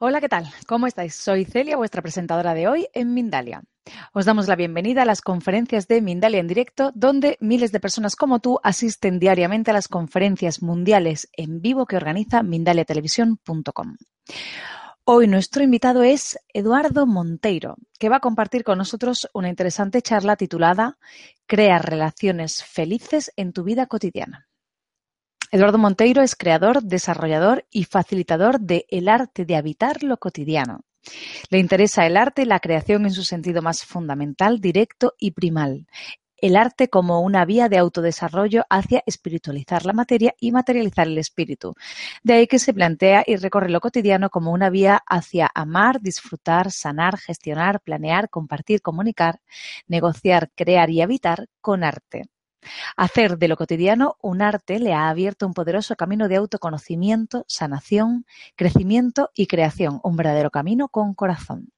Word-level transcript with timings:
Hola, 0.00 0.20
¿qué 0.20 0.28
tal? 0.28 0.48
¿Cómo 0.68 0.86
estáis? 0.86 1.16
Soy 1.16 1.44
Celia, 1.44 1.76
vuestra 1.76 2.02
presentadora 2.02 2.54
de 2.54 2.68
hoy 2.68 2.86
en 2.94 3.14
Mindalia. 3.14 3.64
Os 4.12 4.26
damos 4.26 4.46
la 4.46 4.54
bienvenida 4.54 5.02
a 5.02 5.04
las 5.04 5.22
conferencias 5.22 5.88
de 5.88 6.00
Mindalia 6.00 6.38
en 6.38 6.46
directo, 6.46 6.92
donde 6.94 7.36
miles 7.40 7.72
de 7.72 7.80
personas 7.80 8.14
como 8.14 8.38
tú 8.38 8.60
asisten 8.62 9.18
diariamente 9.18 9.72
a 9.72 9.74
las 9.74 9.88
conferencias 9.88 10.62
mundiales 10.62 11.28
en 11.32 11.60
vivo 11.60 11.84
que 11.84 11.96
organiza 11.96 12.44
mindaliatelevisión.com. 12.44 13.96
Hoy 15.02 15.26
nuestro 15.26 15.64
invitado 15.64 16.04
es 16.04 16.38
Eduardo 16.54 17.04
Monteiro, 17.04 17.74
que 17.98 18.08
va 18.08 18.18
a 18.18 18.20
compartir 18.20 18.62
con 18.62 18.78
nosotros 18.78 19.28
una 19.34 19.48
interesante 19.48 20.00
charla 20.00 20.36
titulada 20.36 20.98
Crea 21.46 21.80
relaciones 21.80 22.62
felices 22.62 23.32
en 23.34 23.52
tu 23.52 23.64
vida 23.64 23.86
cotidiana. 23.86 24.47
Eduardo 25.50 25.78
Monteiro 25.78 26.22
es 26.22 26.36
creador, 26.36 26.82
desarrollador 26.82 27.64
y 27.70 27.84
facilitador 27.84 28.60
de 28.60 28.84
El 28.90 29.08
arte 29.08 29.46
de 29.46 29.56
habitar 29.56 30.02
lo 30.02 30.18
cotidiano. 30.18 30.84
Le 31.48 31.58
interesa 31.58 32.04
el 32.04 32.18
arte 32.18 32.42
y 32.42 32.44
la 32.44 32.60
creación 32.60 33.06
en 33.06 33.12
su 33.12 33.24
sentido 33.24 33.62
más 33.62 33.82
fundamental, 33.82 34.60
directo 34.60 35.14
y 35.18 35.30
primal. 35.30 35.86
El 36.36 36.54
arte 36.54 36.88
como 36.88 37.22
una 37.22 37.46
vía 37.46 37.70
de 37.70 37.78
autodesarrollo 37.78 38.64
hacia 38.68 39.02
espiritualizar 39.06 39.86
la 39.86 39.94
materia 39.94 40.34
y 40.38 40.52
materializar 40.52 41.06
el 41.06 41.16
espíritu. 41.16 41.74
De 42.22 42.34
ahí 42.34 42.46
que 42.46 42.58
se 42.58 42.74
plantea 42.74 43.24
y 43.26 43.36
recorre 43.36 43.70
lo 43.70 43.80
cotidiano 43.80 44.28
como 44.28 44.52
una 44.52 44.68
vía 44.68 45.02
hacia 45.06 45.50
amar, 45.54 46.02
disfrutar, 46.02 46.70
sanar, 46.70 47.16
gestionar, 47.16 47.80
planear, 47.80 48.28
compartir, 48.28 48.82
comunicar, 48.82 49.40
negociar, 49.86 50.50
crear 50.54 50.90
y 50.90 51.00
habitar 51.00 51.48
con 51.62 51.84
arte. 51.84 52.28
Hacer 52.96 53.38
de 53.38 53.48
lo 53.48 53.56
cotidiano 53.56 54.16
un 54.22 54.42
arte 54.42 54.78
le 54.78 54.94
ha 54.94 55.08
abierto 55.08 55.46
un 55.46 55.54
poderoso 55.54 55.96
camino 55.96 56.28
de 56.28 56.36
autoconocimiento, 56.36 57.44
sanación, 57.48 58.26
crecimiento 58.56 59.30
y 59.34 59.46
creación, 59.46 60.00
un 60.02 60.16
verdadero 60.16 60.50
camino 60.50 60.88
con 60.88 61.14
corazón. 61.14 61.72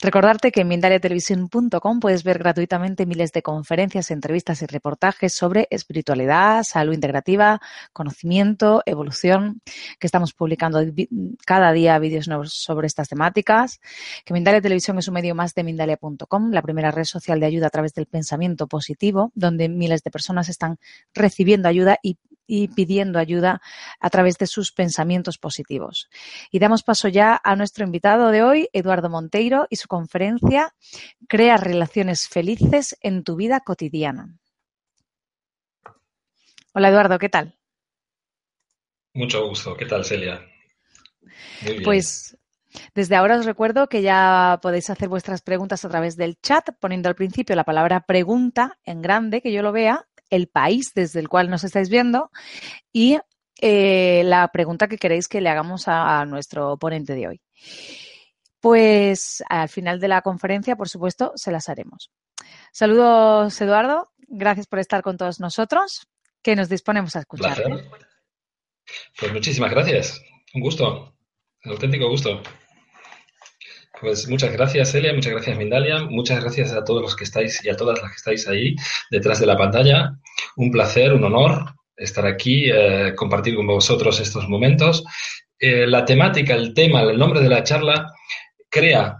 Recordarte 0.00 0.50
que 0.50 0.62
en 0.62 0.68
mindaliatelevisión.com 0.68 2.00
puedes 2.00 2.24
ver 2.24 2.38
gratuitamente 2.38 3.04
miles 3.04 3.32
de 3.32 3.42
conferencias, 3.42 4.10
entrevistas 4.10 4.62
y 4.62 4.66
reportajes 4.66 5.34
sobre 5.34 5.68
espiritualidad, 5.70 6.62
salud 6.64 6.94
integrativa, 6.94 7.60
conocimiento, 7.92 8.82
evolución, 8.86 9.60
que 9.98 10.06
estamos 10.06 10.32
publicando 10.32 10.80
cada 11.46 11.72
día 11.72 11.98
vídeos 11.98 12.28
nuevos 12.28 12.54
sobre 12.54 12.86
estas 12.86 13.08
temáticas, 13.08 13.80
que 14.24 14.32
Mindalia 14.32 14.62
Televisión 14.62 14.98
es 14.98 15.08
un 15.08 15.14
medio 15.14 15.34
más 15.34 15.54
de 15.54 15.64
Mindalia.com, 15.64 16.50
la 16.50 16.62
primera 16.62 16.90
red 16.90 17.04
social 17.04 17.38
de 17.38 17.46
ayuda 17.46 17.66
a 17.66 17.70
través 17.70 17.92
del 17.92 18.06
pensamiento 18.06 18.66
positivo, 18.66 19.32
donde 19.34 19.68
miles 19.68 20.02
de 20.02 20.10
personas 20.10 20.48
están 20.48 20.78
recibiendo 21.14 21.68
ayuda 21.68 21.98
y 22.02 22.16
y 22.54 22.68
pidiendo 22.68 23.18
ayuda 23.18 23.62
a 23.98 24.10
través 24.10 24.36
de 24.36 24.46
sus 24.46 24.72
pensamientos 24.72 25.38
positivos. 25.38 26.10
Y 26.50 26.58
damos 26.58 26.82
paso 26.82 27.08
ya 27.08 27.40
a 27.42 27.56
nuestro 27.56 27.82
invitado 27.82 28.28
de 28.28 28.42
hoy, 28.42 28.68
Eduardo 28.74 29.08
Monteiro, 29.08 29.66
y 29.70 29.76
su 29.76 29.88
conferencia 29.88 30.74
Crea 31.28 31.56
relaciones 31.56 32.28
felices 32.28 32.98
en 33.00 33.24
tu 33.24 33.36
vida 33.36 33.60
cotidiana. 33.60 34.36
Hola 36.74 36.90
Eduardo, 36.90 37.18
¿qué 37.18 37.30
tal? 37.30 37.56
Mucho 39.14 39.48
gusto. 39.48 39.74
¿Qué 39.74 39.86
tal, 39.86 40.04
Celia? 40.04 40.46
Muy 41.62 41.72
bien. 41.72 41.82
Pues 41.84 42.36
desde 42.94 43.16
ahora 43.16 43.38
os 43.38 43.46
recuerdo 43.46 43.88
que 43.88 44.02
ya 44.02 44.58
podéis 44.60 44.90
hacer 44.90 45.08
vuestras 45.08 45.40
preguntas 45.40 45.86
a 45.86 45.88
través 45.88 46.16
del 46.16 46.38
chat, 46.40 46.68
poniendo 46.78 47.08
al 47.08 47.14
principio 47.14 47.56
la 47.56 47.64
palabra 47.64 48.00
pregunta 48.00 48.78
en 48.84 49.00
grande, 49.00 49.40
que 49.40 49.52
yo 49.52 49.62
lo 49.62 49.72
vea, 49.72 50.06
el 50.32 50.48
país 50.48 50.92
desde 50.94 51.20
el 51.20 51.28
cual 51.28 51.50
nos 51.50 51.62
estáis 51.62 51.90
viendo 51.90 52.30
y 52.90 53.18
eh, 53.60 54.22
la 54.24 54.48
pregunta 54.48 54.88
que 54.88 54.96
queréis 54.96 55.28
que 55.28 55.42
le 55.42 55.50
hagamos 55.50 55.84
a, 55.86 56.24
nuestro 56.24 56.78
ponente 56.78 57.14
de 57.14 57.28
hoy. 57.28 57.40
Pues 58.58 59.44
al 59.48 59.68
final 59.68 60.00
de 60.00 60.08
la 60.08 60.22
conferencia, 60.22 60.74
por 60.74 60.88
supuesto, 60.88 61.32
se 61.36 61.52
las 61.52 61.68
haremos. 61.68 62.10
Saludos, 62.72 63.60
Eduardo. 63.60 64.10
Gracias 64.26 64.66
por 64.66 64.78
estar 64.78 65.02
con 65.02 65.18
todos 65.18 65.38
nosotros, 65.38 66.08
que 66.42 66.56
nos 66.56 66.70
disponemos 66.70 67.14
a 67.14 67.20
escuchar. 67.20 67.62
Pues 69.18 69.32
muchísimas 69.32 69.70
gracias. 69.70 70.20
Un 70.54 70.62
gusto. 70.62 71.14
Un 71.64 71.72
auténtico 71.72 72.08
gusto. 72.08 72.42
Pues 74.02 74.28
muchas 74.28 74.52
gracias, 74.52 74.90
Celia, 74.90 75.12
muchas 75.14 75.32
gracias, 75.32 75.56
Mindalia, 75.56 76.00
muchas 76.10 76.40
gracias 76.40 76.72
a 76.72 76.82
todos 76.82 77.00
los 77.00 77.14
que 77.14 77.22
estáis 77.22 77.64
y 77.64 77.68
a 77.68 77.76
todas 77.76 78.02
las 78.02 78.10
que 78.10 78.16
estáis 78.16 78.48
ahí 78.48 78.74
detrás 79.12 79.38
de 79.38 79.46
la 79.46 79.56
pantalla. 79.56 80.18
Un 80.56 80.72
placer, 80.72 81.12
un 81.12 81.22
honor 81.22 81.72
estar 81.96 82.26
aquí, 82.26 82.68
eh, 82.68 83.14
compartir 83.14 83.54
con 83.54 83.64
vosotros 83.64 84.18
estos 84.18 84.48
momentos. 84.48 85.04
Eh, 85.56 85.86
la 85.86 86.04
temática, 86.04 86.52
el 86.54 86.74
tema, 86.74 87.02
el 87.02 87.16
nombre 87.16 87.38
de 87.38 87.48
la 87.48 87.62
charla, 87.62 88.12
crea 88.68 89.18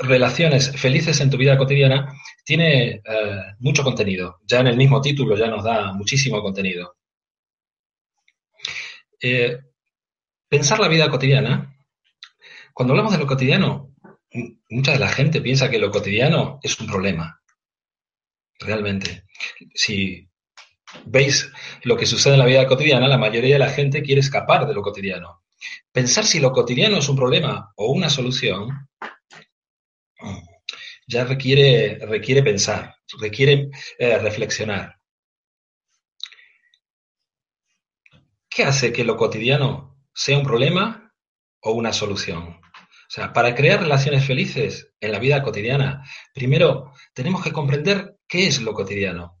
relaciones 0.00 0.78
felices 0.78 1.18
en 1.22 1.30
tu 1.30 1.38
vida 1.38 1.56
cotidiana, 1.56 2.12
tiene 2.44 2.96
eh, 2.96 3.02
mucho 3.60 3.82
contenido. 3.82 4.40
Ya 4.46 4.60
en 4.60 4.66
el 4.66 4.76
mismo 4.76 5.00
título 5.00 5.34
ya 5.34 5.46
nos 5.46 5.64
da 5.64 5.94
muchísimo 5.94 6.42
contenido. 6.42 6.96
pensar 10.50 10.78
la 10.78 10.88
vida 10.88 11.08
cotidiana 11.08 11.72
cuando 12.72 12.92
hablamos 12.92 13.12
de 13.12 13.18
lo 13.18 13.26
cotidiano, 13.26 13.94
mucha 14.70 14.92
de 14.92 14.98
la 14.98 15.08
gente 15.08 15.40
piensa 15.40 15.70
que 15.70 15.78
lo 15.78 15.90
cotidiano 15.90 16.58
es 16.62 16.78
un 16.80 16.86
problema. 16.86 17.40
Realmente. 18.58 19.24
Si 19.74 20.28
veis 21.04 21.50
lo 21.82 21.96
que 21.96 22.06
sucede 22.06 22.34
en 22.34 22.40
la 22.40 22.46
vida 22.46 22.66
cotidiana, 22.66 23.08
la 23.08 23.18
mayoría 23.18 23.54
de 23.54 23.58
la 23.58 23.70
gente 23.70 24.02
quiere 24.02 24.20
escapar 24.20 24.66
de 24.66 24.74
lo 24.74 24.82
cotidiano. 24.82 25.42
Pensar 25.90 26.24
si 26.24 26.40
lo 26.40 26.52
cotidiano 26.52 26.98
es 26.98 27.08
un 27.08 27.16
problema 27.16 27.72
o 27.76 27.92
una 27.92 28.08
solución 28.08 28.88
ya 31.06 31.24
requiere, 31.24 31.98
requiere 32.06 32.42
pensar, 32.42 32.96
requiere 33.20 33.70
eh, 33.98 34.18
reflexionar. 34.18 34.98
¿Qué 38.48 38.64
hace 38.64 38.92
que 38.92 39.04
lo 39.04 39.16
cotidiano 39.16 39.98
sea 40.14 40.38
un 40.38 40.44
problema 40.44 41.12
o 41.60 41.72
una 41.72 41.92
solución? 41.92 42.61
Sea, 43.12 43.30
para 43.30 43.54
crear 43.54 43.78
relaciones 43.78 44.24
felices 44.24 44.90
en 44.98 45.12
la 45.12 45.18
vida 45.18 45.42
cotidiana, 45.42 46.02
primero 46.32 46.94
tenemos 47.12 47.44
que 47.44 47.52
comprender 47.52 48.16
qué 48.26 48.46
es 48.46 48.62
lo 48.62 48.72
cotidiano, 48.72 49.38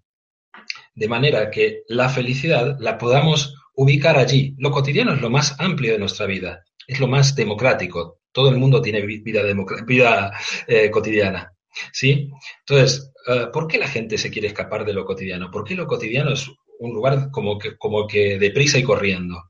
de 0.94 1.08
manera 1.08 1.50
que 1.50 1.80
la 1.88 2.10
felicidad 2.10 2.76
la 2.80 2.98
podamos 2.98 3.54
ubicar 3.74 4.18
allí. 4.18 4.54
Lo 4.58 4.70
cotidiano 4.70 5.14
es 5.14 5.22
lo 5.22 5.30
más 5.30 5.58
amplio 5.58 5.92
de 5.92 6.00
nuestra 6.00 6.26
vida, 6.26 6.62
es 6.86 7.00
lo 7.00 7.08
más 7.08 7.34
democrático. 7.34 8.20
Todo 8.30 8.50
el 8.50 8.58
mundo 8.58 8.82
tiene 8.82 9.00
vida, 9.06 9.42
vida 9.86 10.32
eh, 10.66 10.90
cotidiana. 10.90 11.50
¿sí? 11.94 12.30
Entonces, 12.66 13.10
eh, 13.26 13.46
¿por 13.50 13.68
qué 13.68 13.78
la 13.78 13.88
gente 13.88 14.18
se 14.18 14.30
quiere 14.30 14.48
escapar 14.48 14.84
de 14.84 14.92
lo 14.92 15.06
cotidiano? 15.06 15.50
¿Por 15.50 15.64
qué 15.64 15.74
lo 15.74 15.86
cotidiano 15.86 16.34
es 16.34 16.46
un 16.78 16.92
lugar 16.92 17.30
como 17.30 17.58
que, 17.58 17.78
como 17.78 18.06
que 18.06 18.38
deprisa 18.38 18.76
y 18.76 18.82
corriendo? 18.82 19.42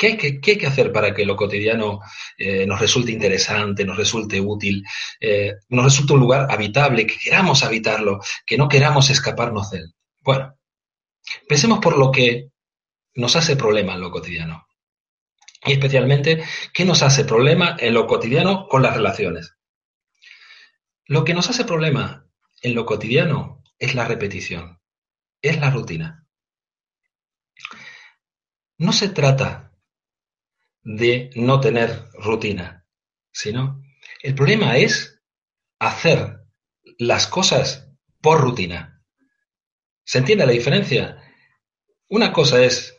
¿Qué 0.00 0.06
hay, 0.06 0.40
que, 0.40 0.66
hacer 0.66 0.92
para 0.92 1.12
que 1.12 1.26
lo 1.26 1.36
cotidiano 1.36 2.00
eh, 2.38 2.64
nos 2.64 2.80
resulte 2.80 3.12
interesante, 3.12 3.84
nos 3.84 3.98
resulte 3.98 4.40
útil, 4.40 4.82
eh, 5.20 5.56
nos 5.68 5.84
resulte 5.84 6.14
un 6.14 6.20
lugar 6.20 6.46
habitable, 6.50 7.06
que 7.06 7.18
queramos 7.18 7.62
habitarlo, 7.62 8.18
que 8.46 8.56
no 8.56 8.66
queramos 8.66 9.10
escaparnos 9.10 9.70
de 9.70 9.78
él? 9.80 9.94
Bueno, 10.20 10.54
Pensemos 11.48 11.80
por 11.80 11.98
lo 11.98 12.10
que 12.10 12.50
nos 13.14 13.36
hace 13.36 13.56
problema 13.56 13.94
en 13.94 14.00
lo 14.00 14.10
cotidiano. 14.10 14.66
Y 15.64 15.72
especialmente, 15.72 16.42
¿qué 16.72 16.84
nos 16.84 17.02
hace 17.02 17.24
problema 17.24 17.76
en 17.78 17.94
lo 17.94 18.06
cotidiano 18.06 18.66
con 18.68 18.82
las 18.82 18.94
relaciones? 18.94 19.56
Lo 21.06 21.24
que 21.24 21.34
nos 21.34 21.50
hace 21.50 21.64
problema 21.64 22.26
en 22.62 22.74
lo 22.74 22.86
cotidiano 22.86 23.62
es 23.78 23.94
la 23.94 24.06
repetición, 24.06 24.80
es 25.42 25.58
la 25.58 25.70
rutina. 25.70 26.26
No 28.78 28.92
se 28.92 29.10
trata 29.10 29.69
de 30.82 31.30
no 31.34 31.60
tener 31.60 32.06
rutina, 32.14 32.86
sino 33.32 33.82
el 34.22 34.34
problema 34.34 34.76
es 34.76 35.20
hacer 35.78 36.40
las 36.98 37.26
cosas 37.26 37.88
por 38.20 38.40
rutina. 38.40 39.02
¿Se 40.04 40.18
entiende 40.18 40.46
la 40.46 40.52
diferencia? 40.52 41.22
Una 42.08 42.32
cosa 42.32 42.62
es 42.62 42.96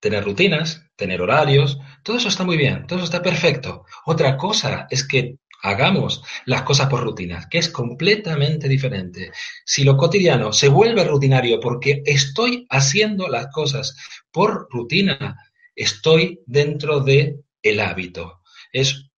tener 0.00 0.24
rutinas, 0.24 0.90
tener 0.96 1.20
horarios, 1.20 1.78
todo 2.02 2.16
eso 2.16 2.28
está 2.28 2.44
muy 2.44 2.56
bien, 2.56 2.86
todo 2.86 2.98
eso 2.98 3.04
está 3.04 3.22
perfecto. 3.22 3.84
Otra 4.04 4.36
cosa 4.36 4.86
es 4.90 5.06
que 5.06 5.38
hagamos 5.62 6.22
las 6.44 6.62
cosas 6.62 6.88
por 6.88 7.02
rutinas, 7.02 7.46
que 7.48 7.58
es 7.58 7.68
completamente 7.68 8.68
diferente. 8.68 9.32
Si 9.64 9.84
lo 9.84 9.96
cotidiano 9.96 10.52
se 10.52 10.68
vuelve 10.68 11.04
rutinario 11.04 11.60
porque 11.60 12.02
estoy 12.04 12.66
haciendo 12.70 13.28
las 13.28 13.48
cosas 13.48 13.96
por 14.30 14.68
rutina, 14.70 15.36
estoy 15.76 16.42
dentro 16.46 17.00
de 17.00 17.40
el 17.62 17.80
hábito. 17.80 18.40
Es 18.72 19.08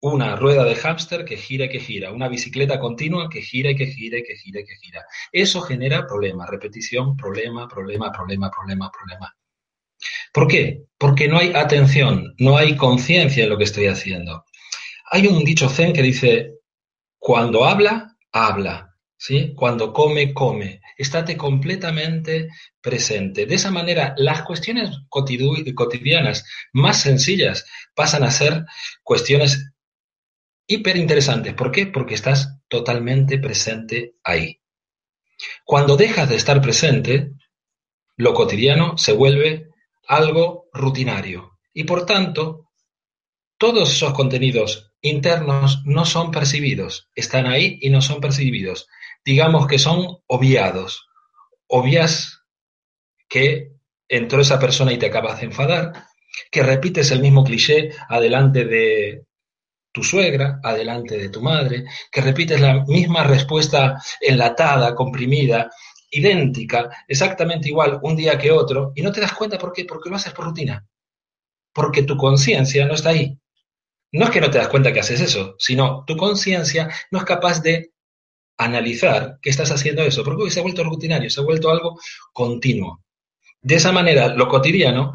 una 0.00 0.36
rueda 0.36 0.64
de 0.64 0.76
hámster 0.76 1.24
que 1.24 1.36
gira 1.36 1.64
y 1.64 1.68
que 1.68 1.80
gira, 1.80 2.12
una 2.12 2.28
bicicleta 2.28 2.78
continua 2.78 3.28
que 3.28 3.42
gira 3.42 3.70
y 3.70 3.76
que 3.76 3.86
gira 3.86 4.18
y 4.18 4.22
que 4.22 4.36
gira 4.36 4.60
y 4.60 4.64
que 4.64 4.76
gira. 4.80 5.04
Eso 5.32 5.62
genera 5.62 6.06
problemas, 6.06 6.48
repetición, 6.48 7.16
problema, 7.16 7.66
problema, 7.66 8.12
problema, 8.12 8.50
problema, 8.50 8.90
problema. 8.90 9.36
¿Por 10.32 10.46
qué? 10.46 10.82
Porque 10.98 11.28
no 11.28 11.38
hay 11.38 11.52
atención, 11.54 12.34
no 12.38 12.56
hay 12.56 12.76
conciencia 12.76 13.44
en 13.44 13.50
lo 13.50 13.58
que 13.58 13.64
estoy 13.64 13.86
haciendo. 13.86 14.44
Hay 15.10 15.26
un 15.26 15.44
dicho 15.44 15.68
zen 15.68 15.92
que 15.92 16.02
dice, 16.02 16.52
cuando 17.18 17.64
habla, 17.64 18.16
habla, 18.32 18.85
¿sí? 19.16 19.54
Cuando 19.54 19.92
come, 19.92 20.32
come. 20.32 20.80
Estate 20.96 21.36
completamente 21.36 22.48
presente. 22.80 23.46
De 23.46 23.54
esa 23.54 23.70
manera, 23.70 24.14
las 24.16 24.42
cuestiones 24.42 24.90
cotidianas 25.08 26.44
más 26.72 27.00
sencillas 27.00 27.66
pasan 27.94 28.24
a 28.24 28.30
ser 28.30 28.64
cuestiones 29.02 29.72
hiper 30.66 30.96
interesantes. 30.96 31.54
¿Por 31.54 31.70
qué? 31.70 31.86
Porque 31.86 32.14
estás 32.14 32.58
totalmente 32.68 33.38
presente 33.38 34.14
ahí. 34.24 34.60
Cuando 35.64 35.96
dejas 35.96 36.28
de 36.28 36.36
estar 36.36 36.60
presente, 36.60 37.32
lo 38.16 38.32
cotidiano 38.32 38.96
se 38.96 39.12
vuelve 39.12 39.68
algo 40.08 40.68
rutinario 40.72 41.56
y 41.78 41.84
por 41.84 42.06
tanto, 42.06 42.70
todos 43.58 43.92
esos 43.92 44.14
contenidos 44.14 44.92
internos 45.02 45.82
no 45.84 46.06
son 46.06 46.30
percibidos, 46.30 47.10
están 47.14 47.44
ahí 47.44 47.78
y 47.82 47.90
no 47.90 48.00
son 48.00 48.22
percibidos. 48.22 48.88
Digamos 49.26 49.66
que 49.66 49.80
son 49.80 50.18
obviados, 50.28 51.08
obvias 51.66 52.44
que 53.28 53.72
entró 54.08 54.40
esa 54.40 54.60
persona 54.60 54.92
y 54.92 54.98
te 54.98 55.06
acabas 55.06 55.40
de 55.40 55.46
enfadar, 55.46 56.04
que 56.48 56.62
repites 56.62 57.10
el 57.10 57.20
mismo 57.20 57.42
cliché 57.42 57.90
adelante 58.08 58.64
de 58.64 59.24
tu 59.90 60.04
suegra, 60.04 60.60
adelante 60.62 61.18
de 61.18 61.28
tu 61.28 61.42
madre, 61.42 61.86
que 62.12 62.20
repites 62.20 62.60
la 62.60 62.84
misma 62.84 63.24
respuesta 63.24 64.00
enlatada, 64.20 64.94
comprimida, 64.94 65.72
idéntica, 66.08 66.88
exactamente 67.08 67.68
igual 67.68 67.98
un 68.02 68.14
día 68.14 68.38
que 68.38 68.52
otro, 68.52 68.92
y 68.94 69.02
no 69.02 69.10
te 69.10 69.22
das 69.22 69.32
cuenta 69.32 69.58
por 69.58 69.72
qué, 69.72 69.84
porque 69.84 70.08
lo 70.08 70.14
haces 70.14 70.34
por 70.34 70.44
rutina, 70.44 70.86
porque 71.72 72.04
tu 72.04 72.16
conciencia 72.16 72.86
no 72.86 72.94
está 72.94 73.08
ahí. 73.08 73.36
No 74.12 74.26
es 74.26 74.30
que 74.30 74.40
no 74.40 74.50
te 74.52 74.58
das 74.58 74.68
cuenta 74.68 74.92
que 74.92 75.00
haces 75.00 75.20
eso, 75.20 75.56
sino 75.58 76.04
tu 76.06 76.16
conciencia 76.16 76.88
no 77.10 77.18
es 77.18 77.24
capaz 77.24 77.60
de 77.60 77.95
analizar 78.58 79.38
que 79.40 79.50
estás 79.50 79.70
haciendo 79.70 80.02
eso, 80.02 80.24
porque 80.24 80.50
se 80.50 80.60
ha 80.60 80.62
vuelto 80.62 80.84
rutinario, 80.84 81.30
se 81.30 81.40
ha 81.40 81.44
vuelto 81.44 81.70
algo 81.70 81.98
continuo. 82.32 83.04
De 83.60 83.76
esa 83.76 83.92
manera, 83.92 84.28
lo 84.28 84.48
cotidiano 84.48 85.14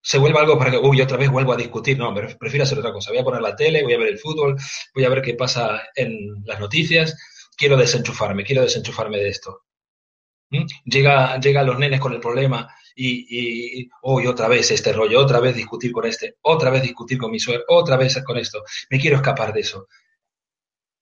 se 0.00 0.18
vuelve 0.18 0.38
algo 0.38 0.58
para 0.58 0.70
que, 0.70 0.76
uy, 0.76 1.00
otra 1.00 1.16
vez 1.16 1.30
vuelvo 1.30 1.54
a 1.54 1.56
discutir. 1.56 1.98
No, 1.98 2.14
prefiero 2.14 2.64
hacer 2.64 2.78
otra 2.78 2.92
cosa. 2.92 3.10
Voy 3.10 3.20
a 3.20 3.24
poner 3.24 3.40
la 3.40 3.56
tele, 3.56 3.82
voy 3.82 3.94
a 3.94 3.98
ver 3.98 4.08
el 4.08 4.18
fútbol, 4.18 4.54
voy 4.94 5.04
a 5.04 5.08
ver 5.08 5.22
qué 5.22 5.34
pasa 5.34 5.80
en 5.94 6.44
las 6.44 6.60
noticias. 6.60 7.16
Quiero 7.56 7.76
desenchufarme, 7.76 8.44
quiero 8.44 8.62
desenchufarme 8.62 9.16
de 9.16 9.28
esto. 9.30 9.62
¿Mm? 10.50 10.66
Llega, 10.84 11.40
llegan 11.40 11.66
los 11.66 11.78
nenes 11.78 12.00
con 12.00 12.12
el 12.12 12.20
problema 12.20 12.68
y, 12.94 13.80
y, 13.80 13.88
uy, 14.02 14.26
otra 14.26 14.46
vez 14.46 14.70
este 14.70 14.92
rollo, 14.92 15.18
otra 15.18 15.40
vez 15.40 15.56
discutir 15.56 15.90
con 15.90 16.04
este, 16.04 16.36
otra 16.42 16.70
vez 16.70 16.82
discutir 16.82 17.16
con 17.16 17.30
mi 17.30 17.40
suegra, 17.40 17.64
otra 17.68 17.96
vez 17.96 18.22
con 18.24 18.36
esto. 18.36 18.62
Me 18.90 19.00
quiero 19.00 19.16
escapar 19.16 19.54
de 19.54 19.60
eso. 19.60 19.88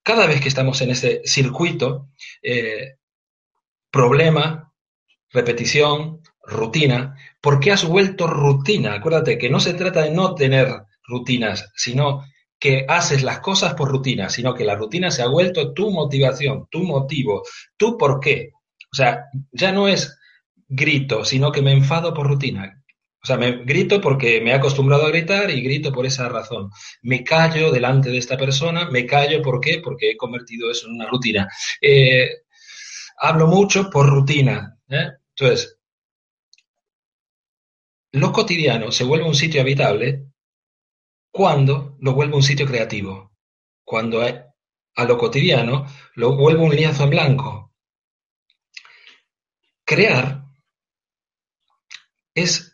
Cada 0.02 0.26
vez 0.26 0.40
que 0.40 0.49
estamos 0.49 0.81
en 0.81 0.90
ese 0.90 1.22
circuito, 1.25 2.08
eh, 2.43 2.96
problema, 3.90 4.72
repetición, 5.31 6.20
rutina, 6.43 7.16
¿por 7.40 7.60
qué 7.60 7.72
has 7.72 7.84
vuelto 7.84 8.26
rutina? 8.26 8.94
Acuérdate 8.94 9.38
que 9.38 9.50
no 9.50 9.60
se 9.60 9.75
trata 9.75 10.02
de 10.02 10.10
no 10.10 10.34
tener 10.34 10.69
rutinas, 11.06 11.70
sino 11.76 12.25
que 12.58 12.84
haces 12.88 13.22
las 13.22 13.40
cosas 13.40 13.75
por 13.75 13.90
rutina, 13.90 14.28
sino 14.28 14.54
que 14.54 14.64
la 14.64 14.76
rutina 14.76 15.10
se 15.10 15.22
ha 15.22 15.28
vuelto 15.28 15.72
tu 15.72 15.90
motivación, 15.90 16.66
tu 16.70 16.84
motivo, 16.84 17.43
tu 17.76 17.99
por 17.99 18.20
qué. 18.20 18.50
O 18.93 18.94
sea, 18.94 19.25
ya 19.52 19.72
no 19.72 19.88
es 19.88 20.19
grito, 20.69 21.25
sino 21.25 21.50
que 21.50 21.62
me 21.62 21.72
enfado 21.72 22.14
por 22.14 22.28
rutina. 22.28 22.81
O 23.22 23.26
sea, 23.26 23.36
me 23.36 23.64
grito 23.64 24.00
porque 24.00 24.40
me 24.40 24.50
he 24.50 24.54
acostumbrado 24.54 25.06
a 25.06 25.10
gritar 25.10 25.48
y 25.50 25.62
grito 25.62 25.92
por 25.92 26.04
esa 26.06 26.28
razón. 26.28 26.70
Me 27.02 27.22
callo 27.22 27.70
delante 27.70 28.10
de 28.10 28.19
esta 28.19 28.36
persona, 28.36 28.90
me 28.90 29.06
callo 29.06 29.40
¿por? 29.40 29.80
Porque 29.82 30.10
he 30.10 30.16
convertido 30.16 30.70
eso 30.70 30.88
en 30.88 30.94
una 30.94 31.06
rutina. 31.06 31.48
Eh, 31.80 32.28
hablo 33.19 33.46
mucho 33.46 33.88
por 33.90 34.08
rutina. 34.08 34.76
¿eh? 34.88 35.10
Entonces, 35.36 35.78
lo 38.12 38.32
cotidiano 38.32 38.90
se 38.90 39.04
vuelve 39.04 39.26
un 39.26 39.36
sitio 39.36 39.60
habitable 39.60 40.26
cuando 41.30 41.96
lo 42.00 42.14
vuelve 42.14 42.34
un 42.34 42.42
sitio 42.42 42.66
creativo, 42.66 43.32
cuando 43.84 44.20
a 44.22 45.04
lo 45.04 45.16
cotidiano 45.16 45.86
lo 46.16 46.36
vuelve 46.36 46.62
un 46.62 46.75
lienzo 46.75 47.04
en 47.04 47.10
blanco. 47.10 47.72
Crear 49.84 50.44
es 52.35 52.72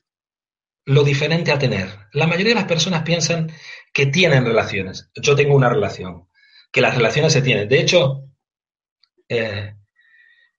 lo 0.89 1.05
diferente 1.05 1.53
a 1.53 1.59
tener. 1.59 1.87
La 2.13 2.27
mayoría 2.27 2.55
de 2.55 2.61
las 2.61 2.69
personas 2.69 3.03
piensan 3.03 3.53
que 3.93 4.07
tienen 4.07 4.47
relaciones. 4.47 5.11
Yo 5.15 5.37
tengo 5.37 5.55
una 5.55 5.69
relación, 5.69 6.29
que 6.73 6.81
las 6.81 6.97
relaciones 6.97 7.35
se 7.35 7.43
tienen. 7.43 7.69
De 7.69 7.79
hecho, 7.79 8.25
eh, 9.29 9.75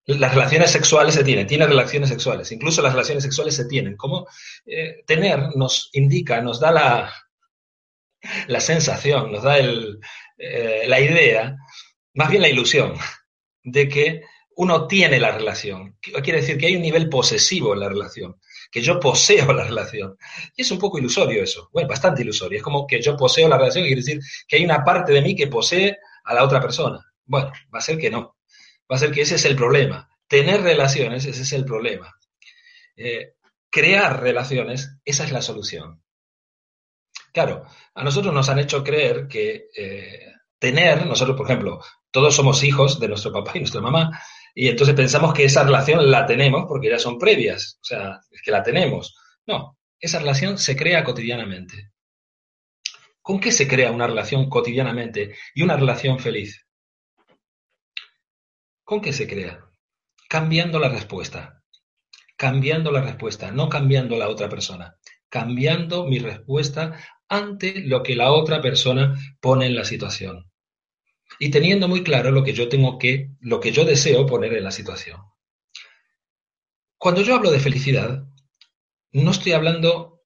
las 0.06 0.34
relaciones 0.34 0.70
sexuales 0.70 1.16
se 1.16 1.24
tienen, 1.24 1.48
tiene 1.48 1.66
relaciones 1.66 2.10
sexuales, 2.10 2.52
incluso 2.52 2.84
las 2.84 2.94
relaciones 2.94 3.24
sexuales 3.24 3.56
se 3.56 3.66
tienen. 3.66 3.98
Como 3.98 4.28
eh, 4.68 5.04
tener 5.08 5.56
nos 5.56 5.90
indica, 5.94 6.42
nos 6.42 6.60
da 6.60 6.72
la, 6.72 7.14
la 8.48 8.60
sensación, 8.60 9.32
nos 9.32 9.42
da 9.42 9.58
el, 9.58 10.00
eh, 10.38 10.84
la 10.86 11.00
idea, 11.00 11.56
más 12.14 12.30
bien 12.30 12.44
la 12.44 12.50
ilusión, 12.50 12.94
de 13.64 13.90
que 13.90 14.22
uno 14.58 14.86
tiene 14.86 15.20
la 15.20 15.32
relación. 15.32 15.98
Quiere 16.00 16.42
decir 16.42 16.60
que 16.60 16.68
hay 16.68 16.76
un 16.76 16.84
nivel 16.84 17.10
posesivo 17.10 17.74
en 17.74 17.80
la 17.80 17.90
relación, 17.90 18.40
que 18.72 18.82
yo 18.82 19.00
poseo 19.00 19.52
la 19.54 19.64
relación. 19.64 20.18
Y 20.56 20.62
es 20.62 20.72
un 20.72 20.80
poco 20.80 21.00
ilusorio 21.00 21.44
eso, 21.44 21.70
bueno, 21.74 21.90
bastante 21.90 22.22
ilusorio. 22.22 22.58
Es 22.58 22.64
como 22.64 22.86
que 22.86 23.02
yo 23.02 23.18
poseo 23.18 23.48
la 23.48 23.58
relación, 23.58 23.86
quiere 23.86 24.02
decir 24.02 24.20
que 24.48 24.58
hay 24.58 24.66
una 24.66 24.84
parte 24.84 25.12
de 25.14 25.22
mí 25.22 25.36
que 25.36 25.48
posee 25.48 25.98
a 26.24 26.34
la 26.34 26.44
otra 26.44 26.62
persona. 26.62 27.00
Bueno, 27.26 27.52
va 27.74 27.80
a 27.80 27.82
ser 27.82 27.98
que 27.98 28.10
no 28.10 28.40
va 28.92 28.96
a 28.96 29.00
ser 29.00 29.12
que 29.12 29.22
ese 29.22 29.36
es 29.36 29.46
el 29.46 29.56
problema. 29.56 30.10
Tener 30.28 30.62
relaciones, 30.62 31.26
ese 31.26 31.42
es 31.42 31.54
el 31.54 31.66
problema. 31.66 32.14
Eh, 32.96 33.34
crear 33.70 34.22
relaciones, 34.22 34.98
esa 35.06 35.24
es 35.24 35.32
la 35.32 35.42
solución. 35.42 36.02
Claro, 37.32 37.66
a 37.94 38.04
nosotros 38.04 38.34
nos 38.34 38.50
han 38.50 38.60
hecho 38.60 38.84
creer 38.84 39.28
que 39.28 39.68
eh, 39.76 40.34
tener, 40.58 41.06
nosotros, 41.06 41.38
por 41.38 41.46
ejemplo, 41.46 41.80
todos 42.12 42.36
somos 42.36 42.64
hijos 42.64 43.00
de 43.00 43.08
nuestro 43.08 43.32
papá 43.32 43.52
y 43.54 43.60
nuestra 43.60 43.82
mamá, 43.82 44.20
y 44.56 44.68
entonces 44.68 44.96
pensamos 44.96 45.34
que 45.34 45.46
esa 45.46 45.64
relación 45.64 46.10
la 46.10 46.26
tenemos 46.26 46.66
porque 46.68 46.90
ya 46.90 47.00
son 47.00 47.18
previas, 47.18 47.80
o 47.82 47.86
sea, 47.86 48.20
es 48.32 48.42
que 48.42 48.52
la 48.52 48.64
tenemos. 48.64 49.16
No, 49.46 49.78
esa 50.00 50.20
relación 50.20 50.58
se 50.58 50.76
crea 50.76 51.04
cotidianamente. 51.04 51.92
¿Con 53.22 53.40
qué 53.40 53.52
se 53.52 53.68
crea 53.68 53.92
una 53.92 54.08
relación 54.08 54.50
cotidianamente 54.50 55.36
y 55.54 55.62
una 55.62 55.76
relación 55.76 56.20
feliz? 56.20 56.66
¿Con 58.84 59.02
qué 59.02 59.14
se 59.14 59.28
crea? 59.28 59.60
Cambiando 60.28 60.80
la 60.80 60.90
respuesta. 60.90 61.62
Cambiando 62.36 62.92
la 62.92 63.02
respuesta, 63.02 63.52
no 63.52 63.70
cambiando 63.70 64.18
la 64.18 64.30
otra 64.30 64.50
persona. 64.50 64.96
Cambiando 65.30 66.06
mi 66.06 66.18
respuesta 66.18 67.00
ante 67.28 67.82
lo 67.82 68.02
que 68.02 68.16
la 68.16 68.32
otra 68.32 68.62
persona 68.62 69.16
pone 69.40 69.68
en 69.68 69.76
la 69.76 69.84
situación. 69.84 70.49
Y 71.38 71.52
teniendo 71.52 71.88
muy 71.88 72.04
claro 72.04 72.32
lo 72.32 72.44
que 72.44 72.54
yo 72.54 72.70
tengo 72.70 72.98
que, 72.98 73.30
lo 73.42 73.60
que 73.60 73.72
yo 73.72 73.86
deseo 73.86 74.26
poner 74.26 74.54
en 74.54 74.64
la 74.64 74.72
situación. 74.72 75.22
cuando 76.98 77.22
yo 77.22 77.36
hablo 77.36 77.50
de 77.52 77.60
felicidad, 77.60 78.26
no 79.12 79.32
estoy 79.32 79.54
hablando 79.54 80.20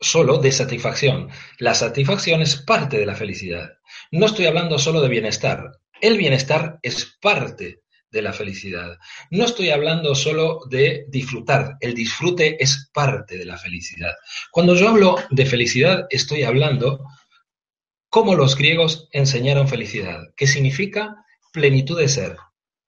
solo 0.00 0.38
de 0.38 0.52
satisfacción. 0.52 1.30
La 1.58 1.74
satisfacción 1.74 2.42
es 2.42 2.56
parte 2.56 2.98
de 2.98 3.06
la 3.06 3.14
felicidad. 3.14 3.70
No 4.10 4.26
estoy 4.26 4.46
hablando 4.46 4.78
solo 4.78 5.00
de 5.00 5.08
bienestar. 5.08 5.78
El 6.00 6.18
bienestar 6.18 6.78
es 6.82 7.16
parte 7.20 7.82
de 8.10 8.22
la 8.22 8.32
felicidad. 8.32 8.98
No 9.30 9.44
estoy 9.44 9.70
hablando 9.70 10.14
solo 10.14 10.60
de 10.68 11.06
disfrutar. 11.08 11.76
El 11.80 11.94
disfrute 11.94 12.62
es 12.62 12.90
parte 12.92 13.38
de 13.38 13.46
la 13.46 13.56
felicidad. 13.56 14.12
Cuando 14.50 14.74
yo 14.74 14.90
hablo 14.90 15.16
de 15.30 15.46
felicidad, 15.46 16.06
estoy 16.10 16.42
hablando 16.42 17.04
cómo 18.12 18.34
los 18.34 18.56
griegos 18.56 19.08
enseñaron 19.12 19.68
felicidad, 19.68 20.20
¿Qué 20.36 20.46
significa 20.46 21.24
plenitud 21.50 21.98
de 21.98 22.08
ser. 22.08 22.36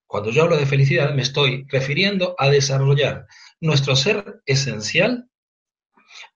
Cuando 0.07 0.31
yo 0.31 0.43
hablo 0.43 0.59
de 0.59 0.67
felicidad, 0.67 1.15
me 1.15 1.23
estoy 1.23 1.67
refiriendo 1.71 2.35
a 2.39 2.51
desarrollar 2.51 3.27
nuestro 3.59 3.97
ser 3.97 4.43
esencial 4.45 5.31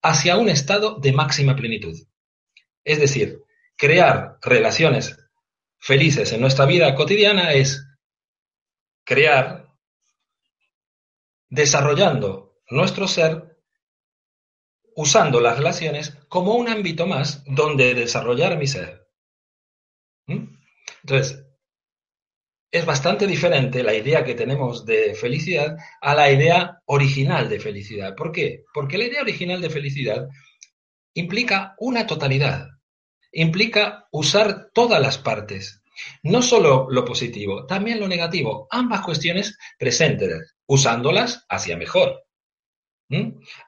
hacia 0.00 0.38
un 0.38 0.48
estado 0.48 0.98
de 1.00 1.12
máxima 1.12 1.54
plenitud. 1.54 1.94
Es 2.82 2.98
decir, 2.98 3.42
crear 3.76 4.38
relaciones 4.40 5.18
felices 5.78 6.32
en 6.32 6.40
nuestra 6.40 6.64
vida 6.64 6.94
cotidiana 6.94 7.52
es 7.52 7.86
crear, 9.04 9.68
desarrollando 11.50 12.56
nuestro 12.70 13.06
ser, 13.06 13.47
usando 14.98 15.40
las 15.40 15.56
relaciones 15.56 16.18
como 16.28 16.54
un 16.54 16.68
ámbito 16.68 17.06
más 17.06 17.44
donde 17.46 17.94
desarrollar 17.94 18.58
mi 18.58 18.66
ser. 18.66 19.06
¿Mm? 20.26 20.56
Entonces, 21.04 21.46
es 22.68 22.84
bastante 22.84 23.28
diferente 23.28 23.84
la 23.84 23.94
idea 23.94 24.24
que 24.24 24.34
tenemos 24.34 24.84
de 24.84 25.14
felicidad 25.14 25.76
a 26.00 26.16
la 26.16 26.32
idea 26.32 26.82
original 26.86 27.48
de 27.48 27.60
felicidad. 27.60 28.16
¿Por 28.16 28.32
qué? 28.32 28.64
Porque 28.74 28.98
la 28.98 29.04
idea 29.04 29.22
original 29.22 29.60
de 29.60 29.70
felicidad 29.70 30.26
implica 31.14 31.76
una 31.78 32.04
totalidad, 32.04 32.66
implica 33.30 34.08
usar 34.10 34.70
todas 34.74 35.00
las 35.00 35.16
partes, 35.16 35.80
no 36.24 36.42
solo 36.42 36.88
lo 36.90 37.04
positivo, 37.04 37.66
también 37.66 38.00
lo 38.00 38.08
negativo, 38.08 38.66
ambas 38.68 39.02
cuestiones 39.02 39.56
presentes, 39.78 40.56
usándolas 40.66 41.46
hacia 41.48 41.76
mejor. 41.76 42.24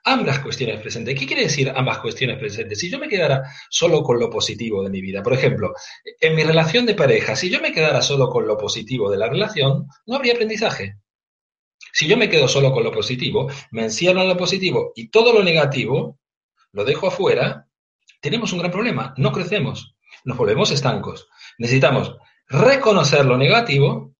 Ambas 0.05 0.41
cuestiones 0.41 0.81
presentes. 0.81 1.19
¿Qué 1.19 1.27
quiere 1.27 1.43
decir 1.43 1.73
ambas 1.75 1.99
cuestiones 1.99 2.39
presentes? 2.39 2.79
Si 2.79 2.91
yo 2.91 2.99
me 2.99 3.09
quedara 3.09 3.43
solo 3.71 4.03
con 4.03 4.21
lo 4.21 4.29
positivo 4.29 4.83
de 4.83 4.91
mi 4.91 5.01
vida, 5.01 5.23
por 5.23 5.33
ejemplo, 5.33 5.73
en 6.21 6.35
mi 6.35 6.43
relación 6.43 6.85
de 6.85 6.95
pareja, 6.95 7.35
si 7.35 7.49
yo 7.49 7.61
me 7.61 7.73
quedara 7.73 8.03
solo 8.03 8.29
con 8.29 8.47
lo 8.47 8.59
positivo 8.59 9.11
de 9.11 9.17
la 9.17 9.29
relación, 9.29 9.87
no 10.07 10.17
habría 10.17 10.35
aprendizaje. 10.35 10.97
Si 11.93 12.07
yo 12.07 12.17
me 12.17 12.29
quedo 12.29 12.49
solo 12.49 12.71
con 12.73 12.85
lo 12.85 12.93
positivo, 12.93 13.51
me 13.71 13.85
encierro 13.85 14.21
en 14.21 14.29
lo 14.29 14.37
positivo 14.37 14.93
y 14.95 15.09
todo 15.09 15.33
lo 15.33 15.43
negativo 15.43 16.19
lo 16.73 16.85
dejo 16.85 17.09
afuera, 17.09 17.67
tenemos 18.21 18.53
un 18.53 18.61
gran 18.61 18.71
problema, 18.71 19.15
no 19.17 19.33
crecemos, 19.33 19.97
nos 20.25 20.37
volvemos 20.37 20.71
estancos. 20.71 21.29
Necesitamos 21.59 22.17
reconocer 22.47 23.25
lo 23.25 23.39
negativo, 23.39 24.15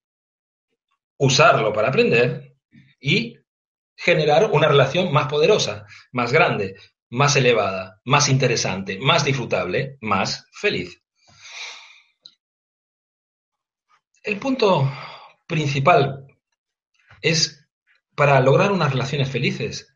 usarlo 1.19 1.73
para 1.73 1.89
aprender 1.89 2.57
y 2.99 3.40
generar 4.03 4.51
una 4.51 4.67
relación 4.67 5.13
más 5.13 5.27
poderosa, 5.27 5.87
más 6.13 6.33
grande, 6.33 6.75
más 7.11 7.37
elevada, 7.37 8.01
más 8.05 8.31
interesante, 8.31 8.99
más 8.99 9.25
disfrutable, 9.25 9.99
más 10.01 10.47
feliz. 10.53 11.03
El 14.23 14.39
punto 14.39 14.91
principal 15.47 16.27
es, 17.21 17.69
para 18.15 18.41
lograr 18.41 18.73
unas 18.73 18.91
relaciones 18.91 19.29
felices, 19.29 19.95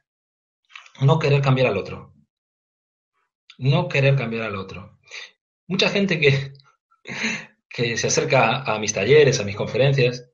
no 1.01 1.19
querer 1.19 1.41
cambiar 1.41 1.69
al 1.69 1.79
otro. 1.79 2.15
No 3.57 3.89
querer 3.89 4.17
cambiar 4.17 4.43
al 4.43 4.57
otro. 4.57 4.99
Mucha 5.67 5.89
gente 5.89 6.21
que, 6.21 6.53
que 7.71 7.97
se 7.97 8.09
acerca 8.09 8.65
a 8.65 8.79
mis 8.79 8.93
talleres, 8.93 9.41
a 9.41 9.45
mis 9.45 9.57
conferencias, 9.57 10.31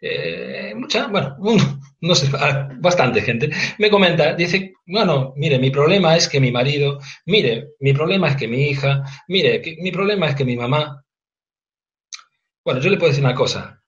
eh, 0.00 0.74
mucha, 0.76 1.06
bueno, 1.06 1.36
no 2.00 2.14
sé, 2.14 2.28
bastante 2.80 3.22
gente, 3.22 3.50
me 3.78 3.90
comenta, 3.90 4.34
dice, 4.34 4.74
bueno, 4.86 5.32
mire, 5.36 5.58
mi 5.58 5.70
problema 5.70 6.16
es 6.16 6.28
que 6.28 6.40
mi 6.40 6.50
marido, 6.52 6.98
mire, 7.26 7.70
mi 7.80 7.92
problema 7.92 8.28
es 8.28 8.36
que 8.36 8.48
mi 8.48 8.68
hija, 8.68 9.02
mire, 9.28 9.62
mi 9.80 9.90
problema 9.90 10.28
es 10.28 10.34
que 10.34 10.44
mi 10.44 10.56
mamá. 10.56 11.04
Bueno, 12.64 12.80
yo 12.80 12.90
le 12.90 12.96
puedo 12.96 13.10
decir 13.10 13.24
una 13.24 13.34
cosa, 13.34 13.82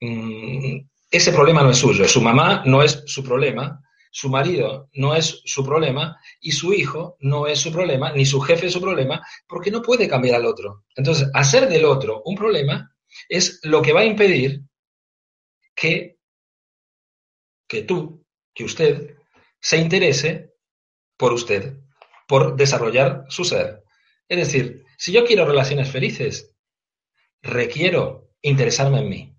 mm, 0.00 0.78
ese 1.10 1.32
problema 1.32 1.62
no 1.62 1.70
es 1.70 1.78
suyo, 1.78 2.06
su 2.06 2.20
mamá 2.20 2.62
no 2.66 2.82
es 2.82 3.02
su 3.06 3.24
problema, 3.24 3.80
su 4.10 4.28
marido 4.28 4.88
no 4.94 5.14
es 5.14 5.42
su 5.44 5.64
problema 5.64 6.16
y 6.40 6.52
su 6.52 6.72
hijo 6.72 7.16
no 7.20 7.46
es 7.46 7.60
su 7.60 7.72
problema, 7.72 8.12
ni 8.12 8.26
su 8.26 8.40
jefe 8.40 8.66
es 8.66 8.72
su 8.72 8.80
problema, 8.80 9.24
porque 9.46 9.70
no 9.70 9.82
puede 9.82 10.08
cambiar 10.08 10.36
al 10.36 10.46
otro. 10.46 10.84
Entonces, 10.96 11.28
hacer 11.34 11.68
del 11.68 11.84
otro 11.84 12.22
un 12.24 12.36
problema 12.36 12.94
es 13.28 13.60
lo 13.62 13.82
que 13.82 13.92
va 13.92 14.00
a 14.00 14.04
impedir 14.04 14.62
que, 15.74 16.17
que 17.68 17.82
tú, 17.82 18.24
que 18.54 18.64
usted, 18.64 19.16
se 19.60 19.76
interese 19.76 20.54
por 21.16 21.32
usted, 21.32 21.76
por 22.26 22.56
desarrollar 22.56 23.24
su 23.28 23.44
ser. 23.44 23.84
Es 24.28 24.38
decir, 24.38 24.84
si 24.96 25.12
yo 25.12 25.24
quiero 25.24 25.44
relaciones 25.44 25.90
felices, 25.90 26.54
requiero 27.42 28.30
interesarme 28.42 29.00
en 29.00 29.08
mí. 29.08 29.34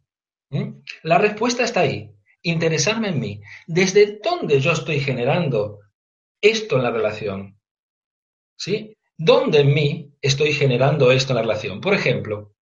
¿Mm? 0.51 0.81
La 1.03 1.17
respuesta 1.17 1.63
está 1.63 1.81
ahí, 1.81 2.11
interesarme 2.41 3.09
en 3.09 3.19
mí. 3.19 3.41
¿Desde 3.67 4.19
dónde 4.23 4.59
yo 4.59 4.71
estoy 4.71 4.99
generando 4.99 5.79
esto 6.41 6.77
en 6.77 6.83
la 6.83 6.91
relación? 6.91 7.59
¿Sí? 8.57 8.95
¿Dónde 9.17 9.59
en 9.59 9.73
mí 9.73 10.13
estoy 10.21 10.53
generando 10.53 11.11
esto 11.11 11.33
en 11.33 11.35
la 11.35 11.41
relación? 11.41 11.81
Por 11.81 11.93
ejemplo, 11.93 12.55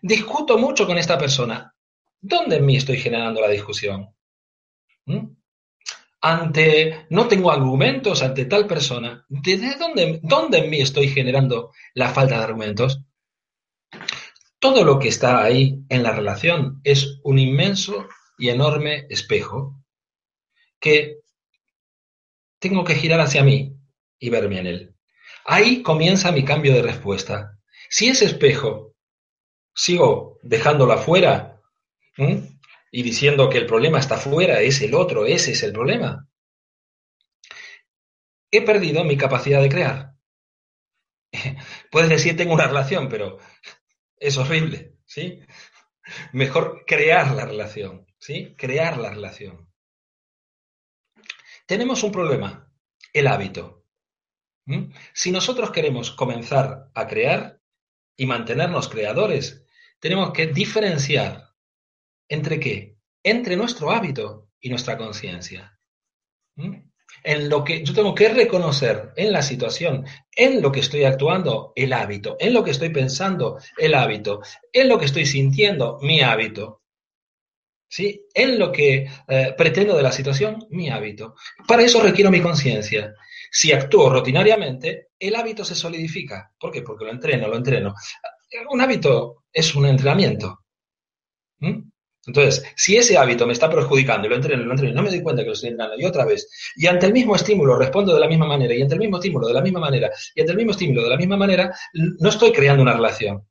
discuto 0.00 0.58
mucho 0.58 0.86
con 0.86 0.98
esta 0.98 1.18
persona. 1.18 1.74
¿Dónde 2.20 2.56
en 2.56 2.66
mí 2.66 2.76
estoy 2.76 2.98
generando 2.98 3.40
la 3.40 3.48
discusión? 3.48 4.14
¿Mm? 5.08 5.36
Ante, 6.20 7.06
no 7.10 7.28
tengo 7.28 7.50
argumentos 7.50 8.22
ante 8.22 8.44
tal 8.44 8.66
persona, 8.66 9.24
¿desde 9.28 9.76
dónde, 9.76 10.20
dónde 10.22 10.58
en 10.58 10.70
mí 10.70 10.80
estoy 10.80 11.08
generando 11.08 11.72
la 11.94 12.10
falta 12.10 12.38
de 12.38 12.44
argumentos? 12.44 13.00
Todo 14.58 14.84
lo 14.84 14.98
que 14.98 15.08
está 15.08 15.42
ahí 15.42 15.80
en 15.88 16.02
la 16.02 16.12
relación 16.12 16.80
es 16.84 17.20
un 17.22 17.38
inmenso 17.38 18.08
y 18.36 18.48
enorme 18.48 19.06
espejo 19.08 19.82
que 20.80 21.20
tengo 22.58 22.84
que 22.84 22.96
girar 22.96 23.20
hacia 23.20 23.44
mí 23.44 23.76
y 24.18 24.30
verme 24.30 24.58
en 24.58 24.66
él. 24.66 24.94
Ahí 25.44 25.82
comienza 25.82 26.32
mi 26.32 26.44
cambio 26.44 26.74
de 26.74 26.82
respuesta. 26.82 27.58
Si 27.88 28.08
ese 28.08 28.26
espejo 28.26 28.96
sigo 29.72 30.38
dejándolo 30.42 30.92
afuera 30.92 31.60
y 32.90 33.02
diciendo 33.02 33.48
que 33.48 33.58
el 33.58 33.66
problema 33.66 33.98
está 33.98 34.16
fuera, 34.16 34.60
es 34.60 34.80
el 34.80 34.94
otro, 34.94 35.26
ese 35.26 35.52
es 35.52 35.62
el 35.62 35.72
problema. 35.72 36.28
He 38.50 38.62
perdido 38.62 39.04
mi 39.04 39.16
capacidad 39.16 39.60
de 39.60 39.68
crear. 39.68 40.14
Puedes 41.90 42.08
decir 42.08 42.36
tengo 42.36 42.54
una 42.54 42.66
relación, 42.66 43.08
pero 43.08 43.38
es 44.16 44.36
horrible, 44.38 44.96
¿sí? 45.04 45.40
Mejor 46.32 46.84
crear 46.86 47.34
la 47.34 47.44
relación, 47.44 48.06
¿sí? 48.18 48.54
Crear 48.56 48.96
la 48.96 49.10
relación. 49.10 49.70
Tenemos 51.66 52.02
un 52.02 52.12
problema, 52.12 52.72
el 53.12 53.26
hábito. 53.26 53.84
Si 55.14 55.30
nosotros 55.30 55.70
queremos 55.70 56.10
comenzar 56.10 56.90
a 56.94 57.06
crear 57.06 57.60
y 58.16 58.26
mantenernos 58.26 58.88
creadores, 58.88 59.64
tenemos 59.98 60.32
que 60.32 60.46
diferenciar 60.46 61.47
¿Entre 62.28 62.60
qué? 62.60 62.96
Entre 63.22 63.56
nuestro 63.56 63.90
hábito 63.90 64.48
y 64.60 64.68
nuestra 64.68 64.96
conciencia. 64.96 65.78
¿Mm? 66.56 66.88
En 67.24 67.48
lo 67.48 67.64
que 67.64 67.84
yo 67.84 67.94
tengo 67.94 68.14
que 68.14 68.28
reconocer 68.28 69.12
en 69.16 69.32
la 69.32 69.42
situación, 69.42 70.04
en 70.36 70.60
lo 70.60 70.70
que 70.70 70.80
estoy 70.80 71.04
actuando, 71.04 71.72
el 71.74 71.92
hábito, 71.92 72.36
en 72.38 72.52
lo 72.52 72.62
que 72.62 72.70
estoy 72.70 72.90
pensando, 72.90 73.58
el 73.76 73.94
hábito, 73.94 74.40
en 74.72 74.88
lo 74.88 74.98
que 74.98 75.06
estoy 75.06 75.26
sintiendo, 75.26 75.98
mi 76.02 76.20
hábito. 76.20 76.82
¿Sí? 77.90 78.26
En 78.34 78.58
lo 78.58 78.70
que 78.70 79.08
eh, 79.26 79.54
pretendo 79.56 79.96
de 79.96 80.02
la 80.02 80.12
situación, 80.12 80.66
mi 80.68 80.90
hábito. 80.90 81.34
Para 81.66 81.82
eso 81.82 82.02
requiero 82.02 82.30
mi 82.30 82.42
conciencia. 82.42 83.14
Si 83.50 83.72
actúo 83.72 84.10
rutinariamente, 84.10 85.08
el 85.18 85.34
hábito 85.34 85.64
se 85.64 85.74
solidifica. 85.74 86.52
¿Por 86.60 86.70
qué? 86.70 86.82
Porque 86.82 87.06
lo 87.06 87.10
entreno, 87.10 87.48
lo 87.48 87.56
entreno. 87.56 87.94
Un 88.70 88.80
hábito 88.82 89.44
es 89.50 89.74
un 89.74 89.86
entrenamiento. 89.86 90.64
¿Mm? 91.60 91.90
Entonces, 92.28 92.62
si 92.76 92.94
ese 92.94 93.16
hábito 93.16 93.46
me 93.46 93.54
está 93.54 93.70
perjudicando 93.70 94.26
y 94.26 94.30
lo 94.30 94.36
entreno, 94.36 94.62
lo 94.62 94.72
entreno, 94.72 94.94
no 94.94 95.02
me 95.02 95.08
doy 95.08 95.22
cuenta 95.22 95.42
que 95.42 95.48
lo 95.48 95.54
estoy 95.54 95.70
entrenando 95.70 95.98
y 95.98 96.04
otra 96.04 96.26
vez, 96.26 96.46
y 96.76 96.86
ante 96.86 97.06
el 97.06 97.14
mismo 97.14 97.34
estímulo 97.34 97.74
respondo 97.78 98.12
de 98.14 98.20
la 98.20 98.28
misma 98.28 98.46
manera, 98.46 98.74
y 98.74 98.82
ante 98.82 98.94
el 98.94 99.00
mismo 99.00 99.16
estímulo 99.16 99.48
de 99.48 99.54
la 99.54 99.62
misma 99.62 99.80
manera, 99.80 100.10
y 100.34 100.40
ante 100.42 100.52
el 100.52 100.58
mismo 100.58 100.72
estímulo 100.72 101.02
de 101.02 101.08
la 101.08 101.16
misma 101.16 101.38
manera, 101.38 101.74
no 101.94 102.28
estoy 102.28 102.52
creando 102.52 102.82
una 102.82 102.92
relación. 102.92 103.48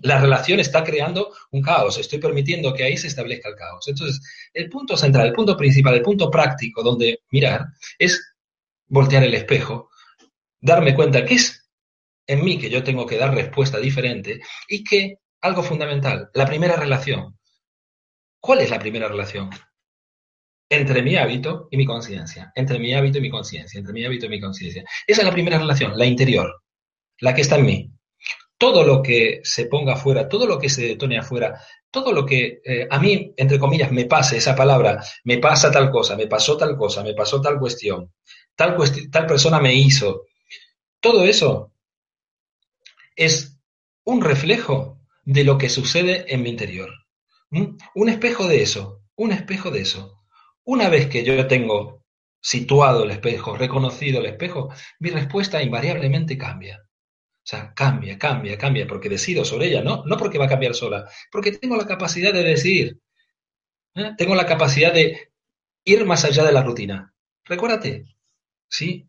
La 0.00 0.18
relación 0.18 0.60
está 0.60 0.82
creando 0.82 1.30
un 1.50 1.60
caos, 1.60 1.98
estoy 1.98 2.18
permitiendo 2.18 2.72
que 2.72 2.84
ahí 2.84 2.96
se 2.96 3.08
establezca 3.08 3.50
el 3.50 3.54
caos. 3.54 3.86
Entonces, 3.86 4.18
el 4.54 4.70
punto 4.70 4.96
central, 4.96 5.26
el 5.26 5.34
punto 5.34 5.58
principal, 5.58 5.94
el 5.94 6.02
punto 6.02 6.30
práctico 6.30 6.82
donde 6.82 7.20
mirar 7.30 7.66
es 7.98 8.34
voltear 8.86 9.22
el 9.24 9.34
espejo, 9.34 9.90
darme 10.58 10.94
cuenta 10.94 11.22
que 11.26 11.34
es 11.34 11.68
en 12.26 12.42
mí 12.42 12.58
que 12.58 12.70
yo 12.70 12.82
tengo 12.82 13.04
que 13.04 13.18
dar 13.18 13.34
respuesta 13.34 13.78
diferente 13.78 14.40
y 14.68 14.82
que 14.82 15.18
algo 15.40 15.62
fundamental, 15.62 16.30
la 16.34 16.46
primera 16.46 16.76
relación. 16.76 17.38
¿Cuál 18.40 18.60
es 18.60 18.70
la 18.70 18.78
primera 18.78 19.08
relación? 19.08 19.50
Entre 20.68 21.02
mi 21.02 21.16
hábito 21.16 21.68
y 21.70 21.76
mi 21.76 21.86
conciencia, 21.86 22.52
entre 22.54 22.78
mi 22.78 22.92
hábito 22.94 23.18
y 23.18 23.20
mi 23.20 23.30
conciencia, 23.30 23.78
entre 23.78 23.92
mi 23.92 24.04
hábito 24.04 24.26
y 24.26 24.30
mi 24.30 24.40
conciencia. 24.40 24.84
Esa 25.06 25.20
es 25.20 25.26
la 25.26 25.32
primera 25.32 25.58
relación, 25.58 25.96
la 25.96 26.06
interior, 26.06 26.62
la 27.20 27.34
que 27.34 27.42
está 27.42 27.56
en 27.56 27.66
mí 27.66 27.96
todo 28.58 28.84
lo 28.84 29.02
que 29.02 29.40
se 29.42 29.66
ponga 29.66 29.94
afuera, 29.94 30.28
todo 30.28 30.46
lo 30.46 30.58
que 30.58 30.68
se 30.68 30.86
detone 30.86 31.18
afuera, 31.18 31.60
todo 31.90 32.12
lo 32.12 32.24
que 32.24 32.60
eh, 32.64 32.86
a 32.90 32.98
mí, 32.98 33.32
entre 33.36 33.58
comillas, 33.58 33.92
me 33.92 34.06
pase 34.06 34.38
esa 34.38 34.56
palabra, 34.56 35.02
me 35.24 35.38
pasa 35.38 35.70
tal 35.70 35.90
cosa, 35.90 36.16
me 36.16 36.26
pasó 36.26 36.56
tal 36.56 36.76
cosa, 36.76 37.02
me 37.02 37.14
pasó 37.14 37.40
tal 37.40 37.58
cuestión, 37.58 38.12
tal, 38.54 38.76
tal 39.10 39.26
persona 39.26 39.60
me 39.60 39.74
hizo, 39.74 40.26
todo 41.00 41.24
eso 41.24 41.72
es 43.14 43.58
un 44.04 44.22
reflejo 44.22 44.95
de 45.26 45.44
lo 45.44 45.58
que 45.58 45.68
sucede 45.68 46.32
en 46.32 46.42
mi 46.42 46.50
interior. 46.50 46.90
Un 47.50 48.08
espejo 48.08 48.46
de 48.48 48.62
eso, 48.62 49.02
un 49.16 49.32
espejo 49.32 49.70
de 49.70 49.80
eso. 49.80 50.22
Una 50.64 50.88
vez 50.88 51.08
que 51.08 51.24
yo 51.24 51.46
tengo 51.46 52.04
situado 52.40 53.04
el 53.04 53.10
espejo, 53.10 53.56
reconocido 53.56 54.20
el 54.20 54.26
espejo, 54.26 54.72
mi 55.00 55.10
respuesta 55.10 55.62
invariablemente 55.62 56.38
cambia. 56.38 56.80
O 56.80 57.48
sea, 57.48 57.74
cambia, 57.74 58.18
cambia, 58.18 58.56
cambia, 58.56 58.86
porque 58.86 59.08
decido 59.08 59.44
sobre 59.44 59.66
ella, 59.66 59.82
¿no? 59.82 60.04
No 60.06 60.16
porque 60.16 60.38
va 60.38 60.46
a 60.46 60.48
cambiar 60.48 60.74
sola, 60.74 61.08
porque 61.30 61.52
tengo 61.52 61.76
la 61.76 61.86
capacidad 61.86 62.32
de 62.32 62.42
decidir. 62.42 63.00
¿eh? 63.94 64.12
Tengo 64.16 64.34
la 64.36 64.46
capacidad 64.46 64.92
de 64.92 65.32
ir 65.84 66.04
más 66.04 66.24
allá 66.24 66.44
de 66.44 66.52
la 66.52 66.62
rutina. 66.62 67.14
Recuérdate, 67.44 68.04
¿sí? 68.68 69.08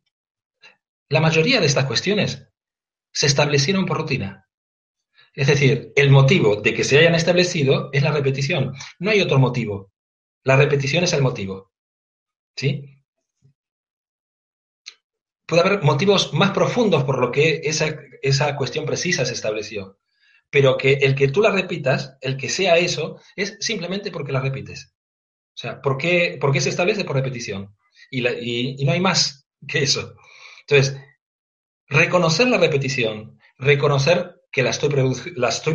La 1.09 1.19
mayoría 1.19 1.59
de 1.59 1.67
estas 1.67 1.85
cuestiones 1.85 2.47
se 3.11 3.27
establecieron 3.27 3.85
por 3.85 3.97
rutina. 3.97 4.46
Es 5.37 5.47
decir, 5.47 5.93
el 5.95 6.09
motivo 6.09 6.57
de 6.57 6.73
que 6.73 6.83
se 6.83 6.99
hayan 6.99 7.15
establecido 7.15 7.89
es 7.93 8.03
la 8.03 8.11
repetición. 8.11 8.73
No 8.99 9.11
hay 9.11 9.21
otro 9.21 9.39
motivo. 9.39 9.93
La 10.43 10.57
repetición 10.57 11.05
es 11.05 11.13
el 11.13 11.21
motivo. 11.21 11.71
¿Sí? 12.55 12.97
puede 15.47 15.61
haber 15.61 15.81
motivos 15.81 16.33
más 16.33 16.51
profundos 16.51 17.03
por 17.05 17.19
lo 17.19 17.31
que 17.31 17.61
esa, 17.63 17.97
esa 18.21 18.55
cuestión 18.55 18.85
precisa 18.85 19.25
se 19.25 19.33
estableció. 19.33 19.97
Pero 20.49 20.77
que 20.77 20.93
el 20.93 21.15
que 21.15 21.29
tú 21.29 21.41
la 21.41 21.51
repitas, 21.51 22.17
el 22.21 22.37
que 22.37 22.49
sea 22.49 22.77
eso, 22.77 23.19
es 23.35 23.57
simplemente 23.59 24.11
porque 24.11 24.31
la 24.31 24.41
repites. 24.41 24.93
O 25.55 25.59
sea, 25.59 25.81
¿por 25.81 25.97
qué, 25.97 26.39
se 26.59 26.69
establece 26.69 27.03
por 27.03 27.15
repetición? 27.15 27.75
Y, 28.11 28.85
no 28.85 28.91
hay 28.91 28.99
más 28.99 29.47
que 29.67 29.83
eso. 29.83 30.15
Entonces, 30.61 30.97
reconocer 31.87 32.47
la 32.47 32.57
repetición, 32.57 33.39
reconocer 33.57 34.36
que 34.57 34.63
la 34.63 34.71
estoy, 34.71 34.89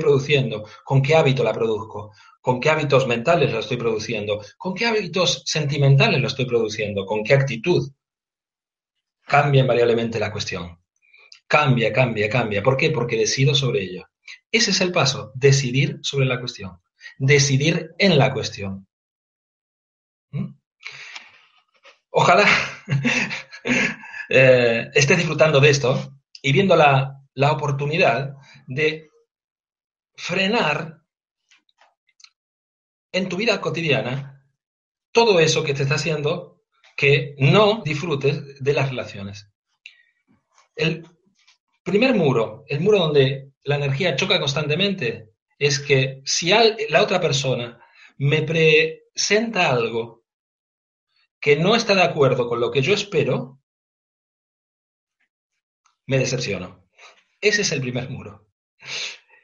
produciendo, 0.01 0.69
con 0.83 1.03
qué 1.03 1.15
hábito 1.15 1.45
la 1.45 1.53
produzco, 1.53 2.13
con 2.41 2.59
qué 2.59 2.69
hábitos 2.69 3.07
mentales 3.07 3.53
la 3.53 3.61
estoy 3.61 3.77
produciendo, 3.77 4.45
con 4.59 4.75
qué 4.75 4.87
hábitos 4.87 5.45
sentimentales 5.47 6.21
la 6.21 6.27
estoy 6.27 6.47
produciendo, 6.47 7.07
con 7.07 7.23
qué 7.23 7.35
actitud 7.35 7.93
cambia 9.25 9.61
invariablemente 9.61 10.19
la 10.19 10.33
cuestión. 10.33 10.81
Cambia, 11.47 11.93
cambia, 11.93 12.29
cambia. 12.29 12.61
¿Por 12.61 12.77
qué? 12.77 12.91
Porque 12.91 13.17
decido 13.17 13.55
sobre 13.55 13.85
ella. 13.85 14.11
Ese 14.51 14.73
es 14.73 14.81
el 14.81 14.91
paso, 14.91 15.31
decidir 15.37 16.01
sobre 16.03 16.27
la 16.27 16.41
cuestión, 16.41 16.81
decidir 17.19 17.95
en 17.99 18.19
la 18.19 18.33
cuestión. 18.33 18.89
¿Mm? 20.33 20.57
Ojalá 22.11 22.49
eh, 24.29 24.91
estés 24.93 25.19
disfrutando 25.19 25.61
de 25.61 25.71
esto 25.71 26.19
y 26.43 26.53
viendo 26.53 26.75
la, 26.75 27.22
la 27.35 27.53
oportunidad 27.53 28.37
de 28.67 29.11
frenar 30.15 31.03
en 33.13 33.29
tu 33.29 33.37
vida 33.37 33.61
cotidiana 33.61 34.45
todo 35.13 35.41
eso 35.41 35.63
que 35.63 35.75
te 35.75 35.83
está 35.83 35.97
haciendo 35.97 36.63
que 36.97 37.35
no 37.39 37.83
disfrutes 37.85 38.63
de 38.63 38.73
las 38.73 38.89
relaciones. 38.89 39.49
El 40.75 41.07
primer 41.83 42.15
muro, 42.15 42.65
el 42.69 42.81
muro 42.81 42.99
donde 42.99 43.53
la 43.65 43.77
energía 43.77 44.17
choca 44.17 44.41
constantemente, 44.41 45.31
es 45.59 45.79
que 45.79 46.23
si 46.25 46.51
la 46.89 47.03
otra 47.03 47.21
persona 47.21 47.79
me 48.19 48.43
presenta 48.43 49.71
algo 49.71 50.25
que 51.41 51.57
no 51.57 51.75
está 51.75 51.95
de 51.95 52.03
acuerdo 52.03 52.49
con 52.49 52.61
lo 52.61 52.71
que 52.71 52.83
yo 52.83 52.95
espero, 52.95 53.61
me 56.07 56.19
decepciono. 56.19 56.82
Ese 57.43 57.61
es 57.61 57.73
el 57.73 57.83
primer 57.83 58.09
muro. 58.09 58.49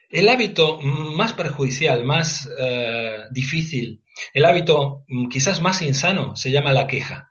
El 0.09 0.27
hábito 0.27 0.79
más 0.81 1.33
perjudicial, 1.33 2.03
más 2.03 2.49
eh, 2.57 3.25
difícil, 3.29 4.03
el 4.33 4.45
hábito 4.45 5.05
mm, 5.07 5.29
quizás 5.29 5.61
más 5.61 5.83
insano 5.83 6.35
se 6.35 6.49
llama 6.49 6.73
la 6.73 6.87
queja 6.87 7.29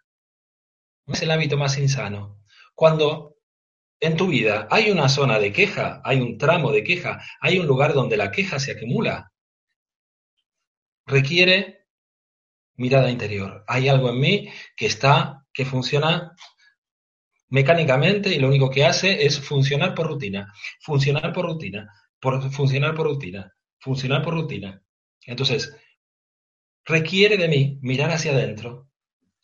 es 1.13 1.23
el 1.23 1.31
hábito 1.31 1.57
más 1.57 1.79
insano. 1.79 2.43
Cuando 2.75 3.37
en 4.01 4.17
tu 4.17 4.29
vida 4.29 4.69
hay 4.71 4.91
una 4.91 5.09
zona 5.09 5.39
de 5.39 5.53
queja, 5.53 6.01
hay 6.05 6.21
un 6.21 6.39
tramo 6.39 6.71
de 6.71 6.85
queja, 6.85 7.21
hay 7.41 7.59
un 7.59 7.67
lugar 7.67 7.95
donde 7.95 8.17
la 8.17 8.31
queja 8.31 8.59
se 8.59 8.73
acumula, 8.73 9.33
requiere 11.07 11.87
mirada 12.77 13.11
interior. 13.11 13.65
Hay 13.67 13.89
algo 13.89 14.11
en 14.11 14.21
mí 14.21 14.49
que 14.77 14.87
está, 14.87 15.45
que 15.53 15.65
funciona 15.65 16.33
mecánicamente 17.49 18.35
y 18.35 18.39
lo 18.39 18.49
único 18.49 18.71
que 18.71 18.85
hace 18.85 19.25
es 19.25 19.41
funcionar 19.41 19.95
por 19.95 20.09
rutina, 20.09 20.53
funcionar 20.81 21.33
por 21.33 21.47
rutina, 21.47 21.89
por, 22.21 22.51
funcionar 22.51 22.95
por 22.95 23.07
rutina, 23.07 23.53
funcionar 23.79 24.23
por 24.23 24.35
rutina. 24.35 24.83
Entonces, 25.27 25.75
requiere 26.85 27.37
de 27.37 27.49
mí 27.49 27.79
mirar 27.83 28.11
hacia 28.11 28.33
adentro 28.33 28.89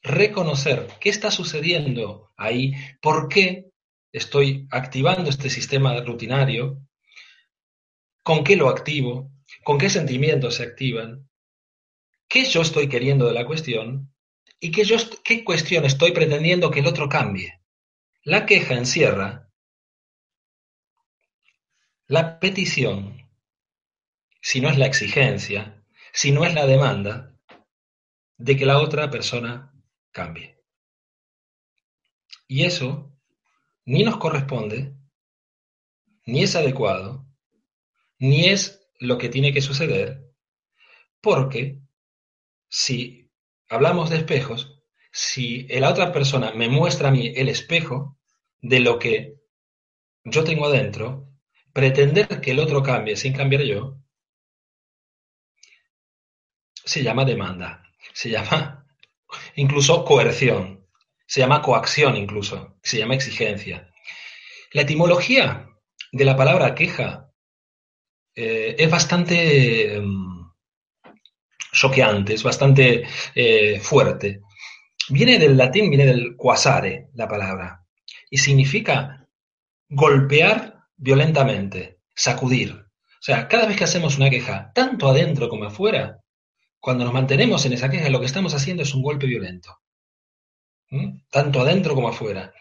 reconocer 0.05 0.87
qué 1.01 1.09
está 1.09 1.31
sucediendo 1.31 2.31
ahí, 2.37 2.75
por 3.01 3.29
qué 3.29 3.71
estoy 4.13 4.69
activando 4.71 5.31
este 5.31 5.49
sistema 5.49 5.99
rutinario, 6.03 6.79
con 8.23 8.45
qué 8.45 8.55
lo 8.55 8.69
activo, 8.69 9.33
con 9.65 9.79
qué 9.79 9.89
sentimientos 9.89 10.57
se 10.57 10.63
activan, 10.63 11.29
qué 12.29 12.45
yo 12.45 12.61
estoy 12.61 12.89
queriendo 12.89 13.27
de 13.27 13.33
la 13.33 13.47
cuestión 13.47 14.15
y 14.61 14.71
qué, 14.71 14.85
yo, 14.85 14.97
qué 15.25 15.43
cuestión 15.43 15.85
estoy 15.85 16.13
pretendiendo 16.13 16.71
que 16.71 16.81
el 16.81 16.87
otro 16.87 17.09
cambie. 17.09 17.61
La 18.27 18.47
queja 18.47 18.73
encierra 18.73 19.53
la 22.07 22.41
petición, 22.41 23.19
si 24.41 24.63
no 24.63 24.71
es 24.71 24.79
la 24.79 24.87
exigencia, 24.87 25.85
si 26.11 26.33
no 26.33 26.47
es 26.47 26.55
la 26.55 26.65
demanda, 26.65 27.39
de 28.39 28.57
que 28.57 28.65
la 28.65 28.79
otra 28.79 29.11
persona 29.11 29.75
cambie. 30.11 30.59
Y 32.49 32.65
eso 32.65 33.15
ni 33.85 34.05
nos 34.05 34.17
corresponde, 34.17 34.97
ni 36.25 36.45
es 36.45 36.57
adecuado, 36.57 37.27
ni 38.19 38.47
es 38.47 38.89
lo 39.01 39.19
que 39.19 39.29
tiene 39.29 39.53
que 39.53 39.61
suceder, 39.61 40.33
porque 41.21 41.83
si 42.71 43.31
hablamos 43.69 44.09
de 44.09 44.17
espejos, 44.17 44.74
si 45.17 45.69
la 45.69 45.91
otra 45.91 46.11
persona 46.11 46.51
me 46.55 46.69
muestra 46.69 47.09
a 47.09 47.13
mí 47.13 47.33
el 47.37 47.49
espejo 47.49 48.19
de 48.61 48.81
lo 48.81 48.99
que 48.99 49.37
yo 50.25 50.43
tengo 50.43 50.67
adentro, 50.67 51.29
pretender 51.73 52.41
que 52.41 52.51
el 52.51 52.59
otro 52.59 52.83
cambie 52.83 53.17
sin 53.17 53.33
cambiar 53.33 53.63
yo, 53.63 53.97
se 56.85 57.05
llama 57.05 57.25
demanda, 57.25 57.85
se 58.13 58.29
llama 58.29 58.89
incluso 59.55 60.05
coerción, 60.05 60.85
se 61.25 61.41
llama 61.41 61.63
coacción 61.63 62.17
incluso, 62.17 62.77
se 62.83 62.99
llama 62.99 63.15
exigencia. 63.15 63.89
La 64.73 64.83
etimología 64.83 65.71
de 66.11 66.25
la 66.25 66.37
palabra 66.37 66.75
queja 66.75 67.31
eh, 68.35 68.75
es 68.77 68.91
bastante 68.91 70.01
mm, 70.01 70.51
choqueante, 71.71 72.35
es 72.35 72.43
bastante 72.43 73.07
eh, 73.37 73.79
fuerte. 73.79 74.41
Viene 75.11 75.39
del 75.39 75.57
latín, 75.57 75.91
viene 75.91 76.07
del 76.07 76.37
quasare, 76.37 77.11
la 77.15 77.29
palabra, 77.29 77.85
y 78.31 78.39
significa 78.39 79.29
golpear 79.89 80.87
violentamente, 80.97 81.99
sacudir. 82.15 82.73
O 82.73 83.23
sea, 83.25 83.49
cada 83.49 83.67
vez 83.67 83.77
que 83.77 83.85
hacemos 83.85 84.17
una 84.17 84.31
queja, 84.31 84.73
tanto 84.75 85.09
adentro 85.09 85.49
como 85.49 85.65
afuera, 85.65 86.21
cuando 86.81 87.05
nos 87.05 87.15
mantenemos 87.15 87.65
en 87.65 87.73
esa 87.73 87.91
queja, 87.91 88.11
lo 88.11 88.21
que 88.21 88.27
estamos 88.27 88.55
haciendo 88.55 88.83
es 88.83 88.95
un 88.95 89.03
golpe 89.03 89.27
violento. 89.27 89.81
Tanto 91.31 91.61
adentro 91.61 91.95
como 91.95 92.09
afuera. 92.09 92.53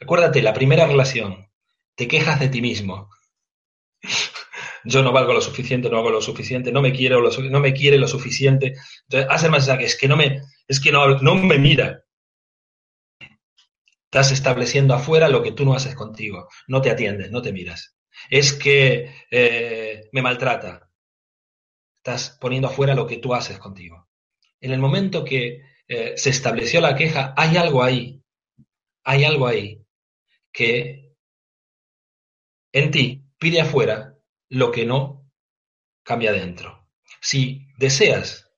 Acuérdate, 0.00 0.42
la 0.42 0.54
primera 0.54 0.86
relación, 0.86 1.50
te 1.94 2.08
quejas 2.08 2.40
de 2.40 2.48
ti 2.48 2.62
mismo. 2.62 3.10
Yo 4.84 5.02
no 5.02 5.12
valgo 5.12 5.32
lo 5.32 5.40
suficiente, 5.40 5.88
no 5.88 5.98
hago 5.98 6.10
lo 6.10 6.20
suficiente, 6.20 6.72
no 6.72 6.82
me 6.82 6.92
quiero 6.92 7.20
lo, 7.20 7.30
no 7.30 7.60
me 7.60 7.72
quiere 7.72 7.98
lo 7.98 8.08
suficiente. 8.08 8.74
Entonces, 9.04 9.28
hace 9.30 9.48
más 9.48 9.68
que 9.68 9.84
es 9.84 9.96
que 9.96 10.08
no 10.08 10.16
me, 10.16 10.42
es 10.66 10.80
que 10.80 10.92
no, 10.92 11.18
no 11.20 11.34
me 11.34 11.58
mira. 11.58 12.04
Estás 14.04 14.32
estableciendo 14.32 14.94
afuera 14.94 15.28
lo 15.28 15.42
que 15.42 15.52
tú 15.52 15.64
no 15.64 15.74
haces 15.74 15.94
contigo. 15.94 16.48
No 16.68 16.82
te 16.82 16.90
atiendes, 16.90 17.30
no 17.30 17.40
te 17.40 17.52
miras. 17.52 17.96
Es 18.28 18.52
que 18.52 19.10
eh, 19.30 20.08
me 20.12 20.22
maltrata. 20.22 20.90
Estás 21.98 22.36
poniendo 22.40 22.68
afuera 22.68 22.94
lo 22.94 23.06
que 23.06 23.18
tú 23.18 23.34
haces 23.34 23.58
contigo. 23.58 24.08
En 24.60 24.72
el 24.72 24.80
momento 24.80 25.24
que 25.24 25.62
eh, 25.88 26.12
se 26.16 26.30
estableció 26.30 26.80
la 26.80 26.94
queja, 26.94 27.32
hay 27.36 27.56
algo 27.56 27.82
ahí. 27.82 28.20
Hay 29.04 29.24
algo 29.24 29.46
ahí 29.46 29.82
que 30.52 31.14
en 32.72 32.90
ti 32.90 33.24
pide 33.38 33.60
afuera 33.60 34.11
lo 34.52 34.70
que 34.70 34.84
no 34.84 35.32
cambia 36.02 36.30
dentro. 36.30 36.86
Si 37.22 37.66
deseas 37.78 38.50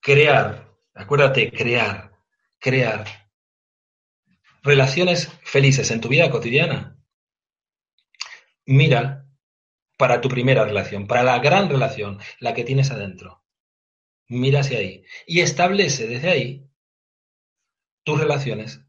crear, 0.00 0.70
acuérdate, 0.94 1.50
crear, 1.50 2.12
crear 2.58 3.06
relaciones 4.62 5.32
felices 5.42 5.90
en 5.90 6.02
tu 6.02 6.08
vida 6.08 6.30
cotidiana, 6.30 7.02
mira 8.66 9.26
para 9.96 10.20
tu 10.20 10.28
primera 10.28 10.66
relación, 10.66 11.06
para 11.06 11.22
la 11.22 11.38
gran 11.38 11.70
relación, 11.70 12.20
la 12.38 12.52
que 12.52 12.64
tienes 12.64 12.90
adentro. 12.90 13.42
Mira 14.28 14.60
hacia 14.60 14.78
ahí 14.78 15.04
y 15.26 15.40
establece 15.40 16.06
desde 16.06 16.30
ahí 16.30 16.70
tus 18.04 18.20
relaciones 18.20 18.82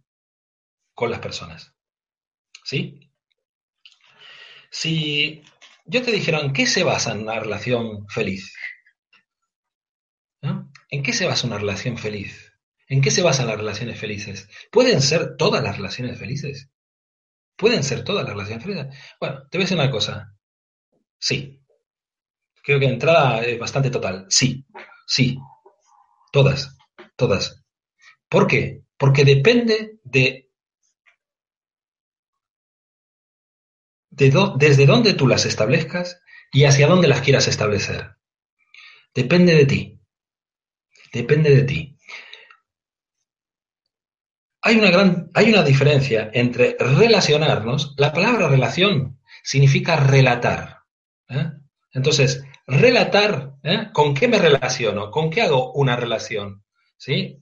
con 0.93 1.11
las 1.11 1.19
personas. 1.21 1.73
¿Sí? 2.65 3.09
Si 4.69 5.41
yo 5.85 6.03
te 6.03 6.11
dijera 6.11 6.39
en 6.39 6.53
qué 6.53 6.65
se 6.65 6.83
basa 6.83 7.13
una 7.13 7.39
relación 7.39 8.07
feliz, 8.09 8.53
¿en 10.41 11.03
qué 11.03 11.13
se 11.13 11.25
basa 11.25 11.47
una 11.47 11.57
relación 11.57 11.97
feliz? 11.97 12.55
¿En 12.87 13.01
qué 13.01 13.09
se 13.09 13.23
basan 13.23 13.47
las 13.47 13.57
relaciones 13.57 13.99
felices? 13.99 14.47
¿Pueden 14.71 15.01
ser 15.01 15.35
todas 15.37 15.63
las 15.63 15.75
relaciones 15.75 16.19
felices? 16.19 16.69
¿Pueden 17.55 17.83
ser 17.83 18.03
todas 18.03 18.23
las 18.23 18.33
relaciones 18.33 18.63
felices? 18.63 18.87
Bueno, 19.19 19.41
te 19.49 19.57
voy 19.57 19.63
a 19.63 19.65
decir 19.65 19.77
una 19.77 19.91
cosa. 19.91 20.35
Sí. 21.17 21.61
Creo 22.63 22.79
que 22.79 22.85
la 22.85 22.91
entrada 22.91 23.41
es 23.43 23.57
bastante 23.57 23.89
total. 23.89 24.25
Sí, 24.29 24.65
sí. 25.07 25.37
Todas, 26.31 26.77
todas. 27.15 27.63
¿Por 28.29 28.45
qué? 28.45 28.83
Porque 28.97 29.25
depende 29.25 29.99
de 30.03 30.44
desde 34.15 34.85
dónde 34.85 35.13
tú 35.13 35.27
las 35.27 35.45
establezcas 35.45 36.21
y 36.51 36.65
hacia 36.65 36.87
dónde 36.87 37.07
las 37.07 37.21
quieras 37.21 37.47
establecer. 37.47 38.15
Depende 39.13 39.55
de 39.55 39.65
ti. 39.65 39.99
Depende 41.11 41.55
de 41.55 41.63
ti. 41.63 41.97
Hay 44.61 44.77
una 44.77 44.89
gran, 44.89 45.29
hay 45.33 45.49
una 45.49 45.63
diferencia 45.63 46.29
entre 46.33 46.75
relacionarnos. 46.79 47.93
La 47.97 48.11
palabra 48.11 48.47
relación 48.47 49.19
significa 49.43 49.95
relatar. 49.95 50.79
¿eh? 51.29 51.51
Entonces, 51.91 52.43
relatar, 52.65 53.53
¿eh? 53.63 53.89
¿con 53.93 54.13
qué 54.15 54.27
me 54.27 54.39
relaciono? 54.39 55.11
¿Con 55.11 55.29
qué 55.29 55.43
hago 55.43 55.71
una 55.73 55.95
relación? 55.95 56.63
¿Sí? 56.97 57.41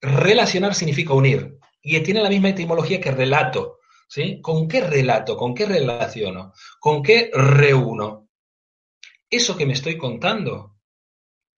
Relacionar 0.00 0.74
significa 0.74 1.12
unir 1.12 1.58
y 1.82 2.00
tiene 2.00 2.22
la 2.22 2.30
misma 2.30 2.48
etimología 2.48 3.00
que 3.00 3.10
relato. 3.10 3.75
¿Sí? 4.06 4.40
¿Con 4.40 4.68
qué 4.68 4.80
relato? 4.80 5.36
¿Con 5.36 5.54
qué 5.54 5.66
relaciono? 5.66 6.52
¿Con 6.80 7.02
qué 7.02 7.30
reúno? 7.32 8.28
Eso 9.28 9.56
que 9.56 9.66
me 9.66 9.72
estoy 9.72 9.98
contando, 9.98 10.76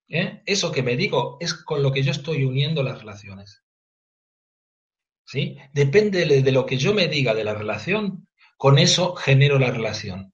¿eh? 0.09 0.43
eso 0.47 0.73
que 0.73 0.83
me 0.83 0.97
digo, 0.97 1.37
es 1.41 1.55
con 1.55 1.83
lo 1.83 1.93
que 1.93 2.03
yo 2.03 2.13
estoy 2.13 2.45
uniendo 2.45 2.83
las 2.83 2.99
relaciones. 2.99 3.63
¿Sí? 5.27 5.59
Depende 5.75 6.25
de 6.25 6.53
lo 6.53 6.65
que 6.65 6.79
yo 6.79 6.95
me 6.95 7.07
diga 7.07 7.35
de 7.35 7.45
la 7.45 7.53
relación, 7.53 8.27
con 8.57 8.79
eso 8.79 9.15
genero 9.15 9.59
la 9.59 9.71
relación. 9.71 10.33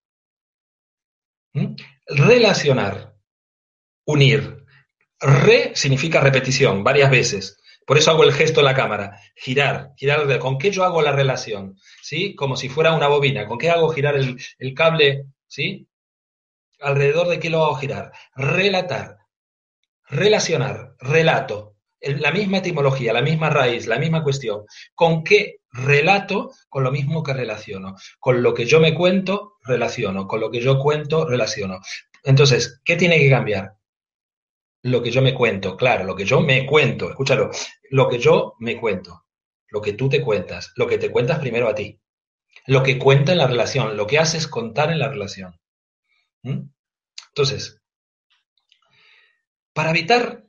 ¿Mm? 1.53 1.75
Relacionar, 2.07 3.17
unir. 4.07 4.65
Re 5.19 5.73
significa 5.75 6.21
repetición, 6.21 6.85
varias 6.85 7.11
veces. 7.11 7.61
Por 7.87 7.99
eso 7.99 8.11
hago 8.11 8.25
el 8.25 8.33
gesto 8.33 8.61
en 8.61 8.67
la 8.67 8.75
cámara, 8.75 9.21
girar, 9.37 9.93
girar. 9.97 10.39
¿Con 10.39 10.59
qué 10.59 10.71
yo 10.71 10.85
hago 10.85 11.03
la 11.03 11.13
relación? 11.13 11.77
¿Sí? 12.03 12.35
Como 12.35 12.57
si 12.57 12.69
fuera 12.69 12.95
una 12.95 13.09
bobina. 13.09 13.47
¿Con 13.47 13.59
qué 13.59 13.71
hago 13.71 13.91
girar 13.91 14.17
el, 14.17 14.75
cable? 14.75 15.27
¿Sí? 15.47 15.87
¿Alrededor 16.81 17.29
de 17.29 17.39
qué 17.39 17.51
lo 17.51 17.65
hago 17.65 17.77
girar? 17.77 18.13
Relatar, 18.35 19.19
relacionar, 20.09 20.95
relato. 20.99 21.77
La 22.01 22.33
misma 22.33 22.59
etimología, 22.59 23.15
la 23.15 23.23
misma 23.23 23.49
raíz, 23.49 23.87
la 23.87 23.99
misma 23.99 24.23
cuestión. 24.23 24.65
¿Con 24.95 25.25
qué 25.25 25.57
relato? 25.71 26.51
Con 26.69 26.85
lo 26.85 26.93
mismo 26.93 27.23
que 27.23 27.33
relaciono. 27.33 27.97
Con 28.19 28.43
lo 28.43 28.53
que 28.53 28.67
yo 28.67 28.79
me 28.79 28.95
cuento, 28.95 29.57
relaciono. 29.63 30.27
Con 30.27 30.41
lo 30.41 30.51
que 30.51 30.61
yo 30.61 30.79
cuento, 30.79 31.27
relaciono. 31.27 31.81
Entonces, 32.23 32.81
¿qué 32.85 32.97
tiene 32.97 33.19
que 33.19 33.31
cambiar? 33.31 33.73
Lo 34.85 35.03
que 35.03 35.11
yo 35.11 35.23
me 35.23 35.35
cuento, 35.35 35.77
claro, 35.77 36.05
lo 36.05 36.15
que 36.15 36.27
yo 36.27 36.41
me 36.41 36.67
cuento, 36.67 37.09
escúchalo, 37.09 37.51
lo 37.91 38.09
que 38.09 38.19
yo 38.19 38.55
me 38.59 38.77
cuento, 38.77 39.25
lo 39.69 39.81
que 39.81 39.95
tú 39.95 40.11
te 40.11 40.21
cuentas, 40.21 40.73
lo 40.77 40.87
que 40.87 40.99
te 40.99 41.11
cuentas 41.11 41.39
primero 41.39 41.69
a 41.69 41.75
ti, 41.75 41.99
lo 42.67 42.83
que 42.83 42.99
cuenta 42.99 43.33
en 43.33 43.39
la 43.39 43.47
relación, 43.47 43.97
lo 43.97 44.07
que 44.07 44.19
haces 44.19 44.47
contar 44.47 44.91
en 44.91 44.99
la 44.99 45.09
relación. 45.09 45.59
Entonces, 46.43 47.81
para 49.73 49.91
evitar 49.91 50.45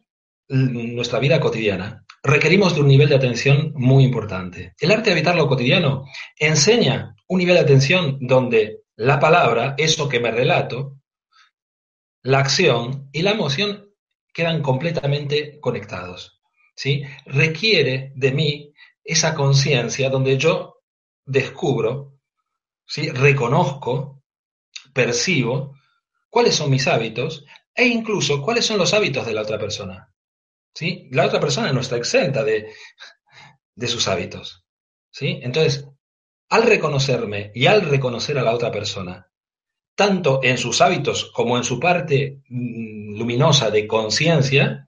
nuestra 0.50 1.19
vida 1.19 1.39
cotidiana, 1.39 2.06
requerimos 2.21 2.76
de 2.76 2.82
un 2.82 2.88
nivel 2.88 3.08
de 3.08 3.15
atención 3.15 3.71
muy 3.74 4.04
importante. 4.04 4.74
El 4.80 4.91
arte 4.91 5.12
de 5.12 5.15
evitar 5.15 5.38
lo 5.38 5.48
cotidiano 5.48 6.04
enseña 6.38 7.15
un 7.30 7.39
nivel 7.39 7.56
de 7.56 7.62
atención 7.62 8.17
donde 8.19 8.82
la 8.98 9.17
palabra, 9.17 9.76
eso 9.78 10.10
que 10.10 10.19
me 10.19 10.32
relato, 10.32 11.00
la 12.21 12.39
acción 12.39 13.10
y 13.13 13.21
la 13.21 13.32
emoción 13.32 13.85
quedan 14.36 14.62
completamente 14.62 15.60
conectados. 15.62 16.41
¿sí? 16.76 17.04
Requiere 17.26 18.12
de 18.15 18.32
mí 18.34 18.74
esa 19.02 19.34
conciencia 19.34 20.10
donde 20.10 20.38
yo 20.38 20.82
descubro, 21.26 22.19
¿sí? 22.86 23.10
reconozco, 23.12 24.21
percibo 24.93 25.78
cuáles 26.30 26.56
son 26.56 26.69
mis 26.69 26.86
hábitos 26.86 27.45
e 27.74 27.86
incluso 27.88 28.41
cuáles 28.41 28.65
son 28.65 28.78
los 28.78 28.93
hábitos 28.93 29.26
de 29.26 29.34
la 29.34 29.41
otra 29.41 29.58
persona. 29.58 30.13
¿sí? 30.74 31.08
La 31.12 31.26
otra 31.26 31.39
persona 31.39 31.71
no 31.71 31.80
está 31.80 31.95
exenta 31.95 32.43
de, 32.43 32.74
de 33.74 33.88
sus 33.88 34.06
hábitos. 34.10 34.65
¿sí? 35.12 35.39
Entonces, 35.43 35.88
al 36.50 36.63
reconocerme 36.63 37.52
y 37.56 37.67
al 37.67 37.84
reconocer 37.84 38.38
a 38.38 38.43
la 38.43 38.54
otra 38.54 38.69
persona, 38.69 39.32
tanto 39.95 40.41
en 40.43 40.58
sus 40.58 40.82
hábitos 40.82 41.32
como 41.32 41.56
en 41.56 41.63
su 41.63 41.80
parte 41.80 42.41
mm, 42.50 42.94
luminosa 43.15 43.71
de 43.71 43.88
conciencia, 43.88 44.88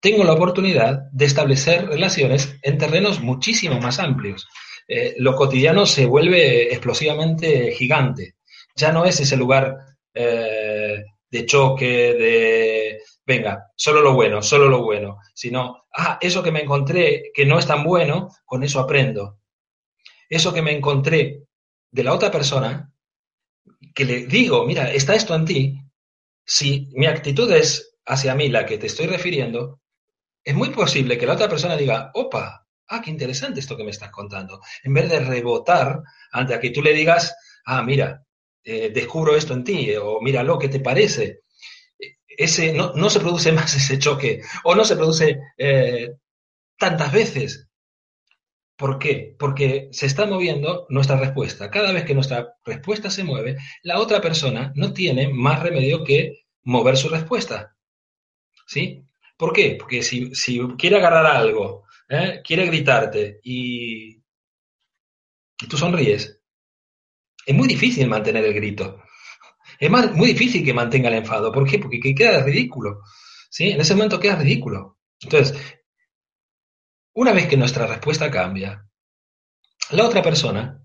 tengo 0.00 0.24
la 0.24 0.32
oportunidad 0.32 1.10
de 1.12 1.26
establecer 1.26 1.86
relaciones 1.86 2.56
en 2.62 2.78
terrenos 2.78 3.20
muchísimo 3.20 3.78
más 3.80 3.98
amplios. 3.98 4.48
Eh, 4.88 5.14
lo 5.18 5.36
cotidiano 5.36 5.86
se 5.86 6.06
vuelve 6.06 6.72
explosivamente 6.72 7.72
gigante. 7.72 8.36
Ya 8.74 8.92
no 8.92 9.04
es 9.04 9.20
ese 9.20 9.36
lugar 9.36 9.76
eh, 10.14 11.04
de 11.30 11.46
choque, 11.46 11.86
de, 11.86 12.98
venga, 13.26 13.70
solo 13.76 14.00
lo 14.00 14.14
bueno, 14.14 14.42
solo 14.42 14.68
lo 14.68 14.82
bueno, 14.82 15.18
sino, 15.34 15.84
ah, 15.94 16.18
eso 16.20 16.42
que 16.42 16.50
me 16.50 16.62
encontré 16.62 17.30
que 17.32 17.46
no 17.46 17.58
es 17.58 17.66
tan 17.66 17.84
bueno, 17.84 18.30
con 18.44 18.64
eso 18.64 18.80
aprendo. 18.80 19.38
Eso 20.28 20.52
que 20.52 20.62
me 20.62 20.72
encontré 20.72 21.42
de 21.90 22.04
la 22.04 22.14
otra 22.14 22.30
persona, 22.30 22.92
que 23.94 24.04
le 24.04 24.26
digo, 24.26 24.64
mira, 24.64 24.92
está 24.92 25.14
esto 25.14 25.34
en 25.34 25.44
ti, 25.44 25.79
si 26.50 26.88
mi 26.94 27.06
actitud 27.06 27.48
es 27.52 27.94
hacia 28.06 28.34
mí 28.34 28.48
la 28.48 28.66
que 28.66 28.76
te 28.76 28.88
estoy 28.88 29.06
refiriendo, 29.06 29.80
es 30.42 30.52
muy 30.52 30.70
posible 30.70 31.16
que 31.16 31.24
la 31.24 31.34
otra 31.34 31.48
persona 31.48 31.76
diga, 31.76 32.10
opa, 32.12 32.66
ah, 32.88 33.00
qué 33.00 33.08
interesante 33.08 33.60
esto 33.60 33.76
que 33.76 33.84
me 33.84 33.92
estás 33.92 34.10
contando. 34.10 34.60
En 34.82 34.92
vez 34.92 35.08
de 35.08 35.20
rebotar 35.20 36.02
ante 36.32 36.54
a 36.54 36.58
que 36.58 36.70
tú 36.70 36.82
le 36.82 36.92
digas, 36.92 37.36
ah, 37.66 37.84
mira, 37.84 38.26
eh, 38.64 38.90
descubro 38.92 39.36
esto 39.36 39.54
en 39.54 39.62
ti, 39.62 39.94
o 39.94 40.20
míralo, 40.20 40.58
¿qué 40.58 40.68
te 40.68 40.80
parece? 40.80 41.42
Ese, 42.26 42.72
no, 42.72 42.94
no, 42.94 43.08
se 43.10 43.20
produce 43.20 43.52
más 43.58 43.76
ese 43.76 44.00
choque, 44.00 44.42
o 44.64 44.74
no 44.74 44.84
se 44.84 44.96
produce 44.96 45.38
eh, 45.56 46.16
tantas 46.76 47.12
veces. 47.12 47.68
¿Por 48.80 48.98
qué? 48.98 49.36
Porque 49.38 49.90
se 49.92 50.06
está 50.06 50.24
moviendo 50.24 50.86
nuestra 50.88 51.18
respuesta. 51.18 51.70
Cada 51.70 51.92
vez 51.92 52.04
que 52.04 52.14
nuestra 52.14 52.54
respuesta 52.64 53.10
se 53.10 53.24
mueve, 53.24 53.58
la 53.82 53.98
otra 53.98 54.22
persona 54.22 54.72
no 54.74 54.94
tiene 54.94 55.28
más 55.28 55.62
remedio 55.62 56.02
que 56.02 56.46
mover 56.62 56.96
su 56.96 57.10
respuesta. 57.10 57.76
¿Sí? 58.66 59.04
¿Por 59.36 59.52
qué? 59.52 59.76
Porque 59.78 60.02
si, 60.02 60.32
quiere 60.78 60.96
agarrar 60.96 61.26
algo, 61.26 61.84
¿eh? 62.08 62.40
quiere 62.42 62.64
gritarte 62.64 63.40
y, 63.42 64.14
y 64.14 65.66
tú 65.68 65.76
sonríes, 65.76 66.40
es 67.44 67.54
muy 67.54 67.68
difícil 67.68 68.08
mantener 68.08 68.46
el 68.46 68.54
grito. 68.54 69.02
Es 69.78 69.90
muy 69.90 70.28
difícil 70.28 70.64
que 70.64 70.72
mantenga 70.72 71.10
el 71.10 71.16
enfado. 71.16 71.52
¿Por 71.52 71.68
qué? 71.68 71.78
Porque 71.78 72.00
queda 72.00 72.42
ridículo. 72.42 73.02
¿sí? 73.50 73.72
En 73.72 73.82
ese 73.82 73.94
momento 73.94 74.18
queda 74.18 74.36
ridículo. 74.36 74.96
Entonces, 75.20 75.60
una 77.14 77.32
vez 77.32 77.48
que 77.48 77.56
nuestra 77.56 77.86
respuesta 77.86 78.30
cambia, 78.30 78.86
la 79.90 80.04
otra 80.04 80.22
persona 80.22 80.80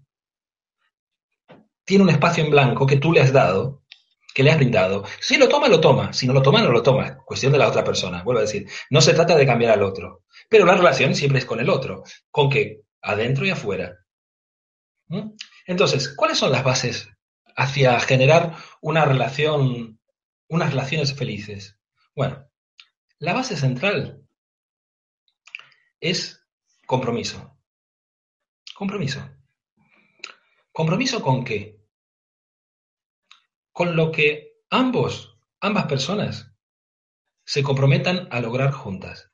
tiene 1.84 2.04
un 2.04 2.10
espacio 2.10 2.44
en 2.44 2.50
blanco 2.50 2.88
que 2.88 2.98
tú 2.98 3.14
le 3.14 3.22
has 3.22 3.32
dado, 3.32 3.84
que 4.34 4.44
le 4.44 4.52
has 4.52 4.58
brindado. 4.58 5.06
Si 5.22 5.38
lo 5.38 5.48
toma, 5.48 5.68
lo 5.68 5.80
toma. 5.80 6.12
Si 6.12 6.26
no 6.26 6.34
lo 6.34 6.42
toma, 6.42 6.62
no 6.62 6.72
lo 6.72 6.82
toma. 6.82 7.18
Cuestión 7.24 7.52
de 7.52 7.60
la 7.60 7.68
otra 7.68 7.84
persona. 7.84 8.24
Vuelvo 8.24 8.40
a 8.40 8.44
decir, 8.44 8.68
no 8.90 9.00
se 9.02 9.14
trata 9.14 9.36
de 9.36 9.46
cambiar 9.46 9.72
al 9.72 9.84
otro. 9.84 10.24
Pero 10.50 10.66
la 10.66 10.76
relación 10.76 11.16
siempre 11.16 11.40
es 11.40 11.46
con 11.46 11.60
el 11.60 11.70
otro. 11.70 12.04
¿Con 12.32 12.50
qué? 12.50 12.82
Adentro 13.02 13.46
y 13.46 13.52
afuera. 13.52 13.96
¿Mm? 15.08 15.32
Entonces, 15.68 16.14
¿cuáles 16.16 16.40
son 16.40 16.52
las 16.52 16.64
bases 16.64 17.08
hacia 17.56 18.00
generar 18.00 18.56
una 18.82 19.06
relación, 19.06 20.00
unas 20.50 20.72
relaciones 20.72 21.14
felices? 21.14 21.78
Bueno, 22.16 22.50
la 23.20 23.34
base 23.34 23.56
central 23.56 24.25
es 26.10 26.46
compromiso. 26.86 27.58
Compromiso. 28.76 29.28
¿Compromiso 30.72 31.22
con 31.22 31.44
qué? 31.44 31.82
Con 33.72 33.96
lo 33.96 34.12
que 34.12 34.60
ambos, 34.70 35.38
ambas 35.62 35.86
personas, 35.86 36.52
se 37.46 37.64
comprometan 37.64 38.28
a 38.32 38.40
lograr 38.40 38.72
juntas. 38.72 39.32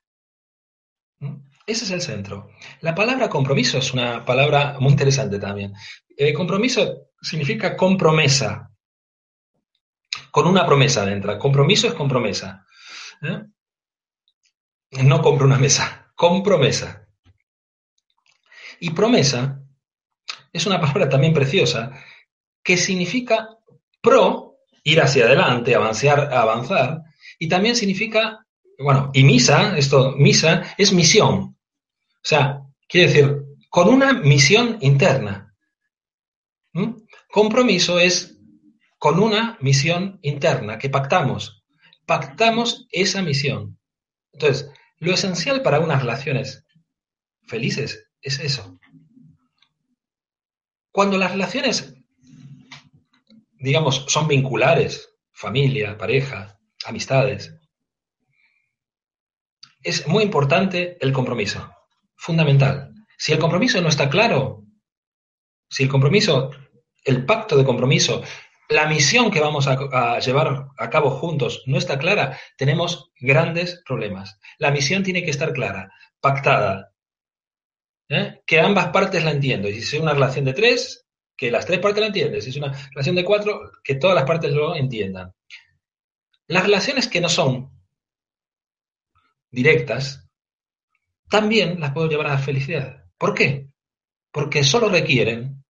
Ese 1.66 1.86
es 1.86 1.92
el 1.92 2.02
centro. 2.02 2.50
La 2.82 2.96
palabra 2.96 3.30
compromiso 3.30 3.78
es 3.78 3.94
una 3.94 4.26
palabra 4.26 4.78
muy 4.80 4.92
interesante 4.92 5.40
también. 5.40 5.74
Eh, 6.18 6.34
compromiso 6.34 7.10
significa 7.22 7.76
compromesa, 7.76 8.72
con 10.32 10.48
una 10.48 10.66
promesa 10.66 11.06
dentro. 11.06 11.38
Compromiso 11.38 11.88
es 11.88 11.94
compromesa. 11.94 12.66
¿eh? 13.22 13.44
No 15.04 15.22
compro 15.22 15.46
una 15.46 15.58
mesa, 15.58 16.01
compromesa. 16.22 17.08
Y 18.80 18.92
promesa 18.92 19.60
es 20.54 20.68
una 20.68 20.80
palabra 20.80 21.10
también 21.10 21.34
preciosa 21.34 21.92
que 22.64 22.78
significa 22.78 23.50
pro, 24.00 24.60
ir 24.84 25.02
hacia 25.02 25.26
adelante, 25.26 25.74
avanzar, 25.74 26.32
avanzar, 26.32 27.02
y 27.40 27.48
también 27.48 27.76
significa, 27.76 28.46
bueno, 28.78 29.10
y 29.16 29.24
misa, 29.24 29.76
esto, 29.76 30.12
misa, 30.16 30.62
es 30.78 30.94
misión. 30.94 31.34
O 31.40 32.22
sea, 32.22 32.62
quiere 32.88 33.08
decir, 33.08 33.42
con 33.72 33.90
una 33.90 34.14
misión 34.14 34.78
interna. 34.82 35.56
¿Mm? 36.74 37.02
Compromiso 37.32 38.00
es 38.00 38.38
con 39.00 39.18
una 39.18 39.58
misión 39.60 40.20
interna 40.22 40.78
que 40.78 40.92
pactamos. 40.92 41.64
Pactamos 42.06 42.86
esa 42.92 43.24
misión. 43.24 43.80
Entonces, 44.34 44.70
lo 45.02 45.14
esencial 45.14 45.64
para 45.64 45.80
unas 45.80 46.00
relaciones 46.00 46.64
felices 47.48 48.08
es 48.22 48.40
eso. 48.40 48.80
Cuando 50.92 51.18
las 51.18 51.32
relaciones, 51.32 51.96
digamos, 53.54 54.06
son 54.08 54.28
vinculares, 54.28 55.10
familia, 55.32 55.98
pareja, 55.98 56.60
amistades, 56.86 57.52
es 59.82 60.08
muy 60.08 60.24
importante 60.24 60.98
el 61.02 61.12
compromiso, 61.12 61.76
fundamental. 62.16 62.94
Si 63.18 63.32
el 63.32 63.40
compromiso 63.40 63.82
no 63.82 63.90
está 63.90 64.08
claro, 64.08 64.64
si 65.68 65.82
el 65.82 65.90
compromiso, 65.90 66.52
el 67.04 67.26
pacto 67.26 67.58
de 67.58 67.66
compromiso, 67.66 68.22
la 68.72 68.88
misión 68.88 69.32
que 69.32 69.42
vamos 69.42 69.68
a, 69.68 70.20
llevar 70.20 70.68
a 70.78 70.90
cabo 70.90 71.12
juntos 71.12 71.64
no 71.66 71.78
está 71.78 72.00
clara, 72.00 72.40
tenemos 72.58 73.12
grandes 73.20 73.82
problemas. 73.86 74.40
La 74.58 74.72
misión 74.72 75.04
tiene 75.04 75.24
que 75.24 75.32
estar 75.32 75.52
clara, 75.52 75.92
pactada, 76.20 76.94
¿eh? 78.08 78.42
que 78.46 78.60
ambas 78.60 78.88
partes 78.88 79.24
la 79.24 79.32
entiendan. 79.32 79.72
Y 79.72 79.82
si 79.82 79.98
es 79.98 80.02
una 80.02 80.14
relación 80.14 80.46
de 80.46 80.54
tres, 80.54 81.06
que 81.36 81.52
las 81.52 81.66
tres 81.66 81.80
partes 81.80 82.02
la 82.02 82.08
entiendan. 82.08 82.42
Si 82.42 82.50
es 82.50 82.56
una 82.56 82.72
relación 82.92 83.16
de 83.16 83.26
cuatro, 83.26 83.72
que 83.84 83.96
todas 83.96 84.16
las 84.16 84.26
partes 84.26 84.54
lo 84.54 84.76
entiendan. 84.76 85.34
Las 86.48 86.64
relaciones 86.64 87.08
que 87.08 87.22
no 87.22 87.30
son 87.30 87.72
directas, 89.50 90.30
también 91.30 91.80
las 91.80 91.92
puedo 91.92 92.08
llevar 92.08 92.28
a 92.28 92.34
la 92.34 92.38
felicidad. 92.38 93.06
¿Por 93.18 93.34
qué? 93.34 93.70
Porque 94.32 94.64
solo 94.64 94.88
requieren 94.88 95.64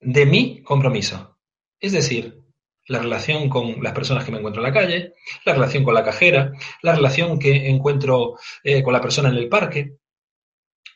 de 0.00 0.26
mi 0.26 0.62
compromiso. 0.62 1.37
Es 1.80 1.92
decir, 1.92 2.42
la 2.88 2.98
relación 2.98 3.48
con 3.48 3.82
las 3.82 3.92
personas 3.92 4.24
que 4.24 4.32
me 4.32 4.38
encuentro 4.38 4.62
en 4.62 4.72
la 4.72 4.78
calle, 4.80 5.14
la 5.44 5.52
relación 5.52 5.84
con 5.84 5.94
la 5.94 6.04
cajera, 6.04 6.52
la 6.82 6.94
relación 6.94 7.38
que 7.38 7.68
encuentro 7.68 8.36
eh, 8.64 8.82
con 8.82 8.92
la 8.92 9.00
persona 9.00 9.28
en 9.28 9.36
el 9.36 9.48
parque, 9.48 9.98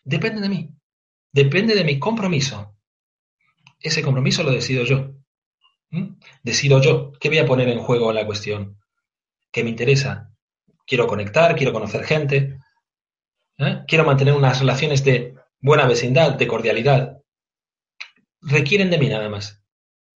depende 0.03 0.41
de 0.41 0.49
mí, 0.49 0.71
depende 1.31 1.75
de 1.75 1.85
mi 1.85 1.99
compromiso. 1.99 2.77
Ese 3.79 4.03
compromiso 4.03 4.43
lo 4.43 4.51
decido 4.51 4.85
yo. 4.85 5.13
¿Mm? 5.91 6.17
Decido 6.43 6.81
yo 6.81 7.13
qué 7.21 7.29
voy 7.29 7.39
a 7.39 7.47
poner 7.47 7.69
en 7.69 7.79
juego 7.79 8.11
en 8.11 8.17
la 8.17 8.27
cuestión, 8.27 8.81
qué 9.53 9.63
me 9.63 9.71
interesa. 9.71 10.31
Quiero 10.87 11.07
conectar, 11.07 11.55
quiero 11.55 11.73
conocer 11.73 12.05
gente, 12.05 12.59
¿eh? 13.59 13.83
quiero 13.87 14.05
mantener 14.05 14.35
unas 14.35 14.61
relaciones 14.61 15.05
de 15.05 15.35
buena 15.61 15.87
vecindad, 15.87 16.33
de 16.33 16.49
cordialidad. 16.49 17.19
Requieren 18.41 18.91
de 18.91 18.99
mí 18.99 19.09
nada 19.09 19.29
más 19.29 19.62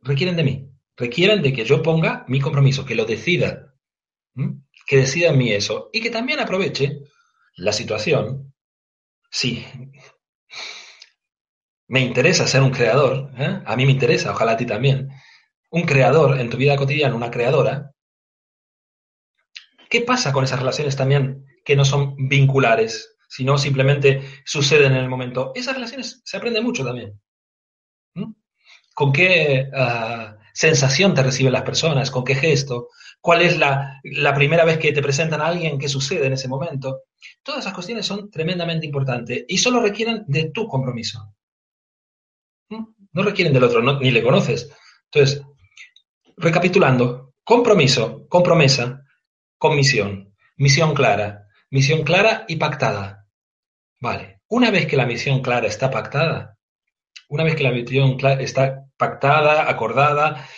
requieren 0.07 0.37
de 0.37 0.45
mí, 0.45 0.71
requieren 0.97 1.43
de 1.43 1.53
que 1.53 1.65
yo 1.65 1.83
ponga 1.83 2.25
mi 2.29 2.41
compromiso, 2.41 2.85
que 2.85 2.95
lo 2.95 3.05
decida, 3.05 3.75
que 4.87 4.97
decida 4.97 5.29
en 5.29 5.39
mí 5.39 5.53
eso 5.53 5.91
y 5.93 6.01
que 6.01 6.11
también 6.11 6.41
aproveche 6.41 7.01
la 7.57 7.73
situación. 7.73 8.55
Sí, 9.31 9.65
me 11.89 12.01
interesa 12.01 12.47
ser 12.47 12.63
un 12.63 12.71
creador, 12.71 13.31
¿eh? 13.37 13.61
a 13.65 13.77
mí 13.77 13.85
me 13.85 13.93
interesa, 13.93 14.31
ojalá 14.31 14.53
a 14.53 14.57
ti 14.57 14.67
también, 14.67 15.11
un 15.71 15.83
creador 15.83 16.41
en 16.41 16.49
tu 16.49 16.57
vida 16.57 16.77
cotidiana, 16.77 17.15
una 17.15 17.31
creadora. 17.31 17.93
¿Qué 19.89 20.01
pasa 20.01 20.33
con 20.33 20.45
esas 20.45 20.59
relaciones 20.59 20.97
también 20.97 21.45
que 21.65 21.77
no 21.77 21.85
son 21.85 22.17
vinculares, 22.29 23.17
sino 23.29 23.59
simplemente 23.59 24.23
suceden 24.45 24.93
en 24.93 24.99
el 24.99 25.09
momento? 25.09 25.53
Esas 25.55 25.75
relaciones 25.75 26.23
se 26.25 26.37
aprende 26.37 26.61
mucho 26.61 26.85
también 26.85 27.21
con 28.97 29.13
qué 29.13 29.69
ah, 29.75 30.39
sensación 30.55 31.13
te 31.13 31.23
reciben 31.23 31.53
las 31.53 31.65
personas, 31.65 32.11
con 32.11 32.25
qué 32.25 32.35
gesto, 32.35 32.89
cuál 33.21 33.43
es 33.43 33.59
la, 33.59 34.01
primera 34.35 34.65
vez 34.65 34.79
que 34.79 34.91
te 34.91 35.03
presentan 35.03 35.43
a 35.43 35.49
alguien, 35.49 35.79
qué 35.79 35.87
sucede 35.87 36.27
en 36.27 36.33
ese 36.33 36.49
momento. 36.49 37.03
Todas 37.43 37.61
esas 37.61 37.75
cuestiones 37.75 38.07
son 38.07 38.31
tremendamente 38.31 38.87
importantes 38.87 39.45
y 39.47 39.59
solo 39.59 39.83
requieren 39.83 40.25
de 40.27 40.51
tu 40.51 40.67
compromiso. 40.67 41.35
¿Mm? 42.71 42.85
No 43.13 43.23
requieren 43.23 43.53
del 43.53 43.65
otro, 43.65 43.83
ni 43.83 44.11
le 44.11 44.23
conoces. 44.23 44.73
Entonces, 45.13 45.43
recapitulando, 46.39 47.35
compromiso, 47.45 48.27
compromesa, 48.31 49.03
comisión, 49.59 50.35
misión 50.57 50.95
clara, 50.95 51.49
misión 51.69 52.03
clara 52.03 52.47
y 52.49 52.57
pactada. 52.57 53.27
Vale, 54.01 54.41
una 54.49 54.71
vez 54.71 54.87
que 54.87 54.97
la 54.97 55.05
misión 55.05 55.43
clara 55.43 55.67
está 55.67 55.91
pactada, 55.91 56.56
una 57.29 57.45
vez 57.45 57.57
que 57.57 57.63
la 57.63 57.73
misión 57.73 58.19
está 58.41 58.87
pactada, 58.97 59.69
acordada, 59.71 60.49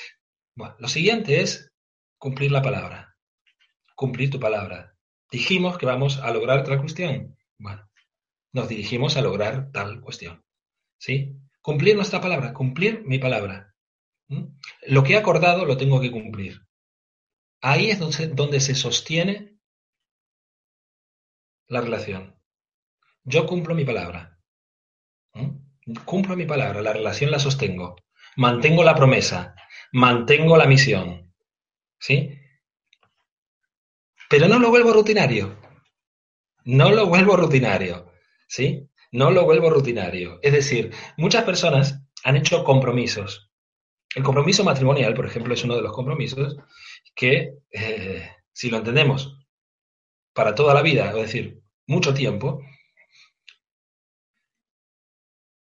lo 0.79 0.89
siguiente 0.89 1.41
es 1.41 1.73
cumplir 2.19 2.53
la 2.53 2.63
palabra. 2.63 3.17
Cumplir 3.95 4.31
tu 4.31 4.39
palabra. 4.39 4.95
Dijimos 5.31 5.79
que 5.79 5.87
vamos 5.87 6.19
a 6.19 6.31
lograr 6.31 6.65
tal 6.65 6.81
cuestión. 6.81 7.37
Bueno, 7.59 7.89
nos 8.53 8.69
dirigimos 8.69 9.17
a 9.17 9.23
lograr 9.23 9.71
tal 9.73 10.01
cuestión. 10.01 10.45
¿Sí? 10.99 11.37
Cumplir 11.63 11.97
nuestra 11.97 12.21
palabra, 12.21 12.53
cumplir 12.53 13.03
mi 13.05 13.19
palabra. 13.19 13.75
Lo 14.87 15.03
que 15.03 15.15
he 15.15 15.17
acordado 15.17 15.65
lo 15.65 15.77
tengo 15.77 16.01
que 16.01 16.11
cumplir. 16.11 16.67
Ahí 17.61 17.91
es 17.91 17.99
donde, 17.99 18.29
donde 18.29 18.61
se 18.61 18.75
sostiene 18.75 19.59
la 21.67 21.81
relación. 21.81 22.37
Yo 23.25 23.47
cumplo 23.47 23.75
mi 23.75 23.85
palabra. 23.85 24.39
Cumplo 26.05 26.37
mi 26.37 26.45
palabra, 26.45 26.83
la 26.83 26.93
relación 26.93 27.31
la 27.31 27.39
sostengo. 27.39 27.97
Mantengo 28.37 28.85
la 28.85 28.95
promesa, 28.95 29.55
mantengo 29.93 30.57
la 30.57 30.67
misión. 30.67 31.33
¿Sí? 31.99 32.39
Pero 34.29 34.49
no 34.49 34.59
lo 34.59 34.71
vuelvo 34.71 34.93
rutinario. 34.93 35.57
No 36.65 36.91
lo 36.91 37.07
vuelvo 37.07 37.37
rutinario. 37.37 38.13
¿Sí? 38.47 38.89
No 39.13 39.31
lo 39.31 39.45
vuelvo 39.45 39.71
rutinario. 39.71 40.39
Es 40.43 40.53
decir, 40.53 40.93
muchas 41.17 41.45
personas 41.45 42.03
han 42.25 42.37
hecho 42.37 42.65
compromisos. 42.65 43.51
El 44.15 44.23
compromiso 44.23 44.65
matrimonial, 44.65 45.15
por 45.15 45.27
ejemplo, 45.27 45.55
es 45.55 45.65
uno 45.65 45.77
de 45.77 45.83
los 45.83 45.93
compromisos 45.93 46.57
que, 47.15 47.55
eh, 47.71 48.31
si 48.53 48.71
lo 48.71 48.79
entendemos 48.79 49.39
para 50.33 50.55
toda 50.55 50.75
la 50.75 50.83
vida, 50.83 51.09
es 51.11 51.15
decir, 51.15 51.61
mucho 51.87 52.15
tiempo, 52.15 52.61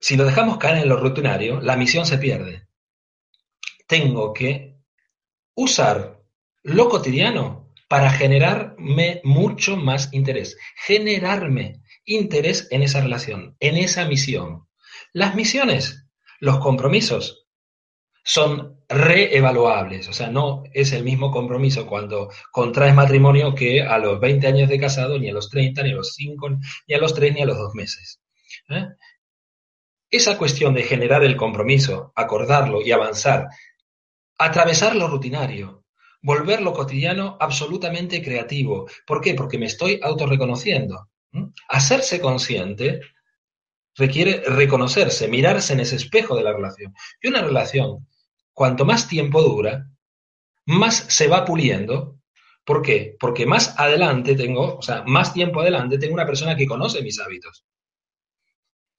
si 0.08 0.16
lo 0.16 0.24
dejamos 0.24 0.58
caer 0.58 0.78
en 0.78 0.88
lo 0.88 0.96
rutinario, 0.96 1.60
la 1.60 1.76
misión 1.76 2.06
se 2.06 2.18
pierde. 2.18 2.66
Tengo 3.88 4.32
que 4.32 4.78
usar 5.54 6.24
lo 6.64 6.88
cotidiano 6.88 7.74
para 7.90 8.10
generarme 8.10 9.20
mucho 9.26 9.76
más 9.76 10.14
interés, 10.14 10.58
generarme 10.78 11.82
interés 12.06 12.70
en 12.72 12.84
esa 12.84 13.02
relación, 13.02 13.58
en 13.60 13.76
esa 13.76 14.06
misión. 14.06 14.70
Las 15.12 15.36
misiones, 15.36 16.06
los 16.40 16.60
compromisos, 16.60 17.46
son 18.24 18.80
reevaluables, 18.88 20.08
o 20.08 20.14
sea, 20.14 20.30
no 20.30 20.64
es 20.74 20.94
el 20.94 21.04
mismo 21.04 21.32
compromiso 21.32 21.86
cuando 21.86 22.32
contraes 22.54 22.96
matrimonio 22.96 23.54
que 23.54 23.82
a 23.82 23.98
los 23.98 24.22
20 24.22 24.48
años 24.48 24.70
de 24.70 24.80
casado, 24.80 25.20
ni 25.20 25.30
a 25.30 25.34
los 25.34 25.50
30, 25.50 25.84
ni 25.84 25.92
a 25.92 25.96
los 25.96 26.14
5, 26.14 26.50
ni 26.88 26.96
a 26.96 26.98
los 26.98 27.14
3, 27.14 27.34
ni 27.34 27.42
a 27.42 27.46
los 27.46 27.58
2 27.58 27.76
meses. 27.76 28.22
¿eh? 28.70 28.86
Esa 30.10 30.38
cuestión 30.38 30.74
de 30.74 30.84
generar 30.84 31.24
el 31.24 31.36
compromiso, 31.36 32.14
acordarlo 32.16 32.82
y 32.82 32.92
avanzar, 32.92 33.48
atravesar 34.38 34.96
lo 34.96 35.08
rutinario, 35.08 35.84
volver 36.22 36.62
lo 36.62 36.74
cotidiano 36.74 37.38
absolutamente 37.40 38.22
creativo. 38.22 38.88
¿Por 39.06 39.22
qué? 39.22 39.34
Porque 39.34 39.58
me 39.58 39.66
estoy 39.66 40.00
autorreconociendo. 40.02 41.10
Hacerse 41.68 42.22
consciente 42.22 43.02
requiere 43.96 44.44
reconocerse, 44.46 45.28
mirarse 45.28 45.74
en 45.74 45.82
ese 45.82 45.98
espejo 45.98 46.36
de 46.36 46.44
la 46.44 46.54
relación. 46.54 46.94
Y 47.22 47.28
una 47.28 47.42
relación 47.42 48.08
cuanto 48.54 48.86
más 48.86 49.08
tiempo 49.08 49.42
dura, 49.42 49.90
más 50.66 50.96
se 51.10 51.28
va 51.28 51.46
puliendo. 51.46 52.20
¿Por 52.64 52.82
qué? 52.82 53.16
Porque 53.20 53.46
más 53.46 53.76
adelante 53.78 54.36
tengo, 54.36 54.78
o 54.78 54.82
sea, 54.82 55.04
más 55.06 55.34
tiempo 55.34 55.62
adelante 55.62 55.98
tengo 55.98 56.14
una 56.14 56.26
persona 56.26 56.56
que 56.56 56.68
conoce 56.68 57.02
mis 57.02 57.20
hábitos. 57.20 57.66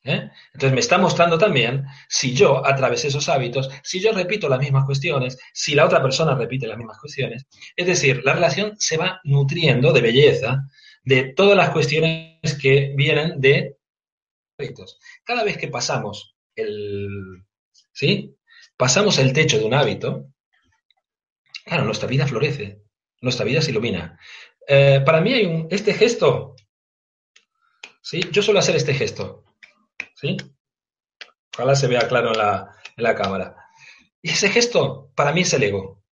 ¿Eh? 0.09 0.31
Entonces 0.55 0.73
me 0.73 0.81
está 0.81 0.97
mostrando 0.97 1.37
también 1.37 1.85
si 2.09 2.35
yo 2.35 2.67
atravesé 2.67 3.09
esos 3.09 3.29
hábitos, 3.29 3.69
si 3.83 4.01
yo 4.01 4.11
repito 4.13 4.49
las 4.49 4.59
mismas 4.59 4.87
cuestiones, 4.87 5.37
si 5.53 5.75
la 5.75 5.85
otra 5.85 6.01
persona 6.01 6.35
repite 6.35 6.67
las 6.67 6.79
mismas 6.79 6.99
cuestiones. 6.99 7.47
Es 7.77 7.87
decir, 7.87 8.23
la 8.25 8.33
relación 8.33 8.75
se 8.79 8.97
va 8.97 9.21
nutriendo 9.25 9.93
de 9.93 10.01
belleza 10.01 10.65
de 11.05 11.35
todas 11.35 11.59
las 11.59 11.71
cuestiones 11.71 12.55
que 12.59 12.95
vienen 12.97 13.39
de 13.39 13.77
hábitos. 14.59 14.99
Cada 15.25 15.45
vez 15.45 15.59
que 15.59 15.69
pasamos 15.69 16.35
el, 16.57 17.45
¿sí? 17.93 18.35
pasamos 18.79 19.19
el 19.19 19.35
techo 19.35 19.59
de 19.59 19.67
un 19.67 19.75
hábito, 19.75 20.33
claro, 21.67 21.85
nuestra 21.85 22.09
vida 22.09 22.27
florece, 22.27 22.81
nuestra 23.21 23.45
vida 23.45 23.61
se 23.61 23.73
ilumina. 23.73 24.19
Eh, 24.67 25.03
para 25.05 25.21
mí 25.21 25.35
hay 25.35 25.45
un, 25.45 25.69
este 25.71 25.93
gesto, 25.93 26.57
¿sí? 28.01 28.21
Yo 28.33 28.41
suelo 28.43 28.61
hacer 28.61 28.77
este 28.77 28.95
gesto, 28.95 29.45
¿sí? 30.21 30.37
Ojalá 31.55 31.75
se 31.75 31.87
vea 31.87 32.07
claro 32.09 32.33
en 32.33 32.39
la, 33.03 33.15
cámara. 33.15 33.57
Y 34.23 34.31
ese 34.31 34.49
gesto, 34.49 35.11
para 35.15 35.33
mí 35.33 35.43
es 35.43 35.53
el 35.55 35.63
ego. 35.63 36.03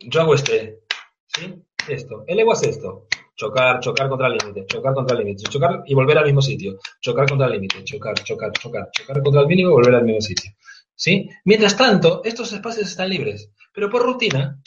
Yo 0.00 0.20
hago 0.20 0.34
este, 0.34 0.80
¿sí? 1.26 1.62
Esto. 1.88 2.24
El 2.26 2.40
ego 2.40 2.52
hace 2.52 2.70
esto. 2.70 3.06
Chocar, 3.34 3.80
chocar 3.80 4.08
contra 4.08 4.26
el 4.26 4.38
límite, 4.38 4.66
chocar 4.66 4.94
contra 4.94 5.16
el 5.16 5.24
límite, 5.24 5.44
chocar 5.44 5.82
y 5.86 5.94
volver 5.94 6.18
al 6.18 6.24
mismo 6.24 6.42
sitio. 6.42 6.78
Chocar 7.00 7.28
contra 7.28 7.46
el 7.46 7.52
límite, 7.54 7.84
chocar, 7.84 8.14
chocar, 8.14 8.52
chocar, 8.52 8.90
chocar 8.90 9.22
contra 9.22 9.42
el 9.42 9.46
mínimo 9.46 9.70
y 9.70 9.72
volver 9.74 9.94
al 9.94 10.04
mismo 10.04 10.20
sitio. 10.20 10.52
¿sí? 10.94 11.28
Mientras 11.44 11.76
tanto, 11.76 12.22
estos 12.24 12.52
espacios 12.52 12.88
están 12.88 13.10
libres, 13.10 13.50
pero 13.72 13.88
por 13.88 14.02
rutina, 14.02 14.60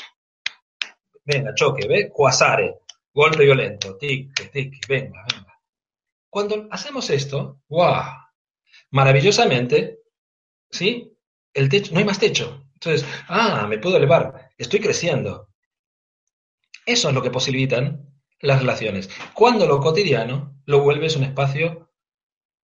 venga, 1.25 1.53
choque, 1.53 1.87
¿ve? 1.87 2.09
Cuasare, 2.09 2.79
golpe 3.13 3.43
violento, 3.43 3.97
tic, 3.97 4.33
tic, 4.51 4.87
venga, 4.87 5.25
venga. 5.31 5.59
Cuando 6.29 6.67
hacemos 6.71 7.09
esto, 7.09 7.59
¡guau! 7.67 8.30
Maravillosamente, 8.91 9.99
¿sí? 10.69 11.11
El 11.53 11.69
techo, 11.69 11.93
no 11.93 11.99
hay 11.99 12.05
más 12.05 12.19
techo. 12.19 12.65
Entonces, 12.73 13.05
ah, 13.27 13.67
me 13.67 13.77
puedo 13.77 13.97
elevar, 13.97 14.51
estoy 14.57 14.79
creciendo. 14.79 15.49
Eso 16.85 17.09
es 17.09 17.15
lo 17.15 17.21
que 17.21 17.29
posibilitan 17.29 18.07
las 18.39 18.59
relaciones. 18.59 19.09
Cuando 19.33 19.67
lo 19.67 19.79
cotidiano 19.79 20.55
lo 20.65 20.81
vuelves 20.81 21.15
un 21.15 21.23
espacio 21.23 21.91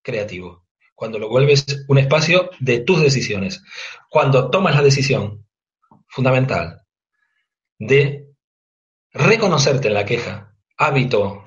creativo 0.03 0.67
cuando 0.97 1.19
lo 1.19 1.29
vuelves 1.29 1.85
un 1.87 1.99
espacio 1.99 2.51
de 2.59 2.81
tus 2.81 3.01
decisiones, 3.01 3.63
cuando 4.09 4.51
tomas 4.51 4.75
la 4.75 4.83
decisión 4.83 5.47
fundamental 6.09 6.83
de 7.79 8.31
reconocerte 9.13 9.89
en 9.89 9.95
la 9.95 10.07
queja, 10.07 10.57
hábito 10.79 11.45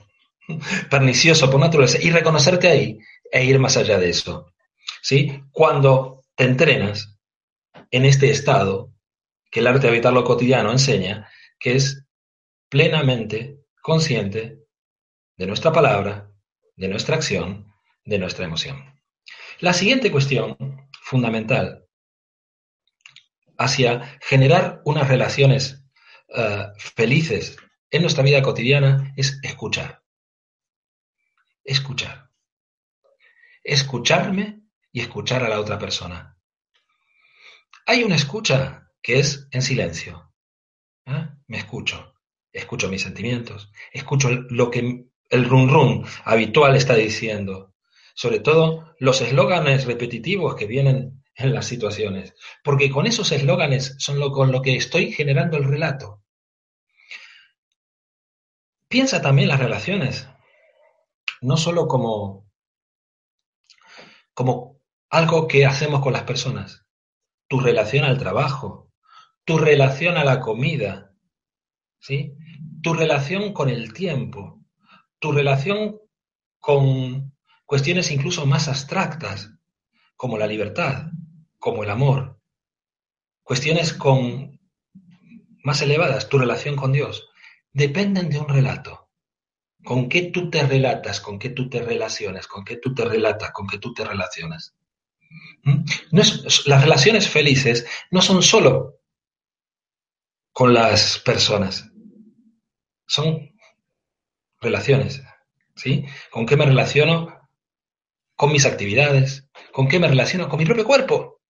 pernicioso 0.89 1.50
por 1.50 1.60
naturaleza, 1.60 1.98
y 2.00 2.12
reconocerte 2.12 2.67
ahí 2.67 3.00
e 3.32 3.46
ir 3.46 3.60
más 3.60 3.78
allá 3.78 3.98
de 3.98 4.10
eso. 4.10 4.54
¿Sí? 5.02 5.44
Cuando 5.52 6.24
te 6.36 6.46
entrenas 6.46 7.18
en 7.92 8.06
este 8.06 8.30
estado 8.30 8.94
que 9.52 9.62
el 9.62 9.68
arte 9.68 9.82
de 9.82 9.89
habitar 9.89 10.13
lo 10.13 10.24
cotidiano 10.24 10.72
enseña, 10.72 11.30
que 11.60 11.76
es 11.76 12.06
plenamente 12.70 13.60
consciente 13.82 14.60
de 15.38 15.48
nuestra 15.48 15.72
palabra, 15.72 16.32
de 16.76 16.88
nuestra 16.88 17.15
acción, 17.15 17.74
de 18.06 18.20
nuestra 18.20 18.46
emoción. 18.46 19.00
La 19.60 19.74
siguiente 19.74 20.12
cuestión 20.12 20.58
fundamental 21.02 21.86
hacia 23.58 24.18
generar 24.22 24.82
unas 24.86 25.08
relaciones 25.08 25.84
eh, 26.30 26.68
felices 26.78 27.58
en 27.92 28.04
nuestra 28.04 28.24
vida 28.24 28.42
cotidiana 28.42 29.13
es 29.18 29.39
escuchar. 29.44 30.02
Escuchar. 31.63 32.29
Escucharme 33.71 34.62
y 34.91 35.01
escuchar 35.01 35.43
a 35.43 35.49
la 35.49 35.60
otra 35.60 35.77
persona. 35.77 36.38
Hay 37.86 38.03
una 38.03 38.15
escucha 38.15 38.88
que 39.01 39.19
es 39.19 39.47
en 39.51 39.62
silencio. 39.62 40.34
¿eh? 41.05 41.29
Me 41.47 41.58
escucho. 41.58 42.15
Escucho 42.51 42.89
mis 42.89 43.03
sentimientos. 43.03 43.71
Escucho 43.91 44.29
lo 44.32 44.71
que 44.71 45.05
el 45.29 45.45
run 45.45 45.69
run 45.69 46.05
habitual 46.25 46.75
está 46.75 46.95
diciendo 46.95 47.69
sobre 48.19 48.41
todo 48.41 48.95
los 48.99 49.21
eslóganes 49.21 49.86
repetitivos 49.86 50.55
que 50.55 50.65
vienen 50.65 51.23
en 51.36 51.53
las 51.53 51.67
situaciones, 51.67 52.36
porque 52.65 52.89
con 52.91 53.08
esos 53.08 53.32
eslóganes 53.32 53.95
son 53.97 54.19
lo, 54.19 54.34
con 54.34 54.51
lo 54.51 54.62
que 54.62 54.75
estoy 54.75 55.13
generando 55.13 55.55
el 55.55 55.63
relato. 55.63 56.21
Piensa 58.89 59.21
también 59.21 59.47
las 59.47 59.62
relaciones, 59.62 60.27
no 61.39 61.55
solo 61.55 61.88
como, 61.88 62.48
como 64.39 64.80
algo 65.10 65.49
que 65.49 65.65
hacemos 65.65 65.99
con 65.99 66.13
las 66.13 66.23
personas, 66.23 66.86
tu 67.49 67.60
relación 67.60 68.06
al 68.06 68.17
trabajo, 68.17 68.89
tu 69.43 69.58
relación 69.58 70.15
a 70.15 70.23
la 70.23 70.39
comida, 70.39 71.13
¿sí? 71.99 72.38
tu 72.82 72.93
relación 72.93 73.52
con 73.52 73.67
el 73.67 73.91
tiempo, 73.91 74.63
tu 75.19 75.34
relación 75.34 75.99
con 76.58 77.34
cuestiones 77.65 78.12
incluso 78.12 78.45
más 78.45 78.69
abstractas, 78.69 79.52
como 80.15 80.38
la 80.38 80.47
libertad, 80.47 81.08
como 81.58 81.84
el 81.84 81.89
amor, 81.89 82.39
cuestiones 83.43 83.91
con 83.91 84.58
más 85.65 85.82
elevadas, 85.82 86.30
tu 86.30 86.38
relación 86.38 86.78
con 86.78 86.93
Dios, 86.93 87.28
dependen 87.73 88.30
de 88.30 88.39
un 88.39 88.47
relato. 88.47 88.98
¿Con 89.84 90.10
qué 90.10 90.24
tú 90.24 90.50
te 90.50 90.63
relatas? 90.63 91.22
¿Con 91.22 91.39
qué 91.39 91.50
tú 91.50 91.70
te 91.70 91.82
relacionas? 91.82 92.48
¿Con 92.48 92.63
qué 92.63 92.78
tú 92.78 92.94
te 92.94 93.06
relatas? 93.06 93.52
¿Con 93.52 93.68
qué 93.68 93.78
tú 93.78 93.94
te 93.94 94.04
relacionas? 94.04 94.76
¿Mm? 95.63 95.84
las 96.12 96.82
relaciones 96.82 97.30
felices 97.30 97.86
no 98.10 98.22
son 98.22 98.42
solo 98.42 98.96
con 100.52 100.74
las 100.74 101.20
personas, 101.20 101.92
son 103.06 103.52
relaciones. 104.60 105.22
¿sí? 105.80 106.06
¿Con 106.30 106.46
qué 106.46 106.58
me 106.58 106.65
relaciono 106.65 107.39
con 108.36 108.52
mis 108.52 108.65
actividades, 108.65 109.50
con 109.72 109.88
qué 109.88 110.00
me 110.00 110.08
relaciono 110.08 110.48
con 110.48 110.60
mi 110.60 110.65
propio 110.65 110.86
cuerpo, 110.86 111.42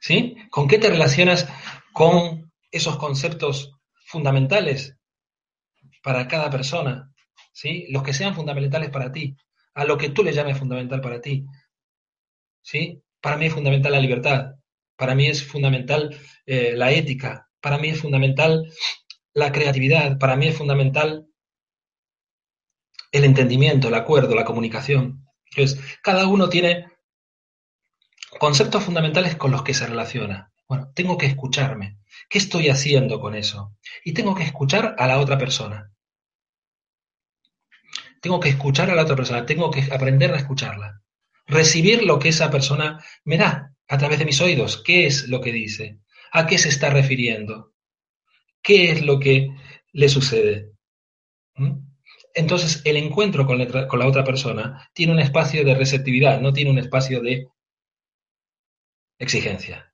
¿sí? 0.00 0.36
¿Con 0.50 0.68
qué 0.68 0.78
te 0.78 0.88
relacionas 0.88 1.48
con 1.92 2.52
esos 2.70 2.96
conceptos 2.96 3.72
fundamentales 4.06 4.96
para 6.02 6.28
cada 6.28 6.50
persona, 6.50 7.12
¿sí? 7.52 7.86
Los 7.90 8.02
que 8.02 8.12
sean 8.12 8.34
fundamentales 8.34 8.90
para 8.90 9.12
ti, 9.12 9.36
a 9.74 9.84
lo 9.84 9.96
que 9.96 10.10
tú 10.10 10.22
le 10.22 10.32
llames 10.32 10.58
fundamental 10.58 11.00
para 11.00 11.20
ti, 11.20 11.46
¿sí? 12.62 13.02
Para 13.20 13.36
mí 13.36 13.46
es 13.46 13.54
fundamental 13.54 13.92
la 13.92 14.00
libertad, 14.00 14.54
para 14.96 15.14
mí 15.14 15.26
es 15.26 15.44
fundamental 15.44 16.16
eh, 16.46 16.74
la 16.76 16.92
ética, 16.92 17.48
para 17.60 17.78
mí 17.78 17.88
es 17.88 18.00
fundamental 18.00 18.70
la 19.34 19.52
creatividad, 19.52 20.18
para 20.18 20.36
mí 20.36 20.48
es 20.48 20.56
fundamental 20.56 21.26
el 23.12 23.24
entendimiento, 23.24 23.88
el 23.88 23.94
acuerdo, 23.94 24.34
la 24.34 24.44
comunicación. 24.44 25.26
Entonces, 25.50 25.98
cada 26.02 26.26
uno 26.26 26.48
tiene 26.48 26.86
conceptos 28.38 28.84
fundamentales 28.84 29.36
con 29.36 29.50
los 29.50 29.62
que 29.62 29.74
se 29.74 29.86
relaciona. 29.86 30.50
Bueno, 30.66 30.90
tengo 30.94 31.18
que 31.18 31.26
escucharme. 31.26 31.98
¿Qué 32.28 32.38
estoy 32.38 32.70
haciendo 32.70 33.20
con 33.20 33.34
eso? 33.34 33.76
Y 34.04 34.14
tengo 34.14 34.34
que 34.34 34.44
escuchar 34.44 34.96
a 34.98 35.06
la 35.06 35.20
otra 35.20 35.36
persona. 35.36 35.91
Tengo 38.22 38.40
que 38.40 38.48
escuchar 38.48 38.90
a 38.90 38.94
la 38.94 39.02
otra 39.02 39.16
persona, 39.16 39.44
tengo 39.44 39.70
que 39.70 39.86
aprender 39.92 40.32
a 40.32 40.38
escucharla. 40.38 41.02
Recibir 41.46 42.04
lo 42.04 42.18
que 42.18 42.30
esa 42.30 42.50
persona 42.50 43.04
me 43.24 43.36
da 43.36 43.74
a 43.86 43.98
través 43.98 44.18
de 44.18 44.24
mis 44.24 44.40
oídos. 44.40 44.82
¿Qué 44.82 45.04
es 45.04 45.28
lo 45.28 45.42
que 45.42 45.52
dice? 45.52 45.98
a 46.32 46.46
qué 46.46 46.58
se 46.58 46.70
está 46.70 46.90
refiriendo, 46.90 47.74
qué 48.62 48.90
es 48.90 49.02
lo 49.02 49.20
que 49.20 49.54
le 49.92 50.08
sucede. 50.08 50.72
¿Mm? 51.54 51.78
Entonces, 52.34 52.80
el 52.86 52.96
encuentro 52.96 53.46
con 53.46 53.58
la, 53.58 54.06
otra 54.06 54.24
persona 54.24 54.90
tiene 54.94 55.12
un 55.12 55.20
espacio 55.20 55.64
de 55.64 55.74
receptividad, 55.74 56.40
no 56.40 56.54
tiene 56.54 56.70
un 56.70 56.78
espacio 56.78 57.20
de 57.20 57.48
exigencia. 59.18 59.92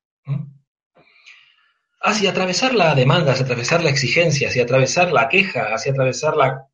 Hacia 2.01 2.31
atravesar 2.31 2.74
la 2.74 2.95
demanda, 2.95 3.33
hacia 3.33 3.45
atravesar 3.45 3.83
la 3.83 3.91
exigencia, 3.91 4.49
hacia 4.49 4.62
atravesar 4.62 5.12
la 5.12 5.29
queja, 5.29 5.74
hacia 5.74 5.91
atravesar 5.91 6.37
la 6.37 6.68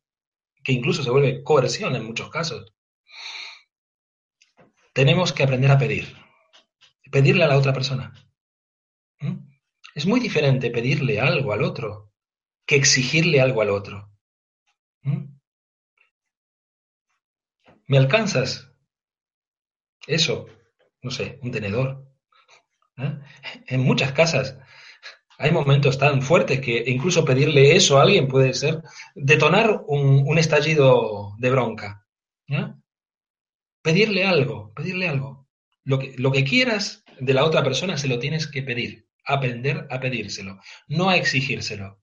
que 0.65 0.73
incluso 0.73 1.03
se 1.03 1.11
vuelve 1.11 1.43
coerción 1.43 1.95
en 1.95 2.03
muchos 2.03 2.29
casos, 2.29 2.73
tenemos 4.93 5.31
que 5.31 5.43
aprender 5.43 5.69
a 5.71 5.77
pedir. 5.77 6.17
Pedirle 7.11 7.43
a 7.43 7.47
la 7.47 7.57
otra 7.57 7.71
persona. 7.71 8.13
Es 9.93 10.05
muy 10.05 10.19
diferente 10.19 10.71
pedirle 10.71 11.21
algo 11.21 11.53
al 11.53 11.63
otro 11.63 12.11
que 12.65 12.75
exigirle 12.75 13.39
algo 13.39 13.61
al 13.61 13.69
otro. 13.69 14.11
¿Me 17.87 17.97
alcanzas? 17.97 18.71
Eso, 20.07 20.47
no 21.03 21.11
sé, 21.11 21.39
un 21.43 21.51
tenedor. 21.51 22.11
¿Eh? 22.97 23.19
En 23.67 23.81
muchas 23.81 24.13
casas 24.13 24.57
hay 25.37 25.51
momentos 25.51 25.97
tan 25.97 26.21
fuertes 26.21 26.61
que 26.61 26.83
incluso 26.87 27.25
pedirle 27.25 27.75
eso 27.75 27.97
a 27.97 28.03
alguien 28.03 28.27
puede 28.27 28.53
ser 28.53 28.81
detonar 29.15 29.81
un, 29.87 30.37
estallido 30.37 31.33
de 31.37 31.49
bronca. 31.49 32.05
Pedirle 33.81 34.25
algo, 34.25 34.73
pedirle 34.73 35.07
algo. 35.07 35.47
Lo 35.83 35.99
que, 35.99 36.43
quieras 36.43 37.03
de 37.19 37.33
la 37.33 37.45
otra 37.45 37.63
persona 37.63 37.97
se 37.97 38.07
lo 38.07 38.19
tienes 38.19 38.47
que 38.47 38.63
pedir. 38.63 39.05
Aprender 39.27 39.87
a 39.89 39.99
pedírselo, 39.99 40.59
no 40.87 41.09
a 41.09 41.17
exigírselo. 41.17 41.99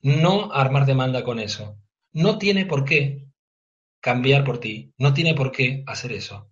No 0.00 0.52
armar 0.52 0.86
demanda 0.86 1.22
con 1.22 1.38
eso. 1.38 1.78
No 2.12 2.38
tiene 2.38 2.64
por 2.64 2.84
qué 2.84 3.26
cambiar 4.00 4.44
por 4.44 4.58
ti. 4.58 4.94
No 4.98 5.12
tiene 5.12 5.34
por 5.34 5.52
qué 5.52 5.84
hacer 5.86 6.12
eso. 6.12 6.50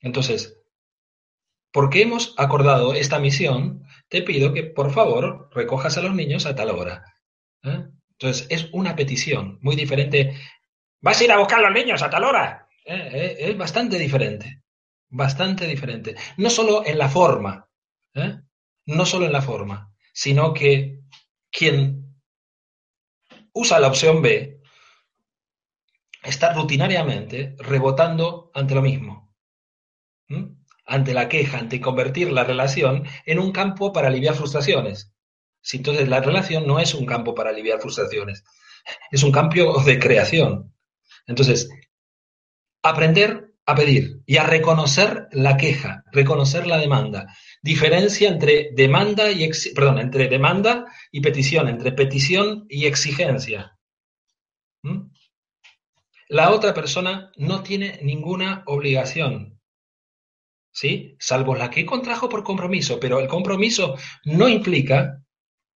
Entonces, 0.00 0.58
porque 1.74 2.02
hemos 2.02 2.34
acordado 2.36 2.94
esta 2.94 3.18
misión, 3.18 3.82
te 4.08 4.22
pido 4.22 4.52
que 4.52 4.62
por 4.62 4.92
favor 4.92 5.50
recojas 5.52 5.98
a 5.98 6.02
los 6.02 6.14
niños 6.14 6.46
a 6.46 6.54
tal 6.54 6.70
hora. 6.70 7.02
¿Eh? 7.64 7.88
Entonces, 8.12 8.46
es 8.48 8.68
una 8.72 8.94
petición 8.94 9.58
muy 9.60 9.74
diferente. 9.74 10.40
¿Vas 11.00 11.20
a 11.20 11.24
ir 11.24 11.32
a 11.32 11.38
buscar 11.38 11.58
a 11.58 11.62
los 11.62 11.72
niños 11.72 12.00
a 12.00 12.10
tal 12.10 12.22
hora? 12.22 12.68
¿Eh? 12.84 13.34
Es 13.40 13.58
bastante 13.58 13.98
diferente. 13.98 14.62
Bastante 15.08 15.66
diferente. 15.66 16.14
No 16.36 16.48
solo 16.48 16.86
en 16.86 16.96
la 16.96 17.08
forma, 17.08 17.68
no 18.86 19.04
solo 19.04 19.26
en 19.26 19.32
la 19.32 19.42
forma, 19.42 19.92
sino 20.12 20.54
que 20.54 21.00
quien 21.50 22.20
usa 23.52 23.80
la 23.80 23.88
opción 23.88 24.22
B 24.22 24.60
está 26.22 26.52
rutinariamente 26.52 27.56
rebotando 27.58 28.52
ante 28.54 28.76
lo 28.76 28.82
mismo, 28.82 29.34
ante 30.86 31.14
la 31.14 31.28
queja, 31.28 31.58
ante 31.58 31.80
convertir 31.80 32.32
la 32.32 32.44
relación 32.44 33.04
en 33.26 33.38
un 33.38 33.52
campo 33.52 33.92
para 33.92 34.08
aliviar 34.08 34.34
frustraciones. 34.34 35.12
Si 35.60 35.78
entonces 35.78 36.08
la 36.08 36.20
relación 36.20 36.66
no 36.66 36.78
es 36.78 36.94
un 36.94 37.06
campo 37.06 37.34
para 37.34 37.50
aliviar 37.50 37.80
frustraciones, 37.80 38.44
es 39.10 39.22
un 39.22 39.32
campo 39.32 39.82
de 39.82 39.98
creación. 39.98 40.74
Entonces, 41.26 41.70
aprender 42.82 43.54
a 43.66 43.74
pedir 43.74 44.20
y 44.26 44.36
a 44.36 44.44
reconocer 44.44 45.28
la 45.32 45.56
queja, 45.56 46.04
reconocer 46.12 46.66
la 46.66 46.78
demanda. 46.78 47.34
Diferencia 47.62 48.28
entre 48.28 48.70
demanda 48.74 49.30
y 49.30 49.50
perdón, 49.74 49.98
entre 49.98 50.28
demanda 50.28 50.84
y 51.10 51.20
petición, 51.20 51.68
entre 51.68 51.92
petición 51.92 52.66
y 52.68 52.84
exigencia. 52.84 53.78
La 56.28 56.50
otra 56.50 56.74
persona 56.74 57.32
no 57.36 57.62
tiene 57.62 58.00
ninguna 58.02 58.64
obligación, 58.66 59.53
¿sí? 60.74 61.16
Salvo 61.20 61.54
la 61.54 61.70
que 61.70 61.86
contrajo 61.86 62.28
por 62.28 62.42
compromiso, 62.42 62.98
pero 63.00 63.20
el 63.20 63.28
compromiso 63.28 63.96
no 64.24 64.48
implica 64.48 65.22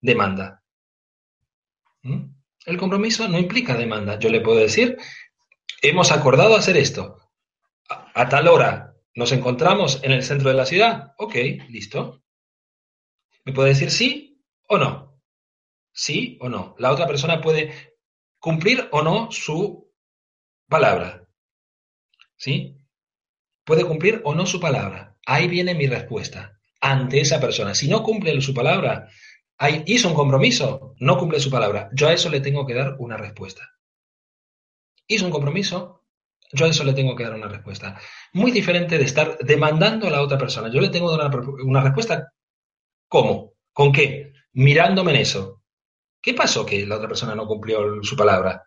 demanda. 0.01 0.63
¿Mm? 2.03 2.35
El 2.67 2.77
compromiso 2.77 3.29
no 3.29 3.39
implica 3.39 3.77
demanda. 3.77 4.19
Yo 4.19 4.29
le 4.29 4.41
puedo 4.41 4.59
decir, 4.59 4.99
hemos 5.81 6.11
acordado 6.11 6.57
hacer 6.57 6.77
esto. 6.77 7.17
A, 7.89 8.29
tal 8.29 8.49
hora 8.49 8.95
nos 9.15 9.33
encontramos 9.33 10.03
en 10.03 10.13
el 10.13 10.23
centro 10.23 10.49
de 10.49 10.57
la 10.57 10.67
ciudad. 10.67 11.15
Ok, 11.17 11.35
listo. 11.69 12.23
¿Me 13.45 13.53
puede 13.53 13.71
decir 13.71 13.91
sí 13.91 14.43
o 14.67 14.79
no? 14.79 15.23
Sí 15.93 16.37
o 16.41 16.49
no. 16.49 16.75
La 16.79 16.93
otra 16.93 17.07
persona 17.07 17.41
puede 17.41 17.97
cumplir 18.39 18.89
o 18.91 19.03
no 19.03 19.31
su 19.31 19.91
palabra. 20.69 21.27
¿Sí? 22.37 22.78
Puede 23.69 23.85
cumplir 23.85 24.23
o 24.25 24.35
no 24.35 24.47
su 24.47 24.61
palabra. 24.61 25.15
Ahí 25.27 25.47
viene 25.47 25.75
mi 25.75 25.87
respuesta 25.87 26.59
ante 26.81 27.21
esa 27.21 27.39
persona. 27.39 27.75
Si 27.75 27.87
no 27.87 28.03
cumple 28.03 28.41
su 28.41 28.55
palabra, 28.55 29.11
hizo 29.85 30.09
un 30.09 30.15
compromiso, 30.15 30.95
no 31.01 31.19
cumple 31.19 31.39
su 31.39 31.51
palabra, 31.51 31.91
yo 31.93 32.09
a 32.09 32.15
eso 32.15 32.31
le 32.31 32.41
tengo 32.41 32.65
que 32.65 32.73
dar 32.73 32.97
una 32.99 33.19
respuesta. 33.19 33.69
Hizo 35.07 35.27
un 35.27 35.31
compromiso, 35.31 36.07
yo 36.51 36.65
a 36.65 36.71
eso 36.71 36.83
le 36.83 36.95
tengo 36.95 37.15
que 37.15 37.25
dar 37.25 37.35
una 37.35 37.49
respuesta. 37.49 38.01
Muy 38.33 38.53
diferente 38.53 38.97
de 38.97 39.05
estar 39.05 39.37
demandando 39.37 40.07
a 40.07 40.11
la 40.13 40.23
otra 40.23 40.39
persona. 40.39 40.71
Yo 40.73 40.81
le 40.81 40.89
tengo 40.89 41.11
que 41.11 41.23
dar 41.23 41.39
una, 41.39 41.83
respuesta. 41.83 42.33
¿Cómo? 43.07 43.53
¿Con 43.75 43.93
qué? 43.93 44.33
Mirándome 44.55 45.11
en 45.11 45.21
eso. 45.21 45.63
¿Qué 46.23 46.33
pasó 46.33 46.65
que 46.65 46.87
la 46.87 46.97
otra 46.97 47.09
persona 47.09 47.35
no 47.35 47.47
cumplió 47.47 48.03
su 48.03 48.17
palabra? 48.17 48.65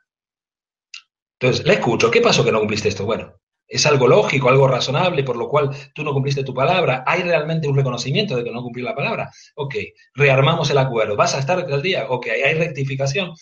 Entonces, 1.39 1.65
le 1.65 1.73
escucho, 1.73 2.11
¿qué 2.11 2.21
pasó 2.21 2.45
que 2.45 2.51
no 2.51 2.59
cumpliste 2.59 2.89
esto? 2.89 3.03
Bueno, 3.03 3.40
es 3.71 3.85
algo 3.85 4.05
lógico, 4.05 4.49
algo 4.49 4.67
razonable, 4.67 5.23
por 5.23 5.37
lo 5.37 5.47
cual 5.47 5.69
tú 5.95 6.03
no 6.03 6.11
cumpliste 6.11 6.43
tu 6.43 6.53
palabra. 6.53 7.05
¿Hay 7.07 7.23
realmente 7.23 7.69
un 7.69 7.75
reconocimiento 7.75 8.35
de 8.35 8.43
que 8.43 8.51
no 8.51 8.61
cumplí 8.61 8.83
la 8.83 8.93
palabra? 8.93 9.31
Ok, 9.55 9.75
rearmamos 10.13 10.69
el 10.71 10.77
acuerdo. 10.77 11.15
¿Vas 11.15 11.35
a 11.35 11.39
estar 11.39 11.57
al 11.59 11.81
día? 11.81 12.05
Ok, 12.09 12.27
¿hay 12.27 12.53
rectificación? 12.55 13.33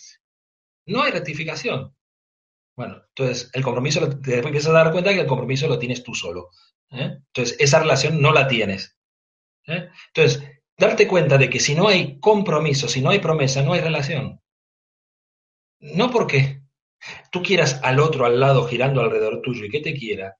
No 0.86 1.02
hay 1.02 1.10
rectificación. 1.10 1.96
Bueno, 2.76 3.02
entonces 3.08 3.50
el 3.52 3.62
compromiso, 3.64 4.08
te 4.20 4.38
empiezas 4.38 4.70
a 4.70 4.84
dar 4.84 4.92
cuenta 4.92 5.12
que 5.12 5.20
el 5.20 5.26
compromiso 5.26 5.66
lo 5.66 5.80
tienes 5.80 6.04
tú 6.04 6.14
solo. 6.14 6.50
¿eh? 6.92 7.18
Entonces, 7.26 7.56
esa 7.58 7.80
relación 7.80 8.22
no 8.22 8.32
la 8.32 8.46
tienes. 8.46 8.96
¿eh? 9.66 9.88
Entonces, 10.14 10.48
darte 10.78 11.08
cuenta 11.08 11.38
de 11.38 11.50
que 11.50 11.58
si 11.58 11.74
no 11.74 11.88
hay 11.88 12.20
compromiso, 12.20 12.86
si 12.86 13.00
no 13.00 13.10
hay 13.10 13.18
promesa, 13.18 13.62
no 13.62 13.72
hay 13.72 13.80
relación. 13.80 14.40
No 15.80 16.10
porque 16.12 16.59
tú 17.30 17.42
quieras 17.42 17.80
al 17.82 18.00
otro 18.00 18.26
al 18.26 18.40
lado 18.40 18.66
girando 18.66 19.00
alrededor 19.00 19.40
tuyo 19.42 19.64
y 19.64 19.70
que 19.70 19.80
te 19.80 19.94
quiera, 19.94 20.36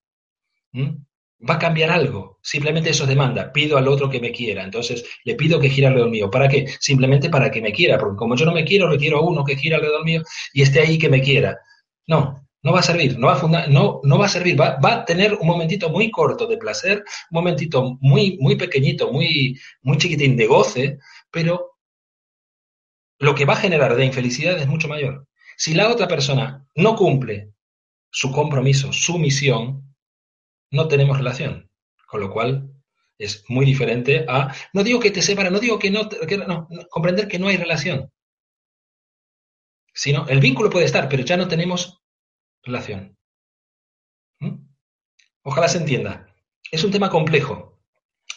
va 1.48 1.54
a 1.54 1.58
cambiar 1.58 1.90
algo. 1.90 2.38
Simplemente 2.42 2.90
eso 2.90 3.04
es 3.04 3.08
demanda. 3.08 3.52
Pido 3.52 3.78
al 3.78 3.88
otro 3.88 4.10
que 4.10 4.20
me 4.20 4.32
quiera. 4.32 4.64
Entonces 4.64 5.04
le 5.24 5.34
pido 5.34 5.60
que 5.60 5.70
gire 5.70 5.86
alrededor 5.86 6.10
mío. 6.10 6.30
¿Para 6.30 6.48
qué? 6.48 6.66
Simplemente 6.80 7.30
para 7.30 7.50
que 7.50 7.60
me 7.60 7.72
quiera. 7.72 7.98
Porque 7.98 8.16
como 8.16 8.36
yo 8.36 8.44
no 8.44 8.52
me 8.52 8.64
quiero, 8.64 8.88
requiero 8.88 9.18
a 9.18 9.22
uno 9.22 9.44
que 9.44 9.56
gire 9.56 9.76
alrededor 9.76 10.04
mío 10.04 10.22
y 10.52 10.62
esté 10.62 10.80
ahí 10.80 10.98
que 10.98 11.08
me 11.08 11.22
quiera. 11.22 11.58
No, 12.06 12.46
no 12.62 12.72
va 12.72 12.80
a 12.80 12.82
servir. 12.82 13.18
No 13.18 13.28
va 13.28 13.40
a, 13.40 13.66
no, 13.68 14.00
no 14.02 14.18
va 14.18 14.26
a 14.26 14.28
servir. 14.28 14.60
Va, 14.60 14.78
va, 14.78 14.94
a 14.94 15.04
tener 15.04 15.34
un 15.34 15.46
momentito 15.46 15.88
muy 15.90 16.10
corto 16.10 16.46
de 16.46 16.58
placer, 16.58 16.98
un 16.98 17.36
momentito 17.36 17.96
muy, 18.00 18.36
muy 18.40 18.56
pequeñito, 18.56 19.12
muy, 19.12 19.58
muy 19.82 19.98
chiquitín 19.98 20.36
de 20.36 20.46
goce, 20.46 20.98
pero 21.30 21.70
lo 23.18 23.34
que 23.34 23.44
va 23.44 23.54
a 23.54 23.56
generar 23.56 23.96
de 23.96 24.06
infelicidad 24.06 24.58
es 24.58 24.66
mucho 24.66 24.88
mayor. 24.88 25.26
Si 25.60 25.74
la 25.74 25.90
otra 25.90 26.08
persona 26.08 26.66
no 26.74 26.96
cumple 26.96 27.52
su 28.10 28.32
compromiso, 28.32 28.94
su 28.94 29.18
misión, 29.18 29.94
no 30.70 30.88
tenemos 30.88 31.18
relación. 31.18 31.70
Con 32.06 32.20
lo 32.20 32.30
cual 32.30 32.72
es 33.18 33.44
muy 33.48 33.66
diferente 33.66 34.24
a, 34.26 34.54
no 34.72 34.82
digo 34.82 34.98
que 35.00 35.10
te 35.10 35.20
separa, 35.20 35.50
no 35.50 35.60
digo 35.60 35.78
que 35.78 35.90
no, 35.90 36.08
comprender 36.88 37.28
que 37.28 37.38
no 37.38 37.48
hay 37.48 37.58
relación. 37.58 38.10
Sino, 39.92 40.26
el 40.28 40.40
vínculo 40.40 40.70
puede 40.70 40.86
estar, 40.86 41.10
pero 41.10 41.24
ya 41.24 41.36
no 41.36 41.46
tenemos 41.46 42.00
relación. 42.62 43.18
¿Mm? 44.38 44.66
Ojalá 45.42 45.68
se 45.68 45.76
entienda. 45.76 46.34
Es 46.72 46.84
un 46.84 46.90
tema 46.90 47.10
complejo. 47.10 47.78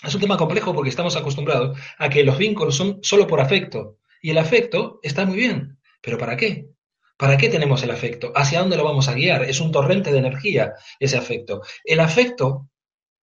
Es 0.03 0.13
un 0.13 0.19
tema 0.19 0.36
complejo 0.36 0.76
porque 0.76 0.89
estamos 0.89 1.15
acostumbrados 1.15 1.80
a 1.99 2.09
que 2.09 2.26
los 2.26 2.38
vínculos 2.38 2.76
son 2.76 2.99
solo 3.01 3.28
por 3.28 3.39
afecto. 3.39 3.99
Y 4.21 4.32
el 4.32 4.39
afecto 4.39 4.99
está 5.03 5.26
muy 5.26 5.38
bien. 5.38 5.80
¿Pero 6.01 6.17
para 6.17 6.36
qué? 6.36 6.74
¿Para 7.18 7.38
qué 7.38 7.49
tenemos 7.49 7.84
el 7.84 7.91
afecto? 7.91 8.32
¿Hacia 8.36 8.59
dónde 8.59 8.78
lo 8.78 8.84
vamos 8.84 9.07
a 9.07 9.14
guiar? 9.14 9.43
Es 9.43 9.59
un 9.61 9.72
torrente 9.72 10.11
de 10.11 10.18
energía 10.18 10.74
ese 10.99 11.18
afecto. 11.18 11.61
El 11.84 11.99
afecto, 11.99 12.70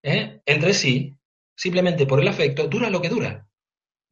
¿eh? 0.03 0.41
entre 0.47 0.74
sí, 0.74 1.16
simplemente 1.57 2.07
por 2.07 2.20
el 2.20 2.28
afecto, 2.28 2.68
dura 2.68 2.88
lo 2.88 3.01
que 3.03 3.09
dura. 3.09 3.47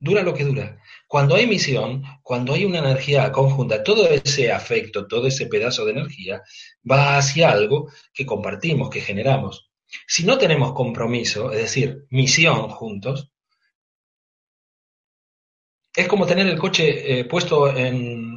Dura 0.01 0.23
lo 0.23 0.35
que 0.35 0.45
dura. 0.45 0.79
Cuando 1.09 1.35
hay 1.35 1.47
misión, 1.47 2.03
cuando 2.23 2.55
hay 2.55 2.65
una 2.65 2.79
energía 2.79 3.33
conjunta, 3.33 3.83
todo 3.83 4.09
ese 4.09 4.53
afecto, 4.53 5.07
todo 5.07 5.27
ese 5.27 5.47
pedazo 5.47 5.85
de 5.85 5.93
energía 5.93 6.43
va 6.89 7.19
hacia 7.19 7.51
algo 7.51 7.91
que 8.13 8.27
compartimos, 8.27 8.91
que 8.91 9.01
generamos. 9.01 9.71
Si 10.07 10.25
no 10.25 10.39
tenemos 10.39 10.73
compromiso, 10.73 11.51
es 11.53 11.59
decir, 11.63 12.07
misión 12.11 12.69
juntos, 12.69 13.31
es 15.97 16.07
como 16.07 16.27
tener 16.27 16.47
el 16.47 16.59
coche 16.59 17.21
eh, 17.21 17.25
puesto 17.25 17.75
en 17.75 18.28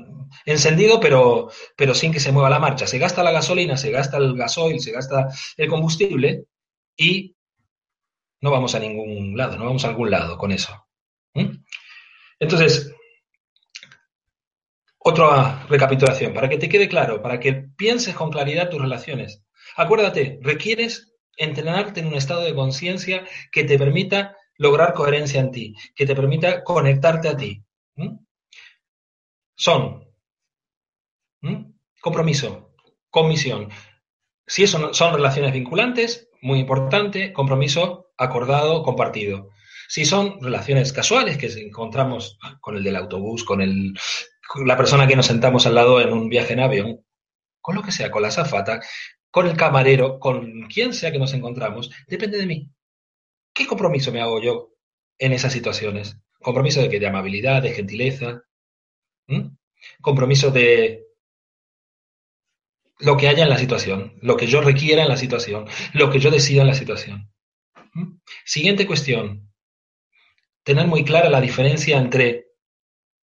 encendido, 0.46 1.00
pero, 1.00 1.50
pero 1.76 1.94
sin 1.94 2.12
que 2.12 2.20
se 2.20 2.32
mueva 2.32 2.50
la 2.50 2.60
marcha. 2.60 2.88
Se 2.88 3.00
gasta 3.00 3.24
la 3.24 3.32
gasolina, 3.32 3.78
se 3.78 3.92
gasta 3.92 4.18
el 4.18 4.36
gasoil, 4.36 4.80
se 4.80 4.92
gasta 4.92 5.28
el 5.58 5.68
combustible 5.68 6.46
y 6.96 7.36
no 8.42 8.52
vamos 8.52 8.76
a 8.76 8.80
ningún 8.80 9.38
lado, 9.38 9.58
no 9.58 9.66
vamos 9.66 9.86
a 9.86 9.90
algún 9.90 10.10
lado 10.10 10.38
con 10.38 10.52
eso. 10.52 10.88
Entonces, 12.40 12.94
otra 14.98 15.66
recapitulación, 15.68 16.34
para 16.34 16.50
que 16.50 16.58
te 16.58 16.70
quede 16.70 16.88
claro, 16.88 17.22
para 17.22 17.40
que 17.40 17.54
pienses 17.54 18.16
con 18.16 18.32
claridad 18.32 18.70
tus 18.70 18.82
relaciones. 18.82 19.44
Acuérdate, 19.76 20.40
requieres 20.42 21.14
entrenarte 21.38 22.02
en 22.02 22.08
un 22.08 22.16
estado 22.16 22.42
de 22.42 22.54
conciencia 22.54 23.26
que 23.52 23.64
te 23.64 23.78
permita 23.78 24.36
lograr 24.58 24.94
coherencia 24.94 25.40
en 25.40 25.52
ti, 25.52 25.76
que 25.96 26.06
te 26.06 26.16
permita 26.16 26.64
conectarte 26.64 27.30
a 27.30 27.38
ti. 27.38 27.64
Son 29.56 30.11
compromiso, 32.02 32.74
comisión. 33.10 33.70
Si 34.46 34.64
eso 34.64 34.94
son 34.94 35.14
relaciones 35.14 35.54
vinculantes, 35.54 36.30
muy 36.42 36.60
importante, 36.60 37.32
compromiso 37.34 38.12
acordado, 38.18 38.84
compartido. 38.84 39.50
Si 39.88 40.06
son 40.06 40.42
relaciones 40.42 40.94
casuales 40.94 41.38
que 41.38 41.48
encontramos 41.48 42.38
con 42.60 42.78
el 42.78 42.84
del 42.84 42.96
autobús, 42.96 43.44
con, 43.44 43.62
el, 43.62 43.94
la 44.66 44.78
persona 44.78 45.08
que 45.08 45.16
nos 45.16 45.26
sentamos 45.26 45.66
al 45.66 45.76
lado 45.76 46.02
en 46.02 46.14
un 46.14 46.30
viaje 46.30 46.54
en 46.54 46.60
avión, 46.62 47.06
con 47.60 47.76
lo 47.76 47.84
que 47.84 47.92
sea, 47.92 48.10
con 48.10 48.22
la 48.22 48.32
zafata, 48.32 48.82
con 49.30 49.48
el 49.48 49.56
camarero, 49.56 50.20
con 50.20 50.68
quien 50.68 50.94
sea 50.94 51.12
que 51.12 51.20
nos 51.20 51.34
encontramos, 51.34 51.92
depende 52.08 52.38
de 52.38 52.46
mí. 52.46 52.70
¿Qué 53.54 53.68
compromiso 53.68 54.12
me 54.12 54.22
hago 54.22 54.42
yo 54.42 54.74
en 55.18 55.34
esas 55.34 55.54
situaciones? 55.54 56.18
Compromiso 56.42 56.82
de 56.82 56.90
que 56.90 57.00
de 57.00 57.08
amabilidad, 57.08 57.62
de 57.62 57.72
gentileza, 57.72 58.44
compromiso 60.02 60.52
de 60.52 61.06
lo 63.02 63.18
que 63.18 63.28
haya 63.28 63.44
en 63.44 63.50
la 63.50 63.58
situación, 63.58 64.18
lo 64.22 64.38
que 64.38 64.48
yo 64.48 64.62
requiera 64.62 65.04
en 65.04 65.10
la 65.10 65.18
situación, 65.18 65.68
lo 65.94 66.10
que 66.10 66.20
yo 66.20 66.32
decida 66.32 66.62
en 66.62 66.68
la 66.68 66.74
situación. 66.74 67.32
Siguiente 68.46 68.88
cuestión 68.88 69.52
tener 70.64 70.88
muy 70.88 71.04
clara 71.04 71.30
la 71.30 71.42
diferencia 71.42 71.98
entre 71.98 72.48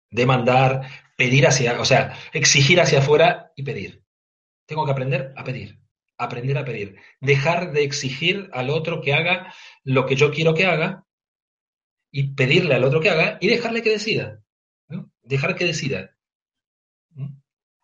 demandar, 0.10 0.82
pedir 1.18 1.48
hacia, 1.48 1.80
o 1.80 1.86
sea, 1.86 2.18
exigir 2.34 2.82
hacia 2.82 3.00
afuera 3.00 3.52
y 3.56 3.64
pedir. 3.64 4.04
Tengo 4.66 4.86
que 4.86 4.92
aprender 4.92 5.34
a 5.36 5.44
pedir, 5.44 5.80
aprender 6.18 6.58
a 6.58 6.66
pedir, 6.66 6.98
dejar 7.20 7.72
de 7.72 7.84
exigir 7.84 8.50
al 8.54 8.70
otro 8.70 9.02
que 9.02 9.14
haga 9.14 9.54
lo 9.84 10.06
que 10.06 10.16
yo 10.16 10.32
quiero 10.32 10.54
que 10.54 10.66
haga 10.66 11.06
y 12.12 12.34
pedirle 12.34 12.76
al 12.76 12.84
otro 12.84 13.00
que 13.00 13.10
haga 13.10 13.38
y 13.40 13.48
dejarle 13.48 13.82
que 13.82 13.90
decida. 13.90 14.44
Dejar 15.24 15.56
que 15.56 15.66
decida. 15.66 16.18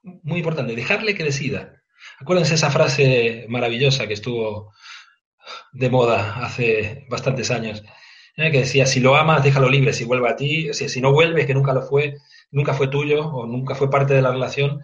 Muy 0.03 0.39
importante, 0.39 0.75
dejarle 0.75 1.15
que 1.15 1.23
decida. 1.23 1.76
Acuérdense 2.19 2.55
esa 2.55 2.71
frase 2.71 3.45
maravillosa 3.49 4.07
que 4.07 4.13
estuvo 4.13 4.73
de 5.71 5.89
moda 5.89 6.45
hace 6.45 7.05
bastantes 7.09 7.51
años 7.51 7.83
¿eh? 8.37 8.51
que 8.51 8.59
decía, 8.59 8.85
si 8.85 8.99
lo 8.99 9.15
amas, 9.15 9.43
déjalo 9.43 9.69
libre, 9.69 9.93
si 9.93 10.05
vuelve 10.05 10.29
a 10.29 10.35
ti, 10.35 10.73
si, 10.73 11.01
no 11.01 11.11
vuelves, 11.11 11.45
que 11.45 11.53
nunca 11.53 11.73
lo 11.73 11.81
fue, 11.81 12.15
nunca 12.51 12.73
fue 12.73 12.87
tuyo 12.87 13.27
o 13.27 13.45
nunca 13.45 13.75
fue 13.75 13.89
parte 13.89 14.13
de 14.13 14.21
la 14.21 14.31
relación, 14.31 14.79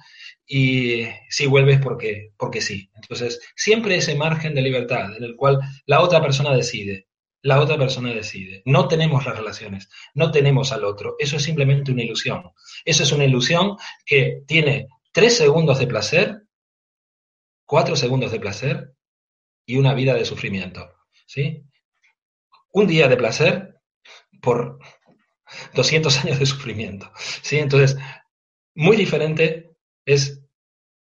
y 0.46 1.06
si 1.30 1.46
vuelves 1.48 1.80
porque, 1.80 2.34
porque 2.38 2.62
sí. 2.62 2.90
Entonces, 2.96 3.40
siempre 3.56 3.96
ese 3.96 4.16
margen 4.16 4.54
de 4.54 4.62
libertad 4.62 5.16
en 5.16 5.24
el 5.24 5.36
cual 5.36 5.60
la 5.86 6.02
otra 6.02 6.22
persona 6.22 6.54
decide, 6.54 7.08
la 7.42 7.60
otra 7.62 7.78
persona 7.78 8.14
decide. 8.14 8.62
No 8.66 8.88
tenemos 8.88 9.26
las 9.26 9.38
relaciones, 9.38 9.90
no 10.14 10.32
tenemos 10.32 10.72
al 10.72 10.84
otro. 10.84 11.16
Eso 11.20 11.38
es 11.38 11.44
simplemente 11.44 11.92
una 11.92 12.04
ilusión. 12.04 12.52
Eso 12.86 13.04
es 13.04 13.12
una 13.12 13.26
ilusión 13.26 13.78
que 14.06 14.44
tiene 14.48 14.88
tres 15.12 15.38
segundos 15.38 15.80
de 15.80 15.88
placer, 15.88 16.43
cuatro 17.74 17.96
segundos 17.96 18.32
de 18.32 18.40
placer 18.40 18.94
y 19.66 19.78
una 19.78 19.96
vida 19.96 20.14
de 20.14 20.26
sufrimiento. 20.26 20.94
¿sí? 21.26 21.66
un 22.72 22.86
día 22.86 23.08
de 23.08 23.18
placer 23.18 23.82
por 24.44 24.78
200 25.74 26.24
años 26.24 26.38
de 26.38 26.46
sufrimiento. 26.46 27.12
¿sí? 27.42 27.58
Entonces, 27.58 27.98
muy 28.76 28.96
diferente 28.96 29.76
es 30.06 30.44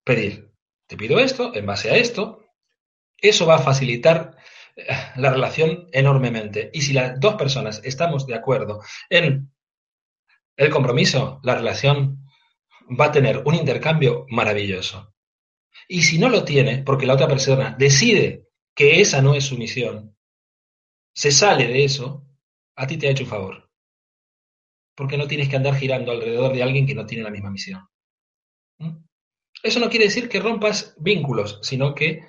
pedir. 0.05 0.53
Te 0.87 0.95
pido 0.95 1.19
esto, 1.19 1.53
en 1.53 1.65
base 1.65 1.91
a 1.91 1.97
esto, 1.97 2.45
eso 3.17 3.45
va 3.45 3.55
a 3.55 3.65
facilitar 3.69 4.37
eh, 4.77 4.85
la 5.17 5.31
relación 5.31 5.89
enormemente. 5.91 6.69
Y 6.73 6.83
si 6.83 6.93
las 6.93 7.19
dos 7.19 7.35
personas 7.35 7.81
estamos 7.83 8.27
de 8.27 8.35
acuerdo 8.35 8.79
en 9.09 9.51
el 10.55 10.69
compromiso, 10.69 11.41
la 11.43 11.55
relación 11.55 12.25
va 12.97 13.07
a 13.07 13.11
tener 13.11 13.43
un 13.43 13.55
intercambio 13.55 14.25
maravilloso. 14.29 15.14
Y 15.87 16.01
si 16.01 16.17
no 16.17 16.29
lo 16.29 16.43
tiene, 16.43 16.83
porque 16.83 17.05
la 17.05 17.13
otra 17.13 17.27
persona 17.27 17.75
decide 17.77 18.47
que 18.75 19.01
esa 19.01 19.21
no 19.21 19.35
es 19.35 19.45
su 19.45 19.57
misión, 19.57 20.15
se 21.13 21.31
sale 21.31 21.67
de 21.67 21.85
eso, 21.85 22.27
a 22.75 22.87
ti 22.87 22.97
te 22.97 23.07
ha 23.07 23.11
hecho 23.11 23.23
un 23.23 23.29
favor. 23.29 23.69
Porque 24.95 25.17
no 25.17 25.27
tienes 25.27 25.49
que 25.49 25.55
andar 25.55 25.75
girando 25.75 26.11
alrededor 26.11 26.53
de 26.53 26.63
alguien 26.63 26.85
que 26.85 26.95
no 26.95 27.05
tiene 27.05 27.23
la 27.23 27.29
misma 27.29 27.51
misión. 27.51 27.87
¿Mm? 28.79 28.97
Eso 29.63 29.79
no 29.79 29.89
quiere 29.89 30.05
decir 30.05 30.29
que 30.29 30.39
rompas 30.39 30.95
vínculos, 30.99 31.59
sino 31.61 31.95
que 31.95 32.21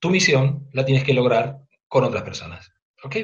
tu 0.00 0.10
misión 0.10 0.68
la 0.72 0.84
tienes 0.84 1.04
que 1.04 1.14
lograr 1.14 1.60
con 1.86 2.04
otras 2.04 2.22
personas. 2.22 2.72
¿Ok? 3.02 3.16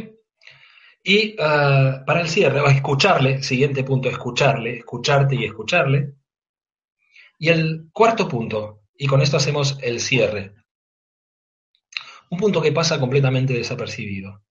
Y 1.03 1.37
ah, 1.39 2.03
para 2.07 2.21
el 2.23 2.29
cierre, 2.29 2.61
escucharle, 2.71 3.43
siguiente 3.43 3.85
punto, 3.85 4.09
escucharle, 4.09 4.79
escucharte 4.79 5.37
y 5.37 5.45
escucharle. 5.45 6.15
Y 7.39 7.49
el 7.49 7.91
cuarto 7.93 8.29
punto, 8.29 8.83
y 8.97 9.07
con 9.07 9.21
esto 9.21 9.37
hacemos 9.37 9.79
el 9.83 10.01
cierre, 10.01 10.55
un 12.31 12.39
punto 12.39 12.61
que 12.61 12.73
pasa 12.73 12.99
completamente 12.99 13.53
desapercibido, 13.53 14.43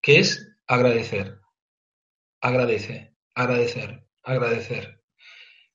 que 0.00 0.18
es 0.18 0.56
agradecer. 0.66 1.40
Agradece, 2.40 3.14
agradecer, 3.34 4.06
agradecer. 4.22 5.02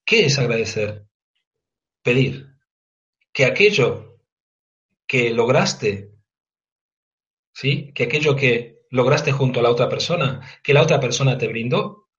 ¿Qué 0.05 0.25
es 0.25 0.39
agradecer? 0.39 1.05
Pedir 2.03 2.51
que 3.33 3.45
aquello 3.45 4.19
que 5.07 5.31
lograste, 5.31 6.11
¿sí? 7.53 7.91
Que 7.93 8.03
aquello 8.03 8.35
que 8.35 8.81
lograste 8.89 9.31
junto 9.31 9.59
a 9.59 9.63
la 9.63 9.71
otra 9.71 9.89
persona, 9.89 10.41
que 10.63 10.73
la 10.73 10.81
otra 10.81 10.99
persona 10.99 11.37
te 11.37 11.47
brindó, 11.47 12.09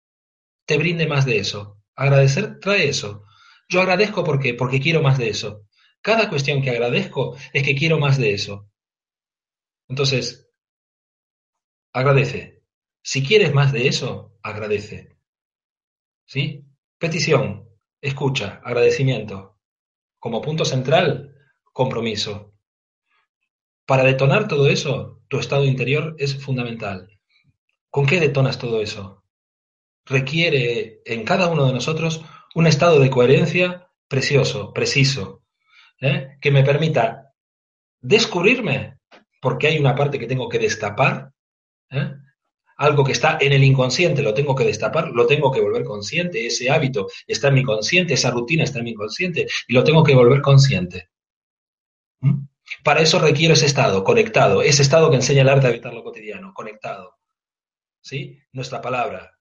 te 0.66 0.78
brinde 0.78 1.06
más 1.06 1.24
de 1.24 1.38
eso. 1.38 1.82
Agradecer 1.94 2.58
trae 2.60 2.88
eso. 2.88 3.24
Yo 3.72 3.80
agradezco 3.80 4.22
porque 4.22 4.52
porque 4.52 4.80
quiero 4.80 5.00
más 5.00 5.16
de 5.16 5.30
eso. 5.30 5.66
Cada 6.02 6.28
cuestión 6.28 6.60
que 6.60 6.68
agradezco 6.68 7.38
es 7.54 7.62
que 7.62 7.74
quiero 7.74 7.98
más 7.98 8.18
de 8.18 8.34
eso. 8.34 8.68
Entonces, 9.88 10.46
agradece. 11.90 12.62
Si 13.02 13.24
quieres 13.26 13.54
más 13.54 13.72
de 13.72 13.88
eso, 13.88 14.36
agradece. 14.42 15.16
¿Sí? 16.26 16.66
Petición, 16.98 17.66
escucha, 18.02 18.60
agradecimiento. 18.62 19.58
Como 20.18 20.42
punto 20.42 20.66
central, 20.66 21.34
compromiso. 21.72 22.52
Para 23.86 24.04
detonar 24.04 24.48
todo 24.48 24.68
eso, 24.68 25.22
tu 25.28 25.38
estado 25.38 25.64
interior 25.64 26.14
es 26.18 26.36
fundamental. 26.36 27.08
¿Con 27.88 28.04
qué 28.04 28.20
detonas 28.20 28.58
todo 28.58 28.82
eso? 28.82 29.24
Requiere 30.04 31.00
en 31.06 31.24
cada 31.24 31.48
uno 31.48 31.64
de 31.64 31.72
nosotros 31.72 32.22
un 32.54 32.66
estado 32.66 32.98
de 32.98 33.10
coherencia 33.10 33.88
precioso, 34.08 34.72
preciso, 34.72 35.42
¿eh? 36.00 36.36
que 36.40 36.50
me 36.50 36.62
permita 36.62 37.32
descubrirme, 38.00 38.98
porque 39.40 39.68
hay 39.68 39.78
una 39.78 39.94
parte 39.94 40.18
que 40.18 40.26
tengo 40.26 40.48
que 40.48 40.58
destapar, 40.58 41.32
¿eh? 41.90 42.12
algo 42.76 43.04
que 43.04 43.12
está 43.12 43.38
en 43.40 43.52
el 43.52 43.62
inconsciente 43.62 44.22
lo 44.22 44.34
tengo 44.34 44.54
que 44.54 44.64
destapar, 44.64 45.08
lo 45.08 45.26
tengo 45.26 45.52
que 45.52 45.60
volver 45.60 45.84
consciente, 45.84 46.46
ese 46.46 46.70
hábito 46.70 47.08
está 47.26 47.48
en 47.48 47.54
mi 47.54 47.62
consciente, 47.62 48.14
esa 48.14 48.30
rutina 48.30 48.64
está 48.64 48.78
en 48.78 48.84
mi 48.84 48.90
inconsciente 48.90 49.46
y 49.68 49.72
lo 49.72 49.84
tengo 49.84 50.02
que 50.02 50.14
volver 50.14 50.42
consciente. 50.42 51.10
¿Mm? 52.20 52.46
Para 52.82 53.00
eso 53.00 53.18
requiero 53.18 53.54
ese 53.54 53.66
estado, 53.66 54.02
conectado, 54.02 54.62
ese 54.62 54.82
estado 54.82 55.10
que 55.10 55.16
enseña 55.16 55.42
el 55.42 55.48
arte 55.48 55.66
de 55.66 55.74
habitar 55.74 55.94
lo 55.94 56.02
cotidiano, 56.02 56.52
conectado. 56.54 57.16
¿Sí? 58.00 58.40
Nuestra 58.52 58.80
palabra, 58.80 59.38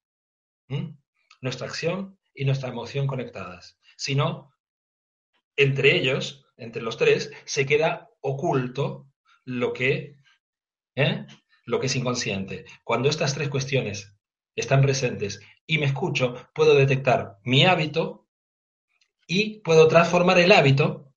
nuestra 1.40 1.66
acción 1.66 2.16
y 2.34 2.44
nuestra 2.44 2.70
emoción 2.70 3.06
conectadas. 3.06 3.78
Si 3.96 4.14
no, 4.14 4.54
entre 5.56 5.96
ellos 5.96 6.42
entre 6.62 6.82
los 6.82 6.96
tres, 6.96 7.30
se 7.44 7.66
queda 7.66 8.08
oculto 8.20 9.08
lo 9.44 9.72
que, 9.72 10.16
¿eh? 10.94 11.26
lo 11.66 11.80
que 11.80 11.86
es 11.86 11.96
inconsciente. 11.96 12.64
Cuando 12.84 13.08
estas 13.08 13.34
tres 13.34 13.48
cuestiones 13.48 14.14
están 14.54 14.80
presentes 14.80 15.40
y 15.66 15.78
me 15.78 15.86
escucho, 15.86 16.34
puedo 16.54 16.74
detectar 16.74 17.38
mi 17.44 17.64
hábito 17.64 18.28
y 19.26 19.60
puedo 19.60 19.88
transformar 19.88 20.38
el 20.38 20.52
hábito 20.52 21.12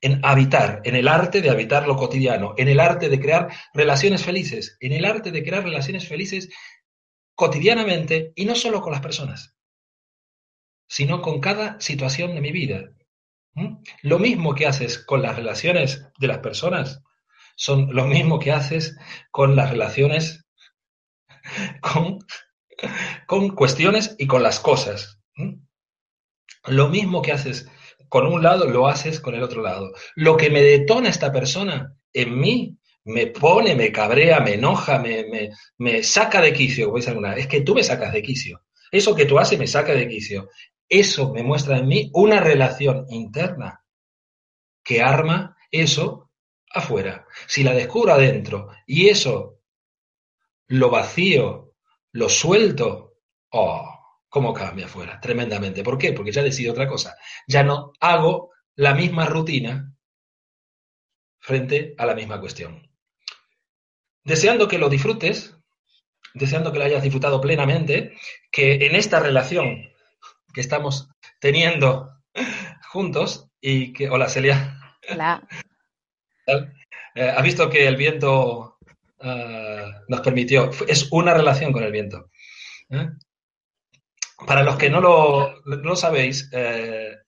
en 0.00 0.24
habitar, 0.24 0.80
en 0.84 0.96
el 0.96 1.06
arte 1.06 1.40
de 1.40 1.50
habitar 1.50 1.86
lo 1.86 1.96
cotidiano, 1.96 2.54
en 2.56 2.66
el 2.66 2.80
arte 2.80 3.08
de 3.08 3.20
crear 3.20 3.48
relaciones 3.72 4.24
felices, 4.24 4.76
en 4.80 4.92
el 4.92 5.04
arte 5.04 5.30
de 5.30 5.44
crear 5.44 5.62
relaciones 5.62 6.08
felices 6.08 6.48
cotidianamente 7.36 8.32
y 8.34 8.44
no 8.44 8.56
solo 8.56 8.80
con 8.80 8.92
las 8.92 9.00
personas, 9.00 9.51
sino 10.92 11.22
con 11.22 11.40
cada 11.40 11.80
situación 11.80 12.34
de 12.34 12.42
mi 12.42 12.52
vida. 12.52 12.92
Lo 14.02 14.18
mismo 14.18 14.54
que 14.54 14.66
haces 14.66 14.98
con 14.98 15.22
las 15.22 15.36
relaciones 15.36 16.06
de 16.18 16.26
las 16.26 16.40
personas, 16.40 17.02
son 17.56 17.94
lo 17.94 18.04
mismo 18.04 18.38
que 18.38 18.52
haces 18.52 18.94
con 19.30 19.56
las 19.56 19.70
relaciones 19.70 20.44
con, 21.80 22.18
con 23.26 23.54
cuestiones 23.54 24.16
y 24.18 24.26
con 24.26 24.42
las 24.42 24.60
cosas. 24.60 25.18
Lo 26.66 26.90
mismo 26.90 27.22
que 27.22 27.32
haces 27.32 27.66
con 28.10 28.26
un 28.26 28.42
lado, 28.42 28.66
lo 28.66 28.86
haces 28.86 29.18
con 29.18 29.34
el 29.34 29.42
otro 29.42 29.62
lado. 29.62 29.92
Lo 30.14 30.36
que 30.36 30.50
me 30.50 30.60
detona 30.60 31.08
esta 31.08 31.32
persona 31.32 31.96
en 32.12 32.38
mí, 32.38 32.76
me 33.04 33.28
pone, 33.28 33.74
me 33.74 33.90
cabrea, 33.92 34.40
me 34.40 34.54
enoja, 34.54 34.98
me, 34.98 35.24
me, 35.24 35.52
me 35.78 36.02
saca 36.02 36.42
de 36.42 36.52
quicio, 36.52 36.90
como 36.90 37.02
alguna 37.02 37.34
es 37.34 37.46
que 37.46 37.62
tú 37.62 37.74
me 37.74 37.82
sacas 37.82 38.12
de 38.12 38.22
quicio. 38.22 38.62
Eso 38.92 39.16
que 39.16 39.24
tú 39.24 39.38
haces 39.38 39.58
me 39.58 39.66
saca 39.66 39.94
de 39.94 40.06
quicio. 40.06 40.50
Eso 40.94 41.32
me 41.32 41.42
muestra 41.42 41.78
en 41.78 41.88
mí 41.88 42.10
una 42.12 42.38
relación 42.38 43.06
interna 43.08 43.82
que 44.84 45.00
arma 45.00 45.56
eso 45.70 46.30
afuera. 46.68 47.26
Si 47.46 47.64
la 47.64 47.72
descubro 47.72 48.12
adentro 48.12 48.68
y 48.86 49.08
eso 49.08 49.62
lo 50.66 50.90
vacío, 50.90 51.72
lo 52.12 52.28
suelto, 52.28 53.14
oh, 53.52 54.18
cómo 54.28 54.52
cambia 54.52 54.84
afuera, 54.84 55.18
tremendamente. 55.18 55.82
¿Por 55.82 55.96
qué? 55.96 56.12
Porque 56.12 56.30
ya 56.30 56.42
decido 56.42 56.72
otra 56.72 56.86
cosa. 56.86 57.16
Ya 57.48 57.62
no 57.62 57.94
hago 57.98 58.50
la 58.74 58.92
misma 58.92 59.24
rutina 59.24 59.96
frente 61.38 61.94
a 61.96 62.04
la 62.04 62.14
misma 62.14 62.38
cuestión. 62.38 62.86
Deseando 64.24 64.68
que 64.68 64.76
lo 64.76 64.90
disfrutes, 64.90 65.56
deseando 66.34 66.70
que 66.70 66.80
lo 66.80 66.84
hayas 66.84 67.02
disfrutado 67.02 67.40
plenamente, 67.40 68.12
que 68.50 68.74
en 68.74 68.94
esta 68.94 69.20
relación 69.20 69.91
que 70.52 70.60
estamos 70.60 71.08
teniendo 71.40 72.10
juntos 72.90 73.48
y 73.60 73.92
que... 73.92 74.08
Hola, 74.10 74.28
Celia. 74.28 74.78
Hola. 75.10 75.46
Eh, 77.14 77.30
ha 77.36 77.42
visto 77.42 77.68
que 77.68 77.86
el 77.86 77.96
viento 77.96 78.78
eh, 79.20 79.84
nos 80.08 80.20
permitió, 80.20 80.70
es 80.88 81.08
una 81.12 81.34
relación 81.34 81.72
con 81.72 81.82
el 81.82 81.92
viento. 81.92 82.30
¿eh? 82.90 83.10
Para 84.46 84.62
los 84.62 84.76
que 84.76 84.90
no 84.90 85.00
lo, 85.00 85.96
sabéis, 85.96 86.50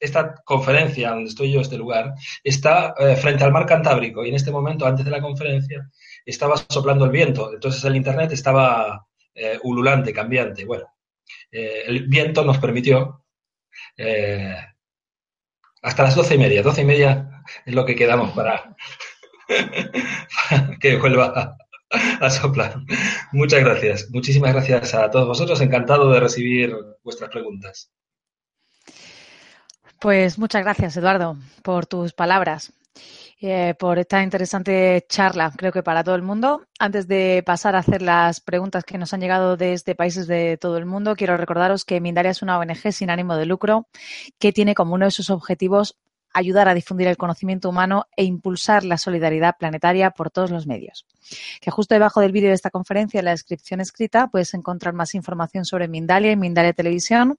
esta 0.00 0.34
conferencia 0.44 1.10
donde 1.10 1.28
estoy 1.28 1.52
yo, 1.52 1.60
este 1.60 1.78
lugar, 1.78 2.12
está 2.42 2.92
frente 3.20 3.44
al 3.44 3.52
mar 3.52 3.66
Cantábrico 3.66 4.24
y 4.24 4.30
en 4.30 4.34
este 4.34 4.50
momento, 4.50 4.84
antes 4.84 5.04
de 5.04 5.12
la 5.12 5.20
conferencia, 5.20 5.88
estaba 6.26 6.56
soplando 6.56 7.04
el 7.04 7.12
viento. 7.12 7.52
Entonces 7.54 7.84
el 7.84 7.94
Internet 7.94 8.32
estaba 8.32 9.06
ululante, 9.62 10.12
cambiante. 10.12 10.64
Bueno, 10.64 10.86
el 11.54 12.06
viento 12.08 12.44
nos 12.44 12.58
permitió 12.58 13.24
hasta 15.84 16.02
las 16.02 16.14
doce 16.14 16.34
y 16.34 16.38
media. 16.38 16.62
Doce 16.62 16.82
y 16.82 16.86
media 16.86 17.42
es 17.64 17.74
lo 17.74 17.84
que 17.84 17.94
quedamos 17.94 18.32
para, 18.32 18.74
que 20.80 20.96
vuelva 20.96 21.56
a, 22.20 22.30
soplar. 22.30 22.76
Muchas 23.32 23.60
gracias. 23.60 24.10
Muchísimas 24.10 24.52
gracias 24.52 24.94
a 24.94 25.10
todos 25.10 25.28
vosotros. 25.28 25.60
Encantado 25.60 26.10
de 26.10 26.20
recibir 26.20 26.74
vuestras 27.02 27.30
preguntas. 27.30 27.92
Pues 30.00 30.38
muchas 30.38 30.62
gracias, 30.62 30.96
Eduardo, 30.96 31.36
por 31.62 31.86
tus 31.86 32.12
palabras. 32.12 32.72
Eh, 33.46 33.74
por 33.78 33.98
esta 33.98 34.22
interesante 34.22 35.04
charla, 35.06 35.52
creo 35.54 35.70
que 35.70 35.82
para 35.82 36.02
todo 36.02 36.14
el 36.14 36.22
mundo. 36.22 36.66
Antes 36.78 37.06
de 37.06 37.42
pasar 37.44 37.76
a 37.76 37.80
hacer 37.80 38.00
las 38.00 38.40
preguntas 38.40 38.84
que 38.84 38.96
nos 38.96 39.12
han 39.12 39.20
llegado 39.20 39.58
desde 39.58 39.94
países 39.94 40.26
de 40.26 40.56
todo 40.56 40.78
el 40.78 40.86
mundo, 40.86 41.14
quiero 41.14 41.36
recordaros 41.36 41.84
que 41.84 42.00
Mindaria 42.00 42.30
es 42.30 42.40
una 42.40 42.58
ONG 42.58 42.90
sin 42.90 43.10
ánimo 43.10 43.36
de 43.36 43.44
lucro 43.44 43.86
que 44.38 44.54
tiene 44.54 44.74
como 44.74 44.94
uno 44.94 45.04
de 45.04 45.10
sus 45.10 45.28
objetivos 45.28 45.98
ayudar 46.32 46.70
a 46.70 46.74
difundir 46.74 47.06
el 47.06 47.18
conocimiento 47.18 47.68
humano 47.68 48.06
e 48.16 48.24
impulsar 48.24 48.82
la 48.82 48.96
solidaridad 48.96 49.56
planetaria 49.58 50.12
por 50.12 50.30
todos 50.30 50.50
los 50.50 50.66
medios. 50.66 51.04
Que 51.60 51.70
justo 51.70 51.94
debajo 51.94 52.22
del 52.22 52.32
vídeo 52.32 52.48
de 52.48 52.54
esta 52.54 52.70
conferencia, 52.70 53.18
en 53.18 53.26
la 53.26 53.32
descripción 53.32 53.82
escrita, 53.82 54.28
puedes 54.28 54.54
encontrar 54.54 54.94
más 54.94 55.14
información 55.14 55.66
sobre 55.66 55.86
Mindalia 55.86 56.32
y 56.32 56.36
Mindalia 56.36 56.72
Televisión 56.72 57.38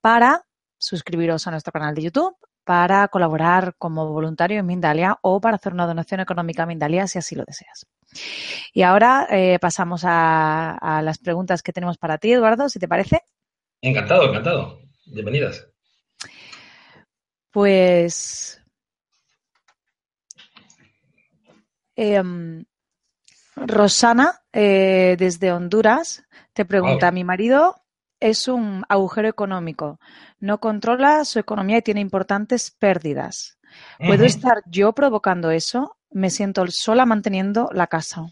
para 0.00 0.46
suscribiros 0.78 1.48
a 1.48 1.50
nuestro 1.50 1.72
canal 1.72 1.96
de 1.96 2.02
YouTube, 2.02 2.36
para 2.66 3.06
colaborar 3.06 3.76
como 3.78 4.12
voluntario 4.12 4.58
en 4.58 4.66
Mindalia 4.66 5.16
o 5.22 5.40
para 5.40 5.54
hacer 5.54 5.72
una 5.72 5.86
donación 5.86 6.18
económica 6.18 6.64
a 6.64 6.66
Mindalia 6.66 7.06
si 7.06 7.16
así 7.16 7.36
lo 7.36 7.44
deseas. 7.44 7.86
Y 8.74 8.82
ahora 8.82 9.28
eh, 9.30 9.60
pasamos 9.60 10.02
a, 10.04 10.72
a 10.72 11.00
las 11.00 11.18
preguntas 11.18 11.62
que 11.62 11.72
tenemos 11.72 11.96
para 11.96 12.18
ti, 12.18 12.32
Eduardo, 12.32 12.68
si 12.68 12.80
te 12.80 12.88
parece. 12.88 13.22
Encantado, 13.80 14.28
encantado. 14.28 14.80
Bienvenidas. 15.06 15.64
Pues 17.52 18.60
em, 21.94 22.64
Rosana, 23.54 24.42
eh, 24.52 25.14
desde 25.16 25.52
Honduras, 25.52 26.24
te 26.52 26.64
pregunta, 26.64 27.12
mi 27.12 27.22
marido 27.22 27.85
es 28.20 28.48
un 28.48 28.84
agujero 28.88 29.28
económico, 29.28 30.00
no 30.38 30.58
controla 30.58 31.24
su 31.24 31.38
economía 31.38 31.78
y 31.78 31.82
tiene 31.82 32.00
importantes 32.00 32.70
pérdidas. 32.70 33.58
¿Puedo 33.98 34.24
estar 34.24 34.62
yo 34.66 34.92
provocando 34.92 35.50
eso? 35.50 35.96
Me 36.10 36.30
siento 36.30 36.64
sola 36.68 37.04
manteniendo 37.04 37.68
la 37.72 37.86
casa. 37.86 38.26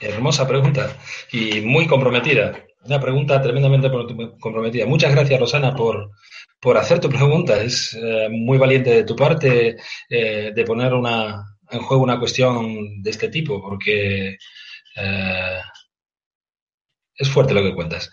Hermosa 0.00 0.46
pregunta 0.46 0.96
y 1.32 1.60
muy 1.60 1.86
comprometida. 1.86 2.54
Una 2.84 3.00
pregunta 3.00 3.40
tremendamente 3.40 3.90
comprometida. 4.40 4.86
Muchas 4.86 5.12
gracias, 5.12 5.38
Rosana, 5.38 5.74
por, 5.74 6.10
por 6.60 6.76
hacer 6.76 6.98
tu 6.98 7.08
pregunta. 7.08 7.62
Es 7.62 7.94
eh, 7.94 8.28
muy 8.28 8.58
valiente 8.58 8.90
de 8.90 9.04
tu 9.04 9.14
parte 9.14 9.76
eh, 10.08 10.52
de 10.54 10.64
poner 10.64 10.92
una, 10.92 11.44
en 11.70 11.80
juego 11.80 12.02
una 12.02 12.18
cuestión 12.18 13.00
de 13.00 13.10
este 13.10 13.28
tipo, 13.28 13.62
porque 13.62 14.36
eh, 14.96 15.60
es 17.16 17.30
fuerte 17.30 17.54
lo 17.54 17.62
que 17.62 17.74
cuentas. 17.74 18.10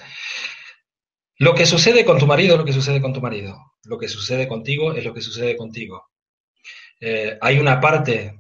Lo 1.38 1.56
que 1.56 1.66
sucede 1.66 2.04
con 2.04 2.20
tu 2.20 2.28
marido 2.28 2.56
es 2.56 2.60
lo 2.60 2.66
que 2.66 2.74
sucede 2.74 3.02
con 3.02 3.14
tu 3.14 3.22
marido. 3.22 3.58
Lo 3.84 3.98
que 3.98 4.08
sucede 4.08 4.48
contigo 4.48 4.94
es 4.94 5.06
lo 5.06 5.14
que 5.14 5.22
sucede 5.22 5.56
contigo. 5.56 6.10
hay 7.42 7.60
una 7.60 7.80
parte 7.80 8.40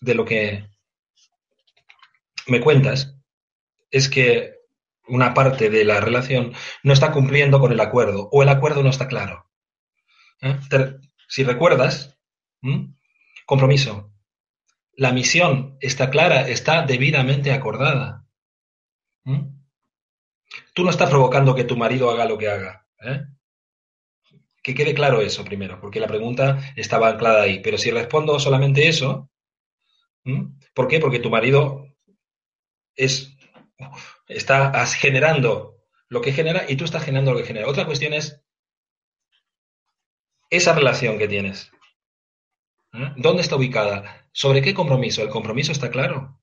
de 0.00 0.14
lo 0.14 0.24
que 0.24 0.68
me 2.46 2.60
cuentas, 2.60 3.16
es 3.90 4.08
que 4.08 4.54
una 5.06 5.34
parte 5.34 5.70
de 5.70 5.84
la 5.84 6.00
relación 6.00 6.52
no 6.82 6.92
está 6.92 7.12
cumpliendo 7.12 7.60
con 7.60 7.72
el 7.72 7.80
acuerdo 7.80 8.28
o 8.32 8.42
el 8.42 8.48
acuerdo 8.48 8.82
no 8.82 8.90
está 8.90 9.08
claro. 9.08 9.50
¿Eh? 10.40 10.58
Si 11.28 11.44
recuerdas, 11.44 12.18
compromiso. 13.46 14.12
La 14.96 15.12
misión 15.12 15.76
está 15.80 16.10
clara, 16.10 16.48
está 16.48 16.82
debidamente 16.82 17.52
acordada. 17.52 18.26
Tú 20.74 20.84
no 20.84 20.90
estás 20.90 21.10
provocando 21.10 21.54
que 21.54 21.64
tu 21.64 21.76
marido 21.76 22.10
haga 22.10 22.24
lo 22.24 22.38
que 22.38 22.48
haga. 22.48 22.86
¿eh? 23.00 23.24
Que 24.62 24.74
quede 24.74 24.94
claro 24.94 25.20
eso 25.20 25.44
primero, 25.44 25.80
porque 25.80 26.00
la 26.00 26.06
pregunta 26.06 26.72
estaba 26.76 27.08
anclada 27.08 27.42
ahí. 27.42 27.60
Pero 27.60 27.78
si 27.78 27.90
respondo 27.90 28.38
solamente 28.38 28.88
eso, 28.88 29.30
¿por 30.74 30.88
qué? 30.88 31.00
Porque 31.00 31.18
tu 31.18 31.30
marido 31.30 31.86
es 32.96 33.36
estás 34.28 34.94
generando 34.94 35.76
lo 36.08 36.20
que 36.20 36.32
genera 36.32 36.64
y 36.68 36.76
tú 36.76 36.84
estás 36.84 37.04
generando 37.04 37.32
lo 37.32 37.38
que 37.38 37.46
genera. 37.46 37.68
Otra 37.68 37.86
cuestión 37.86 38.12
es 38.12 38.42
esa 40.50 40.74
relación 40.74 41.18
que 41.18 41.28
tienes. 41.28 41.70
¿Dónde 43.16 43.42
está 43.42 43.56
ubicada? 43.56 44.28
¿Sobre 44.32 44.62
qué 44.62 44.72
compromiso? 44.72 45.22
El 45.22 45.28
compromiso 45.28 45.72
está 45.72 45.90
claro. 45.90 46.40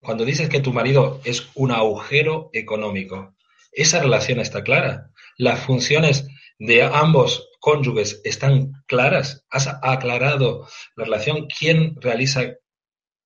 Cuando 0.00 0.24
dices 0.24 0.48
que 0.48 0.60
tu 0.60 0.72
marido 0.72 1.20
es 1.24 1.48
un 1.54 1.72
agujero 1.72 2.50
económico, 2.52 3.34
esa 3.72 4.00
relación 4.00 4.40
está 4.40 4.62
clara. 4.62 5.10
Las 5.36 5.60
funciones 5.60 6.26
de 6.58 6.82
ambos 6.82 7.50
cónyuges 7.60 8.20
están 8.24 8.72
claras. 8.86 9.44
Has 9.50 9.68
aclarado 9.82 10.66
la 10.96 11.04
relación. 11.04 11.46
¿Quién 11.46 11.96
realiza 12.00 12.54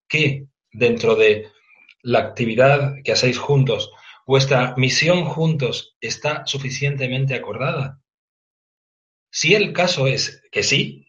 qué 0.08 0.46
dentro 0.72 1.14
de 1.14 1.48
la 2.02 2.18
actividad 2.18 2.94
que 3.04 3.12
hacéis 3.12 3.38
juntos, 3.38 3.90
vuestra 4.26 4.74
misión 4.76 5.24
juntos 5.24 5.96
está 6.00 6.44
suficientemente 6.44 7.34
acordada? 7.34 8.00
Si 9.30 9.54
el 9.54 9.72
caso 9.72 10.06
es 10.06 10.42
que 10.50 10.62
sí, 10.62 11.06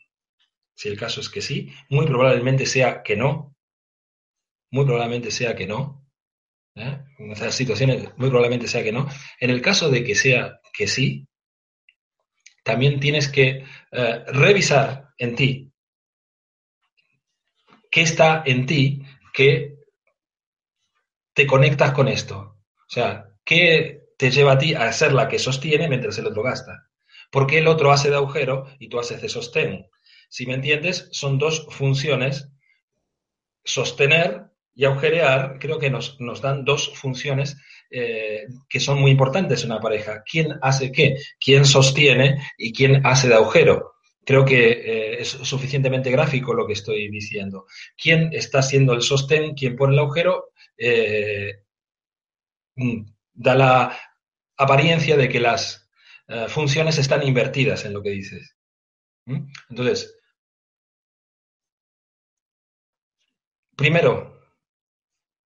si 0.75 0.89
el 0.89 0.97
caso 0.97 1.21
es 1.21 1.29
que 1.29 1.41
sí, 1.41 1.71
muy 1.89 2.05
probablemente 2.05 2.65
sea 2.65 3.03
que 3.03 3.15
no, 3.15 3.54
muy 4.71 4.85
probablemente 4.85 5.31
sea 5.31 5.55
que 5.55 5.67
no, 5.67 6.05
¿eh? 6.75 6.99
en 7.17 7.31
esas 7.31 7.55
situaciones 7.55 8.09
muy 8.17 8.29
probablemente 8.29 8.67
sea 8.67 8.83
que 8.83 8.91
no. 8.91 9.07
En 9.39 9.49
el 9.49 9.61
caso 9.61 9.89
de 9.89 10.03
que 10.03 10.15
sea 10.15 10.59
que 10.73 10.87
sí, 10.87 11.27
también 12.63 12.99
tienes 12.99 13.27
que 13.29 13.65
eh, 13.91 14.23
revisar 14.27 15.09
en 15.17 15.35
ti 15.35 15.71
qué 17.91 18.01
está 18.01 18.43
en 18.45 18.65
ti 18.65 19.03
que 19.31 19.75
te 21.33 21.45
conectas 21.47 21.91
con 21.91 22.07
esto. 22.07 22.37
O 22.37 22.89
sea, 22.89 23.29
¿qué 23.43 24.09
te 24.17 24.31
lleva 24.31 24.53
a 24.53 24.57
ti 24.57 24.73
a 24.73 24.91
ser 24.91 25.13
la 25.13 25.27
que 25.27 25.39
sostiene 25.39 25.87
mientras 25.87 26.17
el 26.17 26.27
otro 26.27 26.43
gasta? 26.43 26.89
¿Por 27.31 27.47
qué 27.47 27.59
el 27.59 27.67
otro 27.67 27.91
hace 27.91 28.09
de 28.09 28.15
agujero 28.15 28.65
y 28.79 28.89
tú 28.89 28.99
haces 28.99 29.21
de 29.21 29.29
sostén? 29.29 29.89
Si 30.29 30.45
me 30.45 30.55
entiendes, 30.55 31.07
son 31.11 31.37
dos 31.37 31.67
funciones. 31.69 32.49
Sostener 33.63 34.51
y 34.75 34.85
agujerear 34.85 35.57
creo 35.59 35.79
que 35.79 35.89
nos, 35.89 36.19
nos 36.19 36.41
dan 36.41 36.65
dos 36.65 36.93
funciones 36.95 37.57
eh, 37.89 38.47
que 38.67 38.79
son 38.79 38.99
muy 38.99 39.11
importantes 39.11 39.63
en 39.63 39.71
una 39.71 39.79
pareja. 39.79 40.21
¿Quién 40.29 40.59
hace 40.61 40.91
qué? 40.91 41.17
¿Quién 41.39 41.65
sostiene 41.65 42.41
y 42.57 42.73
quién 42.73 43.05
hace 43.05 43.29
de 43.29 43.35
agujero? 43.35 43.93
Creo 44.25 44.43
que 44.43 44.71
eh, 44.71 45.21
es 45.21 45.29
suficientemente 45.29 46.11
gráfico 46.11 46.53
lo 46.53 46.67
que 46.67 46.73
estoy 46.73 47.09
diciendo. 47.09 47.67
¿Quién 47.95 48.31
está 48.33 48.59
haciendo 48.59 48.93
el 48.93 49.01
sostén? 49.01 49.53
¿Quién 49.53 49.77
pone 49.77 49.93
el 49.93 49.99
agujero? 49.99 50.49
Eh, 50.77 51.61
mm, 52.75 53.05
da 53.33 53.55
la 53.55 53.97
apariencia 54.57 55.15
de 55.15 55.29
que 55.29 55.39
las 55.39 55.81
funciones 56.47 56.97
están 56.97 57.21
invertidas 57.21 57.85
en 57.85 57.93
lo 57.93 58.01
que 58.01 58.09
dices. 58.09 58.55
¿Mm? 59.25 59.45
Entonces, 59.69 60.17
primero, 63.75 64.34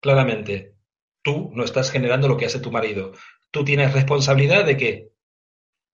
claramente, 0.00 0.74
tú 1.22 1.50
no 1.54 1.64
estás 1.64 1.90
generando 1.90 2.28
lo 2.28 2.36
que 2.36 2.46
hace 2.46 2.60
tu 2.60 2.70
marido. 2.70 3.12
Tú 3.50 3.64
tienes 3.64 3.92
responsabilidad 3.92 4.64
de 4.64 4.76
qué? 4.76 5.12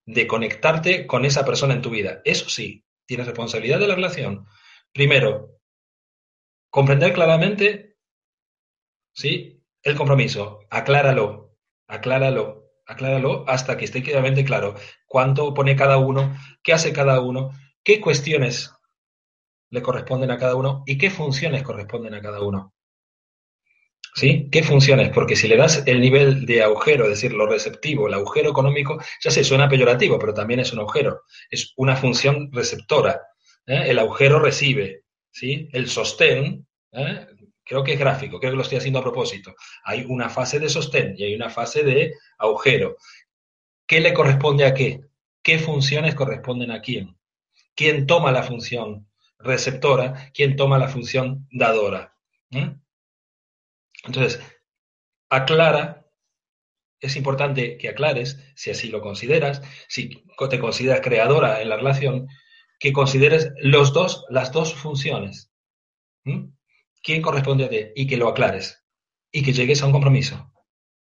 De 0.04 0.26
conectarte 0.26 1.06
con 1.06 1.24
esa 1.24 1.44
persona 1.44 1.74
en 1.74 1.82
tu 1.82 1.90
vida. 1.90 2.20
Eso 2.24 2.48
sí, 2.48 2.84
tienes 3.06 3.26
responsabilidad 3.26 3.78
de 3.80 3.88
la 3.88 3.94
relación. 3.94 4.46
Primero, 4.92 5.58
comprender 6.70 7.12
claramente, 7.12 7.96
¿sí? 9.12 9.62
El 9.82 9.96
compromiso. 9.96 10.60
Acláralo, 10.70 11.56
acláralo, 11.86 12.70
acláralo 12.86 13.44
hasta 13.48 13.76
que 13.76 13.84
esté 13.84 14.02
claramente 14.02 14.44
claro 14.44 14.74
cuánto 15.06 15.54
pone 15.54 15.76
cada 15.76 15.98
uno, 15.98 16.36
qué 16.62 16.72
hace 16.72 16.92
cada 16.92 17.20
uno, 17.20 17.50
qué 17.82 18.00
cuestiones 18.00 18.72
le 19.70 19.82
corresponden 19.82 20.30
a 20.30 20.38
cada 20.38 20.54
uno 20.54 20.82
y 20.86 20.98
qué 20.98 21.10
funciones 21.10 21.62
corresponden 21.62 22.14
a 22.14 22.22
cada 22.22 22.40
uno. 22.42 22.75
¿Sí? 24.16 24.48
¿Qué 24.50 24.62
funciones? 24.62 25.10
Porque 25.10 25.36
si 25.36 25.46
le 25.46 25.58
das 25.58 25.82
el 25.84 26.00
nivel 26.00 26.46
de 26.46 26.62
agujero, 26.62 27.04
es 27.04 27.10
decir, 27.10 27.34
lo 27.34 27.46
receptivo, 27.46 28.08
el 28.08 28.14
agujero 28.14 28.48
económico, 28.48 28.98
ya 29.22 29.30
se 29.30 29.44
suena 29.44 29.68
peyorativo, 29.68 30.18
pero 30.18 30.32
también 30.32 30.58
es 30.60 30.72
un 30.72 30.78
agujero. 30.78 31.24
Es 31.50 31.74
una 31.76 31.96
función 31.96 32.48
receptora. 32.50 33.20
¿eh? 33.66 33.84
El 33.88 33.98
agujero 33.98 34.38
recibe, 34.38 35.02
¿sí? 35.30 35.68
El 35.70 35.90
sostén, 35.90 36.66
¿eh? 36.92 37.26
creo 37.62 37.84
que 37.84 37.92
es 37.92 37.98
gráfico, 37.98 38.40
creo 38.40 38.52
que 38.52 38.56
lo 38.56 38.62
estoy 38.62 38.78
haciendo 38.78 39.00
a 39.00 39.02
propósito. 39.02 39.54
Hay 39.84 40.06
una 40.08 40.30
fase 40.30 40.58
de 40.60 40.70
sostén 40.70 41.14
y 41.18 41.24
hay 41.24 41.34
una 41.34 41.50
fase 41.50 41.82
de 41.82 42.14
agujero. 42.38 42.96
¿Qué 43.86 44.00
le 44.00 44.14
corresponde 44.14 44.64
a 44.64 44.72
qué? 44.72 45.02
¿Qué 45.42 45.58
funciones 45.58 46.14
corresponden 46.14 46.70
a 46.70 46.80
quién? 46.80 47.18
¿Quién 47.74 48.06
toma 48.06 48.32
la 48.32 48.42
función 48.42 49.08
receptora? 49.38 50.30
¿Quién 50.32 50.56
toma 50.56 50.78
la 50.78 50.88
función 50.88 51.46
dadora? 51.50 52.16
¿Eh? 52.50 52.76
Entonces, 54.04 54.40
aclara, 55.30 56.06
es 57.00 57.16
importante 57.16 57.76
que 57.78 57.88
aclares, 57.88 58.38
si 58.54 58.70
así 58.70 58.88
lo 58.88 59.00
consideras, 59.00 59.62
si 59.88 60.24
te 60.50 60.58
consideras 60.58 61.00
creadora 61.00 61.60
en 61.60 61.68
la 61.68 61.76
relación, 61.76 62.28
que 62.78 62.92
consideres 62.92 63.52
los 63.60 63.92
dos, 63.92 64.24
las 64.28 64.52
dos 64.52 64.74
funciones. 64.74 65.52
¿Quién 67.02 67.22
corresponde 67.22 67.64
a 67.64 67.68
ti? 67.68 67.78
Y 67.94 68.06
que 68.06 68.16
lo 68.16 68.28
aclares. 68.28 68.84
Y 69.30 69.42
que 69.42 69.52
llegues 69.52 69.82
a 69.82 69.86
un 69.86 69.92
compromiso. 69.92 70.52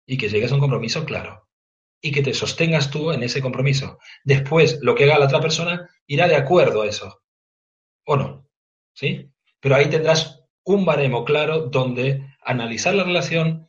Y 0.06 0.16
que 0.16 0.28
llegues 0.28 0.50
a 0.50 0.54
un 0.54 0.60
compromiso 0.60 1.04
claro. 1.04 1.48
Y 2.00 2.12
que 2.12 2.22
te 2.22 2.34
sostengas 2.34 2.90
tú 2.90 3.12
en 3.12 3.22
ese 3.22 3.40
compromiso. 3.40 3.98
Después, 4.24 4.78
lo 4.82 4.94
que 4.94 5.04
haga 5.04 5.18
la 5.18 5.26
otra 5.26 5.40
persona 5.40 5.88
irá 6.06 6.28
de 6.28 6.36
acuerdo 6.36 6.82
a 6.82 6.86
eso. 6.86 7.22
¿O 8.04 8.16
no? 8.16 8.48
¿Sí? 8.92 9.30
Pero 9.60 9.76
ahí 9.76 9.88
tendrás 9.88 10.44
un 10.64 10.84
baremo 10.84 11.24
claro 11.24 11.60
donde 11.68 12.26
analizar 12.44 12.94
la 12.94 13.04
relación, 13.04 13.68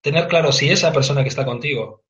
tener 0.00 0.28
claro 0.28 0.52
si 0.52 0.70
esa 0.70 0.92
persona 0.92 1.22
que 1.22 1.28
está 1.28 1.44
contigo 1.44 2.04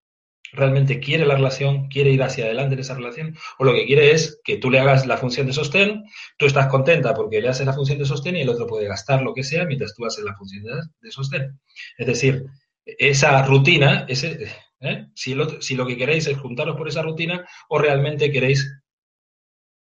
realmente 0.52 1.00
quiere 1.00 1.26
la 1.26 1.34
relación, 1.34 1.88
quiere 1.88 2.10
ir 2.10 2.22
hacia 2.22 2.44
adelante 2.44 2.74
en 2.74 2.80
esa 2.80 2.94
relación, 2.94 3.36
o 3.58 3.64
lo 3.64 3.72
que 3.72 3.86
quiere 3.86 4.12
es 4.12 4.40
que 4.44 4.56
tú 4.56 4.70
le 4.70 4.78
hagas 4.78 5.06
la 5.06 5.16
función 5.16 5.46
de 5.46 5.52
sostén, 5.52 6.04
tú 6.36 6.46
estás 6.46 6.68
contenta 6.68 7.14
porque 7.14 7.40
le 7.40 7.48
haces 7.48 7.66
la 7.66 7.72
función 7.72 7.98
de 7.98 8.06
sostén 8.06 8.36
y 8.36 8.42
el 8.42 8.48
otro 8.48 8.66
puede 8.66 8.86
gastar 8.86 9.22
lo 9.22 9.34
que 9.34 9.42
sea 9.42 9.64
mientras 9.64 9.94
tú 9.94 10.04
haces 10.04 10.24
la 10.24 10.34
función 10.36 10.64
de, 11.00 11.10
sostén. 11.10 11.60
Es 11.98 12.06
decir, 12.06 12.46
esa 12.84 13.44
rutina, 13.44 14.06
¿eh? 14.08 15.06
si, 15.14 15.36
si 15.60 15.74
lo 15.74 15.86
que 15.86 15.96
queréis 15.96 16.26
es 16.26 16.38
juntaros 16.38 16.76
por 16.76 16.88
esa 16.88 17.02
rutina 17.02 17.46
o 17.68 17.78
realmente 17.78 18.30
queréis 18.30 18.80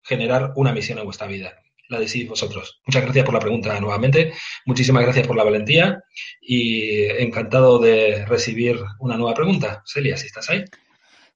generar 0.03 0.53
una 0.57 0.73
misión 0.73 0.99
en 0.99 1.05
vuestra 1.05 1.27
vida 1.27 1.64
la 1.89 1.99
decidís 1.99 2.29
vosotros. 2.29 2.81
Muchas 2.87 3.03
gracias 3.03 3.25
por 3.25 3.35
la 3.35 3.41
pregunta 3.41 3.79
nuevamente, 3.81 4.33
muchísimas 4.67 5.03
gracias 5.03 5.27
por 5.27 5.37
la 5.37 5.45
valentía 5.45 6.03
y 6.41 7.05
encantado 7.05 7.79
de 7.79 8.25
recibir 8.27 8.81
una 9.01 9.17
nueva 9.17 9.35
pregunta. 9.35 9.83
Celia, 9.87 10.17
si 10.17 10.27
estás 10.27 10.51
ahí. 10.51 10.65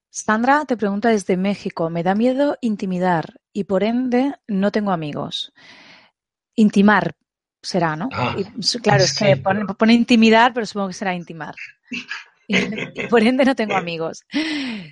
Sandra 0.09 0.65
te 0.65 0.75
pregunta 0.75 1.09
desde 1.09 1.37
México, 1.37 1.89
me 1.89 2.03
da 2.03 2.15
miedo 2.15 2.57
intimidar 2.61 3.35
y 3.53 3.65
por 3.65 3.83
ende 3.83 4.33
no 4.47 4.71
tengo 4.71 4.91
amigos. 4.91 5.53
Intimar 6.55 7.15
será, 7.61 7.95
¿no? 7.95 8.09
Ah, 8.11 8.35
claro, 8.81 9.03
es 9.03 9.13
que 9.13 9.37
pone, 9.37 9.93
intimidar, 9.93 10.53
pero 10.53 10.65
supongo 10.65 10.87
que 10.89 10.93
será 10.93 11.13
intimar. 11.13 11.55
y 12.47 13.07
por 13.07 13.21
ende 13.21 13.45
no 13.45 13.55
tengo 13.55 13.75
amigos. 13.75 14.25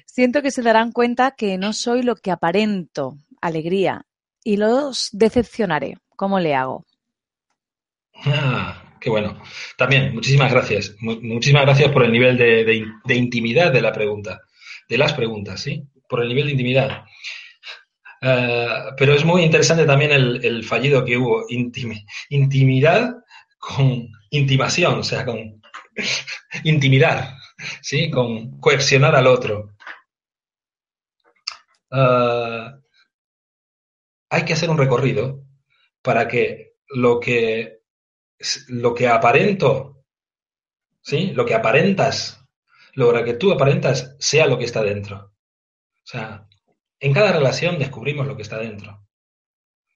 Siento 0.05 0.41
que 0.41 0.51
se 0.51 0.61
darán 0.61 0.91
cuenta 0.91 1.31
que 1.31 1.57
no 1.57 1.73
soy 1.73 2.03
lo 2.03 2.15
que 2.15 2.31
aparento, 2.31 3.17
alegría, 3.41 4.05
y 4.47 4.55
los 4.55 5.09
decepcionaré. 5.11 5.97
¿Cómo 6.15 6.39
le 6.39 6.55
hago? 6.55 6.85
Ah, 8.23 8.95
qué 9.01 9.09
bueno. 9.09 9.43
También, 9.77 10.13
muchísimas 10.15 10.49
gracias. 10.53 10.95
Muchísimas 11.01 11.63
gracias 11.63 11.91
por 11.91 12.05
el 12.05 12.13
nivel 12.13 12.37
de, 12.37 13.13
intimidad 13.13 13.73
de 13.73 13.81
la 13.81 13.91
pregunta, 13.91 14.39
de 14.87 14.97
las 14.97 15.11
preguntas, 15.11 15.59
¿sí? 15.59 15.83
Por 16.07 16.21
el 16.21 16.29
nivel 16.29 16.45
de 16.45 16.51
intimidad. 16.51 17.03
Ah, 18.21 18.95
pero 18.97 19.15
es 19.15 19.25
muy 19.25 19.43
interesante 19.43 19.85
también 19.85 20.11
el, 20.13 20.63
fallido 20.63 21.03
que 21.03 21.17
hubo. 21.17 21.43
intimidad 22.29 23.15
con 23.59 24.07
intimación, 24.29 24.99
o 24.99 25.03
sea, 25.03 25.25
con 25.25 25.61
intimidar, 26.63 27.33
¿sí? 27.81 28.09
Con 28.09 28.61
coercionar 28.61 29.13
al 29.13 29.27
otro. 29.27 29.73
Uh, 31.91 32.86
hay 34.29 34.45
que 34.45 34.53
hacer 34.53 34.69
un 34.69 34.77
recorrido 34.77 35.43
para 36.01 36.27
que 36.27 36.75
lo 36.89 37.19
que, 37.19 37.81
lo 38.67 38.93
que 38.93 39.07
aparento, 39.07 40.05
¿sí? 41.01 41.31
Lo 41.31 41.45
que 41.45 41.55
aparentas, 41.55 42.43
lo 42.93 43.11
que 43.23 43.33
tú 43.33 43.51
aparentas 43.51 44.15
sea 44.19 44.47
lo 44.47 44.57
que 44.57 44.65
está 44.65 44.83
dentro. 44.83 45.17
O 45.17 46.09
sea, 46.09 46.47
en 46.99 47.13
cada 47.13 47.33
relación 47.33 47.77
descubrimos 47.77 48.27
lo 48.27 48.35
que 48.35 48.41
está 48.43 48.57
dentro. 48.57 49.05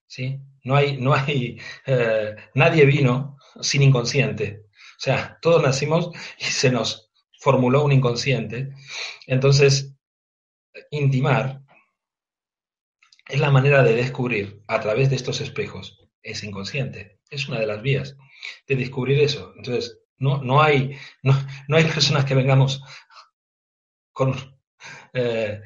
¿Sí? 0.07 0.39
No 0.63 0.75
hay, 0.75 0.97
no 0.97 1.13
hay, 1.13 1.57
eh, 1.85 2.35
nadie 2.53 2.85
vino 2.85 3.37
sin 3.61 3.81
inconsciente. 3.81 4.65
O 4.67 5.03
sea, 5.03 5.39
todos 5.41 5.63
nacimos 5.63 6.11
y 6.37 6.43
se 6.45 6.69
nos 6.69 7.11
formuló 7.39 7.83
un 7.83 7.91
inconsciente. 7.91 8.73
Entonces, 9.25 9.95
intimar 10.91 11.60
es 13.31 13.39
la 13.39 13.49
manera 13.49 13.81
de 13.81 13.95
descubrir 13.95 14.61
a 14.67 14.79
través 14.81 15.09
de 15.09 15.15
estos 15.15 15.39
espejos 15.39 15.97
ese 16.21 16.47
inconsciente. 16.47 17.19
Es 17.29 17.47
una 17.47 17.59
de 17.59 17.65
las 17.65 17.81
vías 17.81 18.17
de 18.67 18.75
descubrir 18.75 19.19
eso. 19.19 19.53
Entonces, 19.55 19.99
no, 20.17 20.43
no, 20.43 20.61
hay, 20.61 20.97
no, 21.23 21.33
hay 21.69 21.85
personas 21.85 22.25
que 22.25 22.35
vengamos 22.35 22.83
con, 24.11 24.35
eh, 25.13 25.61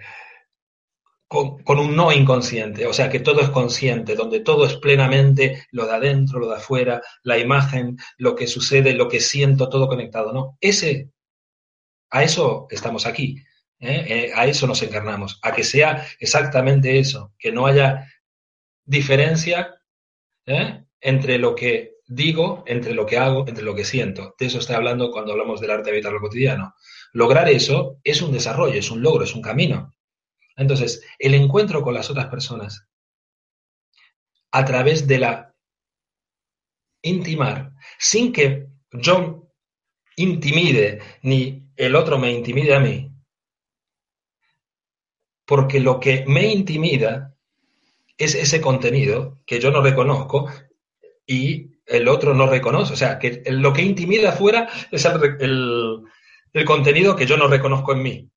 con, 1.28 1.64
con, 1.64 1.80
un 1.80 1.96
no 1.96 2.12
inconsciente, 2.12 2.86
o 2.86 2.94
sea, 2.94 3.10
que 3.10 3.20
todo 3.20 3.42
es 3.42 3.50
consciente, 3.50 4.16
donde 4.16 4.42
todo 4.42 4.66
es 4.66 4.76
plenamente 4.76 5.66
lo 5.72 5.88
de 5.88 5.94
adentro, 5.94 6.40
lo 6.40 6.48
de 6.48 6.58
afuera, 6.58 7.02
la 7.24 7.40
imagen, 7.40 7.98
lo 8.18 8.36
que 8.36 8.48
sucede, 8.48 8.94
lo 8.94 9.10
que 9.10 9.20
siento, 9.20 9.70
todo 9.70 9.88
conectado. 9.88 10.32
No, 10.32 10.58
ese, 10.62 11.10
a 12.12 12.24
eso 12.24 12.68
estamos 12.70 13.08
aquí. 13.08 13.44
¿Eh? 13.80 14.06
Eh, 14.08 14.32
a 14.36 14.46
eso 14.46 14.68
nos 14.68 14.82
encarnamos, 14.82 15.40
a 15.42 15.54
que 15.54 15.64
sea 15.64 16.06
exactamente 16.20 17.00
eso, 17.00 17.34
que 17.38 17.52
no 17.52 17.66
haya 17.66 18.08
diferencia 18.86 19.82
¿eh? 20.46 20.84
entre 21.02 21.38
lo 21.38 21.56
que 21.56 21.96
digo, 22.08 22.64
entre 22.68 22.94
lo 22.94 23.06
que 23.06 23.18
hago, 23.18 23.48
entre 23.48 23.64
lo 23.64 23.76
que 23.76 23.86
siento. 23.86 24.36
De 24.38 24.46
eso 24.46 24.60
estoy 24.60 24.76
hablando 24.76 25.12
cuando 25.12 25.32
hablamos 25.32 25.60
del 25.60 25.72
arte 25.72 25.86
de 25.86 25.98
habitar 25.98 26.14
lo 26.14 26.22
cotidiano. 26.22 26.76
Lograr 27.14 27.50
eso 27.50 28.00
es 28.04 28.22
un 28.22 28.32
desarrollo, 28.32 28.78
es 28.78 28.92
un 28.92 29.02
logro, 29.02 29.24
es 29.24 29.34
un 29.34 29.42
camino. 29.42 29.94
Entonces, 30.56 31.04
el 31.20 31.34
encuentro 31.34 31.82
con 31.82 31.94
las 31.94 32.10
otras 32.10 32.28
personas 32.28 32.88
a 34.52 34.64
través 34.64 35.08
de 35.08 35.20
la 35.20 35.54
intimar, 37.02 37.74
sin 38.00 38.32
que 38.32 38.68
yo 38.92 39.50
intimide 40.16 41.02
ni 41.22 41.68
el 41.76 41.96
otro 41.96 42.18
me 42.18 42.32
intimide 42.32 42.74
a 42.74 42.80
mí. 42.80 43.05
Porque 45.46 45.80
lo 45.80 46.00
que 46.00 46.26
me 46.28 46.48
intimida 46.48 47.36
es 48.18 48.36
ese 48.36 48.62
contenido 48.62 49.42
que 49.46 49.60
yo 49.60 49.72
no 49.72 49.82
reconozco 49.82 50.50
y 51.28 51.72
el 51.86 52.08
otro 52.08 52.34
no 52.34 52.48
reconoce. 52.48 52.94
O 52.94 52.98
sea, 52.98 53.20
que 53.20 53.44
lo 53.48 53.74
que 53.74 53.82
intimida 53.82 54.30
afuera 54.30 54.70
es 54.92 55.06
el, 55.06 56.04
contenido 56.66 57.16
que 57.16 57.26
yo 57.26 57.38
no 57.38 57.48
reconozco 57.48 57.94
en 57.94 58.04
mí. 58.04 58.32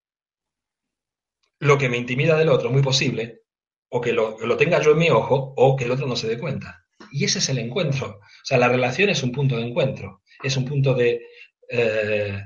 Lo 1.61 1.79
que 1.79 1.89
me 1.89 1.97
intimida 1.97 2.37
del 2.37 2.51
otro, 2.51 2.71
muy 2.71 2.83
posible, 2.83 3.43
o 3.89 4.01
que 4.01 4.13
lo, 4.13 4.37
tenga 4.57 4.81
yo 4.81 4.93
en 4.93 4.99
mi 4.99 5.11
ojo, 5.11 5.55
o 5.57 5.77
que 5.77 5.85
el 5.85 5.91
otro 5.91 6.07
no 6.07 6.17
se 6.17 6.29
dé 6.29 6.39
cuenta. 6.39 6.85
Y 7.11 7.25
ese 7.25 7.39
es 7.39 7.49
el 7.49 7.59
encuentro. 7.59 8.19
O 8.21 8.45
sea, 8.45 8.59
la 8.59 8.69
relación 8.69 9.09
es 9.09 9.23
un 9.23 9.33
punto 9.33 9.57
de 9.57 9.67
encuentro, 9.67 10.23
es 10.43 10.57
un 10.57 10.65
punto 10.65 10.95
de, 10.95 11.23
eh, 11.69 12.41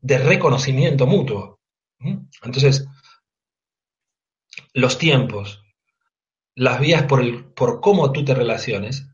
de 0.00 0.18
reconocimiento 0.18 1.06
mutuo. 1.06 1.60
¿Mm? 1.98 2.16
Entonces, 2.42 2.86
los 4.76 4.98
tiempos, 4.98 5.64
las 6.54 6.78
vías 6.80 7.04
por, 7.04 7.22
el, 7.22 7.46
por 7.46 7.80
cómo 7.80 8.12
tú 8.12 8.24
te 8.26 8.34
relaciones, 8.34 9.08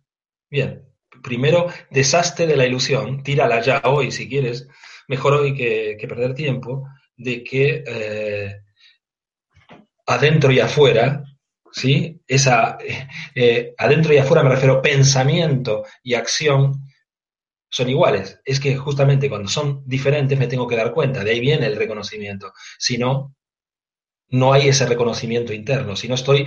bien, 0.50 0.88
primero 1.22 1.68
deshazte 1.88 2.48
de 2.48 2.56
la 2.56 2.66
ilusión, 2.66 3.22
tírala 3.22 3.60
ya 3.62 3.80
hoy 3.84 4.10
si 4.10 4.28
quieres, 4.28 4.66
mejor 5.06 5.34
hoy 5.34 5.54
que, 5.54 5.96
perder 6.08 6.34
tiempo, 6.34 6.88
de 7.16 7.44
que 7.44 7.84
eh, 7.86 8.62
adentro 10.06 10.50
y 10.50 10.58
afuera, 10.58 11.22
¿sí? 11.70 12.20
Esa, 12.26 12.76
eh, 13.32 13.72
adentro 13.78 14.12
y 14.12 14.18
afuera 14.18 14.42
me 14.42 14.50
refiero 14.50 14.82
pensamiento 14.82 15.84
y 16.02 16.14
acción 16.14 16.72
son 17.70 17.88
iguales. 17.88 18.40
Es 18.44 18.58
que 18.58 18.76
justamente 18.76 19.28
cuando 19.28 19.48
son 19.48 19.84
diferentes 19.86 20.36
me 20.36 20.48
tengo 20.48 20.66
que 20.66 20.76
dar 20.76 20.92
cuenta, 20.92 21.22
de 21.22 21.30
ahí 21.30 21.40
viene 21.40 21.66
el 21.66 21.76
reconocimiento. 21.76 22.52
Si 22.78 22.98
no, 22.98 23.36
no 24.32 24.52
hay 24.52 24.68
ese 24.68 24.86
reconocimiento 24.86 25.52
interno, 25.52 25.94
si 25.94 26.08
no 26.08 26.16
estoy 26.16 26.46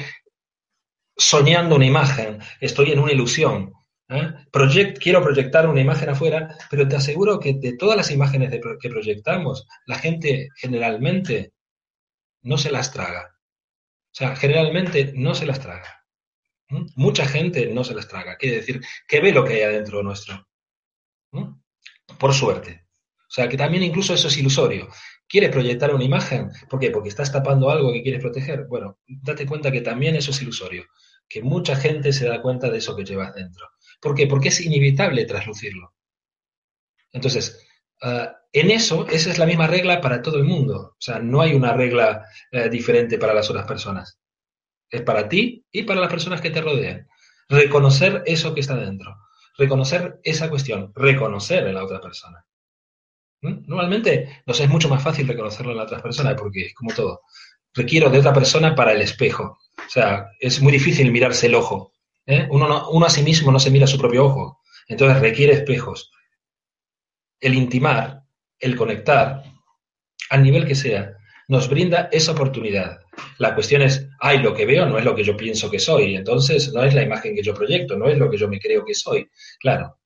soñando 1.16 1.76
una 1.76 1.86
imagen, 1.86 2.40
estoy 2.60 2.92
en 2.92 3.00
una 3.00 3.14
ilusión, 3.14 3.72
¿eh? 4.10 4.34
quiero 5.00 5.24
proyectar 5.24 5.68
una 5.70 5.82
imagen 5.82 6.10
afuera, 6.10 6.58
pero 6.70 6.88
te 6.88 6.96
aseguro 6.98 7.40
que 7.40 7.54
de 7.54 7.78
todas 7.78 7.96
las 7.96 8.12
imágenes 8.12 8.52
que 8.52 8.90
proyectamos, 8.90 9.66
la 9.86 9.98
gente 9.98 10.50
generalmente 10.58 11.54
no 12.42 12.58
se 12.58 12.72
las 12.72 12.92
traga. 12.92 13.36
O 14.16 14.18
sea, 14.18 14.36
generalmente 14.36 15.12
no 15.16 15.36
se 15.36 15.46
las 15.46 15.60
traga. 15.60 16.06
Mucha 16.96 17.26
gente 17.26 17.68
no 17.68 17.84
se 17.84 17.94
las 17.94 18.08
traga. 18.08 18.38
Quiere 18.38 18.58
decir 18.58 18.82
que 19.08 19.20
ve 19.20 19.32
lo 19.32 19.44
que 19.44 19.54
hay 19.54 19.62
adentro 19.64 20.02
nuestro. 20.04 20.48
Por 22.18 22.34
suerte. 22.34 22.86
O 23.28 23.32
sea, 23.36 23.50
que 23.50 23.58
también 23.58 23.84
incluso 23.84 24.14
eso 24.14 24.28
es 24.28 24.38
ilusorio. 24.38 24.88
¿Quieres 25.28 25.50
proyectar 25.50 25.94
una 25.94 26.04
imagen? 26.04 26.52
¿Por 26.70 26.80
qué? 26.80 26.92
Porque 26.92 27.10
estás 27.10 27.32
tapando 27.32 27.70
algo 27.70 27.92
que 27.92 28.04
quieres 28.04 28.22
proteger. 28.22 28.66
Bueno, 28.66 29.00
date 29.08 29.46
cuenta 29.46 29.72
que 29.72 29.82
también 29.82 30.16
eso 30.16 30.32
es 30.32 30.42
ilusorio. 30.42 30.86
Que 31.28 31.42
mucha 31.42 31.76
gente 31.76 32.14
se 32.14 32.28
da 32.28 32.42
cuenta 32.42 32.70
de 32.70 32.78
eso 32.78 32.96
que 32.96 33.04
llevas 33.04 33.34
dentro. 33.34 33.68
¿Por 34.00 34.14
qué? 34.14 34.28
Porque 34.28 34.50
es 34.50 34.62
inevitable 34.62 35.26
traslucirlo. 35.26 35.94
Entonces, 37.12 37.66
ah, 38.02 38.36
en 38.54 38.72
eso, 38.72 39.08
esa 39.10 39.32
es 39.32 39.40
la 39.40 39.46
misma 39.46 39.68
regla 39.68 40.00
para 40.00 40.22
todo 40.22 40.38
el 40.38 40.44
mundo. 40.44 40.94
O 40.94 41.02
sea, 41.02 41.20
no 41.20 41.42
hay 41.42 41.54
una 41.54 41.74
regla 41.74 42.26
eh, 42.52 42.70
diferente 42.70 43.18
para 43.18 43.34
las 43.34 43.50
otras 43.50 43.66
personas. 43.66 44.20
Es 44.90 45.02
para 45.02 45.28
ti 45.28 45.66
y 45.72 45.84
para 45.84 46.02
las 46.02 46.10
personas 46.10 46.40
que 46.40 46.52
te 46.52 46.62
rodean. 46.62 47.08
Reconocer 47.50 48.24
eso 48.26 48.54
que 48.54 48.62
está 48.62 48.76
dentro. 48.76 49.18
Reconocer 49.58 50.20
esa 50.24 50.50
cuestión. 50.50 50.92
Reconocer 50.96 51.68
en 51.68 51.76
la 51.76 51.84
otra 51.84 52.00
persona. 52.00 52.46
¿Mm? 53.46 53.64
Normalmente 53.68 54.42
nos 54.46 54.60
es 54.60 54.70
mucho 54.70 54.90
más 54.90 55.04
fácil 55.04 55.28
reconocerlo 55.28 55.72
en 55.72 55.78
la 55.78 55.84
otra 55.84 56.02
persona 56.02 56.36
porque 56.36 56.62
es 56.68 56.74
como 56.74 56.94
todo. 56.94 57.22
Requiero 57.74 58.10
de 58.10 58.20
otra 58.20 58.34
persona 58.34 58.74
para 58.74 58.94
el 58.94 59.02
espejo. 59.02 59.60
O 59.78 59.90
sea, 59.90 60.30
es 60.40 60.62
muy 60.62 60.72
difícil 60.72 61.12
mirarse 61.12 61.48
el 61.48 61.56
ojo. 61.56 61.94
¿eh? 62.26 62.48
Uno, 62.50 62.90
uno 62.90 63.06
a 63.06 63.10
sí 63.10 63.22
mismo 63.22 63.52
no 63.52 63.60
se 63.60 63.70
mira 63.70 63.86
su 63.86 63.98
propio 63.98 64.26
ojo, 64.26 64.62
entonces 64.88 65.20
requiere 65.20 65.54
espejos. 65.54 66.12
El 67.40 67.54
intimar, 67.54 68.24
el 68.60 68.76
conectar, 68.76 69.44
al 70.32 70.42
nivel 70.44 70.66
que 70.66 70.74
sea, 70.74 71.14
nos 71.48 71.70
brinda 71.70 72.10
esa 72.12 72.32
oportunidad. 72.32 73.02
La 73.38 73.54
cuestión 73.54 73.84
es, 73.84 74.10
ay, 74.20 74.40
lo 74.40 74.56
que 74.56 74.66
veo 74.66 74.88
no 74.88 74.98
es 74.98 75.06
lo 75.06 75.16
que 75.16 75.24
yo 75.24 75.38
pienso 75.38 75.70
que 75.70 75.78
soy, 75.78 76.16
entonces 76.16 76.74
no 76.74 76.84
es 76.84 76.96
la 76.96 77.04
imagen 77.04 77.36
que 77.36 77.44
yo 77.44 77.54
proyecto, 77.54 77.96
no 77.96 78.08
es 78.08 78.18
lo 78.18 78.32
que 78.32 78.38
yo 78.38 78.48
me 78.48 78.60
creo 78.60 78.84
que 78.84 78.96
soy. 78.96 79.30
Claro, 79.60 80.00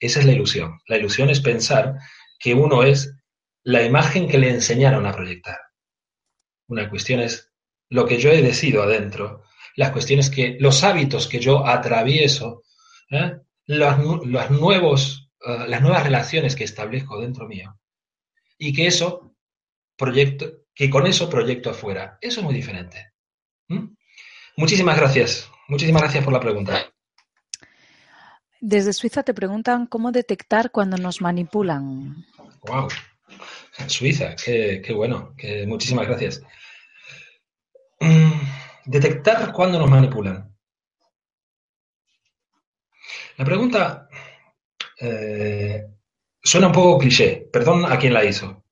esa 0.00 0.20
es 0.20 0.26
la 0.26 0.32
ilusión. 0.32 0.80
La 0.88 0.96
ilusión 0.96 1.30
es 1.30 1.40
pensar 1.40 1.94
que 2.44 2.52
uno 2.52 2.82
es 2.82 3.16
la 3.62 3.82
imagen 3.82 4.28
que 4.28 4.36
le 4.36 4.50
enseñaron 4.50 5.06
a 5.06 5.12
proyectar. 5.12 5.56
Una 6.68 6.90
cuestión 6.90 7.20
es 7.20 7.50
lo 7.88 8.04
que 8.04 8.18
yo 8.18 8.30
he 8.30 8.42
decidido 8.42 8.82
adentro 8.82 9.44
las 9.76 9.92
cuestiones 9.92 10.28
que, 10.28 10.58
los 10.60 10.84
hábitos 10.84 11.26
que 11.26 11.40
yo 11.40 11.66
atravieso, 11.66 12.62
¿eh? 13.10 13.38
los, 13.64 14.50
nuevos, 14.50 15.30
eh, 15.40 15.64
las 15.66 15.80
nuevas 15.80 16.04
relaciones 16.04 16.54
que 16.54 16.64
establezco 16.64 17.18
dentro 17.18 17.48
mío. 17.48 17.80
Y 18.58 18.74
que 18.74 18.88
eso 18.88 19.34
proyecto, 19.96 20.66
que 20.74 20.90
con 20.90 21.06
eso 21.06 21.30
proyecto 21.30 21.70
afuera. 21.70 22.18
Eso 22.20 22.40
es 22.40 22.44
muy 22.44 22.54
diferente. 22.54 23.14
Muchísimas 24.58 24.98
gracias. 24.98 25.50
Muchísimas 25.66 26.02
gracias 26.02 26.22
por 26.22 26.34
la 26.34 26.40
pregunta. 26.40 26.94
Desde 28.66 28.94
Suiza 28.94 29.22
te 29.22 29.34
preguntan 29.34 29.86
cómo 29.86 30.10
detectar 30.10 30.70
cuando 30.70 30.96
nos 30.96 31.20
manipulan. 31.20 32.24
Wow. 32.66 32.88
Suiza, 33.86 34.34
qué, 34.36 34.92
bueno. 34.94 35.34
Muchísimas 35.66 36.06
gracias. 36.06 36.42
Mm, 38.00 38.32
Detectar 38.86 39.52
cuándo 39.52 39.78
nos 39.78 39.90
manipulan. 39.90 40.54
La 43.36 43.44
pregunta 43.44 44.08
eh, 45.00 45.86
suena 46.42 46.66
un 46.66 46.72
poco 46.72 46.98
cliché. 46.98 47.48
Perdón 47.52 47.84
a 47.90 47.98
quien 47.98 48.12
la 48.12 48.24
hizo. 48.24 48.64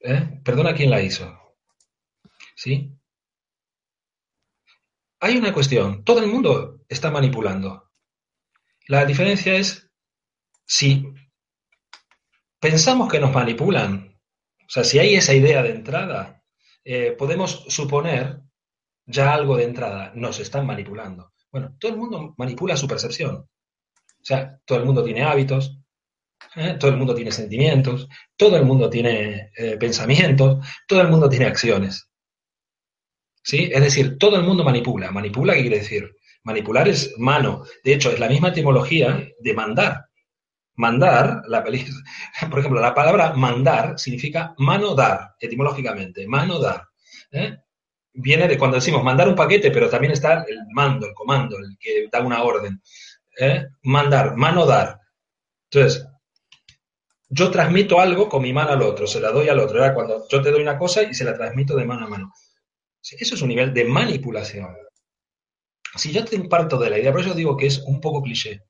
¿Eh? 0.00 0.40
Perdón 0.44 0.68
a 0.68 0.74
quien 0.74 0.90
la 0.90 1.02
hizo. 1.02 1.56
¿Sí? 2.54 2.92
Hay 5.20 5.36
una 5.36 5.52
cuestión. 5.52 6.04
Todo 6.04 6.20
el 6.20 6.28
mundo 6.28 6.80
está 6.88 7.10
manipulando. 7.10 7.90
La 8.86 9.04
diferencia 9.04 9.54
es 9.54 9.90
si 10.64 11.04
pensamos 12.60 13.10
que 13.10 13.18
nos 13.18 13.32
manipulan, 13.32 14.16
o 14.60 14.70
sea, 14.70 14.84
si 14.84 14.98
hay 14.98 15.14
esa 15.14 15.34
idea 15.34 15.62
de 15.62 15.70
entrada, 15.70 16.44
eh, 16.84 17.12
podemos 17.18 17.64
suponer 17.68 18.40
ya 19.06 19.34
algo 19.34 19.56
de 19.56 19.64
entrada, 19.64 20.12
nos 20.14 20.38
están 20.38 20.66
manipulando. 20.66 21.32
Bueno, 21.50 21.74
todo 21.80 21.90
el 21.90 21.98
mundo 21.98 22.34
manipula 22.36 22.76
su 22.76 22.86
percepción. 22.86 23.34
O 23.34 24.24
sea, 24.24 24.60
todo 24.64 24.78
el 24.78 24.84
mundo 24.84 25.02
tiene 25.02 25.22
hábitos, 25.22 25.80
¿eh? 26.54 26.76
todo 26.78 26.90
el 26.90 26.96
mundo 26.98 27.14
tiene 27.14 27.32
sentimientos, 27.32 28.08
todo 28.36 28.56
el 28.56 28.64
mundo 28.64 28.88
tiene 28.88 29.50
eh, 29.56 29.76
pensamientos, 29.78 30.64
todo 30.86 31.00
el 31.00 31.08
mundo 31.08 31.28
tiene 31.28 31.46
acciones. 31.46 32.08
¿Sí? 33.42 33.70
Es 33.72 33.80
decir, 33.80 34.18
todo 34.18 34.36
el 34.36 34.44
mundo 34.44 34.62
manipula. 34.62 35.10
¿Manipula 35.10 35.54
qué 35.54 35.62
quiere 35.62 35.78
decir? 35.78 36.14
Manipular 36.44 36.88
es 36.88 37.14
mano. 37.18 37.64
De 37.82 37.94
hecho, 37.94 38.10
es 38.10 38.20
la 38.20 38.28
misma 38.28 38.48
etimología 38.48 39.26
de 39.38 39.54
mandar. 39.54 40.09
Mandar, 40.76 41.42
la 41.46 41.62
por 42.50 42.58
ejemplo, 42.58 42.80
la 42.80 42.94
palabra 42.94 43.34
mandar 43.34 43.98
significa 43.98 44.54
mano 44.58 44.94
dar, 44.94 45.34
etimológicamente, 45.38 46.26
mano 46.26 46.58
dar. 46.58 46.88
¿eh? 47.32 47.58
Viene 48.12 48.48
de 48.48 48.58
cuando 48.58 48.76
decimos 48.76 49.04
mandar 49.04 49.28
un 49.28 49.34
paquete, 49.34 49.70
pero 49.70 49.88
también 49.88 50.12
está 50.12 50.44
el 50.48 50.58
mando, 50.72 51.06
el 51.06 51.14
comando, 51.14 51.58
el 51.58 51.76
que 51.78 52.08
da 52.10 52.20
una 52.20 52.42
orden. 52.42 52.80
¿eh? 53.38 53.66
Mandar, 53.82 54.36
mano 54.36 54.66
dar. 54.66 54.98
Entonces, 55.70 56.06
yo 57.28 57.50
transmito 57.50 58.00
algo 58.00 58.28
con 58.28 58.42
mi 58.42 58.52
mano 58.52 58.70
al 58.70 58.82
otro, 58.82 59.06
se 59.06 59.20
la 59.20 59.30
doy 59.30 59.48
al 59.48 59.60
otro. 59.60 59.78
Era 59.78 59.94
cuando 59.94 60.26
yo 60.28 60.42
te 60.42 60.50
doy 60.50 60.62
una 60.62 60.76
cosa 60.76 61.02
y 61.02 61.14
se 61.14 61.24
la 61.24 61.36
transmito 61.36 61.76
de 61.76 61.84
mano 61.84 62.06
a 62.06 62.08
mano. 62.08 62.32
Eso 63.02 63.34
es 63.34 63.42
un 63.42 63.48
nivel 63.48 63.72
de 63.72 63.84
manipulación. 63.84 64.76
Si 65.96 66.12
yo 66.12 66.24
te 66.24 66.36
imparto 66.36 66.78
de 66.78 66.90
la 66.90 66.98
idea, 66.98 67.12
por 67.12 67.20
eso 67.20 67.34
digo 67.34 67.56
que 67.56 67.66
es 67.66 67.78
un 67.78 68.00
poco 68.00 68.22
cliché. 68.22 68.64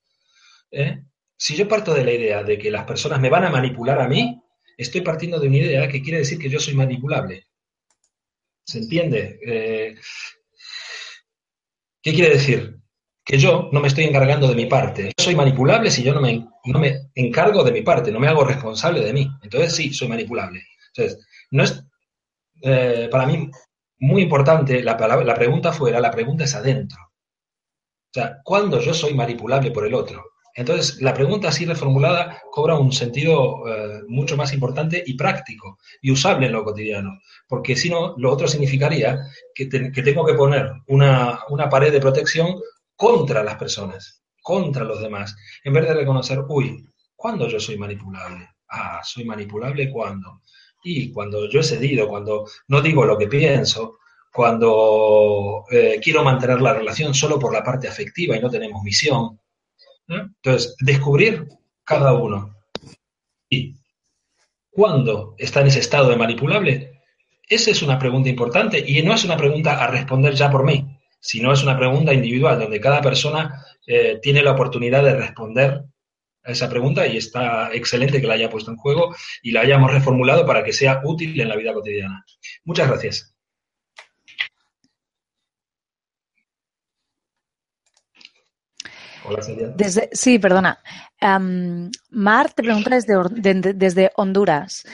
¿eh? 0.70 1.02
Si 1.40 1.56
yo 1.56 1.66
parto 1.66 1.94
de 1.94 2.04
la 2.04 2.12
idea 2.12 2.42
de 2.44 2.58
que 2.58 2.70
las 2.70 2.84
personas 2.84 3.18
me 3.18 3.30
van 3.30 3.44
a 3.44 3.50
manipular 3.50 3.98
a 3.98 4.06
mí, 4.06 4.42
estoy 4.76 5.00
partiendo 5.00 5.40
de 5.40 5.48
una 5.48 5.56
idea 5.56 5.88
que 5.88 6.02
quiere 6.02 6.18
decir 6.18 6.38
que 6.38 6.50
yo 6.50 6.60
soy 6.60 6.74
manipulable. 6.74 7.46
¿Se 8.62 8.78
entiende? 8.80 9.40
Eh, 9.46 9.94
¿Qué 12.02 12.12
quiere 12.12 12.34
decir? 12.34 12.78
Que 13.24 13.38
yo 13.38 13.70
no 13.72 13.80
me 13.80 13.88
estoy 13.88 14.04
encargando 14.04 14.48
de 14.48 14.54
mi 14.54 14.66
parte. 14.66 15.12
Yo 15.16 15.24
soy 15.24 15.34
manipulable 15.34 15.90
si 15.90 16.02
yo 16.02 16.12
no 16.12 16.20
me, 16.20 16.46
no 16.66 16.78
me 16.78 17.10
encargo 17.14 17.64
de 17.64 17.72
mi 17.72 17.80
parte, 17.80 18.12
no 18.12 18.20
me 18.20 18.28
hago 18.28 18.44
responsable 18.44 19.00
de 19.00 19.14
mí. 19.14 19.26
Entonces 19.42 19.74
sí, 19.74 19.94
soy 19.94 20.08
manipulable. 20.08 20.62
Entonces, 20.94 21.26
no 21.52 21.62
es 21.64 21.82
eh, 22.60 23.08
para 23.10 23.24
mí 23.24 23.50
muy 24.00 24.22
importante 24.22 24.82
la, 24.82 24.94
la 25.24 25.34
pregunta 25.34 25.72
fuera, 25.72 26.00
la 26.00 26.10
pregunta 26.10 26.44
es 26.44 26.54
adentro. 26.54 26.98
O 27.02 28.12
sea, 28.12 28.40
¿cuándo 28.44 28.78
yo 28.78 28.92
soy 28.92 29.14
manipulable 29.14 29.70
por 29.70 29.86
el 29.86 29.94
otro? 29.94 30.29
Entonces, 30.54 31.00
la 31.00 31.14
pregunta 31.14 31.48
así 31.48 31.64
reformulada 31.64 32.42
cobra 32.50 32.78
un 32.78 32.92
sentido 32.92 33.62
eh, 33.68 34.02
mucho 34.08 34.36
más 34.36 34.52
importante 34.52 35.02
y 35.06 35.14
práctico 35.14 35.78
y 36.02 36.10
usable 36.10 36.46
en 36.46 36.52
lo 36.52 36.64
cotidiano, 36.64 37.20
porque 37.48 37.76
si 37.76 37.90
no, 37.90 38.14
lo 38.18 38.32
otro 38.32 38.48
significaría 38.48 39.20
que, 39.54 39.66
tengo 39.66 40.24
que 40.24 40.34
poner 40.34 40.72
una, 40.88 41.40
una, 41.50 41.68
pared 41.68 41.92
de 41.92 42.00
protección 42.00 42.60
contra 42.96 43.44
las 43.44 43.56
personas, 43.56 44.22
contra 44.42 44.84
los 44.84 45.00
demás, 45.00 45.36
en 45.64 45.72
vez 45.72 45.86
de 45.86 45.94
reconocer, 45.94 46.40
uy, 46.48 46.84
¿cuándo 47.14 47.48
yo 47.48 47.60
soy 47.60 47.78
manipulable? 47.78 48.48
Ah, 48.68 49.00
soy 49.02 49.24
manipulable 49.24 49.90
cuando. 49.90 50.42
Y 50.82 51.12
cuando 51.12 51.48
yo 51.48 51.60
he 51.60 51.64
cedido, 51.64 52.08
cuando 52.08 52.46
no 52.68 52.80
digo 52.80 53.04
lo 53.04 53.18
que 53.18 53.26
pienso, 53.26 53.98
cuando 54.32 55.64
eh, 55.70 55.98
quiero 56.02 56.22
mantener 56.22 56.62
la 56.62 56.72
relación 56.72 57.12
solo 57.14 57.38
por 57.38 57.52
la 57.52 57.64
parte 57.64 57.88
afectiva 57.88 58.36
y 58.36 58.40
no 58.40 58.48
tenemos 58.48 58.82
misión, 58.82 59.39
entonces, 60.08 60.76
descubrir 60.80 61.46
cada 61.84 62.14
uno. 62.14 62.56
Y 63.48 63.76
cuándo 64.70 65.34
está 65.38 65.60
en 65.60 65.68
ese 65.68 65.80
estado 65.80 66.08
de 66.10 66.16
manipulable, 66.16 67.02
esa 67.48 67.70
es 67.70 67.82
una 67.82 67.98
pregunta 67.98 68.28
importante 68.28 68.82
y 68.86 69.02
no 69.02 69.12
es 69.12 69.24
una 69.24 69.36
pregunta 69.36 69.82
a 69.82 69.88
responder 69.88 70.34
ya 70.34 70.50
por 70.50 70.64
mí, 70.64 70.86
sino 71.20 71.52
es 71.52 71.62
una 71.62 71.76
pregunta 71.76 72.14
individual 72.14 72.58
donde 72.58 72.80
cada 72.80 73.00
persona 73.00 73.64
eh, 73.86 74.18
tiene 74.22 74.42
la 74.42 74.52
oportunidad 74.52 75.02
de 75.02 75.16
responder 75.16 75.82
a 76.44 76.52
esa 76.52 76.70
pregunta 76.70 77.06
y 77.06 77.16
está 77.16 77.74
excelente 77.74 78.20
que 78.20 78.26
la 78.26 78.34
haya 78.34 78.48
puesto 78.48 78.70
en 78.70 78.76
juego 78.76 79.14
y 79.42 79.50
la 79.50 79.60
hayamos 79.60 79.92
reformulado 79.92 80.46
para 80.46 80.64
que 80.64 80.72
sea 80.72 81.00
útil 81.04 81.38
en 81.40 81.48
la 81.48 81.56
vida 81.56 81.74
cotidiana. 81.74 82.24
Muchas 82.64 82.88
gracias. 82.88 83.29
Desde, 89.74 90.08
sí, 90.12 90.38
perdona. 90.38 90.78
Mar 92.10 92.52
te 92.52 92.62
pregunta 92.62 92.90
desde, 92.90 93.74
desde, 93.74 94.10
Honduras. 94.16 94.84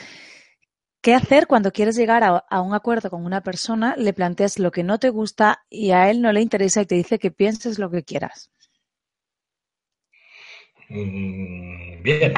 ¿Qué 1.01 1.15
hacer 1.15 1.47
cuando 1.47 1.73
quieres 1.73 1.97
llegar 1.97 2.25
a, 2.25 2.61
un 2.61 2.75
acuerdo 2.75 3.11
con 3.11 3.25
una 3.25 3.41
persona, 3.43 3.95
le 3.97 4.13
planteas 4.13 4.59
lo 4.59 4.73
que 4.73 4.83
no 4.83 4.99
te 4.99 5.11
gusta 5.11 5.65
y 5.71 5.93
a 5.93 6.11
él 6.11 6.21
no 6.21 6.33
le 6.33 6.41
interesa 6.41 6.83
y 6.83 6.87
te 6.87 6.97
dice 6.97 7.19
que 7.19 7.31
pienses 7.31 7.79
lo 7.79 7.91
que 7.91 8.03
quieras? 8.03 8.51
Mm, 10.89 12.03
bien. 12.03 12.35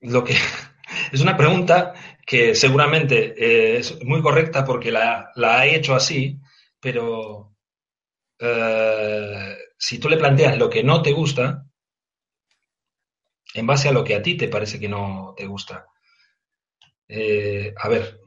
Lo 0.00 0.24
que 0.24 0.34
es 1.12 1.20
una 1.20 1.36
pregunta 1.36 1.94
que 2.30 2.54
seguramente 2.54 3.34
eh, 3.36 3.78
es 3.78 4.04
muy 4.04 4.22
correcta 4.22 4.64
porque 4.64 4.92
la, 4.92 5.32
ha 5.34 5.66
hecho 5.66 5.96
así, 5.96 6.38
pero 6.78 7.56
eh, 8.38 9.56
si 9.76 9.98
tú 9.98 10.08
le 10.08 10.16
planteas 10.16 10.56
lo 10.56 10.70
que 10.70 10.84
no 10.84 11.02
te 11.02 11.10
gusta, 11.10 11.66
en 13.52 13.66
base 13.66 13.88
a 13.88 13.92
lo 13.92 14.04
que 14.04 14.14
a 14.14 14.22
ti 14.22 14.36
te 14.36 14.46
parece 14.46 14.78
que 14.78 14.88
no 14.88 15.34
te 15.36 15.44
gusta, 15.46 15.88
eh, 17.08 17.74
a 17.76 17.88
ver, 17.88 18.20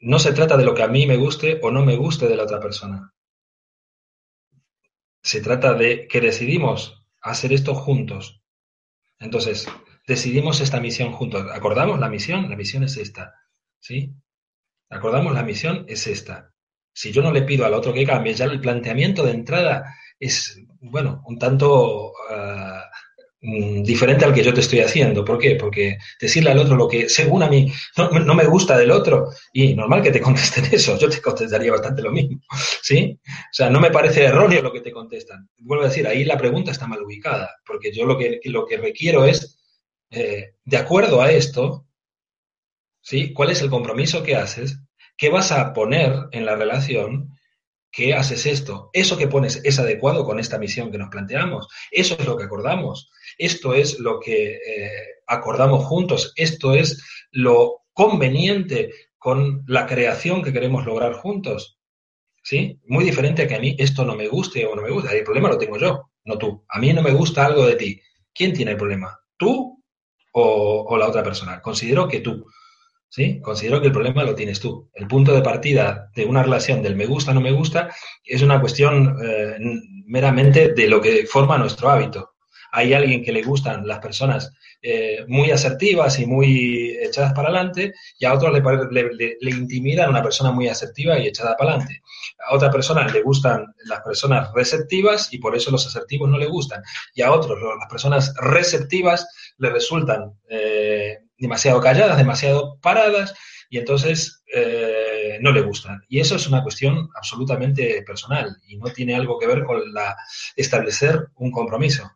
no 0.00 0.18
se 0.18 0.32
trata 0.32 0.56
de 0.56 0.64
lo 0.64 0.74
que 0.74 0.82
a 0.82 0.88
mí 0.88 1.06
me 1.06 1.16
guste 1.16 1.60
o 1.62 1.70
no 1.70 1.84
me 1.84 1.94
guste 1.94 2.26
de 2.26 2.34
la 2.34 2.42
otra 2.42 2.58
persona. 2.58 3.14
Se 5.22 5.40
trata 5.40 5.74
de 5.74 6.08
que 6.08 6.20
decidimos 6.20 7.06
hacer 7.22 7.52
esto 7.52 7.72
juntos. 7.76 8.42
Entonces, 9.20 9.68
decidimos 10.06 10.60
esta 10.60 10.80
misión 10.80 11.12
juntos. 11.12 11.46
¿Acordamos 11.52 11.98
la 11.98 12.08
misión? 12.08 12.48
La 12.50 12.56
misión 12.56 12.84
es 12.84 12.96
esta. 12.96 13.34
¿Sí? 13.80 14.12
¿Acordamos 14.90 15.34
la 15.34 15.42
misión? 15.42 15.84
Es 15.88 16.06
esta. 16.06 16.52
Si 16.92 17.10
yo 17.12 17.22
no 17.22 17.32
le 17.32 17.42
pido 17.42 17.66
al 17.66 17.74
otro 17.74 17.92
que 17.92 18.06
cambie, 18.06 18.34
ya 18.34 18.44
el 18.44 18.60
planteamiento 18.60 19.24
de 19.24 19.32
entrada 19.32 19.84
es, 20.18 20.60
bueno, 20.80 21.22
un 21.26 21.38
tanto 21.38 22.12
ah, 22.30 22.84
mm, 23.40 23.82
diferente 23.82 24.24
al 24.24 24.32
que 24.32 24.44
yo 24.44 24.54
te 24.54 24.60
estoy 24.60 24.80
haciendo. 24.80 25.24
¿Por 25.24 25.38
qué? 25.38 25.56
Porque 25.56 25.96
decirle 26.20 26.50
al 26.50 26.58
otro 26.58 26.76
lo 26.76 26.86
que, 26.86 27.08
según 27.08 27.42
a 27.42 27.48
mí, 27.48 27.72
no, 27.96 28.34
me 28.34 28.46
gusta 28.46 28.78
del 28.78 28.92
otro, 28.92 29.30
y 29.52 29.74
normal 29.74 30.02
que 30.02 30.12
te 30.12 30.20
contesten 30.20 30.66
eso, 30.70 30.96
yo 30.98 31.08
te 31.08 31.20
contestaría 31.20 31.72
bastante 31.72 32.02
lo 32.02 32.12
mismo. 32.12 32.40
¿Sí? 32.82 33.18
O 33.26 33.52
sea, 33.52 33.70
no 33.70 33.80
me 33.80 33.90
parece 33.90 34.24
erróneo 34.24 34.62
lo 34.62 34.72
que 34.72 34.80
te 34.80 34.92
contestan. 34.92 35.48
Vuelvo 35.58 35.84
a 35.84 35.88
decir, 35.88 36.06
ahí 36.06 36.24
la 36.24 36.38
pregunta 36.38 36.70
está 36.70 36.86
mal 36.86 37.02
ubicada, 37.02 37.50
porque 37.66 37.92
yo 37.92 38.06
lo 38.06 38.16
que, 38.16 38.40
lo 38.44 38.66
que 38.66 38.76
requiero 38.76 39.24
es 39.24 39.58
eh, 40.10 40.54
de 40.64 40.76
acuerdo 40.76 41.22
a 41.22 41.30
esto, 41.30 41.86
¿sí? 43.00 43.32
¿Cuál 43.32 43.50
es 43.50 43.62
el 43.62 43.70
compromiso 43.70 44.22
que 44.22 44.36
haces? 44.36 44.78
¿Qué 45.16 45.28
vas 45.28 45.52
a 45.52 45.72
poner 45.72 46.12
en 46.32 46.44
la 46.44 46.56
relación? 46.56 47.30
¿Qué 47.90 48.14
haces 48.14 48.46
esto? 48.46 48.90
¿Eso 48.92 49.16
que 49.16 49.28
pones 49.28 49.60
es 49.62 49.78
adecuado 49.78 50.24
con 50.24 50.40
esta 50.40 50.58
misión 50.58 50.90
que 50.90 50.98
nos 50.98 51.10
planteamos? 51.10 51.68
Eso 51.92 52.16
es 52.18 52.26
lo 52.26 52.36
que 52.36 52.44
acordamos. 52.44 53.10
Esto 53.38 53.74
es 53.74 54.00
lo 54.00 54.18
que 54.18 54.54
eh, 54.54 54.90
acordamos 55.28 55.84
juntos. 55.84 56.32
Esto 56.34 56.74
es 56.74 57.00
lo 57.30 57.82
conveniente 57.92 58.90
con 59.16 59.62
la 59.68 59.86
creación 59.86 60.42
que 60.42 60.52
queremos 60.52 60.84
lograr 60.84 61.12
juntos. 61.12 61.78
¿Sí? 62.42 62.80
Muy 62.86 63.04
diferente 63.04 63.42
a 63.42 63.48
que 63.48 63.54
a 63.54 63.60
mí 63.60 63.76
esto 63.78 64.04
no 64.04 64.16
me 64.16 64.28
guste 64.28 64.66
o 64.66 64.74
no 64.74 64.82
me 64.82 64.90
gusta. 64.90 65.12
El 65.12 65.24
problema 65.24 65.48
lo 65.48 65.56
tengo 65.56 65.78
yo, 65.78 66.10
no 66.24 66.36
tú. 66.36 66.64
A 66.68 66.78
mí 66.78 66.92
no 66.92 67.00
me 67.00 67.12
gusta 67.12 67.46
algo 67.46 67.64
de 67.64 67.76
ti. 67.76 68.00
¿Quién 68.34 68.52
tiene 68.52 68.72
el 68.72 68.76
problema? 68.76 69.18
¿Tú 69.36 69.73
o, 70.36 70.96
la 70.96 71.08
otra 71.08 71.22
persona. 71.22 71.60
Considero 71.60 72.08
que 72.08 72.20
tú, 72.20 72.46
¿sí? 73.08 73.40
Considero 73.40 73.80
que 73.80 73.86
el 73.86 73.92
problema 73.92 74.24
lo 74.24 74.34
tienes 74.34 74.60
tú. 74.60 74.90
El 74.92 75.06
punto 75.06 75.32
de 75.32 75.42
partida 75.42 76.10
de 76.14 76.24
una 76.24 76.42
relación 76.42 76.82
del 76.82 76.96
me 76.96 77.06
gusta, 77.06 77.32
no 77.32 77.40
me 77.40 77.52
gusta, 77.52 77.90
es 78.24 78.42
una 78.42 78.60
cuestión 78.60 79.16
eh, 79.24 79.56
meramente 80.06 80.74
de 80.74 80.88
lo 80.88 81.00
que 81.00 81.26
forma 81.26 81.58
nuestro 81.58 81.88
hábito. 81.88 82.33
Hay 82.76 82.92
alguien 82.92 83.22
que 83.22 83.32
le 83.32 83.42
gustan 83.42 83.86
las 83.86 84.00
personas 84.00 84.52
eh, 84.82 85.24
muy 85.28 85.52
asertivas 85.52 86.18
y 86.18 86.26
muy 86.26 86.98
echadas 87.00 87.32
para 87.32 87.48
adelante, 87.48 87.94
y 88.18 88.24
a 88.24 88.34
otros 88.34 88.52
le, 88.52 88.60
le, 88.90 89.36
le, 89.40 89.50
intimidan 89.50 90.10
una 90.10 90.24
persona 90.24 90.50
muy 90.50 90.66
asertiva 90.66 91.16
y 91.16 91.28
echada 91.28 91.56
para 91.56 91.70
adelante. 91.70 92.02
A 92.48 92.52
otra 92.52 92.72
persona 92.72 93.06
le 93.06 93.22
gustan 93.22 93.64
las 93.84 94.00
personas 94.00 94.52
receptivas 94.52 95.32
y 95.32 95.38
por 95.38 95.54
eso 95.54 95.70
los 95.70 95.86
asertivos 95.86 96.28
no 96.28 96.36
le 96.36 96.46
gustan. 96.46 96.82
Y 97.14 97.22
a 97.22 97.30
otros, 97.30 97.56
las 97.78 97.88
personas 97.88 98.34
receptivas 98.40 99.28
le 99.58 99.70
resultan 99.70 100.32
eh, 100.48 101.20
demasiado 101.38 101.80
calladas, 101.80 102.16
demasiado 102.16 102.80
paradas 102.80 103.34
y 103.70 103.78
entonces 103.78 104.42
eh, 104.52 105.38
no 105.40 105.52
le 105.52 105.62
gustan. 105.62 106.02
Y 106.08 106.18
eso 106.18 106.34
es 106.34 106.48
una 106.48 106.64
cuestión 106.64 107.08
absolutamente 107.14 108.02
personal 108.02 108.56
y 108.66 108.76
no 108.78 108.86
tiene 108.90 109.14
algo 109.14 109.38
que 109.38 109.46
ver 109.46 109.62
con 109.62 109.94
la 109.94 110.16
establecer 110.56 111.28
un 111.36 111.52
compromiso. 111.52 112.10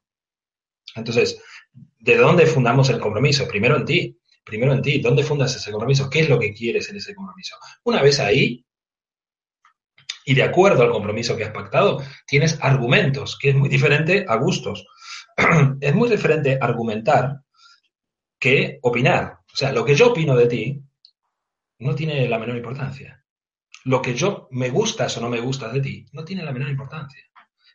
Entonces, 0.94 1.40
¿de 1.72 2.16
dónde 2.16 2.46
fundamos 2.46 2.90
el 2.90 3.00
compromiso? 3.00 3.46
Primero 3.46 3.76
en 3.76 3.84
ti, 3.84 4.18
primero 4.44 4.72
en 4.72 4.82
ti. 4.82 5.00
¿Dónde 5.00 5.22
fundas 5.22 5.54
ese 5.54 5.70
compromiso? 5.70 6.08
¿Qué 6.08 6.20
es 6.20 6.28
lo 6.28 6.38
que 6.38 6.52
quieres 6.52 6.88
en 6.90 6.96
ese 6.96 7.14
compromiso? 7.14 7.56
Una 7.84 8.02
vez 8.02 8.20
ahí, 8.20 8.64
y 10.24 10.34
de 10.34 10.42
acuerdo 10.42 10.82
al 10.82 10.90
compromiso 10.90 11.36
que 11.36 11.44
has 11.44 11.52
pactado, 11.52 12.02
tienes 12.26 12.58
argumentos, 12.60 13.38
que 13.40 13.50
es 13.50 13.56
muy 13.56 13.68
diferente 13.68 14.26
a 14.28 14.36
gustos. 14.36 14.86
es 15.80 15.94
muy 15.94 16.08
diferente 16.08 16.58
argumentar 16.60 17.40
que 18.38 18.78
opinar. 18.82 19.38
O 19.52 19.56
sea, 19.56 19.72
lo 19.72 19.84
que 19.84 19.94
yo 19.94 20.10
opino 20.10 20.36
de 20.36 20.46
ti 20.46 20.82
no 21.78 21.94
tiene 21.94 22.28
la 22.28 22.38
menor 22.38 22.56
importancia. 22.56 23.24
Lo 23.84 24.02
que 24.02 24.14
yo 24.14 24.48
me 24.50 24.70
gustas 24.70 25.16
o 25.16 25.20
no 25.20 25.28
me 25.28 25.40
gustas 25.40 25.72
de 25.72 25.80
ti 25.80 26.06
no 26.12 26.24
tiene 26.24 26.44
la 26.44 26.52
menor 26.52 26.68
importancia. 26.70 27.24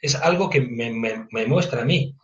Es 0.02 0.16
algo 0.16 0.50
que 0.50 0.62
me, 0.62 1.46
muestra 1.48 1.82
a 1.82 1.86
mí. 1.86 2.16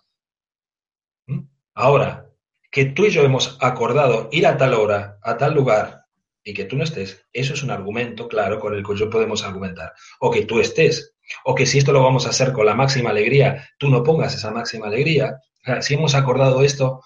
Ahora, 1.80 2.30
que 2.69 2.84
tú 2.84 3.05
y 3.05 3.09
yo 3.09 3.23
hemos 3.23 3.57
acordado 3.61 4.27
ir 4.34 4.45
a 4.45 4.57
tal 4.57 4.73
hora, 4.73 5.17
a 5.23 5.38
tal 5.38 5.53
lugar, 5.53 6.07
y 6.43 6.53
que 6.53 6.65
tú 6.65 6.75
no 6.75 6.84
estés, 6.84 7.25
eso 7.32 7.53
es 7.53 7.63
un 7.63 7.71
argumento 7.71 8.27
claro 8.27 8.59
con 8.59 8.73
el 8.73 8.84
que 8.86 8.97
yo 8.97 9.09
podemos 9.09 9.45
argumentar. 9.45 9.93
O 10.19 10.30
que 10.30 10.43
tú 10.43 10.59
estés, 10.59 11.15
o 11.45 11.55
que 11.55 11.65
si 11.65 11.77
esto 11.77 11.93
lo 11.93 12.03
vamos 12.03 12.25
a 12.25 12.32
hacer 12.32 12.51
con 12.51 12.65
la 12.65 12.75
máxima 12.75 13.11
alegría, 13.11 13.65
tú 13.77 13.88
no 13.88 14.03
pongas 14.03 14.36
esa 14.36 14.51
máxima 14.51 14.88
alegría. 14.88 15.39
si 15.80 15.93
hemos 15.93 16.15
acordado 16.15 16.63
esto, 16.63 17.01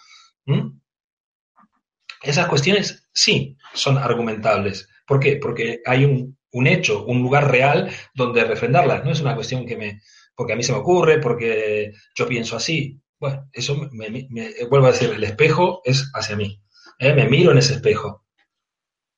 esas 2.23 2.47
cuestiones 2.47 3.07
sí 3.13 3.55
son 3.75 3.99
argumentables. 3.99 4.89
¿Por 5.05 5.19
qué? 5.19 5.35
Porque 5.35 5.81
hay 5.85 6.03
un, 6.03 6.67
hecho, 6.67 7.05
un 7.05 7.21
lugar 7.21 7.51
real 7.51 7.91
donde 8.15 8.43
refrendarlas. 8.43 9.05
No 9.05 9.11
es 9.11 9.21
una 9.21 9.35
cuestión 9.35 9.67
que 9.67 9.77
me, 9.77 10.01
porque 10.35 10.53
a 10.53 10.55
mí 10.55 10.63
se 10.63 10.71
me 10.71 10.79
ocurre, 10.79 11.19
porque 11.19 11.91
yo 12.15 12.27
pienso 12.27 12.55
así. 12.55 13.02
Bueno, 13.23 13.49
eso 13.53 13.77
me, 13.93 14.27
vuelvo 14.69 14.87
a 14.87 14.91
decir, 14.91 15.09
el 15.11 15.23
espejo 15.23 15.79
es 15.85 16.11
hacia 16.13 16.35
mí. 16.35 16.61
¿eh? 16.99 17.13
Me 17.13 17.25
miro 17.29 17.53
en 17.53 17.57
ese 17.57 17.75
espejo. 17.75 18.25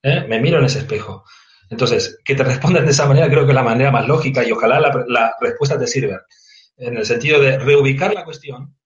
¿eh? 0.03 0.27
Me 0.27 0.39
miro 0.39 0.59
en 0.59 0.65
ese 0.65 0.77
espejo. 0.77 1.23
Entonces, 1.71 2.19
que 2.23 2.35
te 2.35 2.43
respondan 2.43 2.85
de 2.85 2.91
esa 2.91 3.07
manera 3.07 3.27
creo 3.31 3.45
que 3.45 3.51
es 3.51 3.55
la 3.55 3.63
manera 3.63 3.89
más 3.89 4.07
lógica 4.07 4.43
y 4.43 4.51
ojalá 4.51 4.79
la, 4.79 5.35
respuesta 5.41 5.79
te 5.79 5.87
sirva. 5.87 6.23
En 6.77 6.97
el 6.97 7.05
sentido 7.07 7.41
de 7.41 7.57
reubicar 7.57 8.13
la 8.13 8.23
cuestión, 8.25 8.77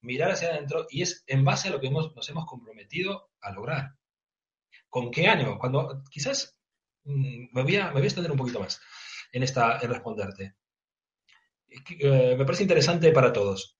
mirar 0.00 0.30
hacia 0.30 0.48
adentro 0.48 0.86
y 0.88 1.02
es 1.02 1.24
en 1.26 1.44
base 1.44 1.68
a 1.68 1.72
lo 1.72 1.78
que 1.78 1.90
nos 1.90 2.26
hemos 2.30 2.46
comprometido 2.46 3.28
a 3.42 3.52
lograr. 3.52 3.96
¿Con 4.88 5.10
qué 5.10 5.28
ánimo? 5.28 5.58
Cuando 5.58 6.02
quizás 6.10 6.58
mm, 7.04 7.48
me 7.52 7.62
voy, 7.64 7.76
a, 7.76 7.92
extender 7.98 8.32
un 8.32 8.38
poquito 8.38 8.60
más. 8.60 8.80
en, 9.30 9.42
esta, 9.42 9.78
en 9.82 9.90
responderte. 9.90 10.54
Eh, 11.68 12.34
me 12.38 12.46
parece 12.46 12.62
interesante 12.62 13.12
para 13.12 13.30
todos. 13.30 13.77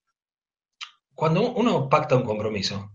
Cuando 1.18 1.50
uno 1.50 1.88
pacta 1.88 2.14
un 2.14 2.22
compromiso, 2.22 2.92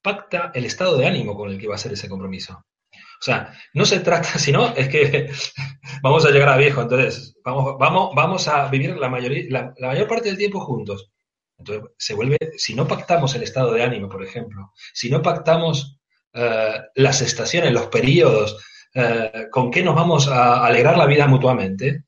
pacta 0.00 0.52
el 0.54 0.66
estado 0.66 0.96
de 0.96 1.04
ánimo 1.04 1.34
con 1.34 1.50
el 1.50 1.58
que 1.58 1.66
va 1.66 1.74
a 1.74 1.78
ser 1.78 1.92
ese 1.92 2.08
compromiso. 2.08 2.64
O 2.92 3.22
sea, 3.22 3.52
no 3.74 3.84
se 3.84 3.98
trata, 3.98 4.28
si 4.38 4.52
no, 4.52 4.68
es 4.68 4.88
que 4.88 5.28
vamos 6.00 6.24
a 6.24 6.30
llegar 6.30 6.48
a 6.48 6.56
viejo, 6.56 6.82
entonces 6.82 7.34
vamos, 7.44 7.74
vamos, 7.76 8.14
vamos 8.14 8.46
a 8.46 8.68
vivir 8.68 8.96
la, 8.98 9.08
mayoría, 9.08 9.46
la, 9.48 9.88
mayor 9.88 10.06
parte 10.06 10.28
del 10.28 10.38
tiempo 10.38 10.60
juntos. 10.60 11.10
Entonces, 11.58 11.90
se 11.98 12.14
vuelve, 12.14 12.38
si 12.56 12.76
no 12.76 12.86
pactamos 12.86 13.34
el 13.34 13.42
estado 13.42 13.72
de 13.72 13.82
ánimo, 13.82 14.08
por 14.08 14.22
ejemplo, 14.22 14.72
si 14.94 15.10
no 15.10 15.20
pactamos 15.20 15.98
eh, 16.34 16.82
las 16.94 17.20
estaciones, 17.20 17.72
los 17.72 17.88
periodos, 17.88 18.64
eh, 18.94 19.48
con 19.50 19.72
qué 19.72 19.82
nos 19.82 19.96
vamos 19.96 20.28
a 20.28 20.64
alegrar 20.64 20.96
la 20.96 21.06
vida 21.06 21.26
mutuamente, 21.26 22.04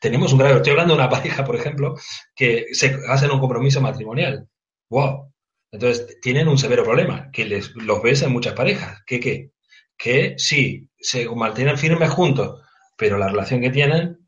tenemos 0.00 0.32
un 0.32 0.38
grave. 0.38 0.56
Estoy 0.56 0.72
hablando 0.72 0.94
de 0.94 1.00
una 1.00 1.08
pareja, 1.08 1.44
por 1.44 1.56
ejemplo, 1.56 1.94
que 2.34 2.66
se 2.72 2.98
hacen 3.08 3.30
un 3.30 3.40
compromiso 3.40 3.80
matrimonial. 3.80 4.48
¡Wow! 4.90 5.32
Entonces, 5.72 6.20
tienen 6.20 6.48
un 6.48 6.58
severo 6.58 6.84
problema, 6.84 7.30
que 7.32 7.44
les, 7.44 7.74
los 7.74 8.02
ves 8.02 8.22
en 8.22 8.32
muchas 8.32 8.54
parejas. 8.54 9.02
¿Qué 9.06 9.18
qué? 9.18 9.50
Que 9.96 10.34
sí, 10.38 10.88
se 10.98 11.28
mantienen 11.28 11.78
firmes 11.78 12.10
juntos, 12.10 12.60
pero 12.96 13.18
la 13.18 13.28
relación 13.28 13.60
que 13.60 13.70
tienen 13.70 14.18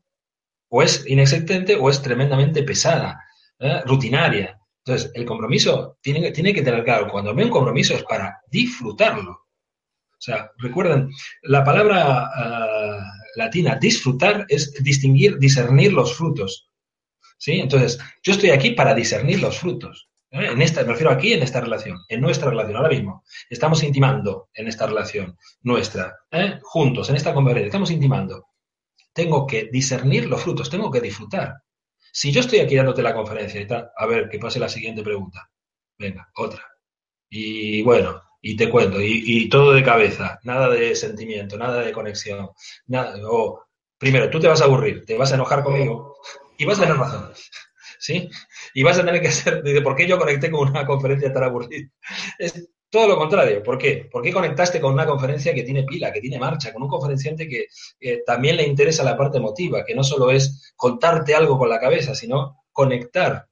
o 0.69 0.83
es 0.83 1.05
inexistente 1.07 1.75
o 1.75 1.89
es 1.89 2.01
tremendamente 2.01 2.63
pesada, 2.63 3.23
¿eh? 3.59 3.81
rutinaria. 3.85 4.59
Entonces, 4.85 5.11
el 5.15 5.25
compromiso 5.25 5.97
tiene, 6.01 6.31
tiene 6.31 6.53
que 6.53 6.61
tener 6.61 6.83
claro, 6.83 7.09
cuando 7.09 7.33
ve 7.33 7.43
un 7.43 7.49
compromiso 7.49 7.93
es 7.93 8.03
para 8.03 8.41
disfrutarlo. 8.49 9.31
O 9.31 10.19
sea, 10.21 10.51
recuerden, 10.57 11.09
la 11.43 11.63
palabra 11.63 12.29
uh, 12.35 13.26
latina 13.37 13.77
disfrutar 13.79 14.45
es 14.49 14.73
distinguir, 14.83 15.37
discernir 15.37 15.93
los 15.93 16.15
frutos. 16.15 16.69
¿Sí? 17.37 17.53
Entonces, 17.59 17.99
yo 18.23 18.33
estoy 18.33 18.49
aquí 18.49 18.71
para 18.71 18.95
discernir 18.95 19.39
los 19.39 19.59
frutos. 19.59 20.09
¿eh? 20.31 20.47
En 20.51 20.61
esta, 20.61 20.81
me 20.81 20.89
refiero 20.89 21.11
aquí 21.11 21.33
en 21.33 21.43
esta 21.43 21.61
relación, 21.61 21.99
en 22.09 22.19
nuestra 22.19 22.49
relación, 22.49 22.77
ahora 22.77 22.89
mismo. 22.89 23.23
Estamos 23.49 23.83
intimando 23.83 24.49
en 24.53 24.67
esta 24.67 24.87
relación 24.87 25.37
nuestra, 25.61 26.17
¿eh? 26.31 26.59
juntos, 26.63 27.09
en 27.09 27.15
esta 27.15 27.33
conversación, 27.33 27.67
estamos 27.67 27.91
intimando. 27.91 28.47
Tengo 29.13 29.45
que 29.45 29.69
discernir 29.71 30.27
los 30.27 30.41
frutos, 30.41 30.69
tengo 30.69 30.89
que 30.89 31.01
disfrutar. 31.01 31.53
Si 32.11 32.31
yo 32.31 32.41
estoy 32.41 32.59
aquí 32.59 32.75
dándote 32.75 33.03
la 33.03 33.13
conferencia 33.13 33.61
y 33.61 33.67
tal, 33.67 33.91
a 33.95 34.05
ver, 34.07 34.29
que 34.29 34.39
pase 34.39 34.59
la 34.59 34.69
siguiente 34.69 35.03
pregunta. 35.03 35.47
Venga, 35.99 36.27
otra. 36.35 36.63
Y 37.29 37.83
bueno, 37.83 38.21
y 38.41 38.55
te 38.55 38.69
cuento, 38.69 38.99
y, 39.01 39.49
todo 39.49 39.73
de 39.73 39.83
cabeza, 39.83 40.39
nada 40.43 40.69
de 40.69 40.95
sentimiento, 40.95 41.57
nada 41.57 41.81
de 41.81 41.91
conexión. 41.91 42.49
Nada, 42.85 43.15
o, 43.29 43.63
primero, 43.97 44.29
tú 44.29 44.39
te 44.39 44.47
vas 44.47 44.61
a 44.61 44.65
aburrir, 44.65 45.05
te 45.05 45.17
vas 45.17 45.31
a 45.31 45.35
enojar 45.35 45.63
conmigo 45.63 46.17
y 46.57 46.65
vas 46.65 46.77
a 46.79 46.83
tener 46.83 46.97
razón. 46.97 47.31
¿sí? 47.99 48.29
Y 48.73 48.83
vas 48.83 48.99
a 48.99 49.05
tener 49.05 49.21
que 49.21 49.31
ser, 49.31 49.63
dice, 49.63 49.81
¿por 49.81 49.95
qué 49.95 50.07
yo 50.07 50.17
conecté 50.17 50.51
con 50.51 50.69
una 50.69 50.85
conferencia 50.85 51.33
tan 51.33 51.43
aburrida? 51.43 51.89
Es 52.37 52.69
todo 52.89 53.07
lo 53.07 53.17
contrario. 53.17 53.63
¿Por 53.63 53.77
qué? 53.77 54.07
¿Por 54.11 54.23
qué 54.23 54.31
conectaste 54.31 54.79
con 54.79 54.93
una 54.93 55.05
conferencia 55.05 55.53
que 55.53 55.63
tiene 55.63 55.83
pila, 55.83 56.13
que 56.13 56.21
tiene 56.21 56.39
marcha, 56.39 56.71
con 56.71 56.83
un 56.83 56.89
conferenciante 56.89 57.47
que 57.47 57.67
también 58.25 58.57
le 58.57 58.65
interesa 58.65 59.03
la 59.03 59.17
parte 59.17 59.37
emotiva, 59.37 59.83
que 59.83 59.95
no 59.95 60.03
solo 60.03 60.31
es 60.31 60.73
contarte 60.75 61.35
algo 61.35 61.57
con 61.57 61.69
la 61.69 61.79
cabeza, 61.79 62.15
sino 62.15 62.63
conectar 62.71 63.47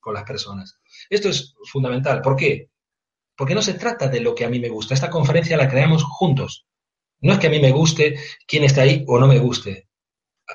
con 0.00 0.14
las 0.14 0.24
personas? 0.24 0.80
Esto 1.10 1.28
es 1.28 1.54
fundamental. 1.70 2.22
¿Por 2.22 2.36
qué? 2.36 2.70
Porque 3.36 3.54
no 3.54 3.62
se 3.62 3.74
trata 3.74 4.08
de 4.08 4.20
lo 4.20 4.34
que 4.34 4.44
a 4.44 4.48
mí 4.48 4.60
me 4.60 4.68
gusta. 4.68 4.94
Esta 4.94 5.10
conferencia 5.10 5.56
la 5.56 5.68
creamos 5.68 6.04
juntos. 6.04 6.66
No 7.20 7.32
es 7.32 7.38
que 7.38 7.46
a 7.46 7.50
mí 7.50 7.60
me 7.60 7.70
guste 7.70 8.18
quién 8.46 8.64
está 8.64 8.82
ahí 8.82 9.04
o 9.06 9.18
no 9.18 9.28
me 9.28 9.38
guste. 9.38 9.88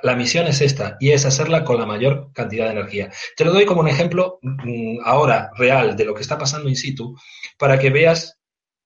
La 0.04 0.16
misión 0.16 0.48
es 0.48 0.62
esta 0.62 0.98
y 1.00 1.12
es 1.12 1.26
hacerla 1.26 1.64
con 1.64 1.80
la 1.80 1.86
mayor 1.86 2.32
cantidad 2.34 2.66
de 2.66 2.72
energía. 2.72 3.12
Te 3.36 3.46
lo 3.46 3.54
doy 3.54 3.66
como 3.66 3.82
un 3.82 3.88
ejemplo 3.88 4.40
mm, 4.42 5.00
ahora 5.04 5.50
real 5.56 5.96
de 5.96 6.06
lo 6.06 6.14
que 6.14 6.22
está 6.22 6.38
pasando 6.38 6.70
in 6.70 6.76
situ 6.76 7.16
para 7.58 7.80
que 7.80 7.90
veas 7.90 8.38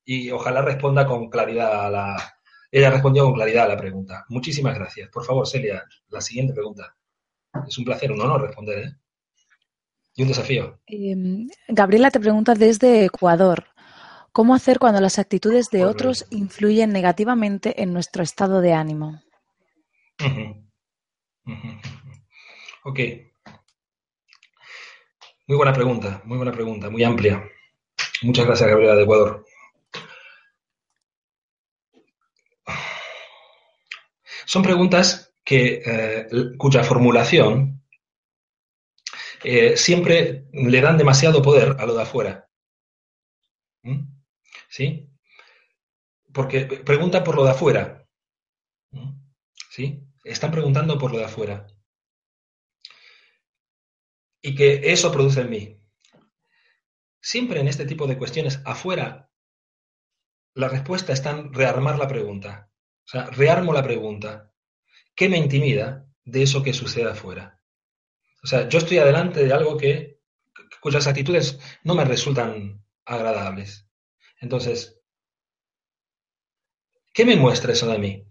y 0.05 0.31
ojalá 0.31 0.61
responda 0.61 1.05
con 1.05 1.29
claridad 1.29 1.85
a 1.85 1.89
la... 1.89 2.33
Ella 2.71 2.89
respondió 2.89 3.25
con 3.25 3.33
claridad 3.33 3.65
a 3.65 3.69
la 3.69 3.77
pregunta. 3.77 4.25
Muchísimas 4.29 4.75
gracias. 4.75 5.09
Por 5.09 5.25
favor, 5.25 5.47
Celia, 5.47 5.83
la 6.07 6.21
siguiente 6.21 6.53
pregunta. 6.53 6.95
Es 7.67 7.77
un 7.77 7.83
placer, 7.83 8.11
un 8.11 8.21
honor 8.21 8.41
responder. 8.43 8.79
¿eh? 8.79 8.91
Y 10.15 10.21
un 10.21 10.27
desafío. 10.29 10.79
Em, 10.87 11.47
Gabriela 11.67 12.11
te 12.11 12.19
pregunta 12.19 12.53
desde 12.53 13.05
Ecuador. 13.05 13.65
¿Cómo 14.33 14.55
hacer 14.55 14.79
cuando 14.79 15.01
las 15.01 15.19
actitudes 15.19 15.69
de 15.71 15.83
otros 15.83 16.25
influyen 16.29 16.93
negativamente 16.93 17.83
en 17.83 17.91
nuestro 17.91 18.23
estado 18.23 18.61
de 18.61 18.73
ánimo? 18.73 19.21
Ok. 22.83 22.99
Muy 25.47 25.57
buena 25.57 25.73
pregunta, 25.73 26.21
muy 26.23 26.37
buena 26.37 26.51
pregunta, 26.53 26.89
muy 26.89 27.03
amplia. 27.03 27.43
Muchas 28.21 28.45
gracias, 28.45 28.69
Gabriela 28.69 28.95
de 28.95 29.03
Ecuador. 29.03 29.45
Son 34.45 34.63
preguntas 34.63 35.33
que, 35.43 35.81
eh, 35.85 36.27
cuya 36.57 36.83
formulación 36.83 37.83
eh, 39.43 39.75
siempre 39.75 40.45
le 40.53 40.81
dan 40.81 40.97
demasiado 40.97 41.41
poder 41.41 41.75
a 41.79 41.85
lo 41.85 41.95
de 41.95 42.01
afuera. 42.01 42.47
¿Mm? 43.83 44.20
¿Sí? 44.71 45.09
Porque 46.33 46.61
pregunta 46.85 47.25
por 47.25 47.35
lo 47.35 47.43
de 47.43 47.51
afuera. 47.51 48.07
¿Mm? 48.91 49.11
¿Sí? 49.69 50.07
Están 50.23 50.51
preguntando 50.51 50.97
por 50.97 51.11
lo 51.11 51.17
de 51.17 51.25
afuera. 51.25 51.67
Y 54.41 54.55
que 54.55 54.91
eso 54.93 55.11
produce 55.11 55.41
en 55.41 55.49
mí. 55.49 55.77
Siempre 57.21 57.59
en 57.59 57.67
este 57.67 57.85
tipo 57.85 58.07
de 58.07 58.17
cuestiones 58.17 58.61
afuera, 58.65 59.29
la 60.55 60.69
respuesta 60.69 61.11
está 61.11 61.31
en 61.31 61.53
rearmar 61.53 61.99
la 61.99 62.07
pregunta. 62.07 62.71
O 63.05 63.07
sea, 63.07 63.25
rearmo 63.25 63.73
la 63.73 63.83
pregunta. 63.83 64.53
¿Qué 65.13 65.27
me 65.27 65.37
intimida 65.37 66.07
de 66.23 66.43
eso 66.43 66.63
que 66.63 66.73
sucede 66.73 67.11
afuera? 67.11 67.61
O 68.41 68.47
sea, 68.47 68.69
yo 68.69 68.79
estoy 68.79 68.99
adelante 68.99 69.43
de 69.43 69.53
algo 69.53 69.75
que, 69.77 70.21
cuyas 70.79 71.07
actitudes 71.07 71.59
no 71.83 71.93
me 71.93 72.05
resultan 72.05 72.83
agradables. 73.05 73.90
Entonces, 74.41 74.99
¿qué 77.13 77.25
me 77.25 77.35
muestra 77.35 77.73
eso 77.73 77.87
de 77.87 77.99
mí? 77.99 78.25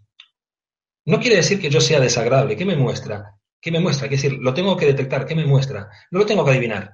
No 1.07 1.21
quiere 1.21 1.37
decir 1.37 1.61
que 1.61 1.71
yo 1.71 1.81
sea 1.81 2.01
desagradable. 2.01 2.57
¿Qué 2.57 2.65
me 2.65 2.77
muestra? 2.77 3.37
¿Qué 3.61 3.71
me 3.71 3.81
muestra? 3.81 4.07
Es 4.07 4.11
decir, 4.23 4.39
lo 4.41 4.53
tengo 4.53 4.77
que 4.77 4.87
detectar. 4.87 5.25
¿Qué 5.25 5.35
me 5.35 5.47
muestra? 5.47 5.89
No 6.11 6.19
lo 6.21 6.27
tengo 6.27 6.45
que 6.45 6.51
adivinar. 6.51 6.93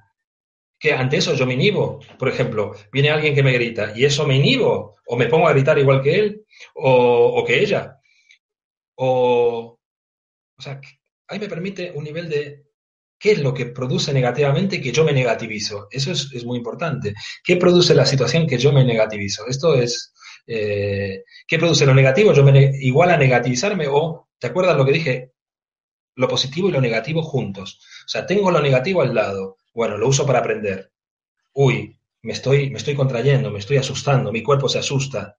Que 0.79 0.93
ante 0.93 1.17
eso 1.17 1.33
yo 1.33 1.45
me 1.45 1.55
inhibo. 1.55 1.99
Por 2.19 2.29
ejemplo, 2.29 2.73
viene 2.91 3.09
alguien 3.09 3.35
que 3.35 3.43
me 3.43 3.53
grita 3.53 3.93
y 3.95 4.05
eso 4.05 4.25
me 4.27 4.37
inhibo. 4.37 4.95
O 5.07 5.17
me 5.17 5.27
pongo 5.27 5.47
a 5.47 5.53
gritar 5.53 5.77
igual 5.79 6.01
que 6.01 6.15
él 6.19 6.45
o, 6.75 7.43
que 7.45 7.61
ella. 7.61 7.99
O, 8.95 9.79
o 10.57 10.61
sea, 10.61 10.79
ahí 11.27 11.39
me 11.39 11.49
permite 11.49 11.91
un 11.91 12.03
nivel 12.03 12.29
de 12.29 12.66
qué 13.19 13.31
es 13.31 13.39
lo 13.39 13.53
que 13.53 13.67
produce 13.67 14.13
negativamente 14.13 14.81
que 14.81 14.91
yo 14.91 15.03
me 15.03 15.13
negativizo. 15.13 15.87
Eso 15.91 16.11
es, 16.11 16.45
muy 16.45 16.57
importante. 16.57 17.13
¿Qué 17.43 17.57
produce 17.57 17.95
la 17.95 18.05
situación 18.05 18.47
que 18.47 18.57
yo 18.57 18.71
me 18.71 18.83
negativizo? 18.83 19.47
Esto 19.47 19.75
es, 19.75 20.13
eh, 20.45 21.23
¿qué 21.47 21.57
produce 21.57 21.85
lo 21.85 21.93
negativo? 21.93 22.33
Yo 22.33 22.43
me 22.43 22.71
igual 22.79 23.11
a 23.11 23.17
negativizarme 23.17 23.87
o, 23.89 24.29
¿te 24.39 24.47
acuerdas 24.47 24.77
lo 24.77 24.85
que 24.85 24.91
dije? 24.91 25.31
Lo 26.15 26.27
positivo 26.27 26.69
y 26.69 26.71
lo 26.71 26.81
negativo 26.81 27.23
juntos. 27.23 27.79
O 28.05 28.09
sea, 28.09 28.25
tengo 28.25 28.51
lo 28.51 28.61
negativo 28.61 29.01
al 29.01 29.13
lado. 29.13 29.57
Bueno, 29.73 29.97
lo 29.97 30.07
uso 30.07 30.25
para 30.25 30.39
aprender. 30.39 30.91
Uy, 31.53 31.99
me 32.21 32.33
estoy, 32.33 32.69
me 32.69 32.77
estoy 32.77 32.95
contrayendo, 32.95 33.51
me 33.51 33.59
estoy 33.59 33.77
asustando, 33.77 34.31
mi 34.31 34.43
cuerpo 34.43 34.69
se 34.69 34.79
asusta. 34.79 35.37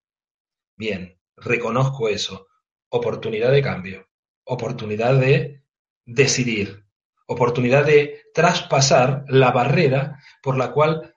Bien, 0.76 1.18
reconozco 1.36 2.08
eso. 2.08 2.48
Oportunidad 2.90 3.52
de 3.52 3.62
cambio. 3.62 4.08
Oportunidad 4.44 5.18
de 5.18 5.62
decidir 6.06 6.87
oportunidad 7.28 7.84
de 7.84 8.22
traspasar 8.32 9.24
la 9.28 9.50
barrera 9.50 10.18
por 10.42 10.56
la 10.56 10.72
cual 10.72 11.14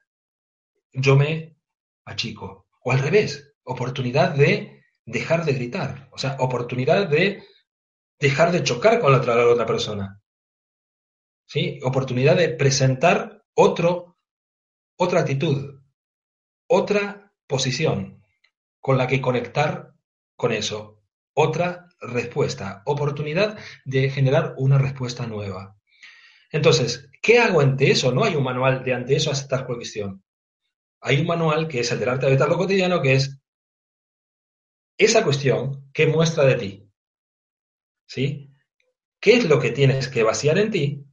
yo 0.92 1.16
me 1.16 1.58
achico. 2.06 2.68
O 2.84 2.92
al 2.92 3.00
revés, 3.00 3.54
oportunidad 3.64 4.36
de 4.36 4.84
dejar 5.06 5.46
de 5.46 5.54
gritar, 5.54 6.10
o 6.12 6.18
sea, 6.18 6.36
oportunidad 6.40 7.08
de 7.08 7.44
dejar 8.20 8.52
de 8.52 8.64
chocar 8.64 9.00
con 9.00 9.12
la 9.12 9.20
otra, 9.20 9.66
persona. 9.66 10.22
¿Sí? 11.48 11.80
Oportunidad 11.84 12.36
de 12.36 12.50
presentar 12.50 13.44
otro, 13.56 14.18
otra 14.98 15.22
actitud, 15.22 15.82
otra 16.68 17.34
posición 17.48 18.22
con 18.80 18.98
la 18.98 19.08
que 19.08 19.22
conectar 19.22 19.94
con 20.36 20.52
eso, 20.52 21.02
otra 21.34 21.88
respuesta, 22.02 22.84
oportunidad 22.86 23.58
de 23.86 24.10
generar 24.10 24.56
una 24.58 24.78
respuesta 24.78 25.26
nueva. 25.26 25.81
Entonces, 26.52 27.10
¿qué 27.22 27.40
hago 27.40 27.62
ante 27.62 27.92
eso? 27.92 28.12
No 28.12 28.24
hay 28.24 28.36
un 28.36 28.44
manual 28.44 28.84
de 28.84 28.94
ante 28.94 29.16
eso 29.16 29.32
aceptar 29.32 29.66
cuestión. 29.66 30.24
Hay 31.02 31.22
un 31.22 31.28
manual 31.28 31.68
que 31.68 31.80
es 31.80 31.92
el 31.92 32.00
del 32.00 32.10
arte 32.10 32.28
de 32.28 32.48
lo 32.48 32.58
cotidiano, 32.58 33.02
que 33.02 33.14
es 33.14 33.40
esa 34.98 35.24
cuestión 35.24 35.90
que 35.94 36.08
muestra 36.08 36.46
de 36.46 36.56
ti. 36.56 36.92
¿sí? 38.12 38.54
¿Qué 39.22 39.38
es 39.38 39.46
lo 39.46 39.60
que 39.60 39.72
tienes 39.72 40.10
que 40.10 40.24
vaciar 40.24 40.58
en 40.58 40.70
ti 40.70 41.06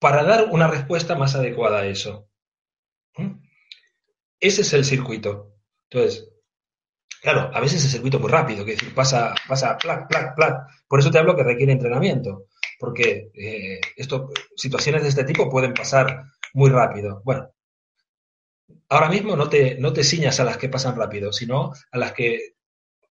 para 0.00 0.24
dar 0.24 0.46
una 0.50 0.66
respuesta 0.66 1.14
más 1.14 1.36
adecuada 1.36 1.80
a 1.80 1.86
eso? 1.86 2.28
¿Mm? 3.16 3.40
Ese 4.40 4.62
es 4.62 4.72
el 4.72 4.84
circuito. 4.84 5.54
Entonces, 5.88 6.28
claro, 7.22 7.50
a 7.54 7.60
veces 7.60 7.84
el 7.84 7.90
circuito 7.90 8.18
muy 8.18 8.30
rápido, 8.30 8.64
que 8.64 8.76
pasa, 8.94 9.32
pasa, 9.46 9.78
plac, 9.78 10.08
plac, 10.08 10.34
plac. 10.34 10.66
Por 10.88 10.98
eso 10.98 11.10
te 11.12 11.18
hablo 11.18 11.36
que 11.36 11.44
requiere 11.44 11.72
entrenamiento, 11.72 12.46
porque 12.78 13.30
eh, 13.34 13.80
situaciones 14.56 15.02
de 15.02 15.08
este 15.08 15.24
tipo 15.24 15.50
pueden 15.50 15.74
pasar 15.74 16.24
muy 16.54 16.70
rápido. 16.70 17.22
Bueno, 17.24 17.52
ahora 18.88 19.08
mismo 19.08 19.36
no 19.36 19.48
te, 19.48 19.76
no 19.78 19.92
te 19.92 20.04
ciñas 20.04 20.40
a 20.40 20.44
las 20.44 20.56
que 20.56 20.68
pasan 20.68 20.96
rápido, 20.96 21.32
sino 21.32 21.72
a 21.90 21.98
las 21.98 22.12
que 22.12 22.54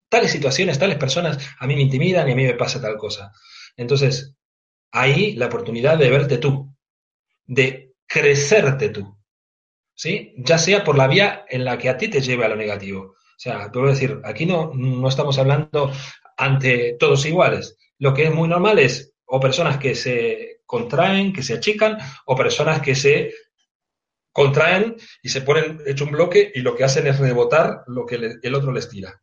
tales 0.08 0.30
situaciones, 0.32 0.78
tales 0.78 0.98
personas 0.98 1.38
a 1.58 1.66
mí 1.66 1.74
me 1.74 1.82
intimidan 1.82 2.28
y 2.28 2.32
a 2.32 2.36
mí 2.36 2.44
me 2.44 2.54
pasa 2.54 2.80
tal 2.80 2.96
cosa. 2.96 3.32
Entonces, 3.76 4.34
ahí 4.92 5.34
la 5.36 5.46
oportunidad 5.46 5.98
de 5.98 6.10
verte 6.10 6.38
tú, 6.38 6.74
de 7.44 7.94
crecerte 8.06 8.88
tú, 8.88 9.16
¿sí? 9.94 10.34
Ya 10.38 10.58
sea 10.58 10.82
por 10.82 10.96
la 10.96 11.06
vía 11.06 11.44
en 11.48 11.64
la 11.64 11.78
que 11.78 11.88
a 11.88 11.96
ti 11.96 12.08
te 12.08 12.20
lleve 12.20 12.44
a 12.44 12.48
lo 12.48 12.56
negativo. 12.56 13.00
O 13.02 13.42
sea, 13.42 13.70
puedo 13.70 13.86
decir, 13.86 14.20
aquí 14.24 14.44
no, 14.44 14.72
no 14.74 15.08
estamos 15.08 15.38
hablando 15.38 15.92
ante 16.36 16.96
todos 16.98 17.24
iguales. 17.24 17.76
Lo 17.98 18.12
que 18.12 18.24
es 18.24 18.34
muy 18.34 18.48
normal 18.48 18.78
es 18.78 19.09
o 19.32 19.40
personas 19.40 19.78
que 19.78 19.94
se 19.94 20.60
contraen, 20.66 21.32
que 21.32 21.42
se 21.42 21.54
achican, 21.54 21.98
o 22.26 22.34
personas 22.36 22.80
que 22.82 22.94
se 22.94 23.32
contraen 24.32 24.96
y 25.22 25.28
se 25.28 25.42
ponen 25.42 25.80
hecho 25.86 26.04
un 26.04 26.12
bloque 26.12 26.50
y 26.54 26.60
lo 26.60 26.74
que 26.74 26.84
hacen 26.84 27.06
es 27.06 27.18
rebotar 27.18 27.82
lo 27.86 28.06
que 28.06 28.38
el 28.42 28.54
otro 28.54 28.72
les 28.72 28.88
tira. 28.88 29.22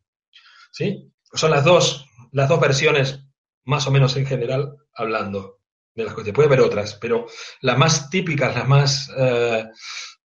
¿Sí? 0.72 1.12
Son 1.32 1.50
las 1.50 1.64
dos, 1.64 2.06
las 2.32 2.48
dos 2.48 2.60
versiones, 2.60 3.20
más 3.64 3.86
o 3.86 3.90
menos 3.90 4.16
en 4.16 4.26
general, 4.26 4.76
hablando 4.94 5.60
de 5.94 6.04
las 6.04 6.14
cosas. 6.14 6.32
Puede 6.32 6.48
haber 6.48 6.60
otras, 6.60 6.94
pero 6.94 7.26
las 7.60 7.76
más 7.76 8.08
típicas, 8.08 8.54
las 8.54 8.66
más 8.66 9.10
eh, 9.16 9.64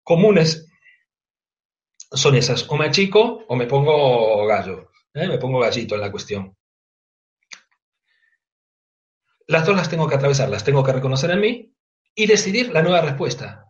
comunes 0.01 0.65
son 2.11 2.35
esas. 2.35 2.69
O 2.69 2.77
me 2.77 2.85
achico 2.85 3.43
o 3.47 3.55
me 3.55 3.67
pongo 3.67 4.45
gallo. 4.45 4.91
¿eh? 5.13 5.27
Me 5.27 5.37
pongo 5.37 5.59
gallito 5.59 5.95
en 5.95 6.01
la 6.01 6.11
cuestión. 6.11 6.55
Las 9.53 9.67
dos 9.67 9.75
las 9.75 9.87
tengo 9.87 10.07
que 10.07 10.15
atravesar, 10.15 10.49
las 10.49 10.63
tengo 10.63 10.83
que 10.83 10.93
reconocer 10.93 11.29
en 11.29 11.39
mí 11.39 11.75
y 12.15 12.25
decidir 12.25 12.71
la 12.73 12.81
nueva 12.81 13.01
respuesta. 13.01 13.67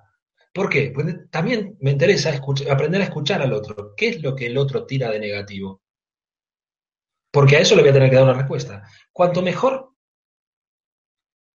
¿Por 0.54 0.70
qué? 0.70 0.92
Pues 0.96 1.30
también 1.30 1.76
me 1.82 1.92
interesa 1.92 2.32
aprender 2.72 3.02
a 3.02 3.04
escuchar 3.04 3.42
al 3.42 3.52
otro. 3.52 3.94
¿Qué 3.94 4.08
es 4.08 4.24
lo 4.24 4.34
que 4.34 4.46
el 4.46 4.58
otro 4.58 4.86
tira 4.86 5.12
de 5.12 5.20
negativo? 5.20 5.82
Porque 7.34 7.58
a 7.58 7.60
eso 7.60 7.76
le 7.76 7.82
voy 7.82 7.90
a 7.90 7.94
tener 7.96 8.10
que 8.10 8.16
dar 8.16 8.24
una 8.24 8.34
respuesta. 8.34 8.88
Cuanto 9.12 9.42
mejor 9.42 9.90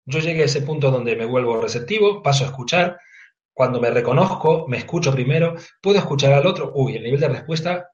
yo 0.07 0.21
llegue 0.21 0.41
a 0.41 0.47
ese 0.47 0.63
punto 0.63 0.91
donde 0.91 1.17
me 1.17 1.27
vuelvo 1.27 1.61
receptivo, 1.61 2.23
paso 2.23 2.45
a 2.45 2.47
escuchar, 2.47 2.99
cuando 3.53 3.79
me 3.79 3.91
reconozco, 3.91 4.67
me 4.69 4.79
escucho 4.79 5.13
primero, 5.13 5.55
puedo 5.83 5.99
escuchar 5.99 6.33
al 6.33 6.47
otro, 6.47 6.73
uy, 6.75 6.97
el 6.97 7.03
nivel 7.03 7.21
de 7.21 7.29
respuesta 7.29 7.91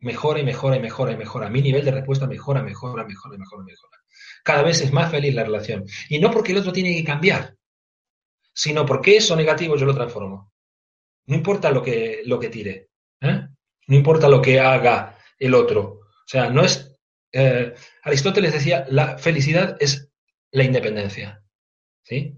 mejora 0.00 0.40
y 0.40 0.44
mejora 0.44 0.76
y 0.76 0.80
mejora 0.80 1.12
y 1.12 1.16
mejora. 1.16 1.50
Mi 1.50 1.62
nivel 1.62 1.84
de 1.84 1.92
respuesta 1.92 2.26
mejora, 2.26 2.62
mejora, 2.62 3.04
mejora, 3.04 3.38
mejora, 3.38 3.64
mejora. 3.64 3.98
Cada 4.42 4.62
vez 4.62 4.80
es 4.80 4.92
más 4.92 5.10
feliz 5.10 5.34
la 5.34 5.44
relación. 5.44 5.84
Y 6.08 6.18
no 6.18 6.30
porque 6.30 6.52
el 6.52 6.58
otro 6.58 6.72
tiene 6.72 6.94
que 6.94 7.04
cambiar, 7.04 7.56
sino 8.52 8.86
porque 8.86 9.16
eso 9.16 9.36
negativo 9.36 9.76
yo 9.76 9.86
lo 9.86 9.94
transformo. 9.94 10.52
No 11.26 11.36
importa 11.36 11.70
lo 11.70 11.82
que, 11.82 12.22
lo 12.24 12.40
que 12.40 12.48
tire, 12.48 12.88
¿eh? 13.20 13.46
no 13.86 13.96
importa 13.96 14.28
lo 14.28 14.40
que 14.40 14.58
haga 14.58 15.18
el 15.38 15.54
otro. 15.54 16.00
O 16.00 16.26
sea, 16.26 16.50
no 16.50 16.62
es 16.62 16.90
eh, 17.32 17.74
Aristóteles 18.02 18.52
decía, 18.52 18.86
la 18.88 19.18
felicidad 19.18 19.76
es 19.80 20.10
la 20.50 20.64
independencia. 20.64 21.42
¿Sí? 22.02 22.36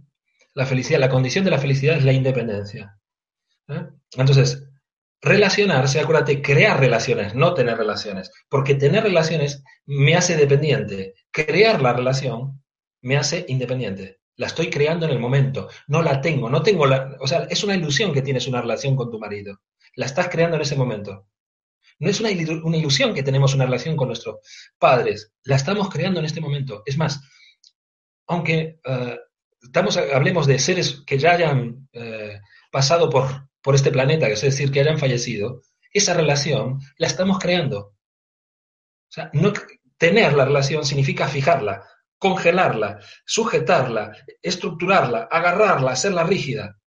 La 0.54 0.66
felicidad, 0.66 1.00
la 1.00 1.08
condición 1.08 1.44
de 1.44 1.50
la 1.50 1.58
felicidad 1.58 1.96
es 1.96 2.04
la 2.04 2.12
independencia. 2.12 2.98
¿eh? 3.68 3.86
Entonces, 4.16 4.68
relacionarse, 5.22 6.00
acuérdate, 6.00 6.42
crear 6.42 6.78
relaciones, 6.78 7.34
no 7.34 7.54
tener 7.54 7.78
relaciones. 7.78 8.30
Porque 8.48 8.74
tener 8.74 9.04
relaciones 9.04 9.62
me 9.86 10.16
hace 10.16 10.36
dependiente. 10.36 11.14
Crear 11.30 11.80
la 11.80 11.92
relación 11.92 12.62
me 13.00 13.16
hace 13.16 13.46
independiente. 13.48 14.20
La 14.36 14.48
estoy 14.48 14.68
creando 14.68 15.06
en 15.06 15.12
el 15.12 15.20
momento. 15.20 15.68
No 15.86 16.02
la 16.02 16.20
tengo, 16.20 16.50
no 16.50 16.62
tengo 16.62 16.86
la. 16.86 17.16
O 17.20 17.26
sea, 17.26 17.46
es 17.48 17.62
una 17.62 17.76
ilusión 17.76 18.12
que 18.12 18.22
tienes 18.22 18.46
una 18.48 18.60
relación 18.60 18.96
con 18.96 19.10
tu 19.10 19.18
marido. 19.18 19.60
La 19.94 20.06
estás 20.06 20.28
creando 20.28 20.56
en 20.56 20.62
ese 20.62 20.76
momento. 20.76 21.28
No 21.98 22.10
es 22.10 22.18
una, 22.18 22.32
ilusión 22.32 23.14
que 23.14 23.22
tenemos 23.22 23.54
una 23.54 23.64
relación 23.64 23.96
con 23.96 24.08
nuestros 24.08 24.38
padres, 24.76 25.32
la 25.44 25.54
estamos 25.54 25.88
creando 25.88 26.18
en 26.18 26.26
este 26.26 26.40
momento. 26.40 26.82
Es 26.84 26.98
más, 26.98 27.20
aunque 28.26 28.80
eh, 28.84 29.18
hablemos 30.12 30.48
de 30.48 30.58
seres 30.58 31.04
que 31.06 31.18
ya 31.18 31.32
hayan 31.32 31.88
eh, 31.92 32.40
pasado 32.72 33.08
por, 33.08 33.48
por 33.62 33.74
este 33.74 33.90
planeta, 33.90 34.28
es 34.28 34.40
decir, 34.42 34.70
que 34.70 34.80
hayan 34.80 34.98
fallecido, 34.98 35.62
esa 35.92 36.14
relación 36.14 36.80
la 36.96 37.06
estamos 37.06 37.38
creando. 37.38 37.78
O 37.78 39.14
sea, 39.14 39.30
no, 39.34 39.52
tener 39.98 40.32
la 40.32 40.44
relación 40.44 40.84
significa 40.84 41.28
fijarla, 41.28 41.86
congelarla, 42.18 43.00
sujetarla, 43.24 44.16
estructurarla, 44.42 45.28
agarrarla, 45.30 45.92
hacerla 45.92 46.24
rígida. 46.24 46.78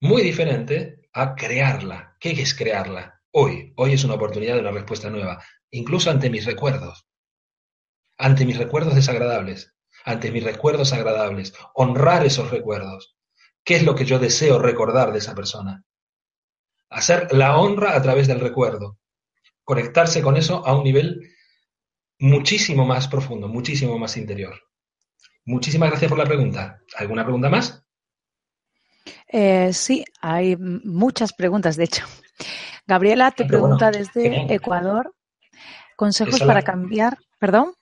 Muy 0.00 0.22
diferente 0.22 1.08
a 1.12 1.34
crearla. 1.34 2.16
¿Qué 2.18 2.30
es 2.32 2.54
crearla? 2.54 3.22
Hoy, 3.30 3.72
hoy 3.76 3.94
es 3.94 4.04
una 4.04 4.14
oportunidad 4.14 4.54
de 4.54 4.60
una 4.60 4.70
respuesta 4.70 5.10
nueva, 5.10 5.42
incluso 5.70 6.10
ante 6.10 6.30
mis 6.30 6.44
recuerdos, 6.44 7.06
ante 8.16 8.46
mis 8.46 8.58
recuerdos 8.58 8.94
desagradables, 8.94 9.74
ante 10.04 10.30
mis 10.30 10.44
recuerdos 10.44 10.92
agradables, 10.92 11.52
honrar 11.74 12.24
esos 12.24 12.50
recuerdos. 12.50 13.16
¿Qué 13.64 13.76
es 13.76 13.82
lo 13.82 13.94
que 13.94 14.04
yo 14.04 14.18
deseo 14.18 14.58
recordar 14.58 15.12
de 15.12 15.18
esa 15.18 15.34
persona? 15.34 15.82
Hacer 16.90 17.32
la 17.32 17.56
honra 17.56 17.96
a 17.96 18.02
través 18.02 18.28
del 18.28 18.40
recuerdo, 18.40 18.98
conectarse 19.64 20.22
con 20.22 20.36
eso 20.36 20.64
a 20.66 20.76
un 20.76 20.84
nivel 20.84 21.34
muchísimo 22.18 22.84
más 22.84 23.08
profundo, 23.08 23.48
muchísimo 23.48 23.98
más 23.98 24.16
interior. 24.16 24.54
Muchísimas 25.46 25.90
gracias 25.90 26.08
por 26.08 26.18
la 26.18 26.26
pregunta. 26.26 26.80
¿Alguna 26.96 27.24
pregunta 27.24 27.48
más? 27.48 27.82
Eh, 29.28 29.72
sí, 29.72 30.04
hay 30.20 30.56
muchas 30.56 31.32
preguntas, 31.32 31.76
de 31.76 31.84
hecho. 31.84 32.04
Gabriela 32.86 33.30
te 33.30 33.46
pregunta 33.46 33.90
desde 33.90 34.52
Ecuador, 34.54 35.14
consejos 35.96 36.40
para 36.40 36.62
cambiar, 36.62 37.18
perdón. 37.38 37.74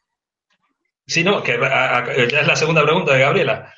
Sí, 1.06 1.24
no, 1.24 1.42
que 1.42 1.58
ya 1.58 2.40
es 2.40 2.46
la 2.46 2.56
segunda 2.56 2.82
pregunta 2.84 3.12
de 3.14 3.20
Gabriela. 3.20 3.74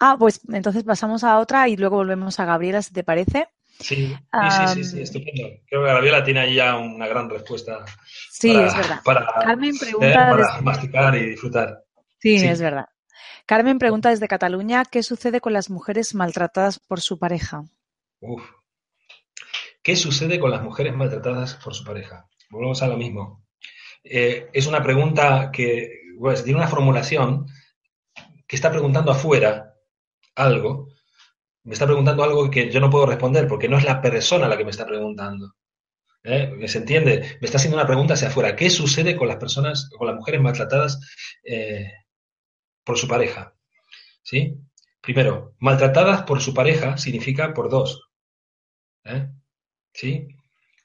Ah, 0.00 0.16
pues 0.18 0.40
entonces 0.52 0.84
pasamos 0.84 1.24
a 1.24 1.38
otra 1.38 1.68
y 1.68 1.76
luego 1.76 1.96
volvemos 1.96 2.38
a 2.40 2.44
Gabriela, 2.44 2.82
si 2.82 2.92
te 2.92 3.04
parece. 3.04 3.48
Sí, 3.78 4.16
sí, 4.74 4.84
sí, 4.84 5.00
estupendo. 5.02 5.48
Creo 5.66 5.82
que 5.82 5.88
Gabriela 5.88 6.24
tiene 6.24 6.40
ahí 6.40 6.54
ya 6.54 6.76
una 6.76 7.06
gran 7.06 7.28
respuesta. 7.28 7.84
Sí, 8.30 8.50
es 8.50 8.74
verdad. 8.74 9.00
Para, 9.04 9.26
Carmen 9.26 9.74
eh, 9.74 9.78
pregunta 9.78 10.60
masticar 10.62 11.14
y 11.16 11.30
disfrutar. 11.30 11.84
Sí, 12.18 12.36
es 12.36 12.60
verdad. 12.60 12.86
Carmen 13.44 13.78
pregunta 13.78 14.10
desde 14.10 14.28
Cataluña, 14.28 14.84
¿qué 14.84 15.02
sucede 15.02 15.40
con 15.40 15.52
las 15.52 15.70
mujeres 15.70 16.14
maltratadas 16.14 16.78
por 16.78 17.00
su 17.00 17.18
pareja? 17.18 17.64
Uf, 18.20 18.42
¿Qué 19.86 19.94
sucede 19.94 20.40
con 20.40 20.50
las 20.50 20.64
mujeres 20.64 20.96
maltratadas 20.96 21.54
por 21.54 21.72
su 21.72 21.84
pareja? 21.84 22.28
Volvemos 22.50 22.82
a 22.82 22.88
lo 22.88 22.96
mismo. 22.96 23.44
Eh, 24.02 24.50
es 24.52 24.66
una 24.66 24.82
pregunta 24.82 25.52
que 25.52 26.00
pues, 26.18 26.42
tiene 26.42 26.58
una 26.58 26.66
formulación 26.66 27.46
que 28.48 28.56
está 28.56 28.68
preguntando 28.68 29.12
afuera 29.12 29.65
algo, 30.36 30.88
me 31.64 31.72
está 31.72 31.86
preguntando 31.86 32.22
algo 32.22 32.50
que 32.50 32.70
yo 32.70 32.80
no 32.80 32.90
puedo 32.90 33.06
responder 33.06 33.48
porque 33.48 33.68
no 33.68 33.78
es 33.78 33.84
la 33.84 34.00
persona 34.00 34.48
la 34.48 34.56
que 34.56 34.64
me 34.64 34.70
está 34.70 34.86
preguntando. 34.86 35.54
¿Eh? 36.22 36.68
¿Se 36.68 36.78
entiende? 36.78 37.38
Me 37.40 37.46
está 37.46 37.58
haciendo 37.58 37.76
una 37.76 37.86
pregunta 37.86 38.14
hacia 38.14 38.28
afuera. 38.28 38.56
¿Qué 38.56 38.70
sucede 38.70 39.16
con 39.16 39.28
las 39.28 39.36
personas, 39.36 39.90
con 39.96 40.06
las 40.06 40.16
mujeres 40.16 40.40
maltratadas 40.40 41.00
eh, 41.44 41.92
por 42.84 42.98
su 42.98 43.08
pareja? 43.08 43.54
¿Sí? 44.22 44.56
Primero, 45.00 45.54
maltratadas 45.58 46.22
por 46.22 46.40
su 46.40 46.54
pareja 46.54 46.96
significa 46.96 47.52
por 47.54 47.68
dos. 47.68 48.08
¿Eh? 49.04 49.28
¿sí? 49.96 50.28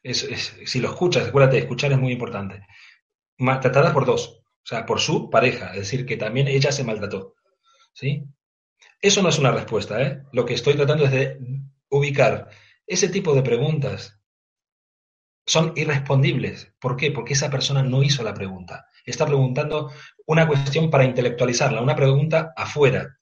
Si 0.04 0.80
lo 0.80 0.90
escuchas, 0.90 1.28
acuérdate, 1.28 1.60
escuchar 1.60 1.92
es 1.92 2.00
muy 2.00 2.14
importante. 2.14 2.66
Maltratada 3.38 3.94
por 3.94 4.06
dos, 4.06 4.42
o 4.44 4.66
sea, 4.66 4.86
por 4.86 5.00
su 5.00 5.30
pareja, 5.30 5.72
es 5.72 5.80
decir, 5.80 6.06
que 6.06 6.18
también 6.18 6.48
ella 6.48 6.72
se 6.72 6.84
maltrató, 6.84 7.36
¿sí? 7.94 8.24
Eso 9.02 9.22
no 9.22 9.30
es 9.30 9.40
una 9.40 9.52
respuesta, 9.52 10.02
¿eh? 10.02 10.24
Lo 10.32 10.46
que 10.46 10.54
estoy 10.54 10.76
tratando 10.76 11.06
es 11.06 11.12
de 11.12 11.40
ubicar 11.90 12.50
ese 12.92 13.08
tipo 13.08 13.34
de 13.34 13.42
preguntas 13.42 14.20
son 15.46 15.72
irrespondibles. 15.78 16.74
¿Por 16.78 16.98
qué? 16.98 17.12
Porque 17.12 17.34
esa 17.34 17.50
persona 17.50 17.82
no 17.82 18.04
hizo 18.04 18.22
la 18.22 18.34
pregunta. 18.34 18.86
Está 19.06 19.26
preguntando 19.26 19.92
una 20.26 20.46
cuestión 20.46 20.90
para 20.90 21.06
intelectualizarla, 21.06 21.82
una 21.82 21.96
pregunta 21.96 22.54
afuera. 22.56 23.18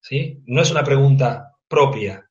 ¿sí? 0.00 0.42
No 0.46 0.62
es 0.62 0.70
una 0.70 0.82
pregunta 0.82 1.56
propia, 1.68 2.30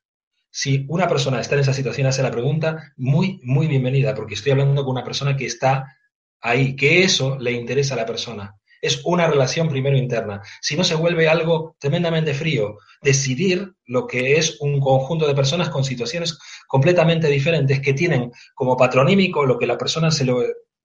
si 0.50 0.84
una 0.88 1.06
persona 1.06 1.40
está 1.40 1.54
en 1.54 1.60
esa 1.60 1.72
situación, 1.72 2.08
hace 2.08 2.24
la 2.24 2.30
pregunta, 2.32 2.92
muy, 2.96 3.40
muy 3.44 3.68
bienvenida, 3.68 4.12
porque 4.14 4.34
estoy 4.34 4.50
hablando 4.50 4.82
con 4.84 4.90
una 4.90 5.04
persona 5.04 5.36
que 5.36 5.46
está 5.46 5.96
ahí, 6.40 6.74
que 6.74 7.04
eso 7.04 7.38
le 7.38 7.52
interesa 7.52 7.94
a 7.94 7.98
la 7.98 8.06
persona. 8.06 8.59
Es 8.80 9.02
una 9.04 9.26
relación 9.26 9.68
primero 9.68 9.96
interna. 9.96 10.42
Si 10.60 10.76
no 10.76 10.84
se 10.84 10.94
vuelve 10.94 11.28
algo 11.28 11.76
tremendamente 11.78 12.34
frío, 12.34 12.78
decidir 13.02 13.72
lo 13.86 14.06
que 14.06 14.36
es 14.36 14.60
un 14.60 14.80
conjunto 14.80 15.26
de 15.26 15.34
personas 15.34 15.68
con 15.68 15.84
situaciones 15.84 16.38
completamente 16.66 17.28
diferentes 17.28 17.80
que 17.80 17.94
tienen 17.94 18.30
como 18.54 18.76
patronímico 18.76 19.44
lo 19.44 19.58
que 19.58 19.66
la 19.66 19.78
persona 19.78 20.10
se 20.10 20.24
le 20.24 20.32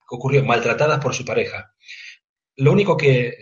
ocurrió, 0.09 0.43
maltratadas 0.43 0.99
por 0.99 1.13
su 1.13 1.25
pareja. 1.25 1.73
Lo 2.57 2.71
único 2.71 2.95
que 2.95 3.33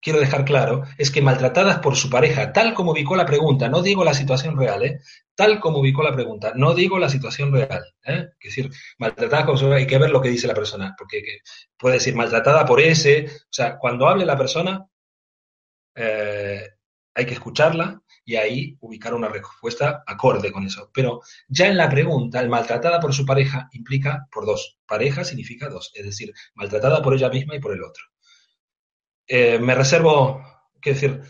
quiero 0.00 0.20
dejar 0.20 0.44
claro 0.44 0.84
es 0.98 1.10
que 1.10 1.22
maltratadas 1.22 1.78
por 1.78 1.96
su 1.96 2.10
pareja, 2.10 2.52
tal 2.52 2.74
como 2.74 2.92
ubicó 2.92 3.16
la 3.16 3.26
pregunta, 3.26 3.68
no 3.68 3.82
digo 3.82 4.04
la 4.04 4.14
situación 4.14 4.56
real, 4.56 4.82
¿eh? 4.84 5.00
tal 5.34 5.60
como 5.60 5.78
ubicó 5.78 6.02
la 6.02 6.14
pregunta, 6.14 6.52
no 6.54 6.74
digo 6.74 6.98
la 6.98 7.08
situación 7.08 7.52
real. 7.52 7.82
¿eh? 8.04 8.30
Es 8.40 8.56
decir, 8.56 8.70
maltratadas 8.98 9.46
por 9.46 9.58
su 9.58 9.64
pareja, 9.64 9.80
hay 9.80 9.86
que 9.86 9.98
ver 9.98 10.10
lo 10.10 10.20
que 10.20 10.30
dice 10.30 10.46
la 10.46 10.54
persona, 10.54 10.94
porque 10.96 11.22
puede 11.76 11.94
decir 11.96 12.14
maltratada 12.14 12.64
por 12.64 12.80
ese, 12.80 13.26
o 13.26 13.52
sea, 13.52 13.78
cuando 13.78 14.08
hable 14.08 14.24
la 14.24 14.36
persona, 14.38 14.86
eh, 15.94 16.68
hay 17.14 17.26
que 17.26 17.34
escucharla 17.34 18.02
y 18.24 18.36
ahí 18.36 18.76
ubicar 18.80 19.14
una 19.14 19.28
respuesta 19.28 20.02
acorde 20.06 20.52
con 20.52 20.64
eso. 20.64 20.90
Pero 20.94 21.20
ya 21.48 21.66
en 21.66 21.76
la 21.76 21.88
pregunta, 21.88 22.40
el 22.40 22.48
maltratada 22.48 23.00
por 23.00 23.12
su 23.12 23.26
pareja 23.26 23.68
implica 23.72 24.28
por 24.30 24.46
dos. 24.46 24.78
Pareja 24.86 25.24
significa 25.24 25.68
dos, 25.68 25.90
es 25.94 26.04
decir, 26.04 26.32
maltratada 26.54 27.02
por 27.02 27.14
ella 27.14 27.28
misma 27.28 27.56
y 27.56 27.60
por 27.60 27.72
el 27.72 27.82
otro. 27.82 28.09
Eh, 29.32 29.60
me 29.60 29.76
reservo, 29.76 30.42
que 30.82 30.94
decir, 30.94 31.22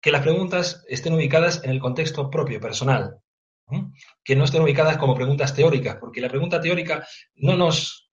que 0.00 0.12
las 0.12 0.22
preguntas 0.22 0.84
estén 0.86 1.14
ubicadas 1.14 1.64
en 1.64 1.70
el 1.70 1.80
contexto 1.80 2.30
propio, 2.30 2.60
personal, 2.60 3.18
que 4.22 4.36
no 4.36 4.44
estén 4.44 4.62
ubicadas 4.62 4.96
como 4.96 5.16
preguntas 5.16 5.52
teóricas, 5.52 5.96
porque 5.96 6.20
la 6.20 6.28
pregunta 6.28 6.60
teórica 6.60 7.04
no 7.34 7.56
nos, 7.56 8.08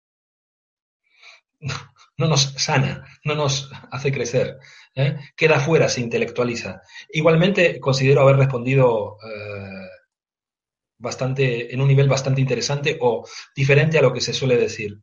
no 1.60 2.28
nos 2.28 2.41
sana, 2.41 3.04
no 3.24 3.34
nos 3.34 3.72
hace 3.90 4.12
crecer, 4.12 4.60
¿eh? 4.94 5.18
queda 5.36 5.60
fuera, 5.60 5.90
se 5.90 6.02
intelectualiza. 6.02 6.84
Igualmente, 7.12 7.80
considero 7.80 8.22
haber 8.22 8.36
respondido 8.36 9.18
eh, 9.26 9.90
bastante, 11.00 11.74
en 11.74 11.82
un 11.82 11.88
nivel 11.88 12.08
bastante 12.08 12.40
interesante 12.40 13.00
o 13.02 13.28
diferente 13.56 13.98
a 13.98 14.04
lo 14.04 14.14
que 14.14 14.22
se 14.22 14.32
suele 14.32 14.58
decir. 14.58 15.02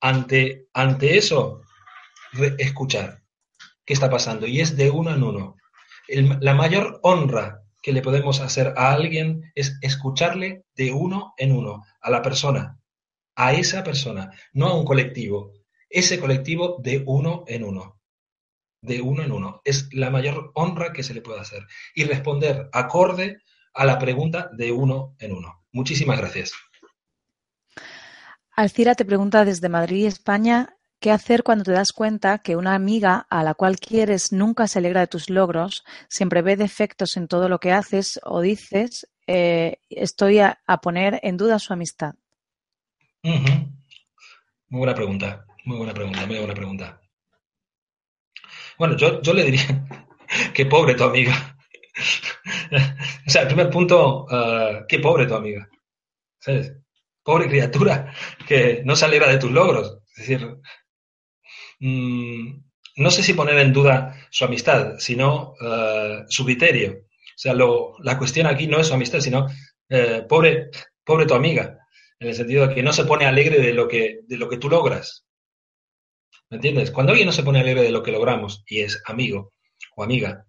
Ante, 0.00 0.66
ante 0.74 1.16
eso, 1.16 1.62
escuchar 2.58 3.22
qué 3.84 3.94
está 3.94 4.10
pasando 4.10 4.46
y 4.46 4.60
es 4.60 4.76
de 4.76 4.90
uno 4.90 5.14
en 5.14 5.22
uno. 5.22 5.56
la 6.08 6.54
mayor 6.54 7.00
honra 7.02 7.62
que 7.82 7.92
le 7.92 8.02
podemos 8.02 8.40
hacer 8.40 8.74
a 8.76 8.92
alguien 8.92 9.50
es 9.54 9.78
escucharle 9.82 10.64
de 10.74 10.92
uno 10.92 11.34
en 11.36 11.52
uno, 11.52 11.84
a 12.00 12.10
la 12.10 12.22
persona, 12.22 12.78
a 13.36 13.52
esa 13.52 13.84
persona, 13.84 14.30
no 14.52 14.66
a 14.66 14.74
un 14.74 14.84
colectivo. 14.84 15.52
Ese 15.88 16.20
colectivo 16.20 16.76
de 16.82 17.02
uno 17.06 17.44
en 17.46 17.64
uno, 17.64 17.98
de 18.82 19.00
uno 19.00 19.22
en 19.22 19.32
uno. 19.32 19.62
Es 19.64 19.88
la 19.92 20.10
mayor 20.10 20.50
honra 20.54 20.92
que 20.92 21.02
se 21.02 21.14
le 21.14 21.22
puede 21.22 21.40
hacer. 21.40 21.66
Y 21.94 22.04
responder 22.04 22.68
acorde 22.72 23.38
a 23.72 23.84
la 23.84 23.98
pregunta 23.98 24.50
de 24.52 24.72
uno 24.72 25.14
en 25.18 25.32
uno. 25.32 25.64
Muchísimas 25.72 26.18
gracias. 26.18 26.52
Alcira 28.50 28.96
te 28.96 29.04
pregunta 29.04 29.44
desde 29.44 29.68
Madrid, 29.68 30.06
España, 30.06 30.76
¿Qué 31.00 31.12
hacer 31.12 31.44
cuando 31.44 31.62
te 31.62 31.70
das 31.70 31.92
cuenta 31.92 32.38
que 32.38 32.56
una 32.56 32.74
amiga 32.74 33.24
a 33.30 33.44
la 33.44 33.54
cual 33.54 33.78
quieres 33.78 34.32
nunca 34.32 34.66
se 34.66 34.80
alegra 34.80 35.00
de 35.00 35.06
tus 35.06 35.30
logros, 35.30 35.84
siempre 36.08 36.42
ve 36.42 36.56
defectos 36.56 37.16
en 37.16 37.28
todo 37.28 37.48
lo 37.48 37.60
que 37.60 37.70
haces 37.70 38.18
o 38.24 38.40
dices? 38.40 39.08
Eh, 39.28 39.76
estoy 39.90 40.40
a, 40.40 40.58
poner 40.82 41.20
en 41.22 41.36
duda 41.36 41.60
su 41.60 41.72
amistad. 41.72 42.14
Muy 43.22 43.40
buena 44.70 44.94
pregunta, 44.94 45.46
muy 45.64 45.76
buena 45.76 45.94
pregunta, 45.94 46.26
muy 46.26 46.38
buena 46.38 46.54
pregunta. 46.54 47.00
Bueno, 48.76 48.96
yo, 48.96 49.20
le 49.32 49.44
diría 49.44 49.86
que 50.52 50.66
pobre 50.66 50.96
tu 50.96 51.04
amiga. 51.04 51.56
o 53.26 53.30
sea, 53.30 53.42
el 53.42 53.48
primer 53.48 53.70
punto, 53.70 54.24
uh, 54.24 54.84
qué 54.88 54.98
pobre 54.98 55.26
tu 55.26 55.34
amiga. 55.36 55.68
Pobre 57.22 57.48
criatura 57.48 58.12
que 58.48 58.82
no 58.84 58.96
se 58.96 59.04
alegra 59.04 59.30
de 59.30 59.38
tus 59.38 59.52
logros. 59.52 59.98
Es 60.16 60.26
decir, 60.26 60.58
Mm, 61.80 62.60
no 62.96 63.10
sé 63.10 63.22
si 63.22 63.34
poner 63.34 63.58
en 63.58 63.72
duda 63.72 64.26
su 64.30 64.44
amistad, 64.44 64.98
sino 64.98 65.54
eh, 65.60 66.24
su 66.28 66.44
criterio. 66.44 66.92
O 66.92 67.40
sea, 67.40 67.54
la 67.54 68.18
cuestión 68.18 68.46
aquí 68.46 68.66
no 68.66 68.80
es 68.80 68.88
su 68.88 68.94
amistad, 68.94 69.20
sino 69.20 69.46
eh, 69.88 70.24
pobre, 70.28 70.70
pobre 71.04 71.26
tu 71.26 71.34
amiga, 71.34 71.78
en 72.18 72.28
el 72.28 72.34
sentido 72.34 72.66
de 72.66 72.74
que 72.74 72.82
no 72.82 72.92
se 72.92 73.04
pone 73.04 73.26
alegre 73.26 73.60
de 73.60 73.72
lo 73.72 73.86
que, 73.86 74.20
de 74.26 74.36
lo 74.36 74.48
que 74.48 74.56
tú 74.56 74.68
logras. 74.68 75.24
¿Me 76.50 76.56
entiendes? 76.56 76.90
Cuando 76.90 77.12
alguien 77.12 77.26
no 77.26 77.32
se 77.32 77.42
pone 77.42 77.60
alegre 77.60 77.82
de 77.82 77.92
lo 77.92 78.02
que 78.02 78.10
logramos 78.10 78.64
y 78.66 78.80
es 78.80 79.00
amigo 79.06 79.52
o 79.96 80.02
amiga, 80.02 80.46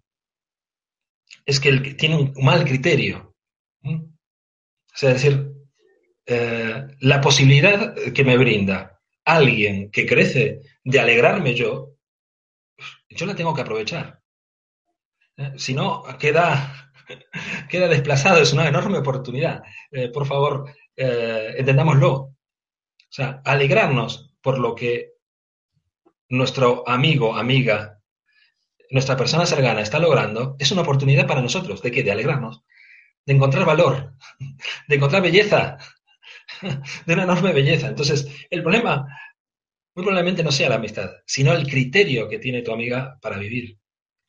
es 1.46 1.60
que 1.60 1.68
él 1.68 1.96
tiene 1.96 2.16
un 2.16 2.32
mal 2.42 2.64
criterio. 2.64 3.36
O 3.84 4.96
sea, 4.96 5.12
es 5.12 5.22
decir, 5.22 5.52
eh, 6.26 6.86
la 7.00 7.20
posibilidad 7.20 7.94
que 8.12 8.24
me 8.24 8.36
brinda 8.36 8.89
alguien 9.34 9.90
que 9.90 10.06
crece 10.06 10.60
de 10.84 11.00
alegrarme 11.00 11.54
yo, 11.54 11.96
yo 13.08 13.26
la 13.26 13.34
tengo 13.34 13.54
que 13.54 13.62
aprovechar. 13.62 14.20
¿Eh? 15.36 15.52
Si 15.56 15.74
no, 15.74 16.04
queda, 16.18 16.92
queda 17.68 17.88
desplazado, 17.88 18.40
es 18.40 18.52
una 18.52 18.68
enorme 18.68 18.98
oportunidad. 18.98 19.62
Eh, 19.90 20.08
por 20.08 20.26
favor, 20.26 20.72
eh, 20.96 21.54
entendámoslo. 21.56 22.12
O 22.12 23.12
sea, 23.12 23.42
alegrarnos 23.44 24.32
por 24.40 24.58
lo 24.58 24.74
que 24.74 25.14
nuestro 26.28 26.88
amigo, 26.88 27.36
amiga, 27.36 28.00
nuestra 28.90 29.16
persona 29.16 29.46
cercana 29.46 29.80
está 29.80 29.98
logrando, 29.98 30.56
es 30.58 30.70
una 30.70 30.82
oportunidad 30.82 31.26
para 31.26 31.42
nosotros. 31.42 31.82
¿De 31.82 31.90
qué? 31.90 32.02
De 32.02 32.12
alegrarnos, 32.12 32.62
de 33.26 33.32
encontrar 33.34 33.64
valor, 33.64 34.14
de 34.88 34.96
encontrar 34.96 35.22
belleza, 35.22 35.78
de 37.06 37.14
una 37.14 37.24
enorme 37.24 37.52
belleza. 37.52 37.88
Entonces, 37.88 38.26
el 38.50 38.62
problema 38.62 39.06
muy 39.94 40.04
probablemente 40.04 40.42
no 40.42 40.52
sea 40.52 40.68
la 40.68 40.76
amistad, 40.76 41.10
sino 41.26 41.52
el 41.52 41.66
criterio 41.66 42.28
que 42.28 42.38
tiene 42.38 42.62
tu 42.62 42.72
amiga 42.72 43.18
para 43.20 43.38
vivir. 43.38 43.78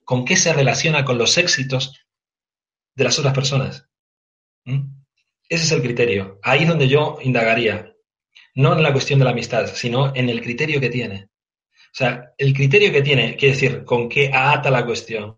¿Con 0.03 0.25
qué 0.25 0.35
se 0.35 0.53
relaciona 0.53 1.05
con 1.05 1.17
los 1.17 1.37
éxitos 1.37 1.93
de 2.95 3.03
las 3.03 3.19
otras 3.19 3.33
personas? 3.33 3.87
¿Mm? 4.65 5.01
Ese 5.47 5.65
es 5.65 5.71
el 5.71 5.81
criterio. 5.81 6.39
Ahí 6.41 6.63
es 6.63 6.67
donde 6.67 6.87
yo 6.87 7.19
indagaría. 7.21 7.93
No 8.55 8.75
en 8.75 8.83
la 8.83 8.91
cuestión 8.91 9.19
de 9.19 9.25
la 9.25 9.31
amistad, 9.31 9.67
sino 9.67 10.13
en 10.15 10.29
el 10.29 10.41
criterio 10.41 10.79
que 10.79 10.89
tiene. 10.89 11.29
O 11.73 11.93
sea, 11.93 12.33
el 12.37 12.53
criterio 12.53 12.91
que 12.91 13.01
tiene, 13.01 13.35
quiere 13.35 13.53
decir, 13.53 13.83
con 13.83 14.09
qué 14.09 14.31
ata 14.33 14.71
la 14.71 14.85
cuestión. 14.85 15.37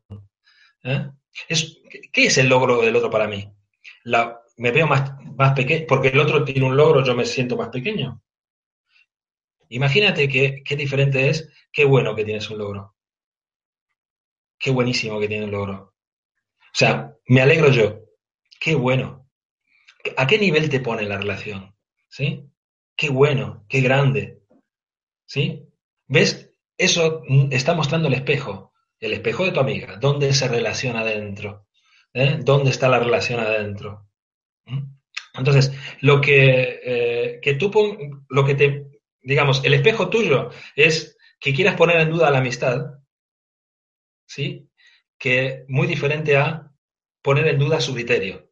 ¿Eh? 0.84 1.10
Es, 1.48 1.80
¿Qué 2.11 2.26
es 2.26 2.38
el 2.38 2.48
logro 2.48 2.82
del 2.82 2.95
otro 2.95 3.10
para 3.10 3.28
mí? 3.28 3.52
La, 4.03 4.40
me 4.58 4.72
veo 4.72 4.88
más, 4.88 5.14
más 5.36 5.54
pequeño, 5.54 5.86
porque 5.88 6.10
el 6.10 6.20
otro 6.20 6.44
tiene 6.44 6.66
un 6.66 6.78
logro, 6.78 7.04
yo 7.04 7.16
me 7.16 7.26
siento 7.26 7.58
más 7.58 7.70
pequeño. 7.70 8.22
Imagínate 9.70 10.28
qué 10.28 10.76
diferente 10.76 11.30
es, 11.30 11.50
qué 11.72 11.86
bueno 11.86 12.16
que 12.16 12.26
tienes 12.26 12.50
un 12.50 12.60
logro. 12.60 12.96
Qué 14.60 14.72
buenísimo 14.72 15.20
que 15.20 15.28
tienes 15.28 15.48
un 15.48 15.52
logro. 15.52 15.94
O 16.74 16.76
sea, 16.76 17.14
me 17.28 17.42
alegro 17.42 17.70
yo. 17.70 18.00
Qué 18.60 18.76
bueno. 18.76 19.30
¿A 20.16 20.26
qué 20.26 20.38
nivel 20.38 20.70
te 20.70 20.80
pone 20.80 21.04
la 21.04 21.18
relación? 21.18 21.76
¿Sí? 22.08 22.46
Qué 22.96 23.10
bueno, 23.10 23.66
qué 23.68 23.82
grande. 23.82 24.42
¿Sí? 25.26 25.68
¿Ves? 26.08 26.50
Eso 26.78 27.24
está 27.52 27.74
mostrando 27.74 28.08
el 28.08 28.14
espejo, 28.14 28.74
el 29.00 29.14
espejo 29.14 29.46
de 29.46 29.52
tu 29.52 29.60
amiga. 29.60 29.98
¿Dónde 29.98 30.34
se 30.34 30.48
relaciona 30.48 31.02
adentro? 31.02 31.68
¿Eh? 32.14 32.40
¿Dónde 32.42 32.70
está 32.70 32.90
la 32.90 33.00
relación 33.00 33.40
adentro? 33.40 34.08
¿Mm? 34.65 34.80
Entonces, 35.35 35.72
lo 36.02 36.22
que, 36.22 36.80
eh, 36.84 37.40
que 37.41 37.56
tú 37.56 37.72
lo 38.30 38.45
que 38.45 38.56
te 38.56 38.94
digamos, 39.23 39.64
el 39.64 39.73
espejo 39.73 40.10
tuyo 40.10 40.49
es 40.76 41.18
que 41.40 41.53
quieras 41.53 41.76
poner 41.76 41.99
en 41.99 42.11
duda 42.11 42.30
la 42.30 42.40
amistad, 42.40 42.99
¿sí? 44.27 44.69
Que 45.18 45.65
muy 45.68 45.88
diferente 45.88 46.38
a 46.38 46.72
poner 47.22 47.48
en 47.48 47.60
duda 47.60 47.80
su 47.80 47.94
criterio. 47.94 48.52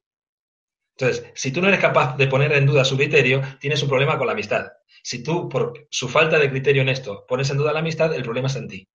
Entonces, 0.97 1.31
si 1.35 1.51
tú 1.51 1.61
no 1.61 1.67
eres 1.67 1.79
capaz 1.79 2.15
de 2.17 2.27
poner 2.27 2.51
en 2.53 2.65
duda 2.65 2.85
su 2.85 2.97
criterio, 2.97 3.41
tienes 3.59 3.81
un 3.81 3.89
problema 3.89 4.17
con 4.17 4.27
la 4.27 4.33
amistad. 4.33 4.67
Si 5.03 5.23
tú, 5.23 5.49
por 5.49 5.88
su 5.89 6.07
falta 6.07 6.38
de 6.38 6.49
criterio 6.49 6.81
en 6.81 6.89
esto, 6.89 7.25
pones 7.27 7.49
en 7.49 7.57
duda 7.57 7.73
la 7.73 7.79
amistad, 7.79 8.13
el 8.13 8.23
problema 8.23 8.47
es 8.47 8.55
en 8.55 8.67
ti. 8.67 8.88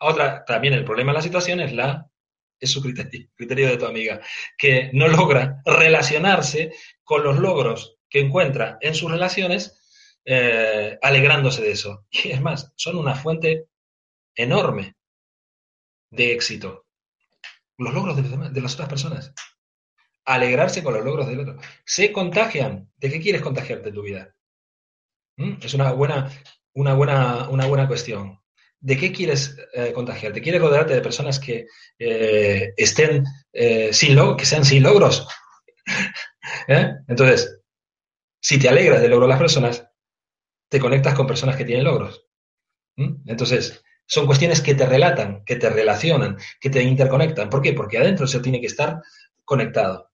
Otra, 0.00 0.44
también 0.44 0.74
el 0.74 0.84
problema 0.84 1.12
en 1.12 1.16
la 1.16 1.22
situación 1.22 1.60
es 1.60 1.72
la 1.72 2.09
es 2.60 2.70
su 2.70 2.82
criterio, 2.82 3.28
criterio 3.34 3.68
de 3.68 3.76
tu 3.78 3.86
amiga, 3.86 4.20
que 4.56 4.90
no 4.92 5.08
logra 5.08 5.62
relacionarse 5.64 6.72
con 7.02 7.24
los 7.24 7.38
logros 7.38 7.96
que 8.08 8.20
encuentra 8.20 8.78
en 8.80 8.94
sus 8.94 9.10
relaciones 9.10 9.80
eh, 10.24 10.98
alegrándose 11.00 11.62
de 11.62 11.72
eso. 11.72 12.06
Y 12.10 12.30
es 12.30 12.40
más, 12.40 12.72
son 12.76 12.96
una 12.96 13.14
fuente 13.14 13.66
enorme 14.34 14.96
de 16.10 16.32
éxito. 16.32 16.86
Los 17.78 17.94
logros 17.94 18.16
de, 18.16 18.60
las 18.60 18.74
otras 18.74 18.88
personas. 18.88 19.32
Alegrarse 20.26 20.82
con 20.82 20.94
los 20.94 21.04
logros 21.04 21.26
del 21.26 21.40
otro. 21.40 21.58
Se 21.84 22.12
contagian. 22.12 22.90
¿De 22.96 23.10
qué 23.10 23.20
quieres 23.20 23.40
contagiarte 23.40 23.88
en 23.88 23.94
tu 23.94 24.02
vida? 24.02 24.34
¿Mm? 25.36 25.54
Es 25.62 25.72
una 25.72 25.92
buena, 25.92 26.30
una, 26.74 26.94
buena, 26.94 27.48
una 27.48 27.66
buena 27.66 27.88
cuestión. 27.88 28.39
¿De 28.80 28.96
qué 28.96 29.12
quieres 29.12 29.56
eh, 29.74 29.92
contagiarte? 29.92 30.40
¿Quieres 30.40 30.60
rodearte 30.60 30.94
de 30.94 31.02
personas 31.02 31.38
que 31.38 31.66
eh, 31.98 32.72
estén 32.76 33.24
eh, 33.52 33.92
sin 33.92 34.18
que 34.36 34.46
sean 34.46 34.64
sin 34.64 34.82
logros? 34.82 35.28
Entonces, 37.08 37.60
si 38.40 38.58
te 38.58 38.68
alegras 38.68 39.02
del 39.02 39.10
logro 39.10 39.26
de 39.26 39.30
las 39.30 39.38
personas, 39.38 39.86
te 40.68 40.80
conectas 40.80 41.14
con 41.14 41.26
personas 41.26 41.56
que 41.56 41.64
tienen 41.64 41.84
logros. 41.84 42.26
Entonces, 42.96 43.82
son 44.06 44.26
cuestiones 44.26 44.60
que 44.60 44.74
te 44.74 44.86
relatan, 44.86 45.44
que 45.44 45.56
te 45.56 45.70
relacionan, 45.70 46.36
que 46.60 46.70
te 46.70 46.82
interconectan. 46.82 47.48
¿Por 47.48 47.62
qué? 47.62 47.72
Porque 47.72 47.98
adentro 47.98 48.26
se 48.26 48.40
tiene 48.40 48.60
que 48.60 48.66
estar 48.66 49.00
conectado. 49.44 50.10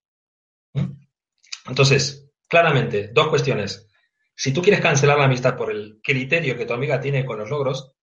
Entonces, 1.67 2.29
claramente, 2.49 3.11
dos 3.13 3.29
cuestiones. 3.29 3.89
Si 4.35 4.53
tú 4.53 4.63
quieres 4.63 4.81
cancelar 4.81 5.19
la 5.19 5.25
amistad 5.25 5.57
por 5.57 5.71
el 5.71 6.01
criterio 6.03 6.57
que 6.57 6.67
tu 6.67 6.75
amiga 6.75 7.01
tiene 7.01 7.25
con 7.25 7.39
los 7.39 7.51
logros, 7.51 7.96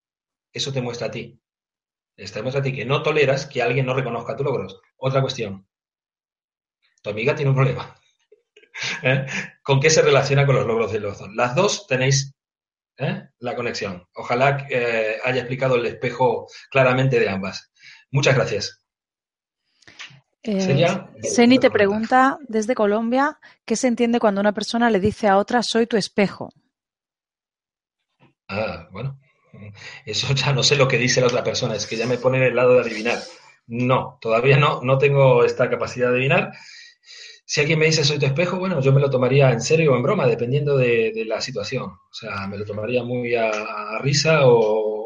eso 0.54 0.72
te 0.72 0.80
muestra 0.80 1.08
a 1.08 1.10
ti. 1.10 1.38
Te 2.16 2.42
muestra 2.42 2.60
a 2.60 2.62
ti 2.62 2.72
que 2.72 2.84
no 2.84 3.02
toleras 3.02 3.46
que 3.46 3.60
alguien 3.60 3.84
no 3.84 3.94
reconozca 3.94 4.36
tus 4.36 4.46
logros. 4.46 4.80
Otra 4.96 5.20
cuestión. 5.20 5.66
Tu 7.02 7.10
amiga 7.10 7.34
tiene 7.34 7.50
un 7.50 7.56
problema. 7.56 7.94
¿Eh? 9.02 9.26
¿Con 9.62 9.80
qué 9.80 9.90
se 9.90 10.00
relaciona 10.00 10.46
con 10.46 10.54
los 10.54 10.66
logros 10.66 10.92
de 10.92 11.00
los 11.00 11.18
dos? 11.18 11.28
Las 11.34 11.54
dos 11.54 11.86
tenéis 11.86 12.34
¿eh? 12.96 13.28
la 13.40 13.56
conexión. 13.56 14.06
Ojalá 14.14 14.66
eh, 14.70 15.18
haya 15.24 15.40
explicado 15.40 15.74
el 15.74 15.86
espejo 15.86 16.46
claramente 16.70 17.18
de 17.18 17.28
ambas. 17.28 17.72
Muchas 18.10 18.36
gracias. 18.36 18.80
Seni 21.22 21.58
te 21.58 21.70
pregunta 21.70 22.38
desde 22.48 22.74
Colombia 22.74 23.40
qué 23.64 23.76
se 23.76 23.88
entiende 23.88 24.20
cuando 24.20 24.42
una 24.42 24.52
persona 24.52 24.90
le 24.90 25.00
dice 25.00 25.26
a 25.26 25.38
otra 25.38 25.62
soy 25.62 25.86
tu 25.86 25.96
espejo. 25.96 26.50
Ah, 28.48 28.88
bueno. 28.92 29.18
Eso 30.06 30.32
ya 30.34 30.52
no 30.52 30.62
sé 30.62 30.76
lo 30.76 30.88
que 30.88 30.98
dice 30.98 31.20
la 31.20 31.28
otra 31.28 31.44
persona, 31.44 31.74
es 31.74 31.86
que 31.86 31.96
ya 31.96 32.06
me 32.06 32.18
pone 32.18 32.38
en 32.38 32.44
el 32.44 32.56
lado 32.56 32.74
de 32.74 32.80
adivinar. 32.80 33.18
No, 33.66 34.18
todavía 34.20 34.58
no, 34.58 34.80
no 34.82 34.98
tengo 34.98 35.44
esta 35.44 35.70
capacidad 35.70 36.08
de 36.08 36.16
adivinar. 36.16 36.52
Si 37.46 37.60
alguien 37.60 37.78
me 37.78 37.86
dice 37.86 38.04
soy 38.04 38.18
tu 38.18 38.26
espejo, 38.26 38.58
bueno, 38.58 38.80
yo 38.80 38.92
me 38.92 39.00
lo 39.00 39.10
tomaría 39.10 39.50
en 39.50 39.60
serio 39.60 39.92
o 39.92 39.96
en 39.96 40.02
broma, 40.02 40.26
dependiendo 40.26 40.76
de, 40.76 41.24
la 41.26 41.40
situación. 41.40 41.84
O 41.84 42.14
sea, 42.14 42.46
me 42.46 42.58
lo 42.58 42.64
tomaría 42.64 43.02
muy 43.02 43.34
a 43.34 43.98
risa 44.02 44.46
o, 44.46 45.04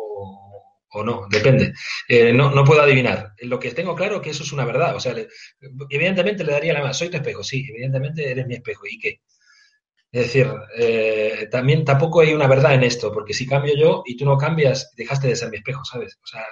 o 0.91 1.05
no, 1.05 1.27
depende. 1.31 1.75
Eh, 2.09 2.33
no, 2.33 2.51
no 2.51 2.65
puedo 2.65 2.83
adivinar. 2.83 3.35
Lo 3.43 3.59
que 3.59 3.73
tengo 3.73 3.95
claro 3.95 4.17
es 4.17 4.23
que 4.23 4.31
eso 4.31 4.43
es 4.43 4.53
una 4.53 4.65
verdad. 4.65 4.97
O 4.97 5.01
sea, 5.01 5.15
evidentemente 5.91 6.45
le 6.45 6.53
daría 6.53 6.73
la 6.73 6.81
mano. 6.81 6.95
Soy 6.95 7.11
tu 7.11 7.17
espejo, 7.17 7.45
sí, 7.45 7.67
evidentemente 7.69 8.31
eres 8.31 8.47
mi 8.47 8.55
espejo. 8.55 8.87
¿Y 8.87 8.99
qué? 8.99 9.21
Es 10.11 10.23
decir, 10.23 10.51
eh, 10.79 11.49
también 11.51 11.85
tampoco 11.85 12.21
hay 12.21 12.33
una 12.33 12.47
verdad 12.47 12.75
en 12.75 12.83
esto, 12.83 13.13
porque 13.13 13.35
si 13.35 13.47
cambio 13.47 13.75
yo 13.77 14.03
y 14.07 14.17
tú 14.17 14.25
no 14.25 14.39
cambias, 14.39 14.93
dejaste 14.97 15.29
de 15.29 15.37
ser 15.37 15.51
mi 15.51 15.59
espejo, 15.59 15.85
¿sabes? 15.85 16.19
O 16.23 16.27
sea, 16.27 16.45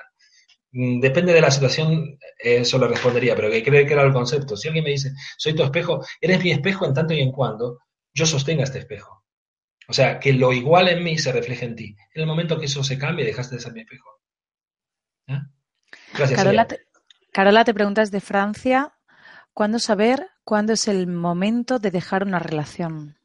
mm, 0.73 1.01
depende 1.01 1.33
de 1.33 1.41
la 1.41 1.51
situación, 1.51 2.19
eso 2.39 2.79
le 2.79 2.89
respondería, 2.89 3.35
pero 3.35 3.51
que 3.51 3.63
cree 3.63 3.87
que 3.87 3.95
era 3.95 4.03
el 4.03 4.13
concepto. 4.13 4.57
Si 4.57 4.69
alguien 4.69 4.85
me 4.85 4.91
dice, 4.91 5.13
soy 5.39 5.55
tu 5.55 5.63
espejo, 5.63 6.05
eres 6.21 6.43
mi 6.43 6.51
espejo 6.51 6.85
en 6.85 6.95
tanto 6.95 7.15
y 7.15 7.21
en 7.21 7.33
cuando 7.33 7.79
yo 8.13 8.27
sostenga 8.27 8.65
este 8.65 8.81
espejo. 8.81 9.25
O 9.89 9.93
sea, 9.93 10.19
que 10.19 10.33
lo 10.33 10.53
igual 10.53 10.89
en 10.89 11.03
mí 11.03 11.17
se 11.17 11.33
refleje 11.33 11.65
en 11.65 11.77
ti. 11.77 11.97
En 12.15 12.23
el 12.23 12.27
momento 12.27 12.59
que 12.59 12.67
eso 12.67 12.83
se 12.83 12.99
cambie, 12.99 13.25
dejaste 13.25 13.57
de 13.57 13.61
ser 13.63 13.73
mi 13.73 13.81
espejo. 13.81 14.11
Carola, 16.35 16.67
te, 16.67 16.81
Carola 17.33 17.65
te 17.65 17.75
preguntas 17.75 18.11
de 18.11 18.21
Francia, 18.21 18.95
¿cuándo 19.53 19.79
saber 19.79 20.29
cuándo 20.45 20.73
es 20.73 20.89
el 20.89 21.07
momento 21.07 21.79
de 21.79 21.91
dejar 21.91 22.25
una 22.25 22.39
relación? 22.39 23.17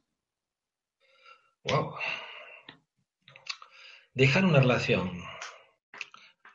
Wow. 1.64 1.94
Dejar 4.14 4.44
una 4.44 4.60
relación. 4.60 5.22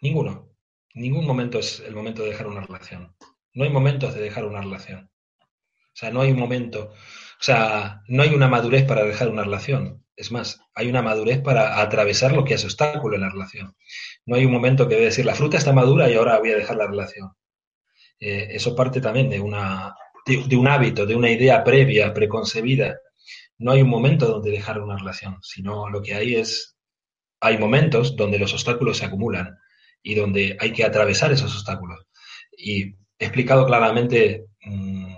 Ninguno. 0.02 0.50
Ningún 0.94 1.26
momento 1.26 1.60
es 1.60 1.80
el 1.80 1.96
momento 1.96 2.24
de 2.24 2.30
dejar 2.30 2.48
una 2.48 2.62
relación. 2.62 3.16
No 3.54 3.64
hay 3.64 3.70
momentos 3.70 4.14
de 4.14 4.22
dejar 4.22 4.46
una 4.46 4.62
relación. 4.62 5.10
O 5.40 6.00
sea, 6.00 6.12
no 6.12 6.22
hay 6.22 6.32
un 6.32 6.40
momento. 6.40 6.92
O 7.40 7.44
sea, 7.44 8.02
no 8.08 8.24
hay 8.24 8.34
una 8.34 8.48
madurez 8.48 8.86
para 8.86 9.04
dejar 9.04 9.30
una 9.30 9.44
relación. 9.44 10.04
Es 10.16 10.32
más, 10.32 10.60
hay 10.74 10.90
una 10.90 11.02
madurez 11.02 11.40
para 11.42 11.80
atravesar 11.82 12.34
lo 12.34 12.44
que 12.44 12.56
es 12.56 12.64
obstáculo 12.64 13.16
en 13.16 13.22
la 13.22 13.30
relación. 13.30 13.76
No 14.26 14.36
hay 14.36 14.46
un 14.46 14.52
momento 14.52 14.88
que 14.88 14.96
decir, 14.96 15.26
la 15.26 15.36
fruta 15.36 15.58
está 15.58 15.74
madura 15.74 16.10
y 16.10 16.16
ahora 16.16 16.40
voy 16.40 16.52
a 16.52 16.58
dejar 16.58 16.78
la 16.78 16.88
relación. 16.88 17.32
Eh, 18.20 18.48
eso 18.52 18.76
parte 18.76 19.00
también 19.00 19.30
de, 19.30 19.40
una, 19.40 19.96
de, 20.26 20.56
un 20.56 20.68
hábito, 20.68 21.06
de 21.06 21.16
una 21.16 21.30
idea 21.30 21.64
previa, 21.64 22.14
preconcebida. 22.14 23.00
No 23.60 23.72
hay 23.72 23.82
un 23.82 23.90
momento 23.90 24.28
donde 24.28 24.52
dejar 24.52 24.82
una 24.82 24.98
relación, 24.98 25.38
sino 25.42 25.90
lo 25.90 26.02
que 26.02 26.14
hay 26.14 26.36
es, 26.36 26.78
hay 27.40 27.58
momentos 27.58 28.16
donde 28.16 28.40
los 28.40 28.54
obstáculos 28.54 28.98
se 28.98 29.06
acumulan 29.06 29.58
y 30.04 30.16
donde 30.16 30.58
hay 30.60 30.74
que 30.74 30.84
atravesar 30.84 31.32
esos 31.32 31.54
obstáculos. 31.54 32.06
Y 32.52 32.96
he 33.20 33.26
explicado 33.26 33.66
claramente 33.66 34.46
mm, 34.62 35.14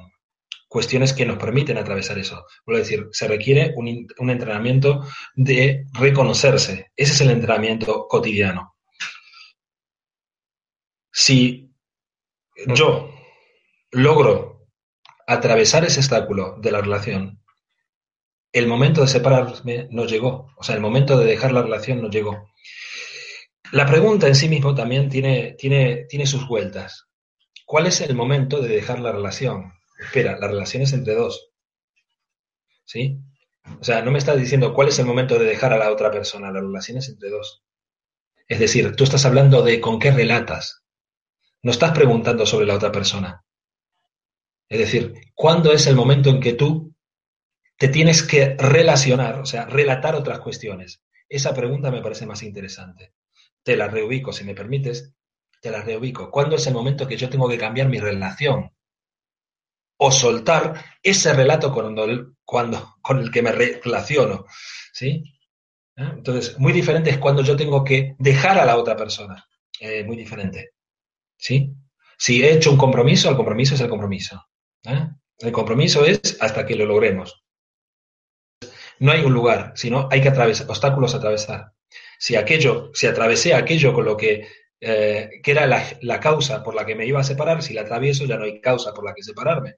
cuestiones 0.68 1.14
que 1.14 1.26
nos 1.26 1.38
permiten 1.38 1.78
atravesar 1.78 2.18
eso. 2.18 2.46
Vuelvo 2.66 2.80
decir, 2.80 3.08
se 3.12 3.28
requiere 3.28 3.74
un, 3.76 4.08
un 4.20 4.30
entrenamiento 4.30 5.06
de 5.36 5.86
reconocerse. 5.94 6.92
Ese 6.96 7.14
es 7.14 7.22
el 7.22 7.32
entrenamiento 7.32 8.08
cotidiano. 8.08 8.76
Si 11.12 11.70
yo 12.68 13.14
logro 13.92 14.68
atravesar 15.28 15.86
ese 15.86 16.00
obstáculo 16.00 16.56
de 16.60 16.72
la 16.72 16.82
relación, 16.82 17.39
el 18.52 18.68
momento 18.68 19.02
de 19.02 19.08
separarme 19.08 19.88
no 19.92 20.06
llegó. 20.06 20.48
O 20.58 20.64
sea, 20.64 20.76
el 20.76 20.82
momento 20.82 21.18
de 21.18 21.26
dejar 21.26 21.52
la 21.52 21.62
relación 21.62 22.02
no 22.02 22.10
llegó. 22.10 22.50
La 23.72 23.86
pregunta 23.86 24.28
en 24.28 24.36
sí 24.36 24.50
mismo 24.50 24.74
también 24.74 25.10
tiene, 25.10 25.56
tiene, 25.58 26.06
tiene 26.10 26.26
sus 26.26 26.48
vueltas. 26.48 27.08
¿Cuál 27.66 27.86
es 27.86 28.02
el 28.02 28.16
momento 28.16 28.62
de 28.62 28.70
dejar 28.70 29.00
la 29.00 29.12
relación? 29.12 29.74
espera, 30.00 30.38
la 30.40 30.48
relación 30.48 30.84
es 30.84 30.94
entre 30.94 31.14
dos. 31.14 31.52
¿Sí? 32.86 33.20
O 33.80 33.84
sea, 33.84 34.02
no 34.02 34.12
me 34.12 34.18
estás 34.18 34.38
diciendo 34.38 34.74
cuál 34.74 34.88
es 34.88 34.98
el 34.98 35.06
momento 35.06 35.38
de 35.38 35.46
dejar 35.46 35.74
a 35.74 35.78
la 35.78 35.92
otra 35.92 36.10
persona, 36.10 36.52
la 36.52 36.62
relación 36.62 36.98
es 36.98 37.10
entre 37.10 37.30
dos. 37.30 37.64
Es 38.48 38.60
decir, 38.60 38.96
tú 38.96 39.04
estás 39.04 39.26
hablando 39.26 39.62
de 39.62 39.80
con 39.80 40.00
qué 40.00 40.12
relatas. 40.12 40.84
No 41.62 41.72
estás 41.72 41.92
preguntando 41.92 42.46
sobre 42.46 42.66
la 42.66 42.76
otra 42.76 42.92
persona. 42.92 43.44
Es 44.70 44.80
decir, 44.80 45.14
¿cuándo 45.36 45.72
es 45.72 45.86
el 45.88 45.96
momento 45.96 46.30
en 46.30 46.40
que 46.40 46.54
tú 46.54 46.89
te 47.80 47.88
tienes 47.88 48.22
que 48.22 48.56
relacionar, 48.60 49.40
o 49.40 49.46
sea, 49.46 49.66
relatar 49.66 50.16
otras 50.16 50.40
cuestiones? 50.40 51.02
Esa 51.28 51.54
pregunta 51.54 51.90
me 51.90 52.02
parece 52.02 52.28
más 52.28 52.44
interesante. 52.44 53.14
Te 53.64 53.76
la 53.76 53.88
reubico, 53.88 54.32
si 54.32 54.44
me 54.44 54.54
permites, 54.54 55.16
te 55.60 55.72
la 55.72 55.82
reubico. 55.82 56.30
¿Cuándo 56.30 56.58
es 56.58 56.68
el 56.68 56.76
momento 56.76 57.08
que 57.08 57.18
yo 57.18 57.30
tengo 57.30 57.50
que 57.50 57.58
cambiar 57.58 57.90
mi 57.90 58.00
relación? 58.00 58.72
o 60.02 60.12
soltar 60.12 60.82
ese 61.04 61.34
relato 61.34 61.74
cuando, 61.74 62.34
cuando, 62.46 62.96
con 63.02 63.20
el 63.20 63.32
que 63.32 63.42
me 63.42 63.52
relaciono. 63.52 64.46
¿sí? 64.94 65.24
¿Eh? 65.98 66.10
Entonces, 66.14 66.58
muy 66.58 66.72
diferente 66.72 67.10
es 67.10 67.18
cuando 67.18 67.44
yo 67.44 67.56
tengo 67.56 67.84
que 67.84 68.16
dejar 68.18 68.58
a 68.58 68.66
la 68.66 68.78
otra 68.78 68.96
persona. 68.96 69.46
Eh, 69.80 70.04
muy 70.06 70.16
diferente. 70.16 70.72
¿sí? 71.38 71.74
Si 72.18 72.42
he 72.44 72.54
hecho 72.54 72.72
un 72.72 72.78
compromiso, 72.78 73.30
el 73.30 73.36
compromiso 73.36 73.76
es 73.76 73.82
el 73.82 73.90
compromiso. 73.90 74.42
¿eh? 74.86 75.10
El 75.38 75.52
compromiso 75.52 76.06
es 76.06 76.38
hasta 76.40 76.66
que 76.66 76.76
lo 76.76 76.86
logremos. 76.86 77.39
No 79.00 79.12
hay 79.12 79.24
un 79.24 79.34
lugar, 79.34 79.74
sino 79.76 80.08
hay 80.12 80.22
que 80.22 80.30
atravesar, 80.30 80.70
obstáculos 80.70 81.14
a 81.14 81.18
atravesar. 81.18 81.72
Si 82.18 82.36
aquello, 82.36 82.92
si 82.94 83.08
atravesé 83.08 83.54
aquello 83.54 83.94
con 83.94 84.06
lo 84.06 84.18
que 84.18 84.48
eh, 84.82 85.42
que 85.44 85.52
era 85.52 85.68
la, 85.68 86.20
causa 86.22 86.64
por 86.64 86.74
la 86.74 86.86
que 86.86 86.96
me 86.96 87.06
iba 87.06 87.20
a 87.20 87.24
separar, 87.24 87.62
si 87.62 87.74
la 87.74 87.82
atravieso 87.82 88.26
ya 88.26 88.38
no 88.38 88.46
hay 88.46 88.62
causa 88.62 88.94
por 88.94 89.04
la 89.04 89.14
que 89.14 89.24
separarme. 89.24 89.76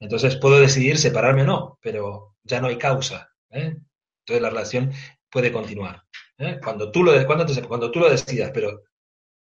Entonces 0.00 0.36
puedo 0.36 0.58
decidir 0.58 0.98
separarme 0.98 1.42
o 1.42 1.46
no, 1.46 1.78
pero 1.80 2.36
ya 2.42 2.60
no 2.60 2.66
hay 2.66 2.76
causa. 2.76 3.30
¿eh? 3.50 3.76
Entonces 4.20 4.42
la 4.42 4.50
relación 4.50 4.92
puede 5.30 5.52
continuar. 5.52 6.02
¿eh? 6.38 6.58
Cuando, 6.62 6.90
tú 6.90 7.04
lo, 7.04 7.12
cuando, 7.24 7.46
cuando 7.68 7.90
tú 7.90 8.00
lo 8.00 8.10
decidas, 8.10 8.50
pero 8.52 8.82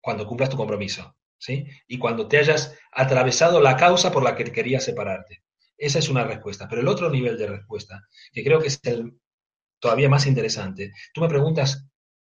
cuando 0.01 0.27
cumplas 0.27 0.51
tu 0.51 0.59
compromiso. 0.59 1.17
¿sí? 1.39 1.67
Y 1.87 1.99
cuando 1.99 2.29
te 2.29 2.39
hayas 2.39 2.77
atravesado 2.93 3.61
la 3.61 3.77
causa 3.77 4.13
por 4.13 4.23
la 4.23 4.37
que 4.37 4.45
querías 4.45 4.85
separarte. 4.85 5.43
Esa 5.83 5.99
es 5.99 6.09
una 6.09 6.23
respuesta. 6.23 6.69
Pero 6.69 6.81
el 6.81 6.87
otro 6.87 7.11
nivel 7.11 7.37
de 7.37 7.49
respuesta, 7.49 8.07
que 8.33 8.45
creo 8.45 8.61
que 8.61 8.69
es 8.69 8.79
el 8.85 9.19
todavía 9.81 10.09
más 10.09 10.27
interesante, 10.27 10.93
tú 11.13 11.21
me 11.21 11.29
preguntas 11.29 11.89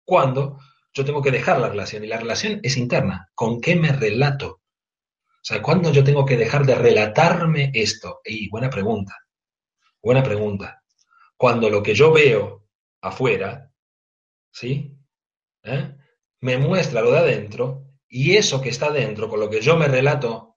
cuándo, 0.04 0.58
yo 0.92 1.06
tengo 1.06 1.22
que 1.22 1.30
dejar 1.30 1.60
la 1.60 1.70
relación 1.70 2.04
y 2.04 2.08
la 2.08 2.18
relación 2.18 2.60
es 2.64 2.76
interna. 2.76 3.30
¿Con 3.36 3.62
qué 3.62 3.76
me 3.76 3.92
relato? 3.92 4.48
O 4.48 5.44
sea, 5.44 5.62
¿cuándo 5.62 5.92
yo 5.92 6.04
tengo 6.04 6.26
que 6.26 6.38
dejar 6.38 6.66
de 6.66 6.74
relatarme 6.74 7.70
esto? 7.76 8.22
Y 8.26 8.50
buena 8.50 8.72
pregunta, 8.72 9.16
buena 10.02 10.24
pregunta. 10.24 10.82
Cuando 11.38 11.70
lo 11.70 11.84
que 11.84 11.94
yo 11.94 12.12
veo 12.12 12.66
afuera, 13.02 13.72
¿sí? 14.52 14.98
¿Eh? 15.62 15.96
Me 16.42 16.58
muestra 16.58 17.02
lo 17.02 17.12
de 17.12 17.20
adentro 17.20 17.92
y 18.08 18.38
eso 18.38 18.60
que 18.60 18.70
está 18.70 18.90
dentro, 18.90 19.30
con 19.30 19.40
lo 19.40 19.52
que 19.52 19.62
yo 19.62 19.78
me 19.78 19.88
relato 19.88 20.55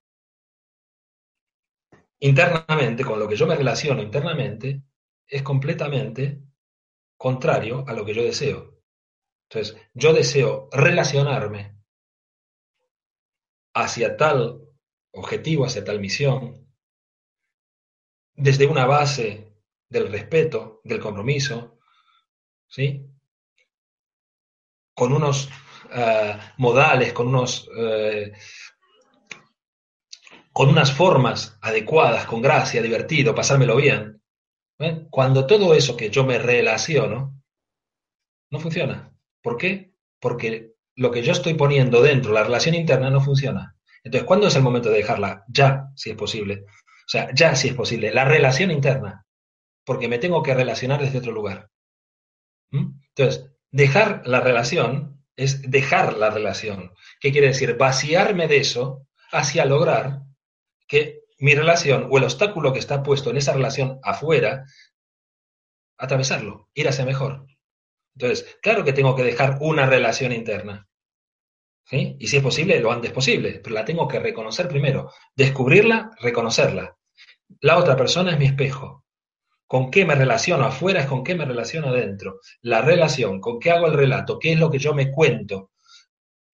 internamente, 2.21 3.05
con 3.05 3.19
lo 3.19 3.29
que 3.29 3.37
yo 3.37 3.47
me 3.47 3.57
relaciono 3.57 4.03
internamente, 4.03 4.83
es 5.27 5.43
completamente 5.43 6.43
contrario 7.17 7.85
a 7.87 7.93
lo 7.93 8.05
que 8.05 8.15
yo 8.15 8.23
deseo. 8.23 8.79
Entonces, 9.51 9.77
yo 9.95 10.13
deseo 10.13 10.69
relacionarme 10.73 11.77
hacia 13.75 14.17
tal 14.17 14.61
objetivo, 15.13 15.65
hacia 15.65 15.85
tal 15.85 16.01
misión, 16.01 16.67
desde 18.35 18.67
una 18.67 18.87
base 18.87 19.53
del 19.89 20.11
respeto, 20.13 20.81
del 20.85 21.01
compromiso, 21.01 21.79
¿sí? 22.69 23.05
Con 24.95 25.13
unos 25.13 25.49
uh, 25.87 26.39
modales, 26.59 27.13
con 27.13 27.29
unos 27.29 27.69
uh, 27.69 28.31
con 30.59 30.71
unas 30.71 30.93
formas 30.93 31.57
adecuadas, 31.63 32.27
con 32.27 32.43
gracia, 32.43 32.83
divertido, 32.83 33.33
pasármelo 33.33 33.77
bien. 33.77 34.21
¿eh? 34.81 35.07
Cuando 35.09 35.47
todo 35.47 35.73
eso 35.73 35.97
que 35.97 36.11
yo 36.11 36.25
me 36.25 36.37
relaciono 36.37 37.41
no 38.51 38.59
funciona. 38.59 39.17
¿Por 39.41 39.57
qué? 39.57 39.95
Porque 40.19 40.73
lo 40.97 41.13
que 41.13 41.23
yo 41.23 41.31
estoy 41.31 41.55
poniendo 41.55 42.03
dentro, 42.03 42.33
la 42.33 42.43
relación 42.43 42.75
interna, 42.75 43.09
no 43.09 43.21
funciona. 43.21 43.77
Entonces, 44.03 44.27
¿cuándo 44.27 44.49
es 44.49 44.57
el 44.57 44.65
momento 44.65 44.91
de 44.91 44.97
dejarla? 44.97 45.45
Ya, 45.47 45.91
si 45.95 46.11
es 46.11 46.17
posible. 46.17 46.65
O 46.67 47.09
sea, 47.09 47.33
ya, 47.33 47.55
si 47.55 47.69
es 47.69 47.75
posible. 47.75 48.13
La 48.13 48.25
relación 48.25 48.73
interna. 48.73 49.25
Porque 49.85 50.09
me 50.09 50.19
tengo 50.19 50.43
que 50.43 50.55
relacionar 50.55 51.01
desde 51.01 51.19
otro 51.19 51.31
lugar. 51.31 51.71
¿Mm? 52.73 52.99
Entonces, 53.15 53.49
dejar 53.71 54.27
la 54.27 54.41
relación 54.41 55.23
es 55.37 55.71
dejar 55.71 56.15
la 56.15 56.31
relación. 56.31 56.91
¿Qué 57.21 57.31
quiere 57.31 57.47
decir? 57.47 57.77
Vaciarme 57.77 58.49
de 58.49 58.57
eso 58.57 59.07
hacia 59.31 59.65
lograr 59.65 60.27
que 60.89 61.21
mi 61.39 61.55
relación 61.55 62.09
o 62.11 62.19
el 62.19 62.25
obstáculo 62.25 62.73
que 62.73 62.81
está 62.81 63.03
puesto 63.03 63.31
en 63.31 63.37
esa 63.37 63.53
relación 63.53 64.01
afuera, 64.03 64.65
atravesarlo, 65.97 66.69
ir 66.75 66.89
hacia 66.89 67.05
mejor. 67.05 67.47
Entonces, 68.17 68.59
claro 68.61 68.83
que 68.85 68.93
tengo 68.93 69.15
que 69.15 69.23
dejar 69.23 69.59
una 69.61 69.87
relación 69.87 70.33
interna. 70.33 70.89
¿sí? 71.85 72.17
Y 72.19 72.27
si 72.27 72.39
es 72.39 72.43
posible, 72.43 72.81
lo 72.81 72.91
antes 72.91 73.13
posible, 73.13 73.61
pero 73.63 73.75
la 73.75 73.85
tengo 73.85 74.09
que 74.09 74.19
reconocer 74.19 74.67
primero, 74.67 75.13
descubrirla, 75.37 76.11
reconocerla. 76.21 76.97
La 77.61 77.79
otra 77.79 77.97
persona 77.97 78.33
es 78.33 78.39
mi 78.39 78.47
espejo. 78.47 79.05
¿Con 79.67 79.91
qué 79.91 80.05
me 80.05 80.15
relaciono 80.15 80.65
afuera 80.65 81.01
es 81.01 81.07
con 81.07 81.23
qué 81.23 81.35
me 81.35 81.45
relaciono 81.45 81.89
adentro? 81.89 82.41
La 82.63 82.81
relación, 82.81 83.41
con 83.41 83.59
qué 83.61 83.71
hago 83.71 83.87
el 83.87 83.93
relato, 83.93 84.39
qué 84.39 84.53
es 84.53 84.59
lo 84.59 84.71
que 84.71 84.79
yo 84.79 84.95
me 84.95 85.13
cuento, 85.13 85.71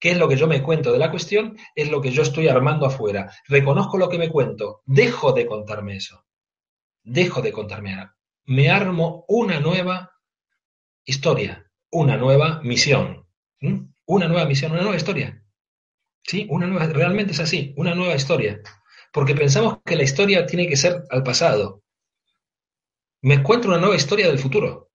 qué 0.04 0.10
es 0.10 0.18
lo 0.18 0.28
que 0.28 0.36
yo 0.36 0.46
me 0.46 0.62
cuento 0.62 0.92
de 0.92 0.98
la 0.98 1.10
cuestión, 1.10 1.56
es 1.74 1.90
lo 1.90 2.02
que 2.02 2.10
yo 2.10 2.20
estoy 2.20 2.46
armando 2.46 2.84
afuera. 2.84 3.32
Reconozco 3.48 3.96
lo 3.96 4.10
que 4.10 4.18
me 4.18 4.28
cuento, 4.28 4.82
dejo 4.84 5.32
de 5.32 5.46
contarme 5.46 5.96
eso, 5.96 6.26
dejo 7.02 7.40
de 7.40 7.52
contarme. 7.52 7.96
Me 8.44 8.68
armo 8.68 9.24
una 9.28 9.60
nueva 9.60 10.12
historia, 11.06 11.70
una 11.90 12.18
nueva 12.18 12.60
misión, 12.62 13.26
una 14.04 14.28
nueva 14.28 14.44
misión, 14.44 14.72
una 14.72 14.82
nueva 14.82 14.98
historia. 14.98 15.42
Sí, 16.22 16.46
una 16.50 16.66
nueva, 16.66 16.86
realmente 16.88 17.32
es 17.32 17.40
así, 17.40 17.72
una 17.78 17.94
nueva 17.94 18.14
historia. 18.14 18.60
Porque 19.10 19.34
pensamos 19.34 19.78
que 19.86 19.96
la 19.96 20.02
historia 20.02 20.44
tiene 20.44 20.68
que 20.68 20.76
ser 20.76 21.02
al 21.08 21.22
pasado. 21.22 21.82
Me 23.22 23.36
encuentro 23.36 23.70
una 23.70 23.80
nueva 23.80 23.96
historia 23.96 24.26
del 24.26 24.38
futuro. 24.38 24.90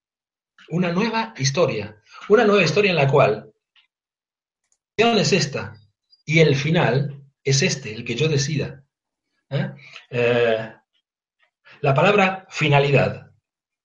Una 0.68 0.92
nueva 0.92 1.34
historia. 1.36 2.00
Una 2.28 2.44
nueva 2.44 2.62
historia 2.62 2.90
en 2.90 2.96
la 2.96 3.08
cual 3.08 3.49
es 5.08 5.32
esta 5.32 5.74
y 6.24 6.40
el 6.40 6.54
final 6.54 7.22
es 7.42 7.62
este, 7.62 7.94
el 7.94 8.04
que 8.04 8.14
yo 8.14 8.28
decida. 8.28 8.84
¿eh? 9.48 9.70
Eh, 10.10 10.72
la 11.80 11.94
palabra 11.94 12.46
finalidad, 12.50 13.30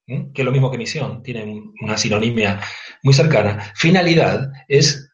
¿eh? 0.07 0.27
que 0.33 0.41
es 0.41 0.45
lo 0.45 0.51
mismo 0.51 0.69
que 0.69 0.77
misión, 0.77 1.23
tiene 1.23 1.63
una 1.81 1.97
sinonimia 1.97 2.59
muy 3.03 3.13
cercana. 3.13 3.71
Finalidad 3.75 4.51
es 4.67 5.09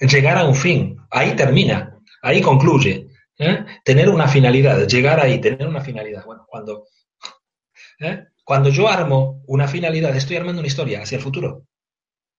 llegar 0.00 0.36
a 0.36 0.44
un 0.44 0.54
fin, 0.54 0.98
ahí 1.10 1.34
termina, 1.34 1.98
ahí 2.22 2.40
concluye. 2.40 3.08
Tener 3.84 4.08
una 4.08 4.28
finalidad, 4.28 4.86
llegar 4.86 5.18
ahí, 5.18 5.40
tener 5.40 5.66
una 5.66 5.80
finalidad. 5.80 6.24
Bueno, 6.24 6.44
cuando, 6.46 6.86
cuando 8.44 8.68
yo 8.68 8.88
armo 8.88 9.42
una 9.46 9.66
finalidad, 9.66 10.14
estoy 10.14 10.36
armando 10.36 10.60
una 10.60 10.68
historia 10.68 11.02
hacia 11.02 11.16
el 11.16 11.22
futuro. 11.22 11.66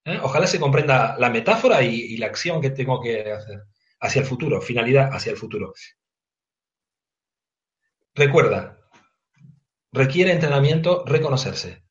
¿Eh? 0.06 0.20
Ojalá 0.22 0.48
se 0.48 0.60
comprenda 0.60 1.16
la 1.18 1.30
metáfora 1.30 1.82
y, 1.82 2.18
la 2.18 2.28
acción 2.28 2.62
que 2.62 2.70
tengo 2.70 3.02
que 3.02 3.32
hacer 3.32 3.64
hacia 4.00 4.22
el 4.22 4.28
futuro, 4.28 4.62
finalidad 4.62 5.10
hacia 5.12 5.32
el 5.32 5.38
futuro. 5.38 5.74
Recuerda, 8.14 8.78
requiere 9.92 10.32
entrenamiento 10.32 11.04
reconocerse. 11.06 11.84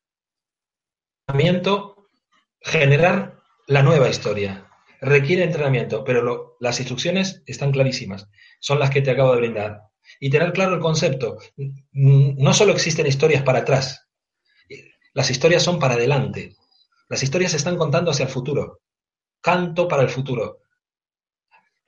Entrenamiento, 1.27 2.07
generar 2.61 3.41
la 3.67 3.83
nueva 3.83 4.09
historia. 4.09 4.67
Requiere 5.01 5.43
entrenamiento, 5.43 6.03
pero 6.03 6.57
las 6.59 6.79
instrucciones 6.79 7.43
están 7.45 7.71
clarísimas. 7.71 8.27
Son 8.59 8.79
las 8.79 8.89
que 8.89 9.01
te 9.01 9.11
acabo 9.11 9.33
de 9.33 9.41
brindar. 9.41 9.81
Y 10.19 10.29
tener 10.29 10.53
claro 10.53 10.75
el 10.75 10.79
concepto. 10.79 11.37
No 11.91 12.53
solo 12.53 12.71
existen 12.71 13.07
historias 13.07 13.43
para 13.43 13.59
atrás, 13.59 14.07
las 15.13 15.29
historias 15.29 15.63
son 15.63 15.79
para 15.79 15.95
adelante. 15.95 16.55
Las 17.07 17.21
historias 17.21 17.51
se 17.51 17.57
están 17.57 17.77
contando 17.77 18.11
hacia 18.11 18.25
el 18.25 18.31
futuro. 18.31 18.81
Canto 19.41 19.87
para 19.87 20.03
el 20.03 20.09
futuro. 20.09 20.61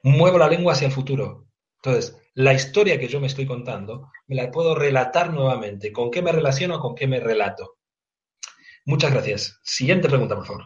Muevo 0.03 0.37
la 0.37 0.47
lengua 0.47 0.73
hacia 0.73 0.87
el 0.87 0.93
futuro. 0.93 1.47
Entonces, 1.81 2.17
la 2.33 2.53
historia 2.53 2.99
que 2.99 3.07
yo 3.07 3.19
me 3.19 3.27
estoy 3.27 3.45
contando, 3.45 4.11
me 4.27 4.35
la 4.35 4.51
puedo 4.51 4.75
relatar 4.75 5.33
nuevamente. 5.33 5.91
¿Con 5.91 6.11
qué 6.11 6.21
me 6.21 6.31
relaciono? 6.31 6.79
¿Con 6.79 6.93
qué 6.93 7.07
me 7.07 7.19
relato? 7.19 7.77
Muchas 8.85 9.11
gracias. 9.11 9.59
Siguiente 9.63 10.07
pregunta, 10.07 10.35
por 10.35 10.45
favor. 10.45 10.65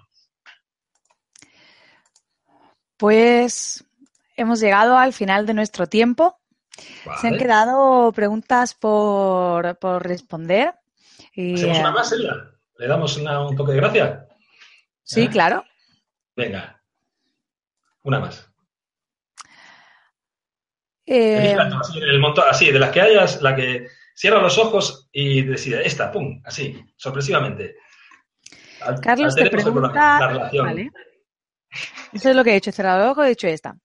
Pues 2.97 3.83
hemos 4.35 4.59
llegado 4.59 4.97
al 4.97 5.13
final 5.13 5.45
de 5.45 5.53
nuestro 5.53 5.87
tiempo. 5.87 6.37
Vale. 7.05 7.19
Se 7.19 7.27
han 7.27 7.37
quedado 7.37 8.11
preguntas 8.11 8.73
por, 8.73 9.77
por 9.79 10.05
responder. 10.05 10.75
Y, 11.33 11.55
¿Hacemos 11.55 11.79
una 11.79 11.91
más, 11.91 12.11
Elia? 12.11 12.33
¿Le 12.77 12.87
damos 12.87 13.17
una, 13.17 13.47
un 13.47 13.55
toque 13.55 13.71
de 13.71 13.77
gracia? 13.77 14.27
Sí, 15.11 15.23
¿Eh? 15.23 15.29
claro. 15.29 15.65
Venga. 16.37 16.81
Una 18.03 18.21
más. 18.21 18.49
Eh, 21.05 21.53
así, 21.53 21.99
el 21.99 22.19
montón, 22.21 22.45
así, 22.49 22.71
de 22.71 22.79
las 22.79 22.91
que 22.91 23.01
hayas, 23.01 23.41
la 23.41 23.53
que 23.53 23.87
cierra 24.15 24.41
los 24.41 24.57
ojos 24.57 25.09
y 25.11 25.41
decide, 25.41 25.85
esta, 25.85 26.09
pum, 26.13 26.41
así, 26.45 26.81
sorpresivamente. 26.95 27.75
Carlos 29.01 29.35
te 29.35 29.49
pregunta. 29.49 29.91
La, 29.93 30.27
relación. 30.29 30.65
Vale. 30.65 30.91
Eso 32.13 32.29
es 32.29 32.35
lo 32.35 32.45
que 32.45 32.51
he 32.51 32.55
hecho, 32.55 32.71
cerrado 32.71 32.99
los 33.03 33.11
ojos, 33.11 33.25
he 33.25 33.29
dicho 33.29 33.47
esta. 33.47 33.75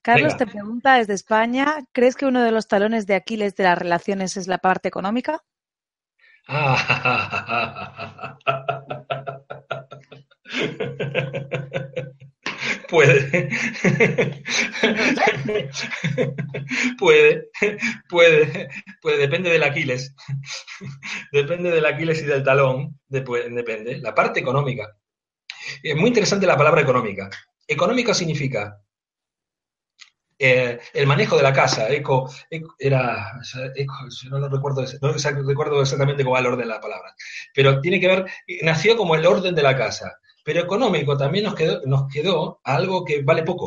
Carlos 0.00 0.34
Venga. 0.34 0.44
te 0.44 0.46
pregunta 0.46 0.94
desde 0.94 1.14
España, 1.14 1.78
¿crees 1.90 2.14
que 2.14 2.26
uno 2.26 2.40
de 2.44 2.52
los 2.52 2.68
talones 2.68 3.08
de 3.08 3.16
Aquiles 3.16 3.56
de 3.56 3.64
las 3.64 3.76
relaciones 3.76 4.36
es 4.36 4.46
la 4.46 4.58
parte 4.58 4.86
económica? 4.86 5.42
Puede. 12.88 13.48
puede, 16.98 17.48
puede, 18.08 18.68
puede, 19.00 19.16
depende 19.16 19.50
del 19.50 19.62
Aquiles. 19.62 20.14
depende 21.32 21.70
del 21.70 21.86
Aquiles 21.86 22.20
y 22.22 22.26
del 22.26 22.42
talón, 22.42 23.00
depende. 23.08 23.96
La 23.98 24.14
parte 24.14 24.40
económica. 24.40 24.94
Es 25.82 25.96
muy 25.96 26.08
interesante 26.08 26.46
la 26.46 26.56
palabra 26.56 26.82
económica. 26.82 27.30
Económica 27.66 28.12
significa 28.12 28.78
eh, 30.38 30.80
el 30.92 31.06
manejo 31.06 31.36
de 31.36 31.44
la 31.44 31.52
casa, 31.52 31.88
eco, 31.88 32.28
eco 32.50 32.74
era, 32.76 33.40
eco, 33.76 33.94
no 34.28 34.40
lo 34.40 34.48
recuerdo, 34.48 34.84
no 35.00 35.12
recuerdo 35.12 35.80
exactamente 35.80 36.24
cómo 36.24 36.34
va 36.34 36.40
el 36.40 36.46
orden 36.46 36.66
de 36.66 36.74
la 36.74 36.80
palabra, 36.80 37.14
pero 37.54 37.80
tiene 37.80 38.00
que 38.00 38.08
ver, 38.08 38.26
nació 38.62 38.96
como 38.96 39.14
el 39.14 39.24
orden 39.24 39.54
de 39.54 39.62
la 39.62 39.76
casa, 39.76 40.18
pero 40.44 40.60
económico 40.60 41.16
también 41.16 41.44
nos 41.44 41.54
quedó, 41.54 41.80
nos 41.86 42.08
quedó 42.12 42.60
algo 42.64 43.04
que 43.04 43.22
vale 43.22 43.42
poco. 43.42 43.66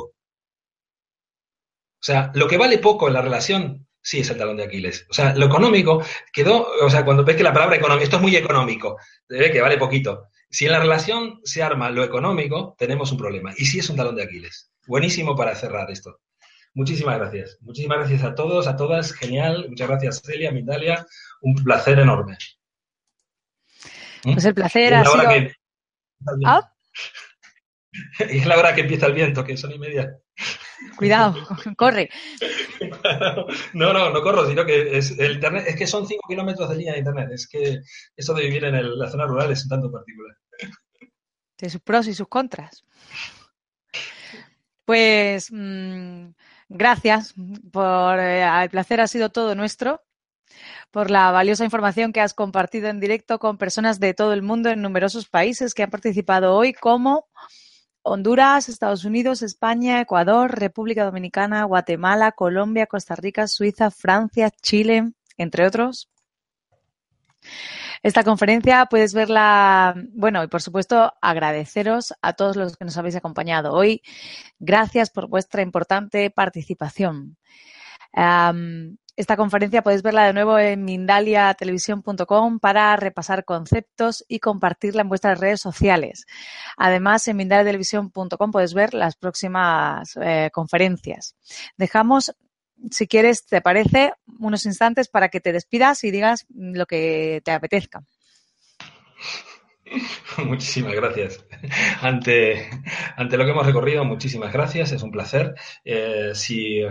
O 2.00 2.06
sea, 2.06 2.32
lo 2.36 2.48
que 2.48 2.58
vale 2.58 2.78
poco 2.78 3.08
en 3.08 3.14
la 3.14 3.22
relación, 3.22 3.88
sí 4.02 4.20
es 4.20 4.30
el 4.30 4.38
talón 4.38 4.58
de 4.58 4.66
Aquiles. 4.66 5.08
O 5.10 5.14
sea, 5.14 5.34
lo 5.36 5.46
económico 5.46 6.04
quedó, 6.32 6.68
o 6.82 6.90
sea, 6.90 7.04
cuando 7.04 7.24
ves 7.24 7.36
que 7.36 7.44
la 7.44 7.54
palabra 7.54 7.78
económico, 7.78 8.04
esto 8.04 8.18
es 8.18 8.22
muy 8.22 8.36
económico, 8.36 8.98
ve 9.28 9.52
que 9.52 9.62
vale 9.62 9.78
poquito. 9.78 10.28
Si 10.50 10.66
en 10.66 10.72
la 10.72 10.80
relación 10.80 11.42
se 11.44 11.64
arma 11.64 11.90
lo 11.90 12.04
económico, 12.04 12.76
tenemos 12.78 13.12
un 13.12 13.18
problema. 13.18 13.54
Y 13.58 13.66
sí 13.66 13.80
es 13.80 13.90
un 13.90 13.98
talón 13.98 14.16
de 14.16 14.24
Aquiles. 14.24 14.72
Buenísimo 14.88 15.36
para 15.36 15.56
cerrar 15.56 15.90
esto. 15.90 16.20
Muchísimas 16.76 17.18
gracias. 17.18 17.58
Muchísimas 17.62 18.00
gracias 18.00 18.24
a 18.24 18.36
todos, 18.36 18.68
a 18.68 18.76
todas. 18.76 19.14
Genial. 19.14 19.66
Muchas 19.70 19.88
gracias, 19.88 20.22
Celia, 20.24 20.52
Mindalia. 20.52 21.06
Un 21.42 21.56
placer 21.56 22.00
enorme. 22.00 22.38
Pues 24.24 24.46
el 24.46 24.54
placer 24.54 24.94
ha 24.94 25.06
sido... 25.06 25.28
Que... 25.28 25.54
Y 28.30 28.40
es 28.40 28.46
la 28.46 28.58
hora 28.58 28.76
que 28.76 28.82
empieza 28.82 29.06
el 29.08 29.14
viento, 29.14 29.44
que 29.44 29.56
son 29.56 29.72
y 29.72 29.80
media. 29.80 30.18
Cuidado, 30.98 31.36
corre. 31.78 32.10
No, 33.74 33.94
no, 33.94 34.10
no 34.10 34.22
corro, 34.22 34.48
sino 34.48 34.66
que 34.66 34.98
es, 34.98 35.18
el 35.18 35.34
internet, 35.34 35.66
es 35.68 35.76
que 35.76 35.88
son 35.88 36.06
5 36.06 36.22
kilómetros 36.28 36.70
de 36.70 36.76
línea 36.76 36.94
de 36.94 37.00
internet. 37.00 37.30
Es 37.32 37.48
que 37.48 37.80
eso 38.16 38.34
de 38.34 38.44
vivir 38.44 38.66
en 38.66 38.76
el, 38.76 38.98
la 38.98 39.10
zona 39.10 39.26
rural 39.26 39.52
es 39.52 39.64
un 39.64 39.70
tanto 39.70 39.92
particular. 39.92 40.36
Tiene 41.56 41.72
sus 41.72 41.82
pros 41.82 42.08
y 42.08 42.14
sus 42.14 42.28
contras. 42.28 42.84
Pues 44.84 45.48
mmm, 45.52 46.28
gracias 46.70 47.34
por 47.72 48.20
eh, 48.20 48.44
el 48.64 48.70
placer 48.70 49.02
ha 49.02 49.08
sido 49.08 49.30
todo 49.30 49.56
nuestro 49.56 50.04
por 50.96 51.12
la 51.12 51.30
valiosa 51.30 51.66
información 51.66 52.14
que 52.14 52.22
has 52.22 52.34
compartido 52.34 52.88
en 52.88 53.02
directo 53.02 53.38
con 53.38 53.58
personas 53.58 54.00
de 54.00 54.14
todo 54.14 54.32
el 54.32 54.42
mundo 54.42 54.70
en 54.70 54.82
numerosos 54.82 55.28
países 55.28 55.74
que 55.74 55.84
han 55.84 55.90
participado 55.90 56.56
hoy 56.56 56.72
como 56.72 57.28
Honduras, 58.02 58.70
Estados 58.70 59.04
Unidos, 59.04 59.42
España, 59.42 60.00
Ecuador, 60.00 60.58
República 60.58 61.04
Dominicana, 61.04 61.66
Guatemala, 61.66 62.32
Colombia, 62.32 62.88
Costa 62.88 63.14
Rica, 63.18 63.46
Suiza, 63.50 63.92
Francia, 63.92 64.50
Chile, 64.50 65.12
entre 65.36 65.68
otros. 65.68 66.10
Esta 68.02 68.24
conferencia 68.24 68.86
puedes 68.86 69.14
verla, 69.14 69.96
bueno, 70.14 70.46
y 70.46 70.48
por 70.48 70.62
supuesto 70.62 71.12
agradeceros 71.22 72.14
a 72.22 72.32
todos 72.32 72.56
los 72.56 72.78
que 72.78 72.86
nos 72.86 72.96
habéis 72.96 73.18
acompañado 73.18 73.74
hoy. 73.74 74.02
Gracias 74.60 75.10
por 75.10 75.28
vuestra 75.28 75.62
importante 75.62 76.30
participación. 76.30 77.36
Esta 79.16 79.38
conferencia 79.38 79.82
podéis 79.82 80.04
verla 80.04 80.26
de 80.26 80.34
nuevo 80.34 80.60
en 80.60 80.84
mindaliatelevisión.com 80.84 82.60
para 82.60 82.96
repasar 82.98 83.46
conceptos 83.46 84.26
y 84.28 84.40
compartirla 84.40 85.02
en 85.02 85.10
vuestras 85.10 85.40
redes 85.40 85.62
sociales. 85.62 86.26
Además, 86.78 87.28
en 87.28 87.38
mindaliatelevisión.com 87.38 88.52
podéis 88.52 88.74
ver 88.74 88.94
las 88.94 89.16
próximas 89.16 90.18
eh, 90.22 90.50
conferencias. 90.52 91.36
Dejamos, 91.78 92.36
si 92.92 93.08
quieres, 93.08 93.46
te 93.46 93.62
parece, 93.62 94.14
unos 94.40 94.66
instantes 94.66 95.08
para 95.08 95.30
que 95.30 95.40
te 95.40 95.54
despidas 95.54 96.04
y 96.04 96.12
digas 96.12 96.46
lo 96.54 96.86
que 96.86 97.42
te 97.46 97.52
apetezca. 97.52 98.04
Muchísimas 100.46 100.94
gracias. 100.94 101.46
Ante, 102.02 102.70
ante 103.16 103.38
lo 103.38 103.46
que 103.46 103.52
hemos 103.52 103.66
recorrido, 103.66 104.04
muchísimas 104.04 104.52
gracias. 104.52 104.92
Es 104.92 105.04
un 105.04 105.12
placer. 105.12 105.56
Eh, 105.84 106.32
si 106.34 106.82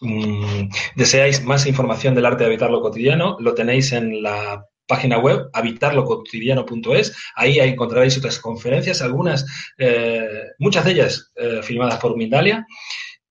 Mm, 0.00 0.68
deseáis 0.96 1.44
más 1.44 1.66
información 1.66 2.14
del 2.14 2.26
arte 2.26 2.44
de 2.44 2.46
habitar 2.46 2.70
lo 2.70 2.80
cotidiano, 2.80 3.36
lo 3.40 3.54
tenéis 3.54 3.92
en 3.92 4.22
la 4.22 4.66
página 4.86 5.18
web 5.18 5.48
habitarlocotidiano.es. 5.52 7.16
Ahí 7.36 7.58
encontraréis 7.58 8.18
otras 8.18 8.38
conferencias, 8.38 9.02
algunas, 9.02 9.46
eh, 9.78 10.48
muchas 10.58 10.84
de 10.84 10.92
ellas 10.92 11.32
eh, 11.36 11.60
filmadas 11.62 11.98
por 11.98 12.16
Mindalia. 12.16 12.66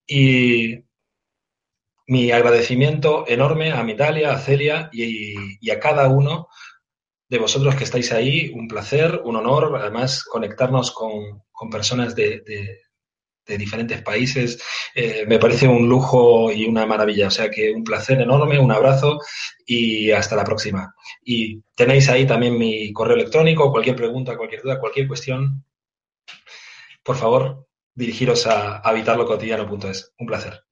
Y 0.07 0.79
mi 2.07 2.31
agradecimiento 2.31 3.25
enorme 3.27 3.71
a 3.71 3.83
Mindalia, 3.83 4.33
a 4.33 4.39
Celia 4.39 4.89
y, 4.91 5.69
a 5.69 5.79
cada 5.79 6.09
uno 6.09 6.47
de 7.29 7.39
vosotros 7.39 7.75
que 7.75 7.83
estáis 7.83 8.11
ahí. 8.11 8.51
Un 8.53 8.67
placer, 8.67 9.21
un 9.23 9.35
honor, 9.35 9.75
además, 9.79 10.23
conectarnos 10.23 10.91
con, 10.91 11.43
personas 11.71 12.13
de 12.13 12.41
de 12.41 12.81
diferentes 13.45 14.01
países. 14.01 14.61
Eh, 14.95 15.25
me 15.27 15.39
parece 15.39 15.67
un 15.67 15.87
lujo 15.87 16.51
y 16.51 16.65
una 16.65 16.85
maravilla. 16.85 17.27
O 17.27 17.31
sea 17.31 17.49
que 17.49 17.71
un 17.71 17.83
placer 17.83 18.21
enorme, 18.21 18.59
un 18.59 18.71
abrazo 18.71 19.19
y 19.65 20.11
hasta 20.11 20.35
la 20.35 20.43
próxima. 20.43 20.95
Y 21.23 21.61
tenéis 21.75 22.09
ahí 22.09 22.25
también 22.25 22.57
mi 22.57 22.91
correo 22.93 23.15
electrónico, 23.15 23.71
cualquier 23.71 23.95
pregunta, 23.95 24.37
cualquier 24.37 24.61
duda, 24.61 24.79
cualquier 24.79 25.07
cuestión. 25.07 25.65
Por 27.03 27.17
favor, 27.17 27.67
dirigiros 27.93 28.47
a 28.47 28.77
habitarlocotidiano.es. 28.77 30.13
Un 30.17 30.27
placer. 30.27 30.63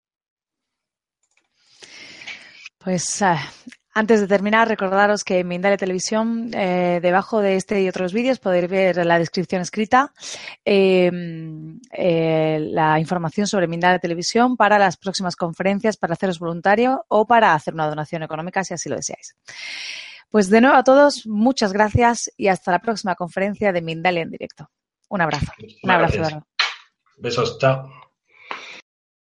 Pues 2.77 3.21
uh, 3.21 3.37
antes 3.93 4.21
de 4.21 4.27
terminar, 4.27 4.67
recordaros 4.67 5.23
que 5.23 5.39
en 5.39 5.47
Mindalia 5.47 5.77
Televisión, 5.77 6.51
eh, 6.53 6.99
debajo 7.01 7.41
de 7.41 7.57
este 7.57 7.81
y 7.81 7.89
otros 7.89 8.13
vídeos, 8.13 8.39
podéis 8.39 8.69
ver 8.69 9.05
la 9.05 9.19
descripción 9.19 9.61
escrita, 9.61 10.13
eh, 10.63 11.11
eh, 11.91 12.59
la 12.71 12.99
información 12.99 13.47
sobre 13.47 13.67
Mindalia 13.67 13.99
Televisión 13.99 14.55
para 14.55 14.79
las 14.79 14.97
próximas 14.97 15.35
conferencias, 15.35 15.97
para 15.97 16.13
haceros 16.13 16.39
voluntario 16.39 17.05
o 17.09 17.27
para 17.27 17.53
hacer 17.53 17.73
una 17.73 17.87
donación 17.87 18.23
económica 18.23 18.63
si 18.63 18.73
así 18.73 18.87
lo 18.87 18.95
deseáis. 18.95 19.35
Pues 20.29 20.49
de 20.49 20.61
nuevo 20.61 20.77
a 20.77 20.83
todos, 20.83 21.27
muchas 21.27 21.73
gracias 21.73 22.31
y 22.37 22.47
hasta 22.47 22.71
la 22.71 22.79
próxima 22.79 23.15
conferencia 23.15 23.73
de 23.73 23.81
Mindalia 23.81 24.21
en 24.21 24.31
directo. 24.31 24.69
Un 25.09 25.19
abrazo. 25.19 25.51
Un 25.83 25.91
abrazo, 25.91 26.45
Besos, 27.17 27.59
chao. 27.59 28.00